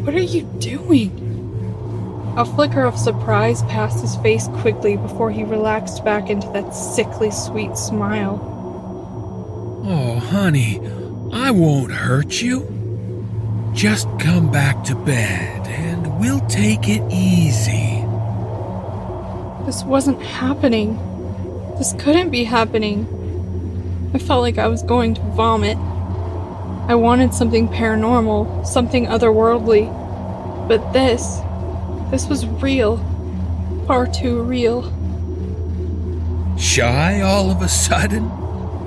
What 0.05 0.15
are 0.15 0.21
you 0.21 0.43
doing? 0.43 1.28
A 2.39 2.45
flicker 2.45 2.85
of 2.85 2.97
surprise 2.97 3.65
passed 3.65 4.01
his 4.01 4.15
face 4.15 4.47
quickly 4.61 4.97
before 4.97 5.29
he 5.29 5.43
relaxed 5.43 6.05
back 6.05 6.31
into 6.31 6.47
that 6.51 6.71
sickly 6.71 7.33
sweet 7.33 7.77
smile. 7.77 8.39
Oh, 9.85 10.21
honey, 10.21 10.81
I 11.33 11.51
won't 11.51 11.91
hurt 11.91 12.41
you. 12.41 13.73
Just 13.75 14.07
come 14.21 14.53
back 14.53 14.85
to 14.85 14.95
bed 14.95 15.67
and 15.67 16.21
we'll 16.21 16.47
take 16.47 16.89
it 16.89 17.03
easy. 17.11 18.05
This 19.67 19.83
wasn't 19.83 20.23
happening. 20.23 20.97
This 21.77 21.93
couldn't 21.95 22.31
be 22.31 22.45
happening. 22.45 24.13
I 24.15 24.19
felt 24.19 24.43
like 24.43 24.59
I 24.59 24.69
was 24.69 24.85
going 24.85 25.15
to 25.15 25.23
vomit. 25.23 25.77
I 26.89 26.95
wanted 26.95 27.35
something 27.35 27.69
paranormal, 27.69 28.65
something 28.65 29.07
otherworldly. 29.07 29.89
But 30.69 30.93
this, 30.93 31.41
this 32.11 32.27
was 32.29 32.47
real. 32.47 32.97
Far 33.87 34.07
too 34.07 34.43
real. 34.43 34.83
Shy 36.59 37.21
all 37.21 37.51
of 37.51 37.63
a 37.63 37.69
sudden? 37.69 38.31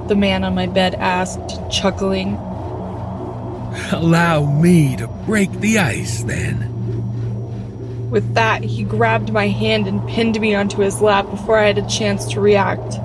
The 0.08 0.16
man 0.16 0.44
on 0.44 0.56
my 0.56 0.68
bed 0.68 0.96
asked, 0.96 1.72
chuckling. 1.72 2.36
Allow 3.92 4.46
me 4.60 4.98
to 4.98 5.08
break 5.08 5.52
the 5.62 5.80
ice 5.80 6.24
then. 6.24 6.68
With 8.10 8.34
that, 8.34 8.64
he 8.64 8.84
grabbed 8.84 9.32
my 9.32 9.48
hand 9.48 9.88
and 9.88 10.06
pinned 10.10 10.40
me 10.42 10.54
onto 10.54 10.82
his 10.82 11.02
lap 11.02 11.30
before 11.30 11.58
I 11.58 11.68
had 11.68 11.78
a 11.78 11.88
chance 11.88 12.26
to 12.34 12.42
react. 12.42 13.00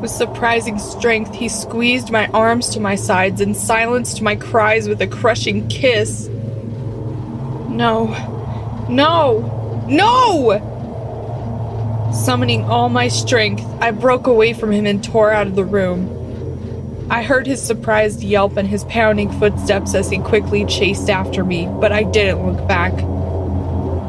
With 0.00 0.10
surprising 0.10 0.78
strength, 0.78 1.34
he 1.34 1.48
squeezed 1.48 2.10
my 2.10 2.26
arms 2.28 2.70
to 2.70 2.80
my 2.80 2.96
sides 2.96 3.40
and 3.40 3.56
silenced 3.56 4.20
my 4.20 4.34
cries 4.34 4.88
with 4.88 5.00
a 5.00 5.06
crushing 5.06 5.68
kiss. 5.68 6.26
No. 7.68 8.08
No! 8.90 9.86
No! 9.88 10.66
Summoning 12.12 12.64
all 12.64 12.88
my 12.88 13.06
strength, 13.06 13.64
I 13.80 13.92
broke 13.92 14.26
away 14.26 14.52
from 14.52 14.72
him 14.72 14.84
and 14.84 15.02
tore 15.02 15.30
out 15.30 15.46
of 15.46 15.54
the 15.54 15.64
room. 15.64 17.06
I 17.08 17.22
heard 17.22 17.46
his 17.46 17.62
surprised 17.62 18.20
yelp 18.20 18.56
and 18.56 18.68
his 18.68 18.82
pounding 18.84 19.30
footsteps 19.38 19.94
as 19.94 20.10
he 20.10 20.18
quickly 20.18 20.64
chased 20.64 21.08
after 21.08 21.44
me, 21.44 21.68
but 21.80 21.92
I 21.92 22.02
didn't 22.02 22.44
look 22.44 22.66
back. 22.66 22.92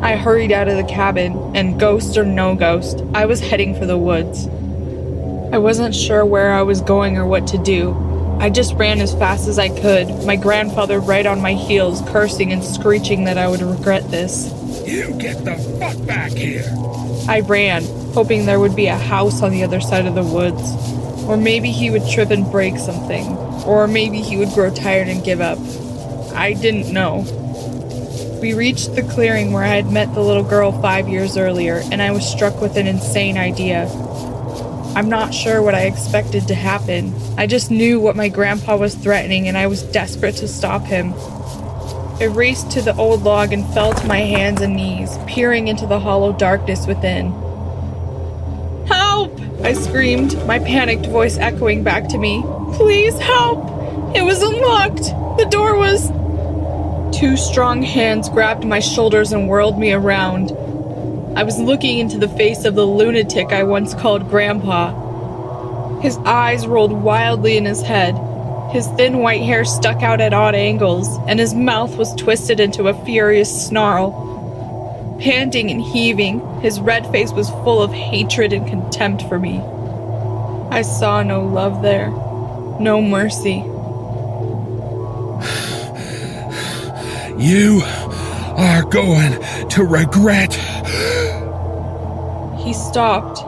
I 0.03 0.15
hurried 0.15 0.51
out 0.51 0.67
of 0.67 0.77
the 0.77 0.83
cabin, 0.83 1.55
and 1.55 1.79
ghost 1.79 2.17
or 2.17 2.25
no 2.25 2.55
ghost, 2.55 3.03
I 3.13 3.27
was 3.27 3.39
heading 3.39 3.75
for 3.75 3.85
the 3.85 3.99
woods. 3.99 4.47
I 5.53 5.59
wasn't 5.59 5.93
sure 5.93 6.25
where 6.25 6.53
I 6.53 6.63
was 6.63 6.81
going 6.81 7.19
or 7.19 7.27
what 7.27 7.45
to 7.47 7.59
do. 7.59 8.10
I 8.41 8.49
just 8.49 8.73
ran 8.73 9.01
as 9.01 9.13
fast 9.13 9.47
as 9.47 9.59
I 9.59 9.69
could, 9.69 10.25
my 10.25 10.35
grandfather 10.35 10.99
right 10.99 11.27
on 11.27 11.41
my 11.41 11.53
heels, 11.53 12.01
cursing 12.07 12.51
and 12.51 12.63
screeching 12.63 13.25
that 13.25 13.37
I 13.37 13.47
would 13.47 13.61
regret 13.61 14.09
this. 14.09 14.51
You 14.83 15.13
get 15.19 15.45
the 15.45 15.57
fuck 15.79 16.07
back 16.07 16.31
here! 16.31 16.65
I 17.29 17.41
ran, 17.41 17.83
hoping 18.13 18.47
there 18.47 18.59
would 18.59 18.75
be 18.75 18.87
a 18.87 18.97
house 18.97 19.43
on 19.43 19.51
the 19.51 19.63
other 19.63 19.79
side 19.79 20.07
of 20.07 20.15
the 20.15 20.23
woods. 20.23 20.59
Or 21.25 21.37
maybe 21.37 21.69
he 21.69 21.91
would 21.91 22.09
trip 22.09 22.31
and 22.31 22.51
break 22.51 22.79
something. 22.79 23.27
Or 23.63 23.87
maybe 23.87 24.21
he 24.21 24.37
would 24.37 24.49
grow 24.49 24.73
tired 24.73 25.07
and 25.07 25.23
give 25.23 25.39
up. 25.39 25.59
I 26.33 26.53
didn't 26.53 26.91
know. 26.91 27.19
We 28.41 28.55
reached 28.55 28.95
the 28.95 29.03
clearing 29.03 29.53
where 29.53 29.63
I 29.63 29.75
had 29.75 29.91
met 29.91 30.15
the 30.15 30.21
little 30.21 30.43
girl 30.43 30.71
five 30.81 31.07
years 31.07 31.37
earlier, 31.37 31.83
and 31.91 32.01
I 32.01 32.09
was 32.09 32.27
struck 32.27 32.59
with 32.59 32.75
an 32.75 32.87
insane 32.87 33.37
idea. 33.37 33.85
I'm 34.93 35.07
not 35.07 35.33
sure 35.33 35.61
what 35.61 35.73
I 35.73 35.83
expected 35.83 36.49
to 36.49 36.55
happen. 36.55 37.13
I 37.37 37.47
just 37.47 37.71
knew 37.71 38.01
what 38.01 38.17
my 38.17 38.27
grandpa 38.27 38.75
was 38.75 38.93
threatening, 38.93 39.47
and 39.47 39.57
I 39.57 39.67
was 39.67 39.83
desperate 39.83 40.35
to 40.37 40.49
stop 40.49 40.83
him. 40.83 41.13
I 42.19 42.25
raced 42.25 42.71
to 42.71 42.81
the 42.81 42.95
old 42.97 43.23
log 43.23 43.53
and 43.53 43.65
fell 43.73 43.93
to 43.93 44.05
my 44.05 44.19
hands 44.19 44.59
and 44.59 44.75
knees, 44.75 45.17
peering 45.27 45.69
into 45.69 45.87
the 45.87 45.99
hollow 45.99 46.33
darkness 46.33 46.85
within. 46.85 47.31
Help! 48.85 49.39
I 49.63 49.73
screamed, 49.73 50.35
my 50.45 50.59
panicked 50.59 51.05
voice 51.05 51.37
echoing 51.37 51.83
back 51.83 52.09
to 52.09 52.17
me. 52.17 52.43
Please 52.73 53.17
help! 53.17 53.65
It 54.13 54.23
was 54.23 54.43
unlocked! 54.43 55.05
The 55.37 55.47
door 55.49 55.77
was. 55.77 56.09
Two 57.17 57.37
strong 57.37 57.81
hands 57.81 58.27
grabbed 58.27 58.65
my 58.65 58.79
shoulders 58.79 59.31
and 59.31 59.47
whirled 59.47 59.79
me 59.79 59.93
around. 59.93 60.49
I 61.33 61.43
was 61.43 61.57
looking 61.57 61.99
into 61.99 62.17
the 62.17 62.27
face 62.27 62.65
of 62.65 62.75
the 62.75 62.85
lunatic 62.85 63.53
I 63.53 63.63
once 63.63 63.93
called 63.93 64.29
Grandpa. 64.29 65.99
His 66.01 66.17
eyes 66.17 66.67
rolled 66.67 66.91
wildly 66.91 67.55
in 67.55 67.63
his 67.63 67.81
head. 67.81 68.15
His 68.71 68.87
thin 68.89 69.19
white 69.19 69.41
hair 69.41 69.63
stuck 69.63 70.03
out 70.03 70.19
at 70.19 70.33
odd 70.33 70.55
angles, 70.55 71.07
and 71.27 71.39
his 71.39 71.53
mouth 71.53 71.95
was 71.95 72.13
twisted 72.15 72.59
into 72.59 72.89
a 72.89 73.05
furious 73.05 73.67
snarl. 73.67 75.17
Panting 75.21 75.71
and 75.71 75.81
heaving, 75.81 76.59
his 76.59 76.81
red 76.81 77.09
face 77.11 77.31
was 77.31 77.49
full 77.49 77.81
of 77.81 77.93
hatred 77.93 78.51
and 78.51 78.67
contempt 78.67 79.23
for 79.23 79.39
me. 79.39 79.59
I 80.69 80.81
saw 80.81 81.23
no 81.23 81.45
love 81.45 81.81
there, 81.81 82.09
no 82.79 83.01
mercy. 83.01 83.63
You 87.37 87.81
are 88.61 88.83
going 88.83 89.41
to 89.69 89.83
regret. 89.83 90.53
He 92.63 92.73
stopped. 92.73 93.43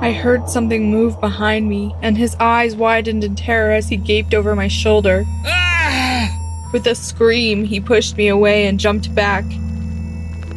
I 0.00 0.12
heard 0.12 0.48
something 0.48 0.90
move 0.90 1.20
behind 1.20 1.68
me, 1.68 1.94
and 2.02 2.16
his 2.16 2.36
eyes 2.38 2.76
widened 2.76 3.24
in 3.24 3.34
terror 3.34 3.72
as 3.72 3.88
he 3.88 3.96
gaped 3.96 4.34
over 4.34 4.54
my 4.54 4.68
shoulder. 4.68 5.24
Ah! 5.44 6.68
With 6.72 6.86
a 6.86 6.94
scream, 6.94 7.64
he 7.64 7.80
pushed 7.80 8.16
me 8.16 8.28
away 8.28 8.66
and 8.66 8.78
jumped 8.78 9.14
back. 9.14 9.44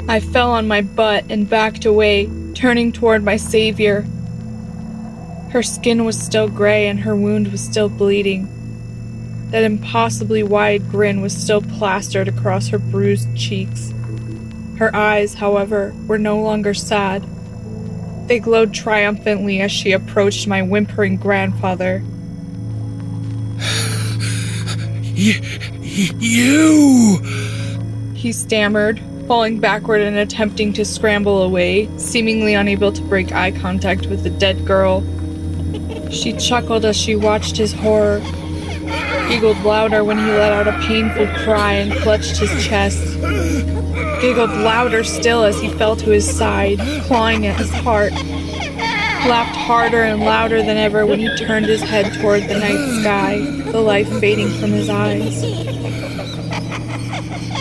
I 0.07 0.19
fell 0.19 0.51
on 0.51 0.67
my 0.67 0.81
butt 0.81 1.25
and 1.29 1.49
backed 1.49 1.85
away, 1.85 2.29
turning 2.53 2.91
toward 2.91 3.23
my 3.23 3.37
savior. 3.37 4.05
Her 5.51 5.63
skin 5.63 6.05
was 6.05 6.19
still 6.19 6.49
gray 6.49 6.87
and 6.87 6.99
her 6.99 7.15
wound 7.15 7.51
was 7.51 7.61
still 7.63 7.89
bleeding. 7.89 8.47
That 9.49 9.63
impossibly 9.63 10.43
wide 10.43 10.89
grin 10.91 11.21
was 11.21 11.35
still 11.35 11.61
plastered 11.61 12.27
across 12.27 12.67
her 12.67 12.77
bruised 12.77 13.35
cheeks. 13.35 13.93
Her 14.77 14.95
eyes, 14.95 15.33
however, 15.33 15.93
were 16.07 16.19
no 16.19 16.39
longer 16.39 16.73
sad. 16.73 17.25
They 18.27 18.39
glowed 18.39 18.73
triumphantly 18.73 19.59
as 19.59 19.71
she 19.71 19.91
approached 19.91 20.47
my 20.47 20.61
whimpering 20.61 21.17
grandfather. 21.17 22.03
Y- 25.17 25.41
y- 25.81 26.15
you! 26.19 27.17
He 28.13 28.31
stammered, 28.31 29.01
falling 29.27 29.59
backward 29.59 30.01
and 30.01 30.17
attempting 30.17 30.73
to 30.73 30.85
scramble 30.85 31.41
away, 31.41 31.89
seemingly 31.97 32.53
unable 32.53 32.91
to 32.91 33.01
break 33.03 33.31
eye 33.31 33.51
contact 33.51 34.05
with 34.05 34.23
the 34.23 34.29
dead 34.29 34.65
girl. 34.65 35.03
She 36.11 36.33
chuckled 36.33 36.85
as 36.85 36.95
she 36.95 37.15
watched 37.15 37.57
his 37.57 37.73
horror, 37.73 38.21
giggled 39.29 39.59
louder 39.63 40.03
when 40.03 40.17
he 40.17 40.25
let 40.25 40.51
out 40.51 40.67
a 40.67 40.77
painful 40.87 41.27
cry 41.43 41.73
and 41.73 41.93
clutched 42.01 42.37
his 42.37 42.65
chest, 42.65 42.99
giggled 44.21 44.49
louder 44.49 45.03
still 45.03 45.43
as 45.43 45.61
he 45.61 45.69
fell 45.69 45.95
to 45.95 46.09
his 46.09 46.27
side, 46.27 46.79
clawing 47.03 47.45
at 47.45 47.55
his 47.55 47.69
heart, 47.69 48.11
laughed 48.11 49.55
harder 49.55 50.01
and 50.01 50.21
louder 50.21 50.63
than 50.63 50.77
ever 50.77 51.05
when 51.05 51.19
he 51.19 51.29
turned 51.37 51.67
his 51.67 51.81
head 51.81 52.11
toward 52.19 52.41
the 52.43 52.57
night 52.57 53.01
sky, 53.01 53.37
the 53.71 53.79
life 53.79 54.09
fading 54.19 54.49
from 54.59 54.71
his 54.71 54.89
eyes. 54.89 55.43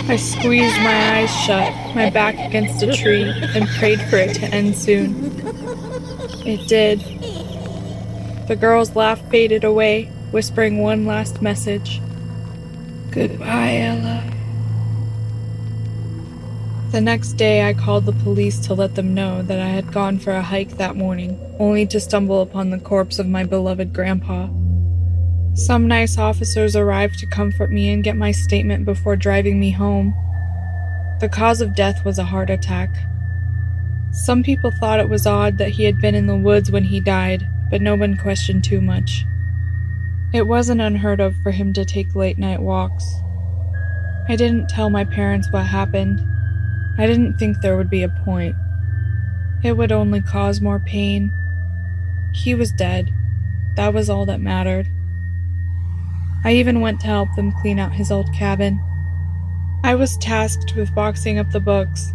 I 0.09 0.15
squeezed 0.15 0.77
my 0.77 1.19
eyes 1.19 1.31
shut, 1.43 1.71
my 1.95 2.09
back 2.09 2.33
against 2.39 2.81
a 2.81 2.91
tree, 2.91 3.31
and 3.53 3.67
prayed 3.77 4.01
for 4.01 4.15
it 4.15 4.33
to 4.37 4.45
end 4.47 4.75
soon. 4.75 5.31
It 6.47 6.67
did. 6.67 6.99
The 8.47 8.55
girl's 8.55 8.95
laugh 8.95 9.21
faded 9.29 9.63
away, 9.63 10.11
whispering 10.31 10.79
one 10.79 11.05
last 11.05 11.41
message 11.41 12.01
Goodbye, 13.11 13.77
Ella. 13.77 14.23
The 16.91 17.01
next 17.01 17.33
day, 17.33 17.67
I 17.67 17.73
called 17.73 18.05
the 18.05 18.11
police 18.11 18.59
to 18.61 18.75
let 18.75 18.93
them 18.93 19.15
know 19.15 19.41
that 19.41 19.59
I 19.59 19.67
had 19.67 19.91
gone 19.91 20.19
for 20.19 20.31
a 20.31 20.43
hike 20.43 20.77
that 20.77 20.95
morning, 20.95 21.39
only 21.57 21.87
to 21.87 21.99
stumble 21.99 22.41
upon 22.41 22.69
the 22.69 22.77
corpse 22.79 23.17
of 23.17 23.27
my 23.27 23.43
beloved 23.43 23.93
grandpa. 23.93 24.47
Some 25.55 25.87
nice 25.87 26.19
officers 26.19 26.75
arrived 26.75 27.17
to 27.19 27.25
comfort 27.25 27.71
me 27.71 27.89
and 27.89 28.03
get 28.03 28.15
my 28.15 28.31
statement 28.31 28.85
before 28.85 29.15
driving 29.15 29.59
me 29.59 29.71
home. 29.71 30.13
The 31.19 31.29
cause 31.29 31.61
of 31.61 31.75
death 31.75 32.05
was 32.05 32.19
a 32.19 32.23
heart 32.23 32.51
attack. 32.51 32.89
Some 34.11 34.43
people 34.43 34.71
thought 34.79 34.99
it 34.99 35.09
was 35.09 35.25
odd 35.25 35.57
that 35.57 35.71
he 35.71 35.83
had 35.83 35.99
been 35.99 36.15
in 36.15 36.27
the 36.27 36.35
woods 36.35 36.69
when 36.71 36.83
he 36.83 36.99
died, 36.99 37.47
but 37.71 37.81
no 37.81 37.95
one 37.95 38.17
questioned 38.17 38.63
too 38.63 38.81
much. 38.81 39.25
It 40.31 40.47
wasn't 40.47 40.81
unheard 40.81 41.19
of 41.19 41.35
for 41.37 41.51
him 41.51 41.73
to 41.73 41.83
take 41.83 42.15
late 42.15 42.37
night 42.37 42.61
walks. 42.61 43.03
I 44.27 44.35
didn't 44.35 44.69
tell 44.69 44.91
my 44.91 45.03
parents 45.03 45.51
what 45.51 45.65
happened. 45.65 46.21
I 46.99 47.07
didn't 47.07 47.37
think 47.37 47.61
there 47.61 47.75
would 47.75 47.89
be 47.89 48.03
a 48.03 48.09
point. 48.23 48.55
It 49.63 49.75
would 49.75 49.91
only 49.91 50.21
cause 50.21 50.61
more 50.61 50.79
pain. 50.79 51.31
He 52.33 52.53
was 52.53 52.71
dead. 52.71 53.11
That 53.75 53.93
was 53.93 54.07
all 54.07 54.27
that 54.27 54.39
mattered. 54.39 54.87
I 56.43 56.53
even 56.53 56.79
went 56.79 56.99
to 57.01 57.07
help 57.07 57.35
them 57.35 57.51
clean 57.51 57.79
out 57.79 57.93
his 57.93 58.11
old 58.11 58.31
cabin. 58.31 58.79
I 59.83 59.95
was 59.95 60.17
tasked 60.17 60.75
with 60.75 60.93
boxing 60.93 61.39
up 61.39 61.49
the 61.51 61.59
books. 61.59 62.13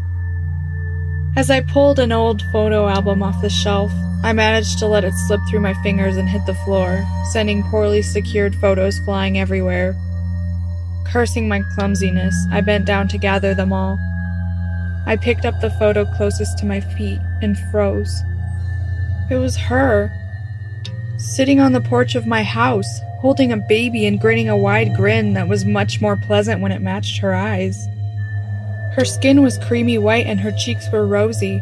As 1.36 1.50
I 1.50 1.62
pulled 1.62 1.98
an 1.98 2.12
old 2.12 2.42
photo 2.52 2.86
album 2.86 3.20
off 3.20 3.42
the 3.42 3.50
shelf, 3.50 3.90
I 4.22 4.32
managed 4.32 4.78
to 4.78 4.86
let 4.86 5.02
it 5.02 5.14
slip 5.14 5.40
through 5.50 5.60
my 5.60 5.74
fingers 5.82 6.16
and 6.16 6.28
hit 6.28 6.46
the 6.46 6.54
floor, 6.54 7.04
sending 7.32 7.64
poorly 7.64 8.02
secured 8.02 8.54
photos 8.54 9.00
flying 9.00 9.36
everywhere. 9.36 9.96
Cursing 11.04 11.48
my 11.48 11.62
clumsiness, 11.74 12.36
I 12.52 12.60
bent 12.60 12.84
down 12.84 13.08
to 13.08 13.18
gather 13.18 13.52
them 13.52 13.72
all. 13.72 13.98
I 15.06 15.16
picked 15.16 15.44
up 15.44 15.60
the 15.60 15.70
photo 15.70 16.04
closest 16.04 16.56
to 16.58 16.66
my 16.66 16.80
feet 16.80 17.18
and 17.42 17.58
froze. 17.72 18.22
It 19.28 19.36
was 19.36 19.56
her, 19.56 20.12
sitting 21.18 21.58
on 21.58 21.72
the 21.72 21.80
porch 21.80 22.14
of 22.14 22.28
my 22.28 22.44
house, 22.44 23.00
holding 23.18 23.50
a 23.50 23.56
baby 23.56 24.06
and 24.06 24.20
grinning 24.20 24.48
a 24.48 24.56
wide 24.56 24.94
grin 24.94 25.32
that 25.34 25.48
was 25.48 25.64
much 25.64 26.00
more 26.00 26.16
pleasant 26.16 26.60
when 26.60 26.70
it 26.70 26.80
matched 26.80 27.18
her 27.18 27.34
eyes. 27.34 27.88
Her 28.94 29.04
skin 29.04 29.42
was 29.42 29.58
creamy 29.58 29.98
white 29.98 30.26
and 30.26 30.40
her 30.40 30.52
cheeks 30.52 30.90
were 30.90 31.06
rosy. 31.06 31.60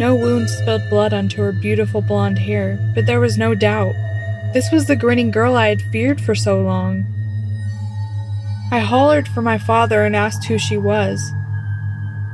No 0.00 0.14
wound 0.14 0.50
spilled 0.50 0.82
blood 0.90 1.12
onto 1.12 1.40
her 1.40 1.52
beautiful 1.52 2.02
blonde 2.02 2.38
hair, 2.38 2.78
but 2.94 3.06
there 3.06 3.20
was 3.20 3.38
no 3.38 3.54
doubt. 3.54 3.94
This 4.52 4.70
was 4.72 4.86
the 4.86 4.96
grinning 4.96 5.30
girl 5.30 5.56
I 5.56 5.68
had 5.68 5.82
feared 5.82 6.20
for 6.20 6.34
so 6.34 6.60
long. 6.60 7.06
I 8.70 8.80
hollered 8.80 9.28
for 9.28 9.40
my 9.40 9.56
father 9.56 10.04
and 10.04 10.16
asked 10.16 10.44
who 10.44 10.58
she 10.58 10.76
was. 10.76 11.32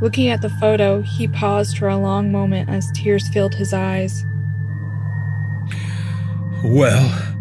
Looking 0.00 0.28
at 0.28 0.40
the 0.40 0.50
photo, 0.50 1.02
he 1.02 1.28
paused 1.28 1.78
for 1.78 1.88
a 1.88 1.98
long 1.98 2.32
moment 2.32 2.70
as 2.70 2.90
tears 2.92 3.28
filled 3.28 3.54
his 3.54 3.72
eyes. 3.72 4.24
Well, 6.64 7.36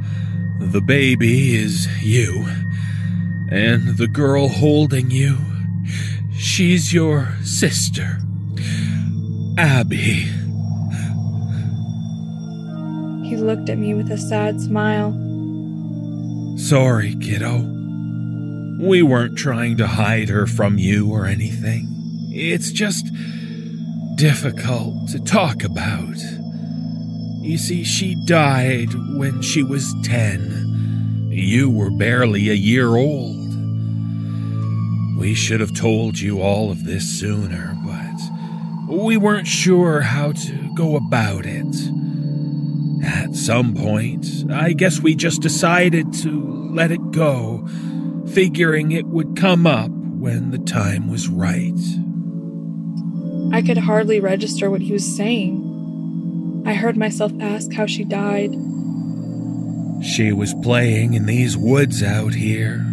the 0.59 0.81
baby 0.81 1.55
is 1.55 1.87
you, 2.03 2.45
and 3.49 3.97
the 3.97 4.07
girl 4.07 4.47
holding 4.47 5.09
you, 5.09 5.37
she's 6.41 6.91
your 6.91 7.29
sister, 7.43 8.17
Abby. 9.57 10.27
He 13.27 13.37
looked 13.37 13.69
at 13.69 13.77
me 13.77 13.93
with 13.93 14.11
a 14.11 14.17
sad 14.17 14.59
smile. 14.59 15.11
Sorry, 16.57 17.15
kiddo. 17.15 17.59
We 18.81 19.03
weren't 19.03 19.37
trying 19.37 19.77
to 19.77 19.87
hide 19.87 20.29
her 20.29 20.47
from 20.47 20.77
you 20.79 21.11
or 21.11 21.25
anything. 21.27 21.87
It's 22.31 22.71
just 22.71 23.05
difficult 24.15 25.09
to 25.09 25.19
talk 25.19 25.63
about. 25.63 26.17
You 27.41 27.57
see, 27.57 27.83
she 27.83 28.15
died 28.25 28.93
when 29.15 29.41
she 29.41 29.61
was 29.61 29.93
10. 30.03 31.29
You 31.31 31.69
were 31.69 31.91
barely 31.91 32.49
a 32.49 32.53
year 32.53 32.95
old. 32.95 33.40
We 35.21 35.35
should 35.35 35.59
have 35.59 35.75
told 35.75 36.19
you 36.19 36.41
all 36.41 36.71
of 36.71 36.83
this 36.83 37.07
sooner, 37.19 37.77
but 37.85 38.91
we 38.91 39.17
weren't 39.17 39.45
sure 39.45 40.01
how 40.01 40.31
to 40.31 40.73
go 40.75 40.95
about 40.95 41.45
it. 41.45 41.75
At 43.05 43.35
some 43.35 43.75
point, 43.75 44.25
I 44.51 44.73
guess 44.73 44.99
we 44.99 45.13
just 45.13 45.43
decided 45.43 46.11
to 46.23 46.71
let 46.73 46.89
it 46.89 47.11
go, 47.11 47.67
figuring 48.33 48.93
it 48.93 49.05
would 49.05 49.35
come 49.37 49.67
up 49.67 49.91
when 49.91 50.49
the 50.49 50.57
time 50.57 51.07
was 51.07 51.27
right. 51.27 51.79
I 53.55 53.61
could 53.61 53.77
hardly 53.77 54.19
register 54.19 54.71
what 54.71 54.81
he 54.81 54.91
was 54.91 55.15
saying. 55.15 56.63
I 56.65 56.73
heard 56.73 56.97
myself 56.97 57.31
ask 57.39 57.71
how 57.71 57.85
she 57.85 58.05
died. 58.05 58.53
She 60.03 60.31
was 60.31 60.55
playing 60.63 61.13
in 61.13 61.27
these 61.27 61.55
woods 61.55 62.01
out 62.01 62.33
here, 62.33 62.90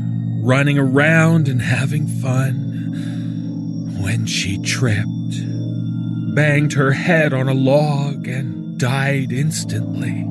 running 0.48 0.78
around 0.78 1.46
and 1.46 1.60
having 1.60 2.06
fun, 2.06 3.98
when 4.00 4.24
she 4.24 4.56
tripped, 4.62 5.04
banged 6.34 6.72
her 6.72 6.92
head 6.92 7.34
on 7.34 7.50
a 7.50 7.52
log, 7.52 8.26
and 8.26 8.78
died 8.78 9.30
instantly. 9.30 10.24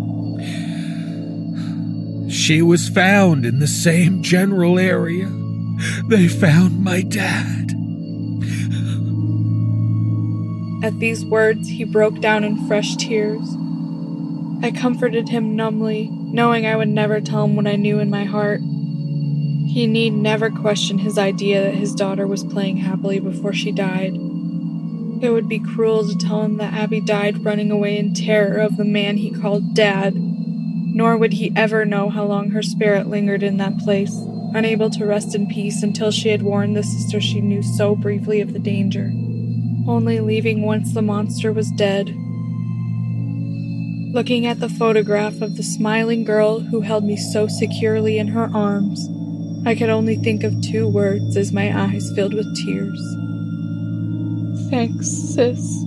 She 2.31 2.63
was 2.63 2.89
found 2.89 3.45
in 3.45 3.59
the 3.59 3.67
same 3.67 4.23
general 4.23 4.79
area. 4.79 5.31
They 6.07 6.27
found 6.27 6.83
my 6.83 7.03
dad. 7.03 7.69
At 10.83 10.97
these 10.99 11.23
words, 11.25 11.67
he 11.67 11.83
broke 11.83 12.19
down 12.21 12.43
in 12.43 12.67
fresh 12.67 12.95
tears. 12.95 13.55
I 14.63 14.71
comforted 14.71 15.29
him 15.29 15.55
numbly, 15.55 16.09
knowing 16.11 16.65
I 16.65 16.75
would 16.75 16.89
never 16.89 17.21
tell 17.21 17.43
him 17.43 17.55
what 17.55 17.67
I 17.67 17.75
knew 17.75 17.99
in 17.99 18.09
my 18.09 18.23
heart. 18.23 18.61
He 19.77 19.85
need 19.85 20.13
never 20.15 20.49
question 20.49 20.97
his 20.97 21.19
idea 21.19 21.61
that 21.61 21.75
his 21.75 21.93
daughter 21.93 22.25
was 22.25 22.43
playing 22.43 22.77
happily 22.77 23.19
before 23.19 23.53
she 23.53 23.71
died. 23.71 24.15
It 24.15 25.29
would 25.29 25.47
be 25.47 25.59
cruel 25.59 26.03
to 26.07 26.17
tell 26.17 26.41
him 26.41 26.57
that 26.57 26.73
Abby 26.73 26.99
died 26.99 27.45
running 27.45 27.69
away 27.69 27.99
in 27.99 28.15
terror 28.15 28.57
of 28.57 28.75
the 28.75 28.83
man 28.83 29.17
he 29.17 29.29
called 29.29 29.75
Dad, 29.75 30.15
nor 30.15 31.15
would 31.15 31.33
he 31.33 31.53
ever 31.55 31.85
know 31.85 32.09
how 32.09 32.25
long 32.25 32.49
her 32.49 32.63
spirit 32.63 33.05
lingered 33.05 33.43
in 33.43 33.57
that 33.57 33.77
place, 33.77 34.15
unable 34.55 34.89
to 34.89 35.05
rest 35.05 35.35
in 35.35 35.45
peace 35.45 35.83
until 35.83 36.09
she 36.09 36.29
had 36.29 36.41
warned 36.41 36.75
the 36.75 36.81
sister 36.81 37.21
she 37.21 37.39
knew 37.39 37.61
so 37.61 37.95
briefly 37.95 38.41
of 38.41 38.53
the 38.53 38.59
danger 38.59 39.11
only 39.87 40.19
leaving 40.19 40.63
once 40.63 40.91
the 40.91 41.03
monster 41.03 41.53
was 41.53 41.69
dead. 41.69 42.07
Looking 44.11 44.47
at 44.47 44.59
the 44.59 44.69
photograph 44.69 45.39
of 45.39 45.55
the 45.55 45.61
smiling 45.61 46.23
girl 46.23 46.61
who 46.61 46.81
held 46.81 47.03
me 47.03 47.15
so 47.15 47.47
securely 47.47 48.17
in 48.17 48.29
her 48.29 48.49
arms, 48.55 49.07
I 49.65 49.75
could 49.75 49.89
only 49.89 50.15
think 50.15 50.43
of 50.43 50.61
two 50.61 50.87
words 50.87 51.35
as 51.35 51.51
my 51.51 51.77
eyes 51.77 52.11
filled 52.13 52.33
with 52.33 52.55
tears. 52.55 53.01
Thanks, 54.69 55.07
sis. 55.07 55.86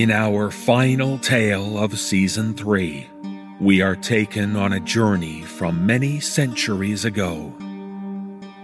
In 0.00 0.10
our 0.10 0.50
final 0.50 1.18
tale 1.18 1.76
of 1.76 1.98
Season 1.98 2.54
3, 2.54 3.06
we 3.60 3.82
are 3.82 3.94
taken 3.94 4.56
on 4.56 4.72
a 4.72 4.80
journey 4.80 5.42
from 5.42 5.84
many 5.84 6.20
centuries 6.20 7.04
ago. 7.04 7.52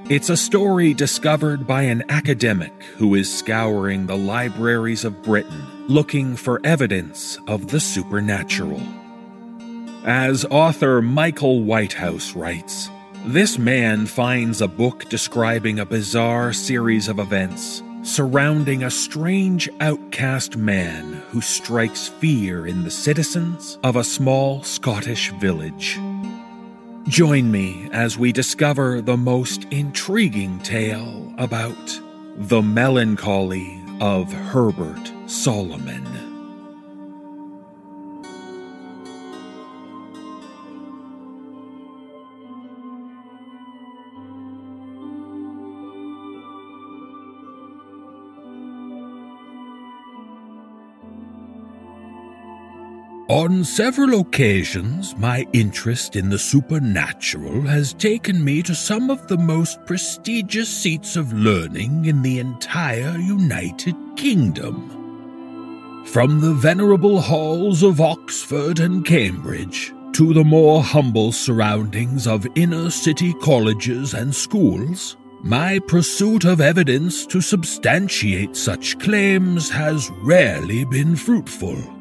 It's 0.08 0.30
a 0.30 0.36
story 0.38 0.94
discovered 0.94 1.66
by 1.66 1.82
an 1.82 2.04
academic 2.08 2.72
who 2.96 3.14
is 3.14 3.38
scouring 3.38 4.06
the 4.06 4.16
libraries 4.16 5.04
of 5.04 5.22
Britain 5.22 5.62
looking 5.88 6.36
for 6.36 6.64
evidence 6.64 7.38
of 7.46 7.68
the 7.68 7.80
supernatural. 7.80 8.80
As 10.06 10.46
author 10.46 11.02
Michael 11.02 11.62
Whitehouse 11.64 12.34
writes, 12.34 12.88
This 13.26 13.58
man 13.58 14.06
finds 14.06 14.62
a 14.62 14.68
book 14.68 15.10
describing 15.10 15.80
a 15.80 15.84
bizarre 15.84 16.54
series 16.54 17.08
of 17.08 17.18
events 17.18 17.82
surrounding 18.06 18.84
a 18.84 18.90
strange 18.90 19.68
outcast 19.80 20.56
man 20.56 21.12
who 21.30 21.40
strikes 21.40 22.06
fear 22.06 22.64
in 22.64 22.84
the 22.84 22.90
citizens 22.90 23.78
of 23.82 23.96
a 23.96 24.04
small 24.04 24.62
Scottish 24.62 25.32
village. 25.32 25.98
Join 27.08 27.50
me 27.50 27.88
as 27.92 28.16
we 28.16 28.30
discover 28.30 29.00
the 29.00 29.16
most 29.16 29.64
intriguing 29.72 30.60
tale 30.60 31.34
about 31.36 32.00
the 32.36 32.62
melancholy 32.62 33.82
of 34.00 34.32
Herbert 34.32 35.12
Solomon. 35.26 36.15
On 53.36 53.64
several 53.64 54.20
occasions, 54.20 55.14
my 55.18 55.46
interest 55.52 56.16
in 56.16 56.30
the 56.30 56.38
supernatural 56.38 57.60
has 57.60 57.92
taken 57.92 58.42
me 58.42 58.62
to 58.62 58.74
some 58.74 59.10
of 59.10 59.28
the 59.28 59.36
most 59.36 59.84
prestigious 59.84 60.70
seats 60.70 61.16
of 61.16 61.34
learning 61.34 62.06
in 62.06 62.22
the 62.22 62.38
entire 62.38 63.18
United 63.18 63.94
Kingdom. 64.16 64.88
From 66.06 66.40
the 66.40 66.54
venerable 66.54 67.20
halls 67.20 67.82
of 67.82 68.00
Oxford 68.00 68.80
and 68.80 69.04
Cambridge 69.04 69.92
to 70.14 70.32
the 70.32 70.42
more 70.42 70.82
humble 70.82 71.30
surroundings 71.30 72.26
of 72.26 72.46
inner 72.54 72.88
city 72.88 73.34
colleges 73.42 74.14
and 74.14 74.34
schools, 74.34 75.18
my 75.42 75.78
pursuit 75.80 76.46
of 76.46 76.62
evidence 76.62 77.26
to 77.26 77.42
substantiate 77.42 78.56
such 78.56 78.98
claims 78.98 79.68
has 79.68 80.10
rarely 80.22 80.86
been 80.86 81.14
fruitful. 81.14 81.95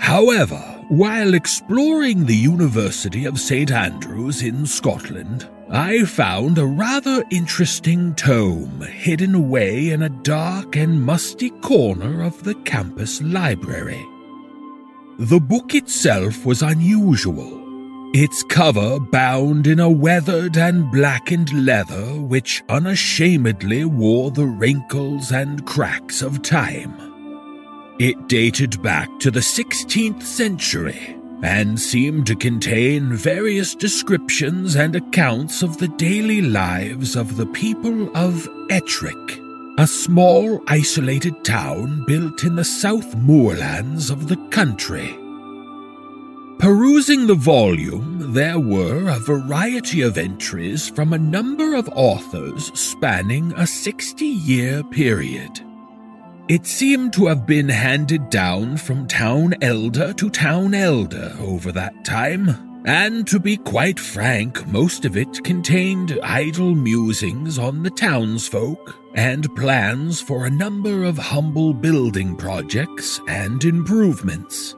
However, 0.00 0.56
while 0.88 1.34
exploring 1.34 2.24
the 2.24 2.34
University 2.34 3.26
of 3.26 3.38
St. 3.38 3.70
Andrews 3.70 4.42
in 4.42 4.66
Scotland, 4.66 5.46
I 5.70 6.04
found 6.04 6.58
a 6.58 6.66
rather 6.66 7.22
interesting 7.30 8.14
tome 8.14 8.80
hidden 8.80 9.34
away 9.34 9.90
in 9.90 10.02
a 10.02 10.08
dark 10.08 10.74
and 10.74 11.00
musty 11.00 11.50
corner 11.50 12.22
of 12.22 12.42
the 12.42 12.54
campus 12.64 13.20
library. 13.22 14.04
The 15.18 15.38
book 15.38 15.74
itself 15.74 16.46
was 16.46 16.62
unusual, 16.62 17.60
its 18.14 18.42
cover 18.42 18.98
bound 18.98 19.66
in 19.66 19.78
a 19.78 19.90
weathered 19.90 20.56
and 20.56 20.90
blackened 20.90 21.52
leather 21.52 22.20
which 22.20 22.64
unashamedly 22.70 23.84
wore 23.84 24.30
the 24.30 24.46
wrinkles 24.46 25.30
and 25.30 25.64
cracks 25.66 26.22
of 26.22 26.42
time. 26.42 27.09
It 28.00 28.28
dated 28.28 28.80
back 28.82 29.10
to 29.20 29.30
the 29.30 29.40
16th 29.40 30.22
century 30.22 31.18
and 31.42 31.78
seemed 31.78 32.26
to 32.28 32.34
contain 32.34 33.12
various 33.12 33.74
descriptions 33.74 34.74
and 34.74 34.96
accounts 34.96 35.62
of 35.62 35.76
the 35.76 35.88
daily 35.88 36.40
lives 36.40 37.14
of 37.14 37.36
the 37.36 37.44
people 37.44 38.08
of 38.16 38.48
Ettrick, 38.70 39.38
a 39.78 39.86
small 39.86 40.62
isolated 40.66 41.44
town 41.44 42.02
built 42.06 42.42
in 42.42 42.56
the 42.56 42.64
south 42.64 43.14
moorlands 43.16 44.08
of 44.08 44.28
the 44.28 44.48
country. 44.48 45.14
Perusing 46.58 47.26
the 47.26 47.34
volume, 47.34 48.32
there 48.32 48.58
were 48.58 49.10
a 49.10 49.18
variety 49.18 50.00
of 50.00 50.16
entries 50.16 50.88
from 50.88 51.12
a 51.12 51.18
number 51.18 51.74
of 51.74 51.86
authors 51.90 52.72
spanning 52.72 53.52
a 53.58 53.66
60 53.66 54.24
year 54.24 54.82
period. 54.84 55.60
It 56.50 56.66
seemed 56.66 57.12
to 57.12 57.28
have 57.28 57.46
been 57.46 57.68
handed 57.68 58.28
down 58.28 58.76
from 58.76 59.06
town 59.06 59.54
elder 59.62 60.12
to 60.14 60.28
town 60.28 60.74
elder 60.74 61.32
over 61.38 61.70
that 61.70 62.04
time, 62.04 62.82
and 62.84 63.24
to 63.28 63.38
be 63.38 63.56
quite 63.56 64.00
frank, 64.00 64.66
most 64.66 65.04
of 65.04 65.16
it 65.16 65.44
contained 65.44 66.18
idle 66.24 66.74
musings 66.74 67.56
on 67.56 67.84
the 67.84 67.90
townsfolk 67.90 68.98
and 69.14 69.54
plans 69.54 70.20
for 70.20 70.44
a 70.44 70.50
number 70.50 71.04
of 71.04 71.16
humble 71.16 71.72
building 71.72 72.34
projects 72.34 73.20
and 73.28 73.62
improvements. 73.62 74.74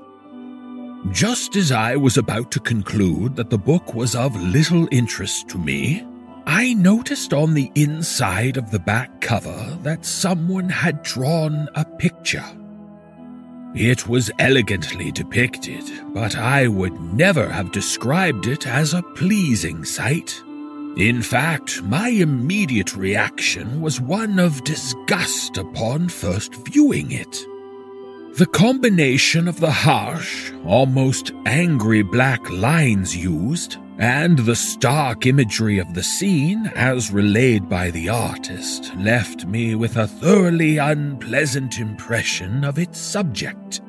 Just 1.10 1.56
as 1.56 1.72
I 1.72 1.96
was 1.96 2.18
about 2.18 2.50
to 2.50 2.60
conclude 2.60 3.34
that 3.36 3.48
the 3.48 3.56
book 3.56 3.94
was 3.94 4.14
of 4.14 4.36
little 4.36 4.86
interest 4.90 5.48
to 5.48 5.56
me, 5.56 6.06
I 6.46 6.74
noticed 6.74 7.32
on 7.32 7.54
the 7.54 7.70
inside 7.74 8.56
of 8.56 8.70
the 8.70 8.78
back 8.78 9.20
cover 9.20 9.78
that 9.82 10.04
someone 10.04 10.68
had 10.68 11.02
drawn 11.02 11.68
a 11.74 11.84
picture. 11.84 12.44
It 13.74 14.08
was 14.08 14.30
elegantly 14.38 15.12
depicted, 15.12 15.84
but 16.12 16.36
I 16.36 16.68
would 16.68 17.00
never 17.00 17.48
have 17.48 17.72
described 17.72 18.46
it 18.46 18.66
as 18.66 18.92
a 18.92 19.02
pleasing 19.02 19.84
sight. 19.84 20.42
In 20.96 21.22
fact, 21.22 21.82
my 21.82 22.08
immediate 22.08 22.94
reaction 22.94 23.80
was 23.80 24.00
one 24.00 24.38
of 24.38 24.64
disgust 24.64 25.56
upon 25.56 26.10
first 26.10 26.54
viewing 26.66 27.12
it. 27.12 27.46
The 28.34 28.46
combination 28.46 29.48
of 29.48 29.58
the 29.58 29.70
harsh, 29.70 30.52
almost 30.66 31.32
angry 31.46 32.02
black 32.02 32.50
lines 32.50 33.16
used 33.16 33.78
and 34.02 34.40
the 34.40 34.56
stark 34.56 35.26
imagery 35.26 35.78
of 35.78 35.94
the 35.94 36.02
scene, 36.02 36.66
as 36.74 37.12
relayed 37.12 37.68
by 37.68 37.88
the 37.92 38.08
artist, 38.08 38.92
left 38.96 39.46
me 39.46 39.76
with 39.76 39.96
a 39.96 40.08
thoroughly 40.08 40.76
unpleasant 40.76 41.78
impression 41.78 42.64
of 42.64 42.80
its 42.80 42.98
subject. 42.98 43.80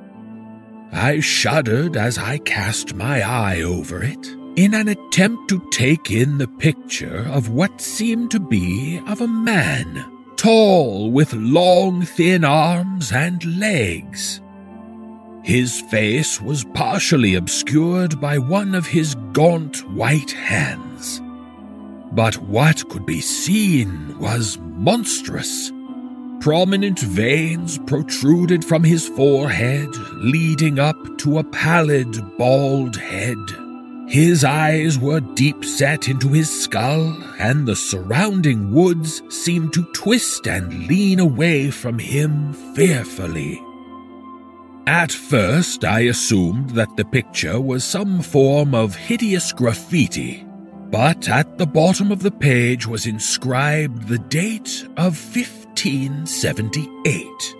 I 0.91 1.19
shuddered 1.19 1.97
as 1.97 2.19
I 2.19 2.37
cast 2.37 2.93
my 2.93 3.23
eye 3.23 3.63
over 3.63 4.03
it, 4.03 4.27
in 4.55 4.75
an 4.75 4.87
attempt 4.87 5.49
to 5.49 5.67
take 5.71 6.11
in 6.11 6.37
the 6.37 6.47
picture 6.47 7.25
of 7.29 7.49
what 7.49 7.81
seemed 7.81 8.29
to 8.31 8.39
be 8.39 9.01
of 9.07 9.19
a 9.19 9.27
man, 9.27 10.05
tall, 10.35 11.09
with 11.09 11.33
long, 11.33 12.03
thin 12.03 12.45
arms 12.45 13.11
and 13.11 13.43
legs. 13.59 14.42
His 15.43 15.81
face 15.81 16.39
was 16.39 16.63
partially 16.63 17.35
obscured 17.35 18.21
by 18.21 18.37
one 18.37 18.73
of 18.73 18.87
his 18.87 19.13
gaunt 19.33 19.85
white 19.89 20.31
hands. 20.31 21.21
But 22.13 22.35
what 22.43 22.87
could 22.87 23.05
be 23.05 23.19
seen 23.19 24.17
was 24.19 24.57
monstrous. 24.61 25.69
Prominent 26.39 26.99
veins 26.99 27.77
protruded 27.79 28.63
from 28.63 28.85
his 28.85 29.09
forehead, 29.09 29.89
leading 30.13 30.79
up 30.79 31.17
to 31.19 31.39
a 31.39 31.43
pallid, 31.43 32.37
bald 32.37 32.95
head. 32.95 33.37
His 34.07 34.45
eyes 34.45 34.97
were 34.97 35.19
deep 35.19 35.65
set 35.65 36.07
into 36.07 36.29
his 36.29 36.49
skull, 36.49 37.17
and 37.37 37.67
the 37.67 37.75
surrounding 37.75 38.71
woods 38.71 39.21
seemed 39.29 39.73
to 39.73 39.83
twist 39.93 40.47
and 40.47 40.87
lean 40.87 41.19
away 41.19 41.69
from 41.69 41.99
him 41.99 42.53
fearfully. 42.75 43.61
At 44.85 45.13
first, 45.13 45.85
I 45.85 46.01
assumed 46.01 46.71
that 46.71 46.97
the 46.97 47.05
picture 47.05 47.61
was 47.61 47.85
some 47.85 48.21
form 48.21 48.75
of 48.75 48.95
hideous 48.95 49.53
graffiti, 49.53 50.45
but 50.91 51.29
at 51.29 51.57
the 51.57 51.65
bottom 51.65 52.11
of 52.11 52.21
the 52.21 52.31
page 52.31 52.85
was 52.85 53.05
inscribed 53.05 54.09
the 54.09 54.19
date 54.19 54.85
of 54.97 55.17
1578 55.35 57.55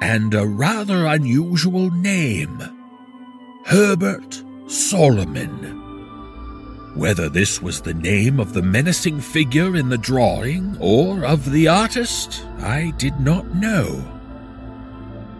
and 0.00 0.34
a 0.34 0.46
rather 0.46 1.06
unusual 1.06 1.90
name 1.90 2.62
Herbert 3.64 4.44
Solomon. 4.68 5.74
Whether 6.94 7.28
this 7.28 7.60
was 7.60 7.80
the 7.80 7.94
name 7.94 8.38
of 8.38 8.52
the 8.52 8.62
menacing 8.62 9.20
figure 9.20 9.74
in 9.74 9.88
the 9.88 9.98
drawing 9.98 10.76
or 10.80 11.24
of 11.24 11.50
the 11.50 11.66
artist, 11.66 12.46
I 12.60 12.92
did 12.98 13.18
not 13.18 13.56
know. 13.56 14.17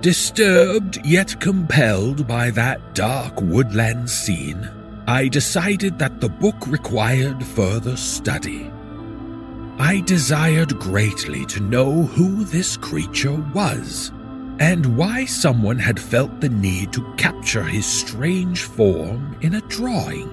Disturbed 0.00 1.04
yet 1.04 1.40
compelled 1.40 2.28
by 2.28 2.50
that 2.50 2.94
dark 2.94 3.40
woodland 3.40 4.08
scene, 4.08 4.70
I 5.08 5.26
decided 5.26 5.98
that 5.98 6.20
the 6.20 6.28
book 6.28 6.68
required 6.68 7.44
further 7.44 7.96
study. 7.96 8.70
I 9.80 10.02
desired 10.06 10.78
greatly 10.78 11.44
to 11.46 11.58
know 11.58 12.04
who 12.04 12.44
this 12.44 12.76
creature 12.76 13.34
was, 13.52 14.12
and 14.60 14.96
why 14.96 15.24
someone 15.24 15.80
had 15.80 15.98
felt 15.98 16.40
the 16.40 16.48
need 16.48 16.92
to 16.92 17.14
capture 17.16 17.64
his 17.64 17.84
strange 17.84 18.62
form 18.62 19.36
in 19.40 19.56
a 19.56 19.62
drawing. 19.62 20.30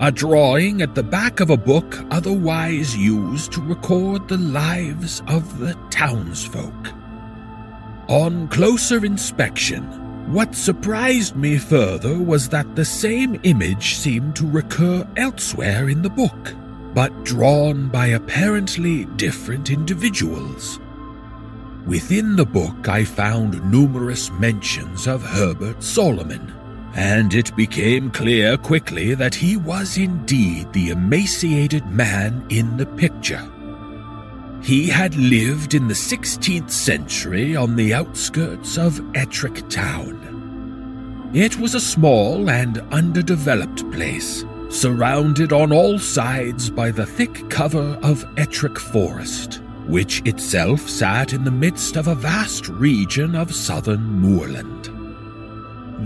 A 0.00 0.10
drawing 0.10 0.80
at 0.80 0.94
the 0.94 1.02
back 1.02 1.40
of 1.40 1.50
a 1.50 1.58
book 1.58 2.02
otherwise 2.10 2.96
used 2.96 3.52
to 3.52 3.60
record 3.60 4.28
the 4.28 4.38
lives 4.38 5.22
of 5.28 5.58
the 5.58 5.74
townsfolk. 5.90 6.94
On 8.08 8.48
closer 8.48 9.04
inspection, 9.04 9.82
what 10.32 10.54
surprised 10.54 11.36
me 11.36 11.58
further 11.58 12.18
was 12.18 12.48
that 12.48 12.74
the 12.76 12.84
same 12.84 13.40
image 13.44 13.96
seemed 13.96 14.36
to 14.36 14.46
recur 14.46 15.06
elsewhere 15.16 15.88
in 15.88 16.02
the 16.02 16.10
book. 16.10 16.54
but 16.94 17.24
drawn 17.24 17.88
by 17.88 18.06
apparently 18.06 19.04
different 19.16 19.70
individuals. 19.70 20.78
Within 21.86 22.36
the 22.36 22.46
book, 22.46 22.88
I 22.88 23.04
found 23.04 23.70
numerous 23.70 24.30
mentions 24.30 25.06
of 25.06 25.22
Herbert 25.22 25.82
Solomon, 25.82 26.54
and 26.94 27.34
it 27.34 27.54
became 27.56 28.10
clear 28.10 28.56
quickly 28.56 29.14
that 29.14 29.34
he 29.34 29.56
was 29.56 29.98
indeed 29.98 30.72
the 30.72 30.90
emaciated 30.90 31.84
man 31.86 32.46
in 32.48 32.76
the 32.76 32.86
picture. 32.86 33.50
He 34.64 34.88
had 34.88 35.14
lived 35.16 35.74
in 35.74 35.88
the 35.88 35.94
16th 35.94 36.70
century 36.70 37.54
on 37.54 37.76
the 37.76 37.92
outskirts 37.92 38.78
of 38.78 38.98
Ettrick 39.14 39.68
Town. 39.68 41.30
It 41.34 41.58
was 41.58 41.74
a 41.74 41.80
small 41.80 42.48
and 42.48 42.78
underdeveloped 42.90 43.92
place, 43.92 44.42
surrounded 44.70 45.52
on 45.52 45.70
all 45.70 45.98
sides 45.98 46.70
by 46.70 46.90
the 46.90 47.04
thick 47.04 47.50
cover 47.50 47.98
of 48.02 48.24
Ettrick 48.38 48.78
Forest, 48.78 49.60
which 49.86 50.22
itself 50.24 50.88
sat 50.88 51.34
in 51.34 51.44
the 51.44 51.50
midst 51.50 51.96
of 51.96 52.06
a 52.06 52.14
vast 52.14 52.66
region 52.68 53.34
of 53.34 53.54
southern 53.54 54.02
moorland. 54.02 54.88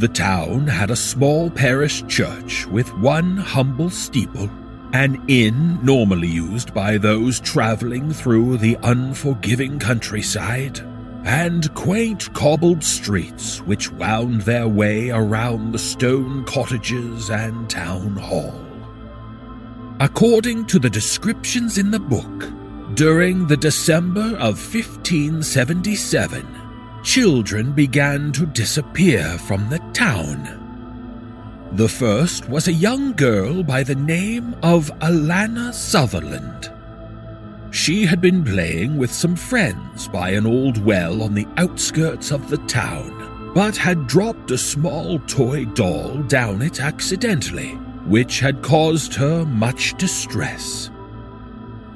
The 0.01 0.09
town 0.09 0.67
had 0.67 0.91
a 0.91 0.97
small 0.97 1.49
parish 1.49 2.05
church 2.09 2.67
with 2.67 2.93
one 2.95 3.37
humble 3.37 3.89
steeple, 3.89 4.51
an 4.93 5.23
inn 5.29 5.79
normally 5.85 6.29
used 6.29 6.73
by 6.73 6.99
those 6.99 7.41
traveling 7.41 8.13
through 8.13 8.57
the 8.57 8.77
unforgiving 8.83 9.79
countryside, 9.79 10.81
and 11.25 11.73
quaint 11.75 12.33
cobbled 12.33 12.83
streets 12.83 13.61
which 13.63 13.93
wound 13.93 14.43
their 14.43 14.67
way 14.67 15.11
around 15.11 15.73
the 15.73 15.79
stone 15.79 16.45
cottages 16.45 17.31
and 17.31 17.69
town 17.69 18.17
hall. 18.17 18.65
According 20.01 20.67
to 20.67 20.79
the 20.79 20.89
descriptions 20.91 21.77
in 21.77 21.91
the 21.91 21.99
book, 21.99 22.51
during 22.95 23.47
the 23.47 23.57
December 23.57 24.37
of 24.39 24.57
1577, 24.59 26.47
children 27.03 27.73
began 27.73 28.33
to 28.33 28.47
disappear 28.47 29.37
from 29.39 29.69
the 29.69 29.79
town. 29.93 30.58
The 31.73 31.89
first 31.89 32.49
was 32.49 32.67
a 32.67 32.73
young 32.73 33.13
girl 33.13 33.63
by 33.63 33.83
the 33.83 33.95
name 33.95 34.57
of 34.63 34.91
Alana 35.01 35.73
Sutherland. 35.75 36.73
She 37.71 38.07
had 38.07 38.23
been 38.23 38.43
playing 38.43 38.97
with 38.97 39.13
some 39.13 39.37
friends 39.37 40.09
by 40.09 40.31
an 40.31 40.47
old 40.47 40.83
well 40.83 41.23
on 41.23 41.35
the 41.35 41.47
outskirts 41.59 42.33
of 42.33 42.49
the 42.49 42.57
town, 42.67 43.53
but 43.55 43.77
had 43.77 44.07
dropped 44.07 44.51
a 44.51 44.57
small 44.57 45.19
toy 45.21 45.67
doll 45.67 46.17
down 46.23 46.63
it 46.63 46.81
accidentally, 46.81 47.73
which 48.07 48.41
had 48.41 48.63
caused 48.63 49.15
her 49.15 49.45
much 49.45 49.95
distress. 49.99 50.91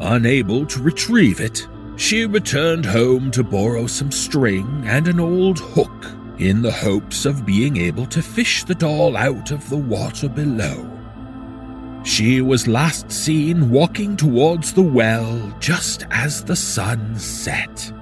Unable 0.00 0.66
to 0.66 0.82
retrieve 0.82 1.40
it, 1.40 1.66
she 1.96 2.26
returned 2.26 2.84
home 2.84 3.30
to 3.30 3.42
borrow 3.42 3.86
some 3.86 4.12
string 4.12 4.82
and 4.84 5.08
an 5.08 5.18
old 5.18 5.58
hook 5.58 6.21
in 6.38 6.62
the 6.62 6.72
hopes 6.72 7.24
of 7.24 7.46
being 7.46 7.76
able 7.76 8.06
to 8.06 8.22
fish 8.22 8.64
the 8.64 8.74
doll 8.74 9.16
out 9.16 9.50
of 9.50 9.68
the 9.68 9.76
water 9.76 10.28
below. 10.28 10.88
She 12.04 12.40
was 12.40 12.66
last 12.66 13.12
seen 13.12 13.70
walking 13.70 14.16
towards 14.16 14.72
the 14.72 14.82
well 14.82 15.54
just 15.60 16.06
as 16.10 16.42
the 16.42 16.56
sun 16.56 17.16
set. 17.18 17.92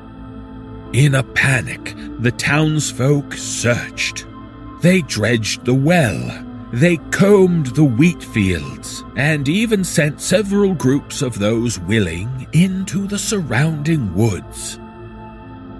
In 0.92 1.14
a 1.14 1.22
panic, 1.22 1.94
the 2.18 2.32
townsfolk 2.32 3.34
searched. 3.34 4.26
They 4.80 5.02
dredged 5.02 5.64
the 5.64 5.74
well, 5.74 6.46
they 6.72 6.96
combed 7.10 7.66
the 7.66 7.84
wheat 7.84 8.22
fields, 8.22 9.04
and 9.16 9.48
even 9.48 9.84
sent 9.84 10.20
several 10.20 10.74
groups 10.74 11.20
of 11.20 11.38
those 11.38 11.78
willing 11.80 12.46
into 12.52 13.06
the 13.06 13.18
surrounding 13.18 14.14
woods. 14.14 14.78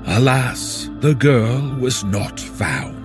Alas, 0.07 0.89
the 1.01 1.15
girl 1.15 1.61
was 1.79 2.03
not 2.05 2.41
found. 2.41 2.97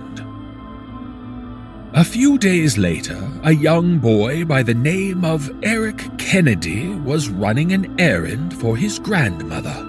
A 1.92 2.04
few 2.04 2.36
days 2.36 2.76
later, 2.76 3.18
a 3.42 3.52
young 3.52 3.98
boy 3.98 4.44
by 4.44 4.62
the 4.62 4.74
name 4.74 5.24
of 5.24 5.50
Eric 5.62 6.02
Kennedy 6.18 6.88
was 6.90 7.28
running 7.28 7.72
an 7.72 7.98
errand 7.98 8.52
for 8.58 8.76
his 8.76 8.98
grandmother. 8.98 9.86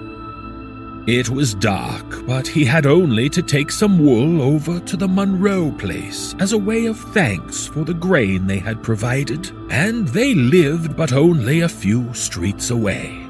It 1.06 1.30
was 1.30 1.54
dark, 1.54 2.26
but 2.26 2.46
he 2.46 2.64
had 2.64 2.86
only 2.86 3.28
to 3.30 3.42
take 3.42 3.70
some 3.70 3.98
wool 3.98 4.40
over 4.42 4.78
to 4.80 4.96
the 4.96 5.08
Monroe 5.08 5.70
place 5.72 6.34
as 6.38 6.52
a 6.52 6.58
way 6.58 6.86
of 6.86 6.98
thanks 7.12 7.66
for 7.66 7.84
the 7.84 7.94
grain 7.94 8.46
they 8.46 8.58
had 8.58 8.82
provided, 8.82 9.50
and 9.70 10.08
they 10.08 10.34
lived 10.34 10.96
but 10.96 11.12
only 11.12 11.60
a 11.60 11.68
few 11.68 12.12
streets 12.14 12.70
away. 12.70 13.27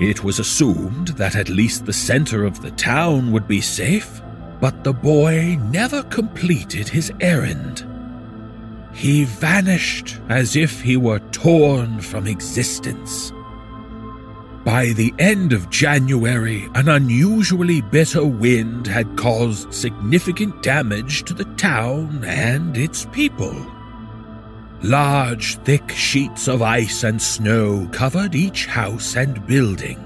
It 0.00 0.22
was 0.22 0.38
assumed 0.38 1.08
that 1.08 1.34
at 1.34 1.48
least 1.48 1.84
the 1.84 1.92
center 1.92 2.44
of 2.44 2.62
the 2.62 2.70
town 2.72 3.32
would 3.32 3.48
be 3.48 3.60
safe, 3.60 4.22
but 4.60 4.84
the 4.84 4.92
boy 4.92 5.58
never 5.70 6.04
completed 6.04 6.88
his 6.88 7.12
errand. 7.20 7.84
He 8.92 9.24
vanished 9.24 10.20
as 10.28 10.54
if 10.56 10.80
he 10.80 10.96
were 10.96 11.18
torn 11.30 12.00
from 12.00 12.26
existence. 12.26 13.32
By 14.64 14.88
the 14.88 15.14
end 15.18 15.52
of 15.52 15.70
January, 15.70 16.68
an 16.74 16.88
unusually 16.88 17.80
bitter 17.80 18.24
wind 18.24 18.86
had 18.86 19.16
caused 19.16 19.72
significant 19.72 20.62
damage 20.62 21.24
to 21.24 21.34
the 21.34 21.46
town 21.56 22.22
and 22.24 22.76
its 22.76 23.06
people. 23.06 23.66
Large, 24.82 25.56
thick 25.64 25.90
sheets 25.90 26.46
of 26.46 26.62
ice 26.62 27.02
and 27.02 27.20
snow 27.20 27.88
covered 27.90 28.36
each 28.36 28.66
house 28.66 29.16
and 29.16 29.44
building. 29.46 29.98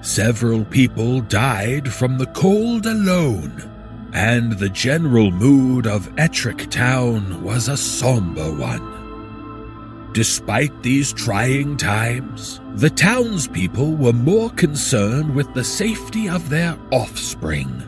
Several 0.00 0.64
people 0.64 1.20
died 1.20 1.92
from 1.92 2.16
the 2.16 2.26
cold 2.28 2.86
alone, 2.86 3.70
and 4.14 4.52
the 4.52 4.70
general 4.70 5.30
mood 5.30 5.86
of 5.86 6.08
Ettrick 6.16 6.70
Town 6.70 7.42
was 7.42 7.68
a 7.68 7.76
somber 7.76 8.50
one. 8.50 10.10
Despite 10.12 10.82
these 10.82 11.12
trying 11.12 11.76
times, 11.76 12.60
the 12.76 12.90
townspeople 12.90 13.94
were 13.94 14.14
more 14.14 14.50
concerned 14.50 15.34
with 15.34 15.52
the 15.52 15.62
safety 15.62 16.30
of 16.30 16.48
their 16.48 16.78
offspring. 16.90 17.82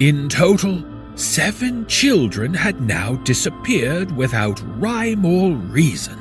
In 0.00 0.28
total, 0.28 0.84
seven 1.16 1.84
children 1.86 2.54
had 2.54 2.80
now 2.80 3.16
disappeared 3.16 4.16
without 4.16 4.62
rhyme 4.78 5.24
or 5.24 5.56
reason. 5.56 6.18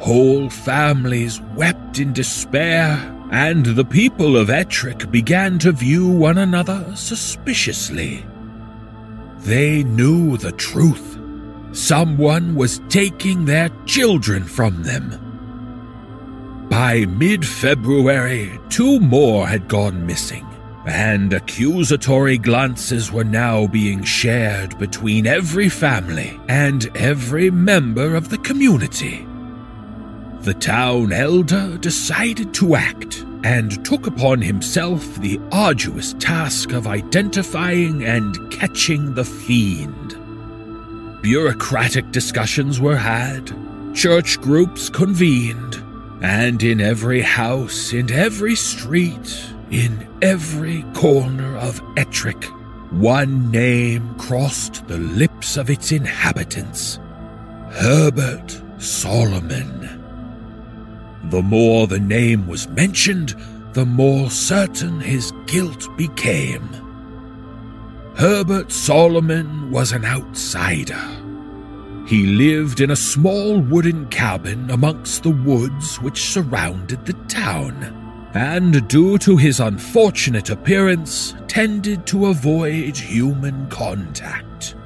Whole 0.00 0.50
families 0.50 1.40
wept 1.56 1.98
in 1.98 2.12
despair, 2.12 3.16
and 3.30 3.64
the 3.64 3.84
people 3.84 4.36
of 4.36 4.50
Ettrick 4.50 5.10
began 5.10 5.58
to 5.60 5.72
view 5.72 6.08
one 6.08 6.38
another 6.38 6.94
suspiciously. 6.94 8.26
They 9.38 9.82
knew 9.84 10.36
the 10.36 10.52
truth 10.52 11.10
Someone 11.72 12.56
was 12.56 12.80
taking 12.88 13.44
their 13.44 13.70
children 13.86 14.42
from 14.42 14.82
them. 14.82 16.66
By 16.68 17.06
mid 17.06 17.46
February, 17.46 18.58
two 18.68 18.98
more 18.98 19.46
had 19.46 19.68
gone 19.68 20.04
missing, 20.04 20.44
and 20.86 21.32
accusatory 21.32 22.38
glances 22.38 23.12
were 23.12 23.24
now 23.24 23.66
being 23.66 24.02
shared 24.02 24.78
between 24.78 25.26
every 25.26 25.68
family 25.68 26.40
and 26.48 26.94
every 26.96 27.50
member 27.50 28.14
of 28.14 28.30
the 28.30 28.38
community. 28.38 29.26
The 30.40 30.54
town 30.54 31.12
elder 31.12 31.76
decided 31.76 32.54
to 32.54 32.76
act 32.76 33.26
and 33.44 33.84
took 33.84 34.06
upon 34.06 34.40
himself 34.40 35.16
the 35.16 35.38
arduous 35.52 36.14
task 36.14 36.72
of 36.72 36.86
identifying 36.86 38.04
and 38.04 38.50
catching 38.50 39.14
the 39.14 39.24
fiend. 39.24 40.16
Bureaucratic 41.22 42.10
discussions 42.10 42.80
were 42.80 42.96
had, 42.96 43.52
church 43.94 44.40
groups 44.40 44.88
convened, 44.88 45.82
and 46.22 46.62
in 46.62 46.80
every 46.80 47.20
house, 47.20 47.92
in 47.92 48.10
every 48.10 48.54
street, 48.54 49.52
in 49.70 50.08
every 50.22 50.82
corner 50.94 51.56
of 51.58 51.80
Ettrick, 51.96 52.44
one 52.90 53.50
name 53.50 54.14
crossed 54.18 54.86
the 54.88 54.98
lips 54.98 55.56
of 55.56 55.70
its 55.70 55.92
inhabitants 55.92 56.98
Herbert 57.70 58.60
Solomon. 58.78 59.96
The 61.30 61.42
more 61.42 61.86
the 61.86 62.00
name 62.00 62.48
was 62.48 62.66
mentioned, 62.68 63.36
the 63.74 63.86
more 63.86 64.30
certain 64.30 64.98
his 65.00 65.32
guilt 65.46 65.86
became. 65.96 66.68
Herbert 68.16 68.72
Solomon 68.72 69.70
was 69.70 69.92
an 69.92 70.04
outsider. 70.04 71.00
He 72.06 72.26
lived 72.26 72.80
in 72.80 72.90
a 72.90 72.96
small 72.96 73.60
wooden 73.60 74.08
cabin 74.08 74.68
amongst 74.70 75.22
the 75.22 75.30
woods 75.30 76.00
which 76.00 76.20
surrounded 76.20 77.06
the 77.06 77.12
town, 77.28 77.99
and 78.34 78.86
due 78.88 79.18
to 79.18 79.36
his 79.36 79.60
unfortunate 79.60 80.50
appearance, 80.50 81.34
tended 81.48 82.06
to 82.06 82.26
avoid 82.26 82.96
human 82.96 83.68
contact. 83.68 84.76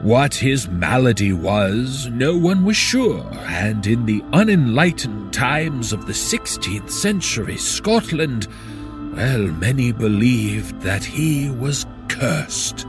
What 0.00 0.34
his 0.34 0.68
malady 0.68 1.32
was, 1.32 2.06
no 2.06 2.36
one 2.36 2.64
was 2.64 2.76
sure, 2.76 3.28
and 3.48 3.86
in 3.86 4.06
the 4.06 4.22
unenlightened 4.32 5.32
times 5.32 5.92
of 5.92 6.06
the 6.06 6.12
16th 6.12 6.90
century 6.90 7.56
Scotland, 7.56 8.46
well, 9.14 9.42
many 9.42 9.90
believed 9.90 10.80
that 10.82 11.02
he 11.02 11.50
was 11.50 11.84
cursed. 12.08 12.86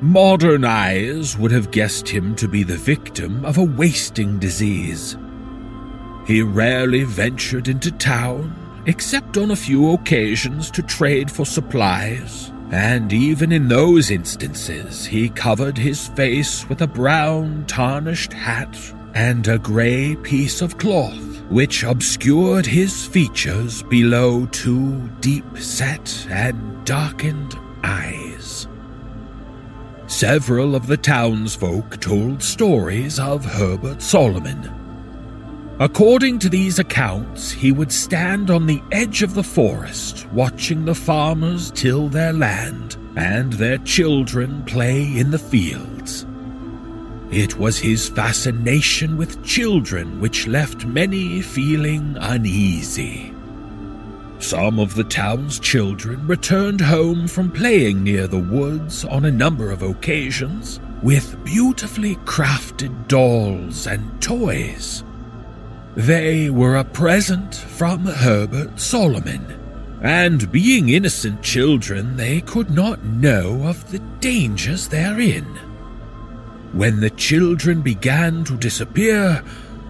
Modern 0.00 0.64
eyes 0.64 1.36
would 1.36 1.50
have 1.50 1.72
guessed 1.72 2.08
him 2.08 2.36
to 2.36 2.46
be 2.46 2.62
the 2.62 2.76
victim 2.76 3.44
of 3.44 3.58
a 3.58 3.64
wasting 3.64 4.38
disease. 4.38 5.16
He 6.26 6.42
rarely 6.42 7.04
ventured 7.04 7.68
into 7.68 7.92
town, 7.92 8.82
except 8.86 9.36
on 9.36 9.52
a 9.52 9.56
few 9.56 9.92
occasions 9.92 10.72
to 10.72 10.82
trade 10.82 11.30
for 11.30 11.46
supplies, 11.46 12.50
and 12.72 13.12
even 13.12 13.52
in 13.52 13.68
those 13.68 14.10
instances 14.10 15.06
he 15.06 15.28
covered 15.28 15.78
his 15.78 16.08
face 16.08 16.68
with 16.68 16.82
a 16.82 16.88
brown 16.88 17.64
tarnished 17.66 18.32
hat 18.32 18.76
and 19.14 19.46
a 19.46 19.58
grey 19.58 20.16
piece 20.16 20.62
of 20.62 20.78
cloth, 20.78 21.42
which 21.48 21.84
obscured 21.84 22.66
his 22.66 23.06
features 23.06 23.84
below 23.84 24.46
two 24.46 25.08
deep 25.20 25.56
set 25.56 26.26
and 26.28 26.84
darkened 26.84 27.56
eyes. 27.84 28.66
Several 30.08 30.74
of 30.74 30.88
the 30.88 30.96
townsfolk 30.96 32.00
told 32.00 32.42
stories 32.42 33.20
of 33.20 33.44
Herbert 33.44 34.02
Solomon. 34.02 34.85
According 35.78 36.38
to 36.38 36.48
these 36.48 36.78
accounts, 36.78 37.50
he 37.50 37.70
would 37.70 37.92
stand 37.92 38.50
on 38.50 38.64
the 38.66 38.82
edge 38.92 39.22
of 39.22 39.34
the 39.34 39.42
forest, 39.42 40.26
watching 40.32 40.86
the 40.86 40.94
farmers 40.94 41.70
till 41.70 42.08
their 42.08 42.32
land 42.32 42.96
and 43.14 43.52
their 43.52 43.76
children 43.78 44.64
play 44.64 45.02
in 45.18 45.30
the 45.30 45.38
fields. 45.38 46.24
It 47.30 47.58
was 47.58 47.76
his 47.76 48.08
fascination 48.08 49.18
with 49.18 49.44
children 49.44 50.18
which 50.18 50.46
left 50.46 50.86
many 50.86 51.42
feeling 51.42 52.16
uneasy. 52.20 53.34
Some 54.38 54.78
of 54.78 54.94
the 54.94 55.04
town's 55.04 55.58
children 55.58 56.26
returned 56.26 56.80
home 56.80 57.28
from 57.28 57.50
playing 57.50 58.02
near 58.02 58.26
the 58.26 58.38
woods 58.38 59.04
on 59.04 59.26
a 59.26 59.30
number 59.30 59.70
of 59.70 59.82
occasions 59.82 60.80
with 61.02 61.42
beautifully 61.44 62.16
crafted 62.24 63.08
dolls 63.08 63.86
and 63.86 64.22
toys. 64.22 65.04
They 65.96 66.50
were 66.50 66.76
a 66.76 66.84
present 66.84 67.54
from 67.54 68.04
Herbert 68.04 68.78
Solomon, 68.78 69.46
and 70.02 70.52
being 70.52 70.90
innocent 70.90 71.40
children, 71.40 72.18
they 72.18 72.42
could 72.42 72.68
not 72.68 73.02
know 73.02 73.62
of 73.66 73.90
the 73.90 74.00
dangers 74.20 74.88
therein. 74.88 75.46
When 76.74 77.00
the 77.00 77.08
children 77.08 77.80
began 77.80 78.44
to 78.44 78.58
disappear, 78.58 79.42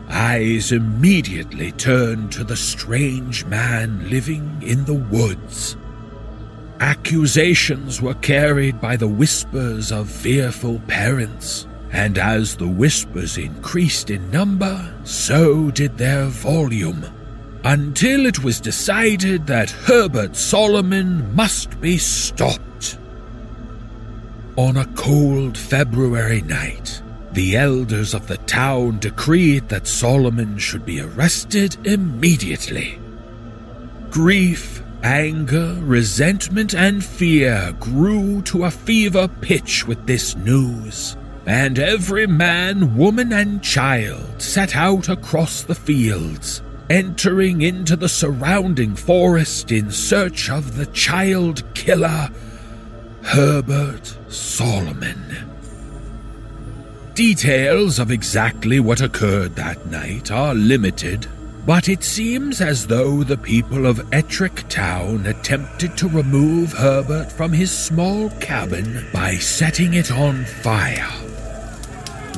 eyes 0.08 0.70
immediately 0.70 1.72
turned 1.72 2.30
to 2.32 2.44
the 2.44 2.56
strange 2.56 3.44
man 3.46 4.08
living 4.08 4.62
in 4.62 4.84
the 4.84 4.94
woods. 4.94 5.76
Accusations 6.78 8.00
were 8.00 8.14
carried 8.14 8.80
by 8.80 8.94
the 8.94 9.08
whispers 9.08 9.90
of 9.90 10.08
fearful 10.08 10.78
parents, 10.86 11.66
and 11.92 12.18
as 12.18 12.56
the 12.56 12.68
whispers 12.68 13.38
increased 13.38 14.10
in 14.10 14.30
number, 14.30 14.94
so 15.04 15.70
did 15.70 15.96
their 15.96 16.26
volume, 16.26 17.06
until 17.64 18.26
it 18.26 18.42
was 18.42 18.60
decided 18.60 19.46
that 19.46 19.70
Herbert 19.70 20.36
Solomon 20.36 21.34
must 21.34 21.80
be 21.80 21.98
stopped. 21.98 22.98
On 24.56 24.76
a 24.76 24.86
cold 24.94 25.56
February 25.58 26.42
night, 26.42 27.02
the 27.32 27.56
elders 27.56 28.14
of 28.14 28.26
the 28.26 28.38
town 28.38 28.98
decreed 28.98 29.68
that 29.68 29.86
Solomon 29.86 30.56
should 30.56 30.86
be 30.86 31.00
arrested 31.00 31.76
immediately. 31.86 32.98
Grief, 34.08 34.82
anger, 35.02 35.76
resentment, 35.80 36.74
and 36.74 37.04
fear 37.04 37.74
grew 37.78 38.40
to 38.42 38.64
a 38.64 38.70
fever 38.70 39.28
pitch 39.28 39.86
with 39.86 40.06
this 40.06 40.34
news, 40.36 41.16
and 41.46 41.78
every 41.78 42.26
man, 42.26 42.96
woman, 42.96 43.32
and 43.32 43.62
child 43.62 44.42
set 44.42 44.74
out 44.74 45.08
across 45.08 45.62
the 45.62 45.74
fields, 45.74 46.60
entering 46.90 47.62
into 47.62 47.94
the 47.94 48.08
surrounding 48.08 48.96
forest 48.96 49.70
in 49.70 49.90
search 49.90 50.50
of 50.50 50.76
the 50.76 50.86
child 50.86 51.62
killer, 51.74 52.28
Herbert 53.22 54.16
Solomon. 54.28 55.22
Details 57.14 57.98
of 57.98 58.10
exactly 58.10 58.80
what 58.80 59.00
occurred 59.00 59.54
that 59.54 59.86
night 59.86 60.30
are 60.32 60.54
limited, 60.54 61.26
but 61.64 61.88
it 61.88 62.04
seems 62.04 62.60
as 62.60 62.86
though 62.86 63.22
the 63.22 63.38
people 63.38 63.86
of 63.86 63.98
Ettrick 64.10 64.68
Town 64.68 65.26
attempted 65.26 65.96
to 65.96 66.08
remove 66.08 66.72
Herbert 66.72 67.32
from 67.32 67.52
his 67.52 67.70
small 67.70 68.30
cabin 68.40 69.06
by 69.12 69.36
setting 69.36 69.94
it 69.94 70.12
on 70.12 70.44
fire. 70.44 71.25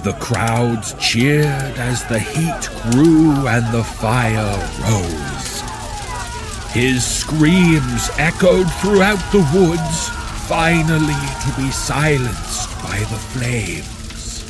The 0.05 0.13
crowds 0.15 0.95
cheered 1.01 1.45
as 1.45 2.05
the 2.05 2.21
heat 2.21 2.71
grew 2.93 3.49
and 3.49 3.67
the 3.75 3.83
fire 3.83 4.57
rose. 4.85 5.61
His 6.71 7.05
screams 7.05 8.09
echoed 8.17 8.73
throughout 8.75 9.21
the 9.33 9.47
woods, 9.53 10.09
finally 10.47 11.13
to 11.13 11.61
be 11.61 11.71
silenced 11.73 12.71
by 12.83 12.99
the 13.01 13.19
flames. 13.35 14.45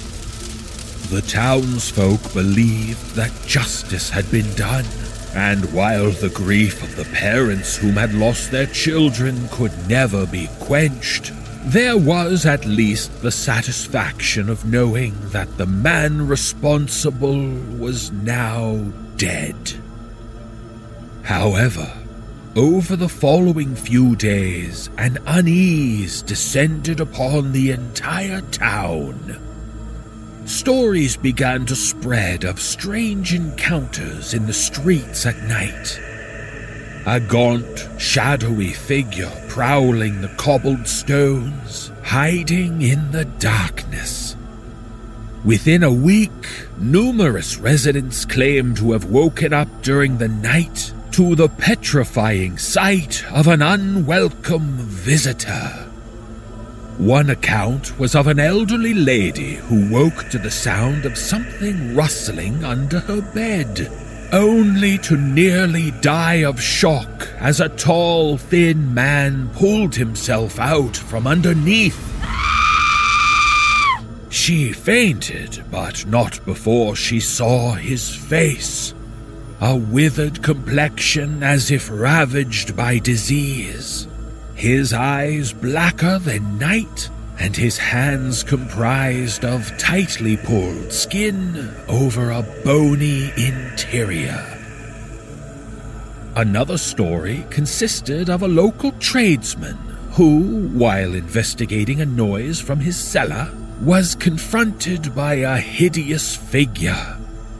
The 1.10 1.22
townsfolk 1.22 2.34
believed 2.34 3.14
that 3.14 3.32
justice 3.46 4.10
had 4.10 4.30
been 4.30 4.54
done, 4.54 4.84
and 5.34 5.72
while 5.72 6.10
the 6.10 6.28
grief 6.28 6.82
of 6.82 6.94
the 6.96 7.06
parents 7.16 7.76
whom 7.76 7.94
had 7.94 8.12
lost 8.14 8.50
their 8.50 8.66
children 8.66 9.48
could 9.48 9.72
never 9.88 10.26
be 10.26 10.48
quenched, 10.60 11.32
there 11.64 11.98
was 11.98 12.46
at 12.46 12.64
least 12.64 13.20
the 13.20 13.30
satisfaction 13.30 14.48
of 14.48 14.64
knowing 14.64 15.14
that 15.30 15.58
the 15.58 15.66
man 15.66 16.26
responsible 16.26 17.50
was 17.78 18.10
now 18.12 18.76
dead. 19.16 19.74
However, 21.22 21.92
over 22.56 22.96
the 22.96 23.08
following 23.08 23.74
few 23.76 24.16
days, 24.16 24.88
an 24.98 25.18
unease 25.26 26.22
descended 26.22 27.00
upon 27.00 27.52
the 27.52 27.70
entire 27.70 28.40
town. 28.40 29.38
Stories 30.46 31.16
began 31.16 31.66
to 31.66 31.76
spread 31.76 32.44
of 32.44 32.58
strange 32.58 33.34
encounters 33.34 34.32
in 34.32 34.46
the 34.46 34.52
streets 34.52 35.26
at 35.26 35.36
night. 35.42 36.00
A 37.06 37.20
gaunt, 37.20 37.88
shadowy 37.98 38.72
figure 38.72 39.30
prowling 39.48 40.20
the 40.20 40.28
cobbled 40.36 40.86
stones, 40.86 41.90
hiding 42.04 42.82
in 42.82 43.10
the 43.12 43.24
darkness. 43.24 44.36
Within 45.44 45.82
a 45.82 45.92
week, 45.92 46.66
numerous 46.78 47.56
residents 47.58 48.24
claimed 48.24 48.76
to 48.78 48.92
have 48.92 49.06
woken 49.06 49.52
up 49.52 49.68
during 49.82 50.18
the 50.18 50.28
night 50.28 50.92
to 51.12 51.34
the 51.34 51.48
petrifying 51.48 52.58
sight 52.58 53.24
of 53.32 53.46
an 53.46 53.62
unwelcome 53.62 54.76
visitor. 54.78 55.86
One 56.98 57.30
account 57.30 57.98
was 57.98 58.14
of 58.14 58.26
an 58.26 58.40
elderly 58.40 58.94
lady 58.94 59.54
who 59.54 59.88
woke 59.90 60.28
to 60.30 60.38
the 60.38 60.50
sound 60.50 61.06
of 61.06 61.16
something 61.16 61.94
rustling 61.94 62.64
under 62.64 62.98
her 63.00 63.22
bed, 63.22 63.90
only 64.32 64.98
to 64.98 65.16
nearly 65.16 65.90
die 66.00 66.44
of 66.44 66.60
shock 66.60 67.28
as 67.38 67.60
a 67.60 67.68
tall, 67.68 68.38
thin 68.38 68.92
man 68.94 69.48
pulled 69.50 69.94
himself 69.94 70.58
out 70.58 70.96
from 70.96 71.26
underneath. 71.26 71.98
She 74.30 74.72
fainted, 74.72 75.64
but 75.70 76.06
not 76.06 76.44
before 76.44 76.96
she 76.96 77.20
saw 77.20 77.72
his 77.72 78.14
face. 78.14 78.94
A 79.60 79.76
withered 79.76 80.42
complexion 80.42 81.42
as 81.42 81.70
if 81.70 81.90
ravaged 81.90 82.76
by 82.76 82.98
disease 82.98 84.08
his 84.58 84.92
eyes 84.92 85.52
blacker 85.52 86.18
than 86.18 86.58
night, 86.58 87.08
and 87.38 87.56
his 87.56 87.78
hands 87.78 88.42
comprised 88.42 89.44
of 89.44 89.76
tightly 89.78 90.36
pulled 90.36 90.92
skin 90.92 91.74
over 91.88 92.30
a 92.30 92.42
bony 92.64 93.32
interior. 93.36 94.44
Another 96.36 96.78
story 96.78 97.44
consisted 97.50 98.28
of 98.30 98.42
a 98.42 98.48
local 98.48 98.92
tradesman 98.92 99.76
who, 100.12 100.68
while 100.68 101.14
investigating 101.14 102.00
a 102.00 102.06
noise 102.06 102.60
from 102.60 102.80
his 102.80 102.96
cellar, 102.96 103.50
was 103.80 104.14
confronted 104.14 105.14
by 105.14 105.34
a 105.34 105.56
hideous 105.56 106.34
figure 106.34 107.18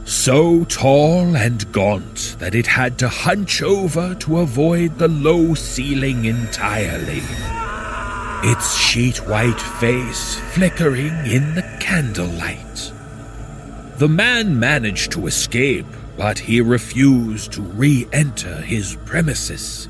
so 0.09 0.63
tall 0.65 1.35
and 1.35 1.71
gaunt 1.71 2.35
that 2.39 2.55
it 2.55 2.65
had 2.65 2.97
to 2.97 3.07
hunch 3.07 3.61
over 3.61 4.15
to 4.15 4.39
avoid 4.39 4.97
the 4.97 5.07
low 5.07 5.53
ceiling 5.53 6.25
entirely. 6.25 7.21
Its 8.43 8.77
sheet 8.77 9.17
white 9.27 9.59
face 9.59 10.35
flickering 10.53 11.13
in 11.25 11.55
the 11.55 11.77
candlelight. 11.79 12.93
The 13.97 14.07
man 14.07 14.57
managed 14.57 15.11
to 15.11 15.27
escape, 15.27 15.85
but 16.15 16.39
he 16.39 16.61
refused 16.61 17.51
to 17.53 17.61
re 17.61 18.07
enter 18.13 18.55
his 18.61 18.95
premises. 19.05 19.89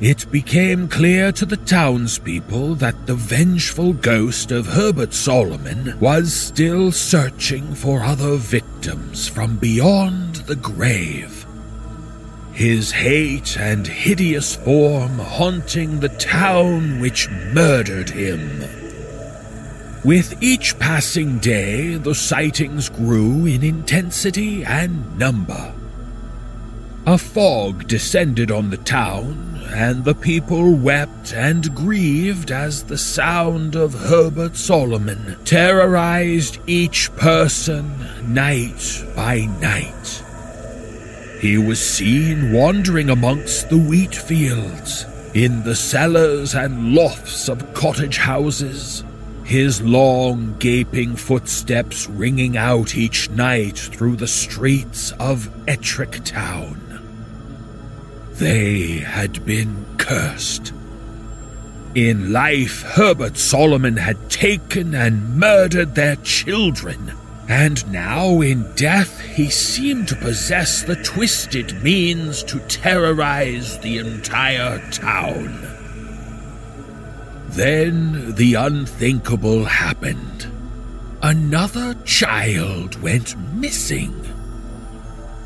It 0.00 0.30
became 0.30 0.88
clear 0.88 1.32
to 1.32 1.46
the 1.46 1.56
townspeople 1.56 2.74
that 2.76 3.06
the 3.06 3.14
vengeful 3.14 3.92
ghost 3.92 4.52
of 4.52 4.66
Herbert 4.66 5.14
Solomon 5.14 5.98
was 5.98 6.32
still 6.32 6.92
searching 6.92 7.74
for 7.74 8.02
other 8.02 8.36
victims 8.36 9.26
from 9.28 9.56
beyond 9.56 10.36
the 10.46 10.56
grave. 10.56 11.43
His 12.54 12.92
hate 12.92 13.58
and 13.58 13.84
hideous 13.84 14.54
form 14.54 15.18
haunting 15.18 15.98
the 15.98 16.08
town 16.08 17.00
which 17.00 17.28
murdered 17.52 18.10
him. 18.10 18.62
With 20.04 20.40
each 20.40 20.78
passing 20.78 21.40
day, 21.40 21.96
the 21.96 22.14
sightings 22.14 22.88
grew 22.88 23.44
in 23.44 23.64
intensity 23.64 24.64
and 24.64 25.18
number. 25.18 25.74
A 27.06 27.18
fog 27.18 27.88
descended 27.88 28.52
on 28.52 28.70
the 28.70 28.76
town, 28.76 29.60
and 29.74 30.04
the 30.04 30.14
people 30.14 30.74
wept 30.74 31.34
and 31.34 31.74
grieved 31.74 32.52
as 32.52 32.84
the 32.84 32.98
sound 32.98 33.74
of 33.74 33.94
Herbert 33.94 34.56
Solomon 34.56 35.36
terrorized 35.44 36.58
each 36.68 37.14
person 37.16 37.92
night 38.32 39.04
by 39.16 39.46
night. 39.60 40.23
He 41.44 41.58
was 41.58 41.78
seen 41.78 42.52
wandering 42.52 43.10
amongst 43.10 43.68
the 43.68 43.76
wheat 43.76 44.14
fields, 44.14 45.04
in 45.34 45.62
the 45.62 45.76
cellars 45.76 46.54
and 46.54 46.94
lofts 46.94 47.50
of 47.50 47.74
cottage 47.74 48.16
houses, 48.16 49.04
his 49.44 49.82
long, 49.82 50.56
gaping 50.58 51.16
footsteps 51.16 52.08
ringing 52.08 52.56
out 52.56 52.96
each 52.96 53.28
night 53.28 53.76
through 53.76 54.16
the 54.16 54.26
streets 54.26 55.12
of 55.20 55.50
Ettrick 55.68 56.24
Town. 56.24 56.80
They 58.32 59.00
had 59.00 59.44
been 59.44 59.84
cursed. 59.98 60.72
In 61.94 62.32
life, 62.32 62.80
Herbert 62.80 63.36
Solomon 63.36 63.98
had 63.98 64.30
taken 64.30 64.94
and 64.94 65.36
murdered 65.38 65.94
their 65.94 66.16
children, 66.16 67.12
and 67.48 67.90
now 67.92 68.40
in 68.40 68.70
death 68.74 69.20
he 69.20 69.50
seemed 69.50 70.08
to 70.08 70.16
possess 70.16 70.82
the 70.82 70.96
twisted 70.96 71.82
means 71.82 72.42
to 72.44 72.58
terrorize 72.60 73.78
the 73.80 73.98
entire 73.98 74.78
town. 74.90 75.60
Then 77.48 78.34
the 78.34 78.54
unthinkable 78.54 79.64
happened. 79.64 80.50
Another 81.22 81.94
child 82.04 83.00
went 83.00 83.36
missing. 83.54 84.14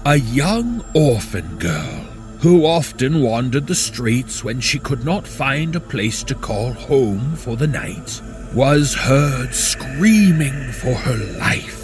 A 0.06 0.16
young 0.16 0.84
orphan 0.94 1.58
girl 1.58 2.08
who 2.40 2.64
often 2.64 3.20
wandered 3.20 3.66
the 3.66 3.74
streets 3.74 4.44
when 4.44 4.60
she 4.60 4.78
could 4.78 5.04
not 5.04 5.26
find 5.26 5.74
a 5.74 5.80
place 5.80 6.22
to 6.22 6.34
call 6.34 6.72
home 6.72 7.34
for 7.34 7.56
the 7.56 7.66
night, 7.66 8.22
was 8.54 8.94
heard 8.94 9.52
screaming 9.52 10.72
for 10.72 10.94
her 10.94 11.16
life. 11.38 11.77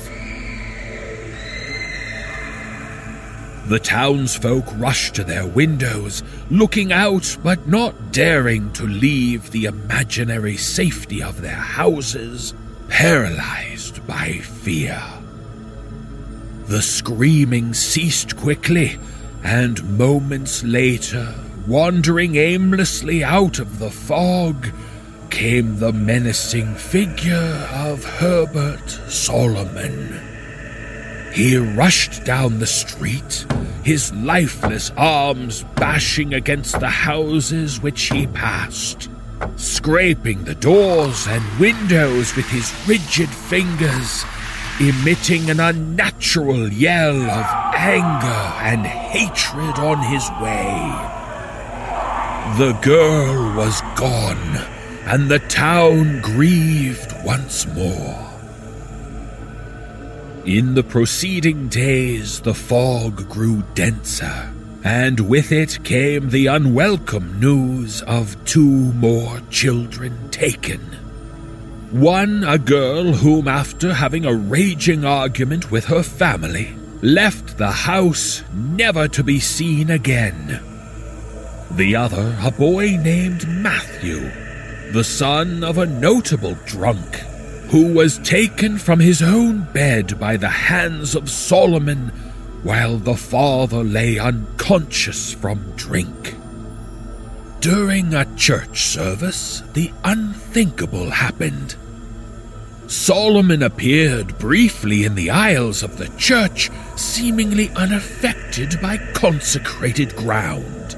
The 3.67 3.79
townsfolk 3.79 4.67
rushed 4.77 5.15
to 5.15 5.25
their 5.25 5.47
windows, 5.47 6.23
looking 6.51 6.93
out 6.93 7.37
but 7.43 7.67
not 7.67 8.13
daring 8.13 8.71
to 8.75 8.87
leave 8.87 9.51
the 9.51 9.65
imaginary 9.65 10.59
safety 10.59 11.23
of 11.23 11.41
their 11.41 11.53
houses, 11.53 12.53
paralyzed 12.89 14.07
by 14.07 14.33
fear. 14.33 15.03
The 16.67 16.83
screaming 16.83 17.73
ceased 17.73 18.37
quickly, 18.37 18.99
and 19.43 19.99
moments 19.99 20.63
later, 20.63 21.35
wandering 21.67 22.37
aimlessly 22.37 23.25
out 23.25 23.59
of 23.59 23.79
the 23.79 23.91
fog, 23.91 24.69
came 25.31 25.79
the 25.79 25.93
menacing 25.93 26.75
figure 26.75 27.67
of 27.73 28.05
Herbert 28.05 28.89
Solomon. 29.09 30.24
He 31.35 31.57
rushed 31.57 32.23
down 32.25 32.61
the 32.61 32.67
street, 32.67 33.45
his 33.83 34.15
lifeless 34.15 34.93
arms 34.97 35.65
bashing 35.75 36.33
against 36.33 36.79
the 36.79 36.89
houses 36.89 37.83
which 37.83 38.03
he 38.03 38.29
passed, 38.29 39.11
scraping 39.57 40.45
the 40.45 40.55
doors 40.55 41.27
and 41.27 41.43
windows 41.59 42.37
with 42.37 42.47
his 42.47 42.73
rigid 42.87 43.29
fingers, 43.29 44.25
emitting 44.79 45.51
an 45.51 45.59
unnatural 45.59 46.73
yell 46.73 47.21
of 47.21 47.47
anger 47.75 48.53
and 48.63 48.87
hatred 48.87 49.77
on 49.81 50.05
his 50.05 50.31
way. 50.41 50.79
The 52.59 52.79
girl 52.81 53.57
was 53.57 53.81
gone, 53.97 54.57
and 55.07 55.29
the 55.29 55.41
town 55.41 56.21
grieved 56.21 57.13
once 57.25 57.67
more. 57.67 58.24
In 60.47 60.75
the 60.75 60.83
proceeding 60.83 61.69
days, 61.69 62.41
the 62.41 62.53
fog 62.53 63.31
grew 63.31 63.63
denser, 63.73 64.53
and 64.85 65.19
with 65.21 65.51
it 65.51 65.83
came 65.85 66.29
the 66.29 66.49
unwelcome 66.49 67.41
news 67.41 68.03
of 68.03 68.37
two 68.45 68.93
more 68.93 69.41
children 69.49 70.29
taken. 70.31 70.81
One, 71.93 72.45
a 72.45 72.59
girl 72.59 73.15
whom, 73.15 73.49
after 73.49 73.95
having 73.95 74.27
a 74.27 74.35
raging 74.35 75.07
argument 75.07 75.71
with 75.71 75.87
her 75.87 76.03
family, 76.03 76.77
left 77.01 77.57
the 77.57 77.71
house 77.71 78.45
never 78.53 79.09
to 79.09 79.25
be 79.25 79.41
seen 79.41 79.89
again. 79.89 80.61
The 81.71 81.97
other, 81.97 82.37
a 82.43 82.51
boy 82.51 82.99
named 82.99 83.49
Matthew, 83.49 84.31
the 84.93 85.05
son 85.05 85.65
of 85.65 85.79
a 85.79 85.87
notable 85.87 86.59
drunk 86.67 87.25
who 87.75 87.93
was 87.93 88.21
taken 88.21 88.79
from 88.79 89.01
his 89.01 89.21
own 89.21 89.61
bed 89.73 90.17
by 90.21 90.37
the 90.37 90.49
hands 90.49 91.17
of 91.17 91.29
Solomon 91.29 92.07
while 92.63 92.99
the 92.99 93.17
father 93.17 93.83
lay 93.83 94.17
unconscious 94.17 95.35
from 95.35 95.73
drink. 95.75 96.37
During 97.59 98.15
a 98.15 98.33
church 98.37 98.85
service, 98.85 99.65
the 99.73 99.91
unthinkable 100.05 101.11
happened. 101.11 101.75
Solomon 102.87 103.65
appeared 103.65 104.39
briefly 104.39 105.03
in 105.03 105.17
the 105.17 105.31
aisles 105.31 105.83
of 105.83 105.99
the 105.99 106.11
church, 106.17 106.71
seemingly 106.95 107.71
unaffected 107.71 108.81
by 108.81 108.99
consecrated 109.15 110.15
ground. 110.15 110.91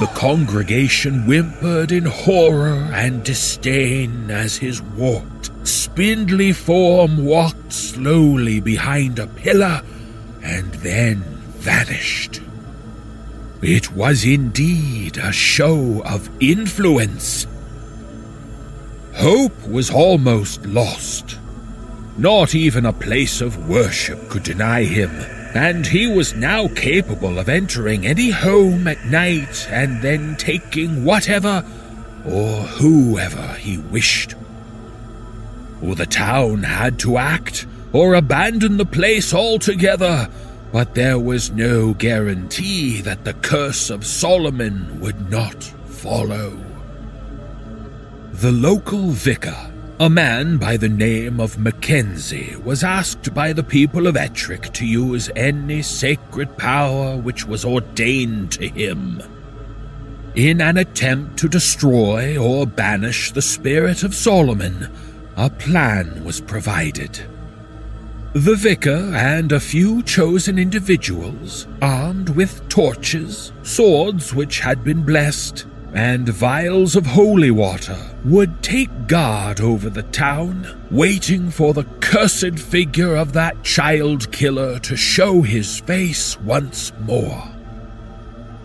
The 0.00 0.10
congregation 0.14 1.24
whimpered 1.24 1.90
in 1.90 2.04
horror 2.04 2.90
and 2.92 3.24
disdain 3.24 4.30
as 4.30 4.58
his 4.58 4.82
warped, 4.82 5.33
spindly 5.64 6.52
form 6.52 7.24
walked 7.24 7.72
slowly 7.72 8.60
behind 8.60 9.18
a 9.18 9.26
pillar 9.26 9.82
and 10.42 10.72
then 10.74 11.22
vanished. 11.58 12.40
It 13.62 13.92
was 13.92 14.24
indeed 14.24 15.16
a 15.16 15.32
show 15.32 16.02
of 16.04 16.28
influence. 16.40 17.46
Hope 19.14 19.66
was 19.66 19.90
almost 19.90 20.66
lost. 20.66 21.38
Not 22.18 22.54
even 22.54 22.84
a 22.86 22.92
place 22.92 23.40
of 23.40 23.68
worship 23.68 24.28
could 24.28 24.42
deny 24.42 24.84
him 24.84 25.10
and 25.54 25.86
he 25.86 26.08
was 26.08 26.34
now 26.34 26.66
capable 26.68 27.38
of 27.38 27.48
entering 27.48 28.04
any 28.04 28.30
home 28.30 28.88
at 28.88 29.04
night 29.06 29.68
and 29.70 30.02
then 30.02 30.36
taking 30.36 31.04
whatever 31.04 31.64
or 32.26 32.62
whoever 32.62 33.54
he 33.54 33.78
wished. 33.78 34.34
The 35.92 36.06
town 36.06 36.62
had 36.62 36.98
to 37.00 37.18
act 37.18 37.66
or 37.92 38.14
abandon 38.14 38.78
the 38.78 38.86
place 38.86 39.34
altogether, 39.34 40.28
but 40.72 40.94
there 40.94 41.18
was 41.18 41.52
no 41.52 41.94
guarantee 41.94 43.00
that 43.02 43.24
the 43.24 43.34
curse 43.34 43.90
of 43.90 44.06
Solomon 44.06 45.00
would 45.00 45.30
not 45.30 45.62
follow. 45.62 46.58
The 48.32 48.50
local 48.50 49.10
vicar 49.10 49.70
a 50.00 50.10
man 50.10 50.56
by 50.56 50.76
the 50.76 50.88
name 50.88 51.38
of 51.38 51.56
Mackenzie 51.56 52.56
was 52.64 52.82
asked 52.82 53.32
by 53.32 53.52
the 53.52 53.62
people 53.62 54.08
of 54.08 54.16
Ettrick 54.16 54.72
to 54.72 54.84
use 54.84 55.30
any 55.36 55.82
sacred 55.82 56.58
power 56.58 57.16
which 57.16 57.46
was 57.46 57.64
ordained 57.64 58.50
to 58.52 58.66
him. 58.66 59.22
In 60.34 60.60
an 60.60 60.78
attempt 60.78 61.38
to 61.38 61.48
destroy 61.48 62.36
or 62.36 62.66
banish 62.66 63.30
the 63.30 63.40
spirit 63.40 64.02
of 64.02 64.16
Solomon, 64.16 64.90
a 65.36 65.50
plan 65.50 66.24
was 66.24 66.40
provided. 66.40 67.20
The 68.34 68.56
vicar 68.56 69.12
and 69.14 69.52
a 69.52 69.60
few 69.60 70.02
chosen 70.02 70.58
individuals, 70.58 71.68
armed 71.80 72.30
with 72.30 72.68
torches, 72.68 73.52
swords 73.62 74.34
which 74.34 74.60
had 74.60 74.82
been 74.82 75.02
blessed, 75.04 75.66
and 75.92 76.28
vials 76.28 76.96
of 76.96 77.06
holy 77.06 77.52
water 77.52 77.96
would 78.24 78.60
take 78.60 79.06
guard 79.06 79.60
over 79.60 79.88
the 79.88 80.02
town, 80.02 80.66
waiting 80.90 81.50
for 81.50 81.72
the 81.72 81.84
cursed 82.00 82.58
figure 82.58 83.14
of 83.14 83.32
that 83.32 83.62
child 83.62 84.30
killer 84.32 84.80
to 84.80 84.96
show 84.96 85.42
his 85.42 85.78
face 85.80 86.36
once 86.40 86.92
more. 87.02 87.48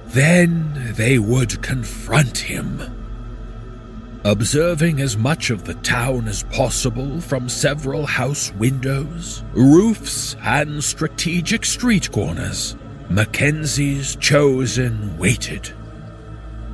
Then 0.07 0.93
they 0.95 1.19
would 1.19 1.61
confront 1.61 2.39
him. 2.39 2.98
Observing 4.25 4.99
as 4.99 5.15
much 5.15 5.49
of 5.49 5.63
the 5.63 5.75
town 5.75 6.27
as 6.27 6.43
possible 6.43 7.21
from 7.21 7.47
several 7.47 8.05
house 8.05 8.51
windows, 8.55 9.43
roofs, 9.53 10.35
and 10.41 10.83
strategic 10.83 11.63
street 11.63 12.11
corners, 12.11 12.75
Mackenzie's 13.09 14.17
chosen 14.17 15.17
waited. 15.17 15.73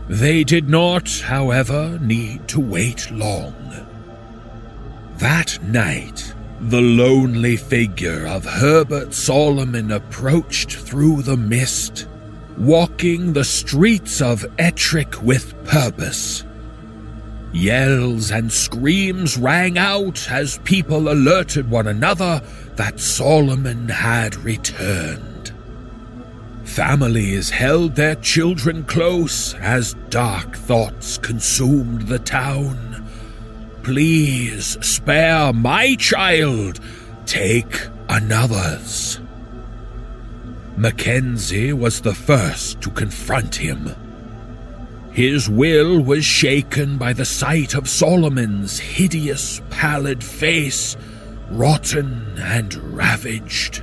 They 0.10 0.44
did 0.44 0.70
not, 0.70 1.08
however, 1.20 2.00
need 2.02 2.48
to 2.48 2.60
wait 2.60 3.12
long. 3.12 3.54
That 5.18 5.62
night, 5.62 6.34
the 6.60 6.82
lonely 6.82 7.58
figure 7.58 8.26
of 8.26 8.44
Herbert 8.46 9.14
Solomon 9.14 9.92
approached 9.92 10.72
through 10.72 11.22
the 11.22 11.38
mist, 11.38 12.08
walking 12.58 13.34
the 13.34 13.44
streets 13.44 14.20
of 14.20 14.46
Ettrick 14.58 15.22
with 15.22 15.54
purpose. 15.66 16.44
Yells 17.56 18.32
and 18.32 18.52
screams 18.52 19.38
rang 19.38 19.78
out 19.78 20.30
as 20.30 20.58
people 20.66 21.08
alerted 21.08 21.72
one 21.72 21.88
another 21.88 22.42
that 22.76 23.00
Solomon 23.00 23.88
had 23.88 24.36
returned. 24.36 25.54
Families 26.66 27.50
held 27.50 27.96
their 27.96 28.16
children 28.16 28.84
close 28.84 29.54
as 29.54 29.94
dark 30.10 30.58
thoughts 30.58 31.18
consumed 31.18 32.10
the 32.10 32.20
town. 32.20 33.08
Please 33.84 34.78
spare 34.86 35.54
my 35.54 35.96
child, 35.96 36.82
take 37.26 37.88
another's. 38.10 39.22
Mackenzie 40.76 41.72
was 41.72 42.02
the 42.02 42.14
first 42.14 42.82
to 42.82 42.90
confront 42.90 43.56
him. 43.56 43.96
His 45.16 45.50
will 45.50 46.02
was 46.02 46.26
shaken 46.26 46.98
by 46.98 47.14
the 47.14 47.24
sight 47.24 47.74
of 47.74 47.88
Solomon's 47.88 48.80
hideous, 48.80 49.62
pallid 49.70 50.22
face, 50.22 50.98
rotten 51.50 52.34
and 52.38 52.76
ravaged. 52.94 53.82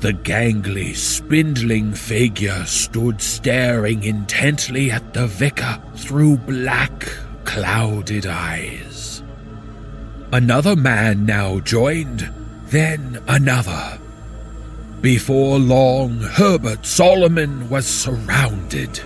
The 0.00 0.14
gangly, 0.14 0.96
spindling 0.96 1.94
figure 1.94 2.64
stood 2.66 3.22
staring 3.22 4.02
intently 4.02 4.90
at 4.90 5.14
the 5.14 5.28
vicar 5.28 5.80
through 5.94 6.38
black, 6.38 7.08
clouded 7.44 8.26
eyes. 8.26 9.22
Another 10.32 10.74
man 10.74 11.24
now 11.24 11.60
joined, 11.60 12.28
then 12.66 13.22
another. 13.28 14.00
Before 15.00 15.60
long, 15.60 16.18
Herbert 16.18 16.84
Solomon 16.84 17.70
was 17.70 17.86
surrounded. 17.86 19.00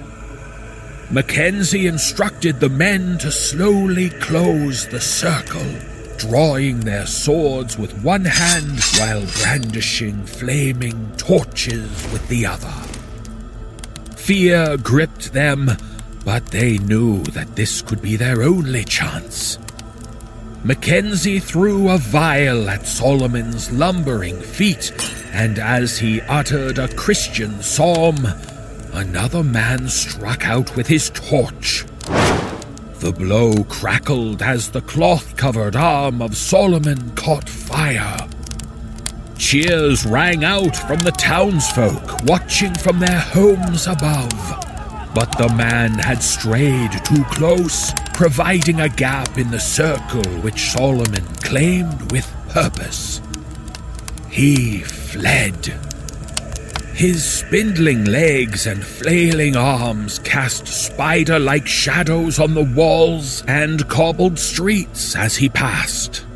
Mackenzie 1.11 1.87
instructed 1.87 2.61
the 2.61 2.69
men 2.69 3.17
to 3.19 3.33
slowly 3.33 4.11
close 4.11 4.87
the 4.87 5.01
circle, 5.01 5.67
drawing 6.19 6.81
their 6.81 7.07
swords 7.07 7.79
with 7.79 8.03
one 8.03 8.27
hand 8.27 8.79
while 8.99 9.25
brandishing 9.41 10.27
flaming 10.27 11.11
torches 11.17 11.89
with 12.13 12.29
the 12.29 12.45
other. 12.45 12.75
Fear 14.17 14.77
gripped 14.79 15.33
them, 15.33 15.71
but 16.27 16.45
they 16.49 16.77
knew 16.77 17.23
that 17.23 17.57
this 17.57 17.81
could 17.81 18.03
be 18.03 18.17
their 18.17 18.43
only 18.43 18.85
chance. 18.85 19.59
Mackenzie 20.63 21.41
threw 21.41 21.89
a 21.89 21.97
vial 21.97 22.69
at 22.69 22.87
Solomon's 22.87 23.73
lumbering 23.73 24.39
feet, 24.39 24.93
and 25.33 25.59
as 25.59 25.97
he 25.99 26.21
uttered 26.23 26.79
a 26.79 26.95
Christian 26.97 27.63
psalm, 27.63 28.27
Another 28.99 29.45
man 29.45 29.89
struck 29.89 30.45
out 30.45 30.75
with 30.75 30.89
his 30.89 31.11
torch. 31.11 31.85
The 32.99 33.15
blow 33.17 33.63
crackled 33.63 34.43
as 34.43 34.73
the 34.73 34.81
cloth 34.81 35.37
covered 35.37 35.77
arm 35.77 36.21
of 36.21 36.37
Solomon 36.37 37.13
caught 37.15 37.49
fire. 37.49 38.29
Cheers 39.37 40.05
rang 40.05 40.43
out 40.43 40.75
from 40.75 40.99
the 40.99 41.13
townsfolk 41.13 42.25
watching 42.25 42.75
from 42.75 42.99
their 42.99 43.21
homes 43.21 43.87
above. 43.87 44.35
But 45.15 45.31
the 45.39 45.55
man 45.57 45.93
had 46.01 46.21
strayed 46.21 46.91
too 47.05 47.23
close, 47.27 47.93
providing 48.15 48.81
a 48.81 48.89
gap 48.89 49.39
in 49.39 49.53
the 49.53 49.61
circle 49.61 50.29
which 50.41 50.73
Solomon 50.73 51.25
claimed 51.37 52.11
with 52.11 52.29
purpose. 52.49 53.21
He 54.29 54.81
fled. 54.81 55.88
His 56.99 57.25
spindling 57.25 58.07
legs 58.07 58.67
and 58.67 58.85
flailing 58.85 59.55
arms 59.55 60.19
cast 60.19 60.67
spider 60.67 61.39
like 61.39 61.69
shadows 61.69 62.41
on 62.41 62.55
the 62.55 62.65
walls 62.65 63.45
and 63.47 63.89
cobbled 63.89 64.37
streets 64.37 65.15
as 65.15 65.37
he 65.37 65.49
passed. 65.49 66.27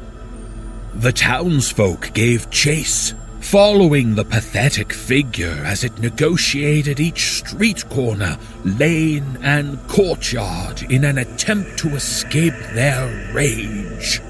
The 0.95 1.13
townsfolk 1.13 2.13
gave 2.13 2.49
chase, 2.53 3.13
following 3.41 4.15
the 4.15 4.25
pathetic 4.25 4.93
figure 4.93 5.61
as 5.65 5.83
it 5.83 5.99
negotiated 5.99 7.01
each 7.01 7.33
street 7.33 7.85
corner, 7.89 8.39
lane, 8.65 9.39
and 9.43 9.85
courtyard 9.89 10.83
in 10.93 11.03
an 11.03 11.19
attempt 11.19 11.77
to 11.79 11.97
escape 11.97 12.55
their 12.73 13.35
rage. 13.35 14.21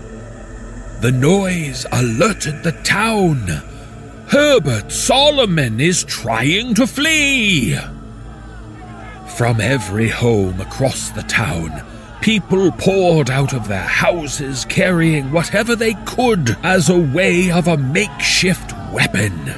The 1.03 1.13
noise 1.13 1.85
alerted 1.93 2.63
the 2.63 2.73
town 2.85 3.63
Herbert 4.33 4.91
Solomon 4.91 5.79
is 5.79 6.05
trying 6.05 6.75
to 6.77 6.87
flee. 6.87 7.77
From 9.37 9.61
every 9.61 10.09
home 10.09 10.59
across 10.59 11.11
the 11.11 11.23
town, 11.25 11.85
people 12.23 12.73
poured 12.73 13.29
out 13.29 13.53
of 13.53 13.69
their 13.69 13.83
houses 13.83 14.65
carrying 14.65 15.33
whatever 15.33 15.77
they 15.77 15.93
could 16.07 16.57
as 16.63 16.89
a 16.89 16.99
way 16.99 17.51
of 17.51 17.69
a 17.69 17.77
makeshift 17.77 18.73
weapon. 18.91 19.53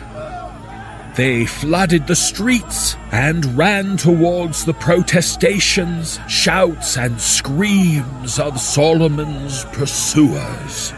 They 1.15 1.47
flooded 1.47 2.09
the 2.09 2.17
streets 2.17 2.97
and 3.13 3.57
ran 3.57 3.97
towards 3.97 4.65
the 4.65 4.75
protestations, 4.75 6.19
shouts, 6.29 6.99
and 6.99 7.21
screams 7.21 8.41
of 8.41 8.59
Solomon's 8.59 9.67
pursuers. 9.67 10.93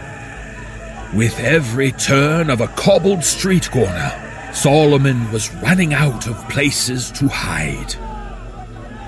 With 1.15 1.39
every 1.39 1.93
turn 1.93 2.51
of 2.51 2.61
a 2.61 2.69
cobbled 2.69 3.23
street 3.23 3.71
corner, 3.71 4.13
Solomon 4.53 5.31
was 5.31 5.55
running 5.57 5.95
out 5.95 6.27
of 6.27 6.49
places 6.49 7.11
to 7.13 7.29
hide. 7.29 7.95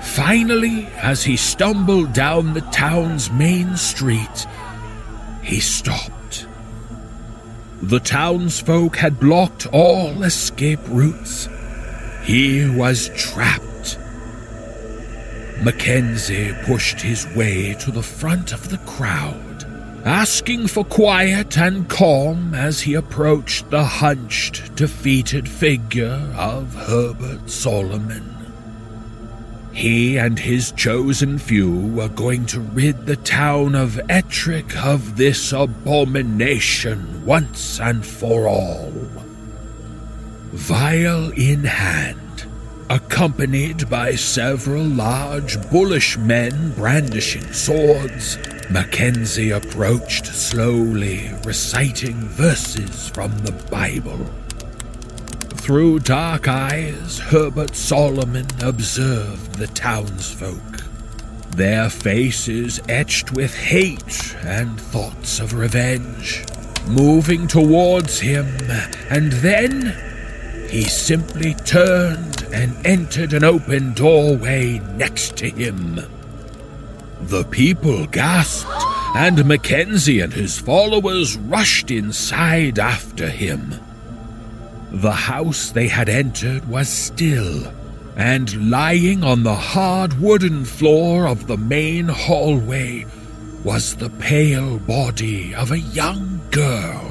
Finally, 0.01 0.87
as 0.95 1.23
he 1.23 1.35
stumbled 1.35 2.13
down 2.13 2.53
the 2.53 2.61
town's 2.61 3.29
main 3.31 3.75
street, 3.75 4.47
he 5.43 5.59
stopped. 5.59 6.47
The 7.81 7.99
townsfolk 7.99 8.95
had 8.95 9.19
blocked 9.19 9.67
all 9.67 10.23
escape 10.23 10.79
routes. 10.87 11.49
He 12.23 12.67
was 12.69 13.09
trapped. 13.15 13.97
Mackenzie 15.61 16.55
pushed 16.63 17.01
his 17.01 17.27
way 17.35 17.73
to 17.75 17.91
the 17.91 18.03
front 18.03 18.53
of 18.53 18.69
the 18.69 18.77
crowd 18.79 19.48
asking 20.05 20.67
for 20.67 20.85
quiet 20.85 21.57
and 21.57 21.89
calm 21.89 22.53
as 22.53 22.81
he 22.81 22.93
approached 22.93 23.69
the 23.69 23.83
hunched, 23.83 24.75
defeated 24.75 25.47
figure 25.47 26.33
of 26.37 26.73
Herbert 26.73 27.49
Solomon. 27.49 28.35
He 29.71 30.17
and 30.17 30.37
his 30.37 30.71
chosen 30.73 31.37
few 31.37 31.87
were 31.87 32.09
going 32.09 32.45
to 32.47 32.59
rid 32.59 33.05
the 33.05 33.15
town 33.15 33.75
of 33.75 33.99
Ettrick 34.09 34.75
of 34.75 35.15
this 35.15 35.53
abomination 35.53 37.25
once 37.25 37.79
and 37.79 38.05
for 38.05 38.47
all. 38.47 38.91
Vial 40.51 41.31
in 41.31 41.63
hand, 41.63 42.19
accompanied 42.89 43.87
by 43.89 44.15
several 44.15 44.83
large, 44.83 45.57
bullish 45.69 46.17
men 46.17 46.71
brandishing 46.73 47.53
swords, 47.53 48.37
Mackenzie 48.69 49.51
approached 49.51 50.25
slowly, 50.25 51.31
reciting 51.45 52.15
verses 52.15 53.09
from 53.09 53.37
the 53.39 53.51
Bible. 53.69 54.25
Through 55.55 55.99
dark 55.99 56.47
eyes, 56.47 57.19
Herbert 57.19 57.75
Solomon 57.75 58.47
observed 58.61 59.55
the 59.55 59.67
townsfolk, 59.67 60.83
their 61.51 61.91
faces 61.91 62.79
etched 62.89 63.33
with 63.33 63.53
hate 63.55 64.35
and 64.41 64.81
thoughts 64.81 65.39
of 65.39 65.53
revenge, 65.53 66.43
moving 66.87 67.47
towards 67.47 68.19
him, 68.19 68.47
and 69.11 69.31
then 69.33 69.95
he 70.69 70.83
simply 70.83 71.53
turned 71.53 72.38
and 72.53 72.85
entered 72.85 73.33
an 73.33 73.43
open 73.43 73.93
doorway 73.93 74.79
next 74.95 75.37
to 75.37 75.49
him. 75.49 75.99
The 77.21 77.43
people 77.45 78.05
gasped, 78.07 78.69
and 79.15 79.45
Mackenzie 79.45 80.21
and 80.21 80.31
his 80.31 80.59
followers 80.59 81.37
rushed 81.37 81.91
inside 81.91 82.79
after 82.79 83.29
him. 83.29 83.75
The 84.91 85.11
house 85.11 85.71
they 85.71 85.87
had 85.87 86.09
entered 86.09 86.67
was 86.67 86.89
still, 86.89 87.71
and 88.15 88.71
lying 88.71 89.23
on 89.23 89.43
the 89.43 89.55
hard 89.55 90.19
wooden 90.19 90.65
floor 90.65 91.27
of 91.27 91.47
the 91.47 91.57
main 91.57 92.07
hallway 92.07 93.05
was 93.63 93.95
the 93.95 94.09
pale 94.09 94.79
body 94.79 95.53
of 95.53 95.71
a 95.71 95.79
young 95.79 96.41
girl. 96.51 97.08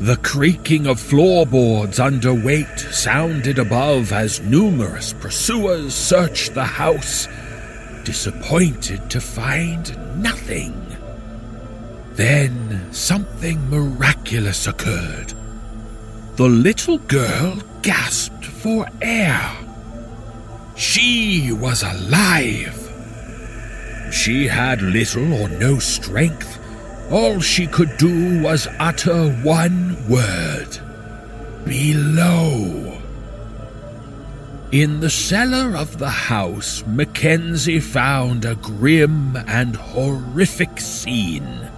The 0.00 0.16
creaking 0.18 0.86
of 0.86 1.00
floorboards 1.00 1.98
under 1.98 2.32
weight 2.32 2.78
sounded 2.78 3.58
above 3.58 4.12
as 4.12 4.40
numerous 4.40 5.12
pursuers 5.12 5.92
searched 5.92 6.54
the 6.54 6.64
house, 6.64 7.26
disappointed 8.04 9.10
to 9.10 9.20
find 9.20 10.22
nothing. 10.22 10.74
Then 12.12 12.92
something 12.92 13.68
miraculous 13.68 14.68
occurred. 14.68 15.34
The 16.36 16.48
little 16.48 16.98
girl 16.98 17.58
gasped 17.82 18.44
for 18.44 18.86
air. 19.02 19.50
She 20.76 21.50
was 21.52 21.82
alive. 21.82 22.84
She 24.12 24.46
had 24.46 24.80
little 24.80 25.32
or 25.32 25.48
no 25.48 25.80
strength. 25.80 26.57
All 27.10 27.40
she 27.40 27.66
could 27.66 27.96
do 27.96 28.42
was 28.42 28.68
utter 28.78 29.30
one 29.42 29.96
word 30.08 30.78
below. 31.64 32.98
In 34.72 35.00
the 35.00 35.08
cellar 35.08 35.74
of 35.74 35.96
the 35.96 36.10
house, 36.10 36.84
Mackenzie 36.86 37.80
found 37.80 38.44
a 38.44 38.56
grim 38.56 39.36
and 39.46 39.74
horrific 39.74 40.78
scene. 40.78 41.70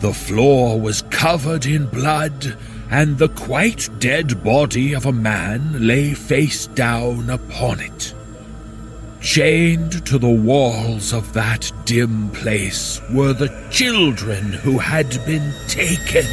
The 0.00 0.12
floor 0.12 0.80
was 0.80 1.02
covered 1.02 1.66
in 1.66 1.86
blood, 1.86 2.58
and 2.90 3.16
the 3.16 3.28
quite 3.28 3.88
dead 4.00 4.42
body 4.42 4.94
of 4.94 5.06
a 5.06 5.12
man 5.12 5.86
lay 5.86 6.12
face 6.12 6.66
down 6.66 7.30
upon 7.30 7.78
it. 7.78 8.12
Chained 9.24 10.04
to 10.04 10.18
the 10.18 10.28
walls 10.28 11.14
of 11.14 11.32
that 11.32 11.72
dim 11.86 12.28
place 12.32 13.00
were 13.10 13.32
the 13.32 13.48
children 13.70 14.52
who 14.52 14.78
had 14.78 15.08
been 15.24 15.50
taken. 15.66 16.26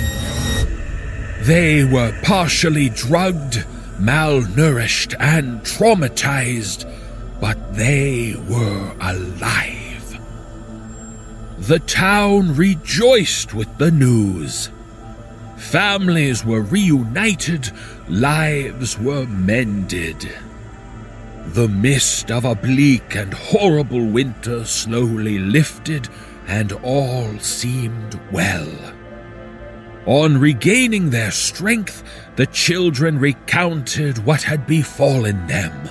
They 1.39 1.85
were 1.85 2.13
partially 2.21 2.89
drugged, 2.89 3.65
malnourished, 3.97 5.15
and 5.21 5.61
traumatized, 5.61 6.83
but 7.39 7.75
they 7.75 8.35
were 8.49 8.93
alive. 8.99 10.19
The 11.59 11.79
town 11.79 12.57
rejoiced 12.57 13.53
with 13.53 13.77
the 13.77 13.91
news. 13.91 14.69
Families 15.55 16.43
were 16.43 16.61
reunited, 16.61 17.71
lives 18.09 18.99
were 18.99 19.25
mended. 19.27 20.29
The 21.47 21.67
mist 21.67 22.31
of 22.31 22.45
a 22.45 22.55
bleak 22.55 23.15
and 23.15 23.33
horrible 23.33 24.05
winter 24.05 24.63
slowly 24.63 25.39
lifted, 25.39 26.07
and 26.47 26.71
all 26.83 27.37
seemed 27.39 28.19
well. 28.31 28.69
On 30.05 30.37
regaining 30.37 31.09
their 31.09 31.31
strength, 31.31 32.03
the 32.35 32.47
children 32.47 33.19
recounted 33.19 34.25
what 34.25 34.43
had 34.43 34.65
befallen 34.65 35.45
them. 35.47 35.89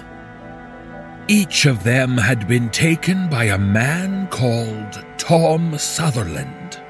Each 1.28 1.66
of 1.66 1.85
them 1.85 2.16
had 2.16 2.48
been 2.48 2.70
taken 2.70 3.28
by 3.28 3.44
a 3.44 3.59
man 3.59 4.28
called 4.28 5.05
Tom 5.18 5.78
Sutherland. 5.78 6.81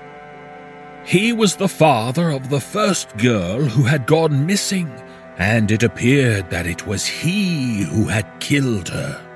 He 1.04 1.32
was 1.32 1.56
the 1.56 1.68
father 1.68 2.30
of 2.30 2.50
the 2.50 2.60
first 2.60 3.16
girl 3.16 3.64
who 3.64 3.82
had 3.82 4.06
gone 4.06 4.46
missing 4.46 4.90
and 5.40 5.70
it 5.70 5.82
appeared 5.82 6.50
that 6.50 6.66
it 6.66 6.86
was 6.86 7.06
he 7.06 7.82
who 7.84 8.04
had 8.04 8.28
killed 8.40 8.90
her. 8.90 9.26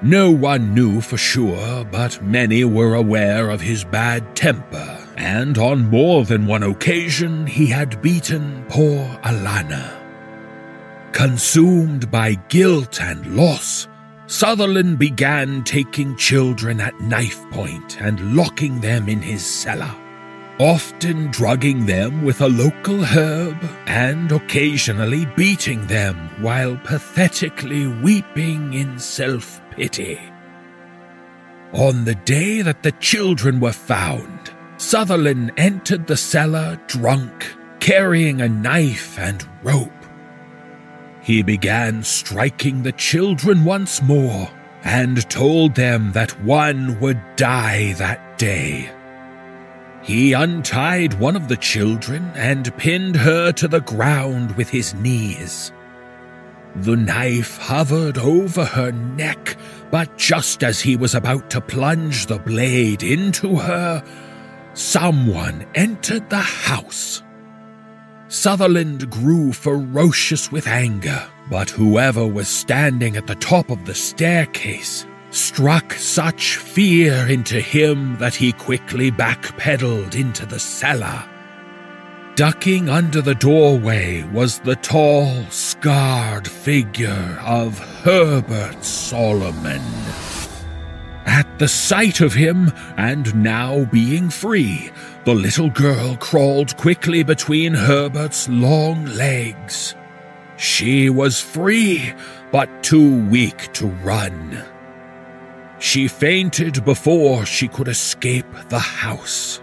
No 0.00 0.30
one 0.30 0.72
knew 0.72 1.02
for 1.02 1.18
sure, 1.18 1.84
but 1.84 2.22
many 2.22 2.64
were 2.64 2.94
aware 2.94 3.50
of 3.50 3.60
his 3.60 3.84
bad 3.84 4.34
temper, 4.34 4.98
and 5.18 5.58
on 5.58 5.90
more 5.90 6.24
than 6.24 6.46
one 6.46 6.62
occasion 6.62 7.46
he 7.46 7.66
had 7.66 8.00
beaten 8.00 8.64
poor 8.70 9.04
Alana. 9.22 10.00
Consumed 11.12 12.10
by 12.10 12.34
guilt 12.48 12.98
and 13.02 13.36
loss, 13.36 13.86
Sutherland 14.26 14.98
began 14.98 15.64
taking 15.64 16.16
children 16.16 16.80
at 16.80 16.98
knife 16.98 17.44
point 17.50 18.00
and 18.00 18.34
locking 18.34 18.80
them 18.80 19.10
in 19.10 19.20
his 19.20 19.44
cellar 19.44 19.94
often 20.58 21.30
drugging 21.32 21.86
them 21.86 22.24
with 22.24 22.40
a 22.40 22.48
local 22.48 23.02
herb 23.02 23.56
and 23.86 24.30
occasionally 24.30 25.26
beating 25.36 25.86
them 25.86 26.16
while 26.40 26.76
pathetically 26.84 27.86
weeping 27.86 28.72
in 28.72 28.98
self 28.98 29.60
pity. 29.70 30.20
On 31.72 32.04
the 32.04 32.14
day 32.14 32.62
that 32.62 32.84
the 32.84 32.92
children 32.92 33.58
were 33.58 33.72
found, 33.72 34.52
Sutherland 34.76 35.52
entered 35.56 36.06
the 36.06 36.16
cellar 36.16 36.80
drunk, 36.86 37.52
carrying 37.80 38.40
a 38.40 38.48
knife 38.48 39.18
and 39.18 39.46
rope. 39.64 39.90
He 41.20 41.42
began 41.42 42.04
striking 42.04 42.82
the 42.82 42.92
children 42.92 43.64
once 43.64 44.00
more 44.02 44.48
and 44.84 45.28
told 45.28 45.74
them 45.74 46.12
that 46.12 46.40
one 46.42 47.00
would 47.00 47.20
die 47.36 47.94
that 47.94 48.38
day 48.38 48.90
he 50.04 50.34
untied 50.34 51.14
one 51.14 51.34
of 51.34 51.48
the 51.48 51.56
children 51.56 52.30
and 52.34 52.76
pinned 52.76 53.16
her 53.16 53.50
to 53.52 53.66
the 53.66 53.80
ground 53.80 54.54
with 54.54 54.68
his 54.68 54.92
knees. 54.92 55.72
The 56.76 56.94
knife 56.94 57.56
hovered 57.56 58.18
over 58.18 58.66
her 58.66 58.92
neck, 58.92 59.56
but 59.90 60.18
just 60.18 60.62
as 60.62 60.78
he 60.78 60.94
was 60.94 61.14
about 61.14 61.48
to 61.50 61.60
plunge 61.62 62.26
the 62.26 62.38
blade 62.38 63.02
into 63.02 63.56
her, 63.56 64.04
someone 64.74 65.66
entered 65.74 66.28
the 66.28 66.36
house. 66.36 67.22
Sutherland 68.28 69.08
grew 69.08 69.54
ferocious 69.54 70.52
with 70.52 70.66
anger, 70.66 71.26
but 71.48 71.70
whoever 71.70 72.26
was 72.26 72.48
standing 72.48 73.16
at 73.16 73.26
the 73.26 73.36
top 73.36 73.70
of 73.70 73.86
the 73.86 73.94
staircase 73.94 75.06
struck 75.34 75.92
such 75.94 76.56
fear 76.56 77.26
into 77.28 77.60
him 77.60 78.16
that 78.18 78.34
he 78.34 78.52
quickly 78.52 79.10
backpedaled 79.10 80.14
into 80.14 80.46
the 80.46 80.58
cellar. 80.58 81.24
Ducking 82.36 82.88
under 82.88 83.20
the 83.20 83.34
doorway 83.34 84.22
was 84.24 84.58
the 84.60 84.76
tall, 84.76 85.44
scarred 85.50 86.48
figure 86.48 87.38
of 87.44 87.78
Herbert 88.02 88.84
Solomon. 88.84 89.82
At 91.26 91.58
the 91.58 91.68
sight 91.68 92.20
of 92.20 92.34
him, 92.34 92.72
and 92.96 93.34
now 93.34 93.84
being 93.86 94.30
free, 94.30 94.90
the 95.24 95.34
little 95.34 95.70
girl 95.70 96.16
crawled 96.16 96.76
quickly 96.76 97.22
between 97.22 97.74
Herbert's 97.74 98.48
long 98.48 99.04
legs. 99.06 99.94
She 100.56 101.10
was 101.10 101.40
free, 101.40 102.12
but 102.52 102.82
too 102.82 103.24
weak 103.28 103.72
to 103.74 103.86
run. 103.86 104.64
She 105.84 106.08
fainted 106.08 106.82
before 106.86 107.44
she 107.44 107.68
could 107.68 107.88
escape 107.88 108.50
the 108.70 108.78
house. 108.78 109.60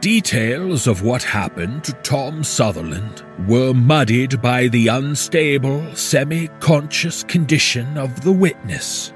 Details 0.00 0.88
of 0.88 1.02
what 1.02 1.22
happened 1.22 1.84
to 1.84 1.92
Tom 2.02 2.42
Sutherland 2.42 3.22
were 3.46 3.72
muddied 3.72 4.42
by 4.42 4.66
the 4.66 4.88
unstable, 4.88 5.94
semi 5.94 6.48
conscious 6.58 7.22
condition 7.22 7.96
of 7.96 8.22
the 8.22 8.32
witness, 8.32 9.12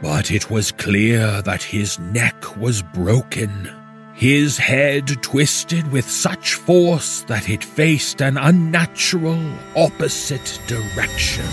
but 0.00 0.30
it 0.30 0.52
was 0.52 0.70
clear 0.70 1.42
that 1.42 1.64
his 1.64 1.98
neck 1.98 2.56
was 2.56 2.80
broken, 2.80 3.68
his 4.14 4.56
head 4.56 5.08
twisted 5.20 5.90
with 5.90 6.08
such 6.08 6.54
force 6.54 7.22
that 7.22 7.50
it 7.50 7.64
faced 7.64 8.22
an 8.22 8.38
unnatural 8.38 9.42
opposite 9.74 10.60
direction. 10.68 11.44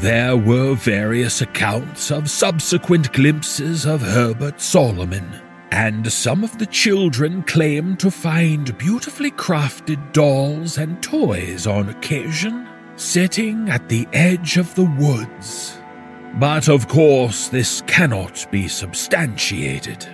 There 0.00 0.36
were 0.36 0.74
various 0.74 1.40
accounts 1.40 2.12
of 2.12 2.30
subsequent 2.30 3.12
glimpses 3.12 3.84
of 3.84 4.00
Herbert 4.00 4.60
Solomon, 4.60 5.28
and 5.72 6.12
some 6.12 6.44
of 6.44 6.56
the 6.56 6.66
children 6.66 7.42
claimed 7.42 7.98
to 7.98 8.10
find 8.12 8.78
beautifully 8.78 9.32
crafted 9.32 10.12
dolls 10.12 10.78
and 10.78 11.02
toys 11.02 11.66
on 11.66 11.88
occasion 11.88 12.68
sitting 12.94 13.68
at 13.68 13.88
the 13.88 14.06
edge 14.12 14.56
of 14.56 14.72
the 14.76 14.84
woods. 14.84 15.76
But 16.34 16.68
of 16.68 16.86
course, 16.86 17.48
this 17.48 17.82
cannot 17.88 18.46
be 18.52 18.68
substantiated. 18.68 20.06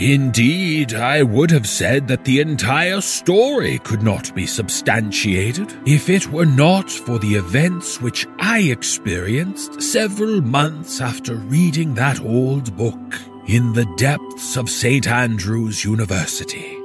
Indeed, 0.00 0.94
I 0.94 1.24
would 1.24 1.50
have 1.50 1.66
said 1.66 2.06
that 2.06 2.24
the 2.24 2.40
entire 2.40 3.00
story 3.00 3.80
could 3.80 4.00
not 4.00 4.32
be 4.32 4.46
substantiated 4.46 5.74
if 5.86 6.08
it 6.08 6.30
were 6.30 6.46
not 6.46 6.88
for 6.88 7.18
the 7.18 7.34
events 7.34 8.00
which 8.00 8.24
I 8.38 8.60
experienced 8.60 9.82
several 9.82 10.40
months 10.40 11.00
after 11.00 11.34
reading 11.34 11.94
that 11.94 12.20
old 12.20 12.76
book 12.76 13.20
in 13.48 13.72
the 13.72 13.86
depths 13.96 14.56
of 14.56 14.70
St. 14.70 15.08
Andrew's 15.08 15.84
University. 15.84 16.76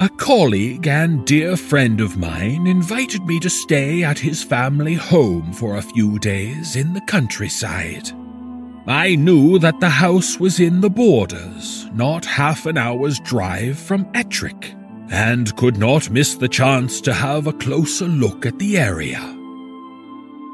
A 0.00 0.08
colleague 0.08 0.88
and 0.88 1.26
dear 1.26 1.54
friend 1.54 2.00
of 2.00 2.16
mine 2.16 2.66
invited 2.66 3.24
me 3.26 3.38
to 3.40 3.50
stay 3.50 4.02
at 4.02 4.18
his 4.18 4.42
family 4.42 4.94
home 4.94 5.52
for 5.52 5.76
a 5.76 5.82
few 5.82 6.18
days 6.18 6.76
in 6.76 6.94
the 6.94 7.02
countryside. 7.02 8.10
I 8.86 9.16
knew 9.16 9.58
that 9.60 9.80
the 9.80 9.88
house 9.88 10.38
was 10.38 10.60
in 10.60 10.82
the 10.82 10.90
borders, 10.90 11.86
not 11.94 12.26
half 12.26 12.66
an 12.66 12.76
hour's 12.76 13.18
drive 13.20 13.78
from 13.78 14.04
Ettrick, 14.12 14.74
and 15.10 15.56
could 15.56 15.78
not 15.78 16.10
miss 16.10 16.34
the 16.34 16.48
chance 16.48 17.00
to 17.02 17.14
have 17.14 17.46
a 17.46 17.54
closer 17.54 18.06
look 18.06 18.44
at 18.44 18.58
the 18.58 18.76
area. 18.76 19.20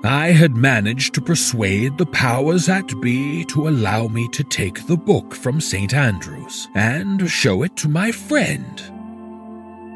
I 0.05 0.29
had 0.29 0.57
managed 0.57 1.15
to 1.15 1.21
persuade 1.21 1.99
the 1.99 2.07
powers 2.07 2.67
that 2.67 2.89
be 3.01 3.45
to 3.47 3.69
allow 3.69 4.07
me 4.07 4.29
to 4.29 4.45
take 4.45 4.87
the 4.87 4.97
book 4.97 5.35
from 5.35 5.61
St. 5.61 5.93
Andrews 5.93 6.69
and 6.75 7.29
show 7.29 7.65
it 7.65 7.77
to 7.79 7.89
my 7.89 8.13
friend. 8.13 8.81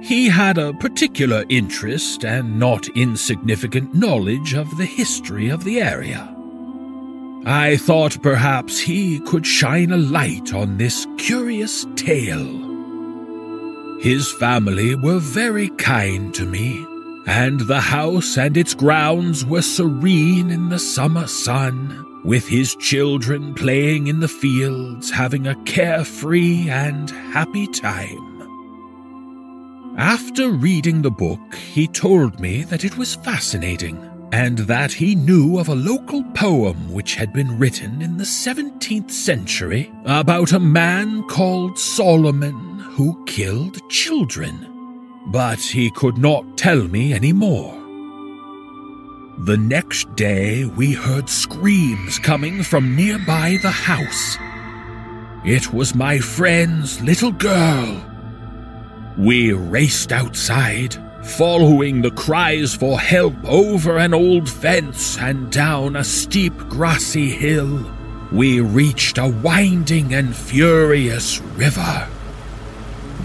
He 0.05 0.29
had 0.29 0.59
a 0.59 0.75
particular 0.75 1.45
interest 1.49 2.25
and 2.25 2.59
not 2.59 2.89
insignificant 2.89 3.95
knowledge 3.95 4.55
of 4.55 4.77
the 4.77 4.85
history 4.85 5.49
of 5.49 5.63
the 5.63 5.81
area. 5.81 6.34
I 7.47 7.77
thought 7.77 8.23
perhaps 8.23 8.81
he 8.81 9.21
could 9.21 9.47
shine 9.47 9.91
a 9.91 9.99
light 9.99 10.55
on 10.55 10.79
this 10.79 11.07
curious 11.19 11.87
tale. 11.95 12.63
His 14.01 14.33
family 14.33 14.95
were 14.95 15.19
very 15.19 15.69
kind 15.69 16.33
to 16.35 16.47
me, 16.47 16.83
and 17.27 17.61
the 17.61 17.83
house 17.83 18.39
and 18.39 18.57
its 18.57 18.73
grounds 18.73 19.45
were 19.45 19.61
serene 19.61 20.51
in 20.51 20.71
the 20.71 20.79
summer 20.79 21.27
sun, 21.27 22.23
with 22.25 22.49
his 22.49 22.75
children 22.77 23.53
playing 23.53 24.07
in 24.07 24.21
the 24.21 24.29
fields, 24.29 25.11
having 25.11 25.47
a 25.47 25.63
carefree 25.65 26.71
and 26.71 27.11
happy 27.11 27.67
time. 27.67 28.31
After 29.99 30.49
reading 30.49 31.03
the 31.03 31.11
book, 31.11 31.55
he 31.57 31.89
told 31.89 32.41
me 32.41 32.65
that 32.65 32.85
it 32.85 32.97
was 32.97 33.17
fascinating 33.17 34.14
and 34.33 34.59
that 34.59 34.93
he 34.93 35.15
knew 35.15 35.59
of 35.59 35.69
a 35.69 35.75
local 35.75 36.23
poem 36.35 36.93
which 36.93 37.15
had 37.15 37.33
been 37.33 37.59
written 37.59 38.03
in 38.03 38.17
the 38.17 38.25
17th 38.25 39.11
century 39.11 39.93
about 40.05 40.53
a 40.53 40.61
man 40.61 41.23
called 41.29 41.79
Solomon 41.79 42.79
who 42.79 43.25
killed 43.27 43.79
children. 43.91 44.71
But 45.27 45.61
he 45.61 45.91
could 45.91 46.19
not 46.19 46.57
tell 46.57 46.83
me 46.89 47.13
any 47.13 47.33
more. 47.33 47.73
The 49.39 49.57
next 49.57 50.15
day, 50.15 50.65
we 50.65 50.93
heard 50.93 51.29
screams 51.29 52.19
coming 52.19 52.63
from 52.63 52.95
nearby 52.95 53.59
the 53.63 53.71
house. 53.71 54.39
It 55.45 55.73
was 55.73 55.95
my 55.95 56.19
friend's 56.19 57.01
little 57.03 57.33
girl. 57.33 58.01
We 59.19 59.53
raced 59.53 60.13
outside 60.13 60.97
following 61.25 62.03
the 62.03 62.11
cries 62.11 62.75
for 62.75 63.01
help 63.01 63.35
over 63.45 63.99
an 63.99 64.15
old 64.15 64.49
fence 64.49 65.19
and 65.19 65.51
down 65.51 65.97
a 65.97 66.05
steep 66.05 66.57
grassy 66.69 67.31
hill, 67.31 67.91
we 68.31 68.61
reached 68.61 69.19
a 69.19 69.29
winding 69.29 70.13
and 70.13 70.37
furious 70.37 71.41
river. 71.41 72.09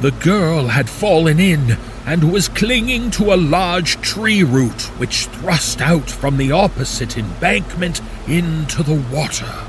The 0.01 0.11
girl 0.11 0.67
had 0.67 0.89
fallen 0.89 1.39
in 1.39 1.77
and 2.05 2.31
was 2.31 2.47
clinging 2.47 3.11
to 3.11 3.33
a 3.33 3.35
large 3.35 3.99
tree 4.01 4.43
root 4.43 4.81
which 4.97 5.25
thrust 5.25 5.81
out 5.81 6.09
from 6.09 6.37
the 6.37 6.51
opposite 6.51 7.17
embankment 7.17 8.01
into 8.27 8.81
the 8.81 9.03
water. 9.13 9.68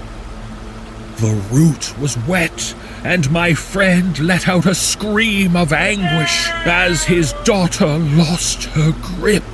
The 1.20 1.42
root 1.50 1.98
was 1.98 2.16
wet 2.26 2.74
and 3.04 3.30
my 3.30 3.52
friend 3.52 4.18
let 4.20 4.48
out 4.48 4.64
a 4.64 4.74
scream 4.74 5.54
of 5.54 5.70
anguish 5.70 6.48
as 6.64 7.04
his 7.04 7.34
daughter 7.44 7.98
lost 7.98 8.64
her 8.64 8.92
grip. 9.02 9.44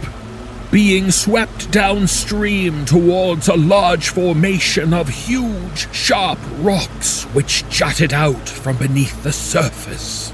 Being 0.71 1.11
swept 1.11 1.73
downstream 1.73 2.85
towards 2.85 3.49
a 3.49 3.57
large 3.57 4.11
formation 4.11 4.95
of 4.95 5.09
huge, 5.09 5.93
sharp 5.93 6.39
rocks 6.59 7.25
which 7.35 7.69
jutted 7.69 8.13
out 8.13 8.49
from 8.49 8.77
beneath 8.77 9.25
the 9.25 9.33
surface. 9.33 10.33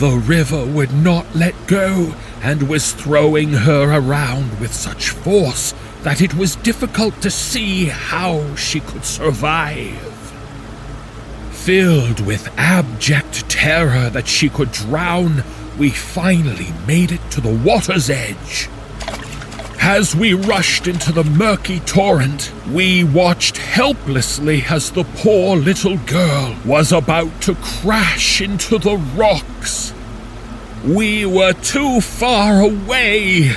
The 0.00 0.10
river 0.10 0.66
would 0.66 0.92
not 0.92 1.34
let 1.34 1.54
go 1.66 2.14
and 2.42 2.68
was 2.68 2.92
throwing 2.92 3.52
her 3.52 3.90
around 3.90 4.60
with 4.60 4.74
such 4.74 5.10
force 5.10 5.72
that 6.02 6.20
it 6.20 6.34
was 6.34 6.56
difficult 6.56 7.20
to 7.22 7.30
see 7.30 7.86
how 7.86 8.54
she 8.54 8.80
could 8.80 9.04
survive. 9.04 9.98
Filled 11.50 12.20
with 12.20 12.48
abject 12.56 13.48
terror 13.50 14.08
that 14.10 14.26
she 14.26 14.48
could 14.48 14.72
drown, 14.72 15.44
we 15.78 15.90
finally 15.90 16.68
made 16.86 17.12
it 17.12 17.20
to 17.30 17.40
the 17.40 17.54
water's 17.54 18.08
edge. 18.08 18.68
As 19.82 20.14
we 20.14 20.34
rushed 20.34 20.86
into 20.86 21.10
the 21.10 21.24
murky 21.24 21.80
torrent, 21.80 22.52
we 22.70 23.02
watched 23.02 23.56
helplessly 23.56 24.62
as 24.68 24.90
the 24.90 25.04
poor 25.04 25.56
little 25.56 25.96
girl 25.98 26.54
was 26.64 26.92
about 26.92 27.40
to 27.42 27.54
crash 27.56 28.40
into 28.40 28.78
the 28.78 28.96
rocks. 29.16 29.94
We 30.84 31.26
were 31.26 31.54
too 31.54 32.00
far 32.00 32.60
away. 32.60 33.52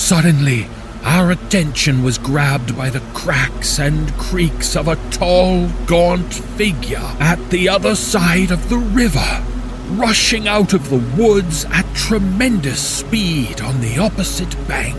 Suddenly, 0.00 0.66
our 1.04 1.30
attention 1.30 2.02
was 2.02 2.18
grabbed 2.18 2.76
by 2.76 2.88
the 2.90 3.02
cracks 3.12 3.78
and 3.78 4.10
creaks 4.14 4.74
of 4.74 4.88
a 4.88 4.96
tall, 5.10 5.68
gaunt 5.86 6.34
figure 6.34 7.14
at 7.20 7.50
the 7.50 7.68
other 7.68 7.94
side 7.94 8.50
of 8.50 8.70
the 8.70 8.78
river, 8.78 9.44
rushing 9.90 10.48
out 10.48 10.72
of 10.72 10.88
the 10.88 11.22
woods 11.22 11.64
at 11.66 11.94
tremendous 11.94 12.80
speed 12.80 13.60
on 13.60 13.80
the 13.82 13.98
opposite 13.98 14.56
bank. 14.66 14.96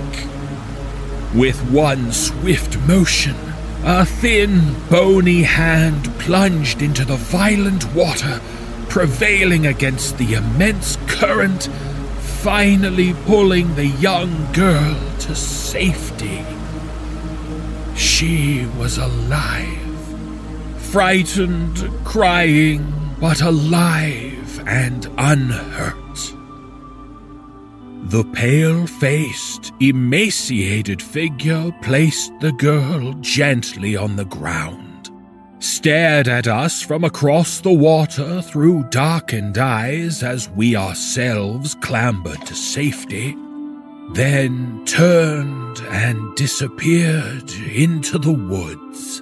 With 1.36 1.60
one 1.72 2.14
swift 2.14 2.78
motion, 2.88 3.36
a 3.84 4.06
thin, 4.06 4.76
bony 4.90 5.42
hand 5.42 6.06
plunged 6.20 6.82
into 6.82 7.04
the 7.04 7.18
violent 7.18 7.92
water, 7.94 8.40
prevailing 8.88 9.66
against 9.66 10.20
the 10.20 10.36
immense 10.36 10.98
current 11.08 11.70
finally 12.42 13.14
pulling 13.28 13.76
the 13.76 13.86
young 13.86 14.52
girl 14.52 14.98
to 15.20 15.36
safety. 15.36 16.44
She 17.96 18.66
was 18.80 18.98
alive, 18.98 19.78
frightened, 20.78 21.88
crying, 22.04 22.92
but 23.20 23.42
alive 23.42 24.60
and 24.68 25.06
unhurt. 25.20 26.34
The 28.10 28.24
pale 28.34 28.88
faced, 28.88 29.72
emaciated 29.80 31.00
figure 31.00 31.72
placed 31.84 32.32
the 32.40 32.54
girl 32.54 33.14
gently 33.22 33.96
on 33.96 34.16
the 34.16 34.26
ground 34.26 34.91
stared 35.64 36.28
at 36.28 36.48
us 36.48 36.82
from 36.82 37.04
across 37.04 37.62
the 37.62 37.72
water 37.72 38.42
through 38.42 38.84
darkened 38.90 39.58
eyes 39.58 40.24
as 40.24 40.50
we 40.50 40.76
ourselves 40.76 41.76
clambered 41.76 42.44
to 42.46 42.56
safety, 42.56 43.36
then 44.14 44.84
turned 44.86 45.80
and 45.90 46.36
disappeared 46.36 47.50
into 47.74 48.18
the 48.18 48.34
woods, 48.34 49.22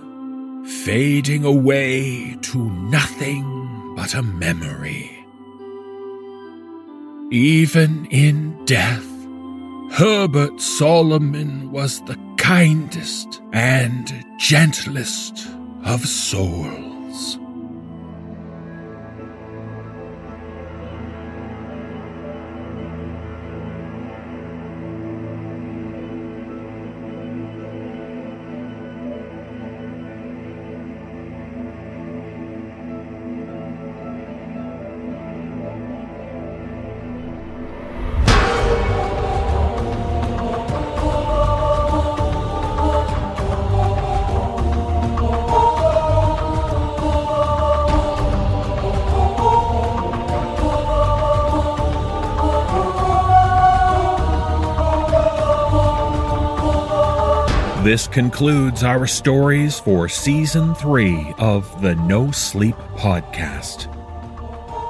fading 0.83 1.43
away 1.43 2.35
to 2.41 2.69
nothing 2.89 3.93
but 3.95 4.13
a 4.13 4.23
memory. 4.23 5.15
Even 7.31 8.05
in 8.05 8.65
death, 8.65 9.05
Herbert 9.91 10.59
Solomon 10.61 11.71
was 11.71 12.01
the 12.05 12.17
kindest 12.37 13.41
and 13.51 14.25
gentlest 14.39 15.47
of 15.85 16.05
souls. 16.05 17.48
This 57.89 58.07
concludes 58.07 58.83
our 58.83 59.07
stories 59.07 59.79
for 59.79 60.07
season 60.07 60.75
three 60.75 61.33
of 61.39 61.81
the 61.81 61.95
No 61.95 62.29
Sleep 62.29 62.75
podcast. 62.95 63.87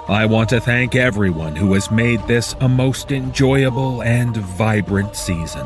I 0.10 0.26
want 0.26 0.50
to 0.50 0.60
thank 0.60 0.98
everyone 0.98 1.56
who 1.56 1.72
has 1.76 1.90
made 1.90 2.22
this 2.28 2.58
a 2.60 2.68
most 2.68 3.14
enjoyable 3.14 4.04
and 4.04 4.36
vibrant 4.36 5.16
season. 5.16 5.66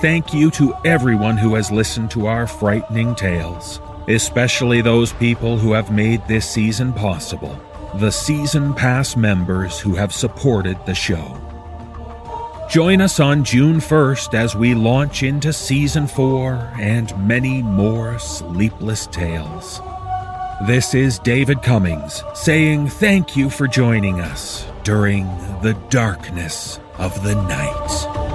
Thank 0.00 0.34
you 0.34 0.50
to 0.50 0.74
everyone 0.84 1.36
who 1.36 1.54
has 1.54 1.70
listened 1.70 2.10
to 2.10 2.26
our 2.26 2.48
frightening 2.48 3.14
tales, 3.14 3.80
especially 4.08 4.80
those 4.80 5.12
people 5.12 5.56
who 5.56 5.74
have 5.74 5.92
made 5.92 6.26
this 6.26 6.50
season 6.50 6.92
possible, 6.92 7.56
the 8.00 8.10
Season 8.10 8.74
Pass 8.74 9.16
members 9.16 9.78
who 9.78 9.94
have 9.94 10.12
supported 10.12 10.76
the 10.86 10.94
show. 10.96 11.40
Join 12.68 13.00
us 13.00 13.20
on 13.20 13.44
June 13.44 13.76
1st 13.76 14.34
as 14.34 14.56
we 14.56 14.74
launch 14.74 15.22
into 15.22 15.52
Season 15.52 16.08
4 16.08 16.72
and 16.80 17.16
many 17.26 17.62
more 17.62 18.18
sleepless 18.18 19.06
tales. 19.06 19.80
This 20.66 20.92
is 20.92 21.20
David 21.20 21.62
Cummings 21.62 22.24
saying 22.34 22.88
thank 22.88 23.36
you 23.36 23.50
for 23.50 23.68
joining 23.68 24.20
us 24.20 24.66
during 24.82 25.26
the 25.62 25.74
darkness 25.90 26.80
of 26.98 27.22
the 27.22 27.34
night. 27.34 28.25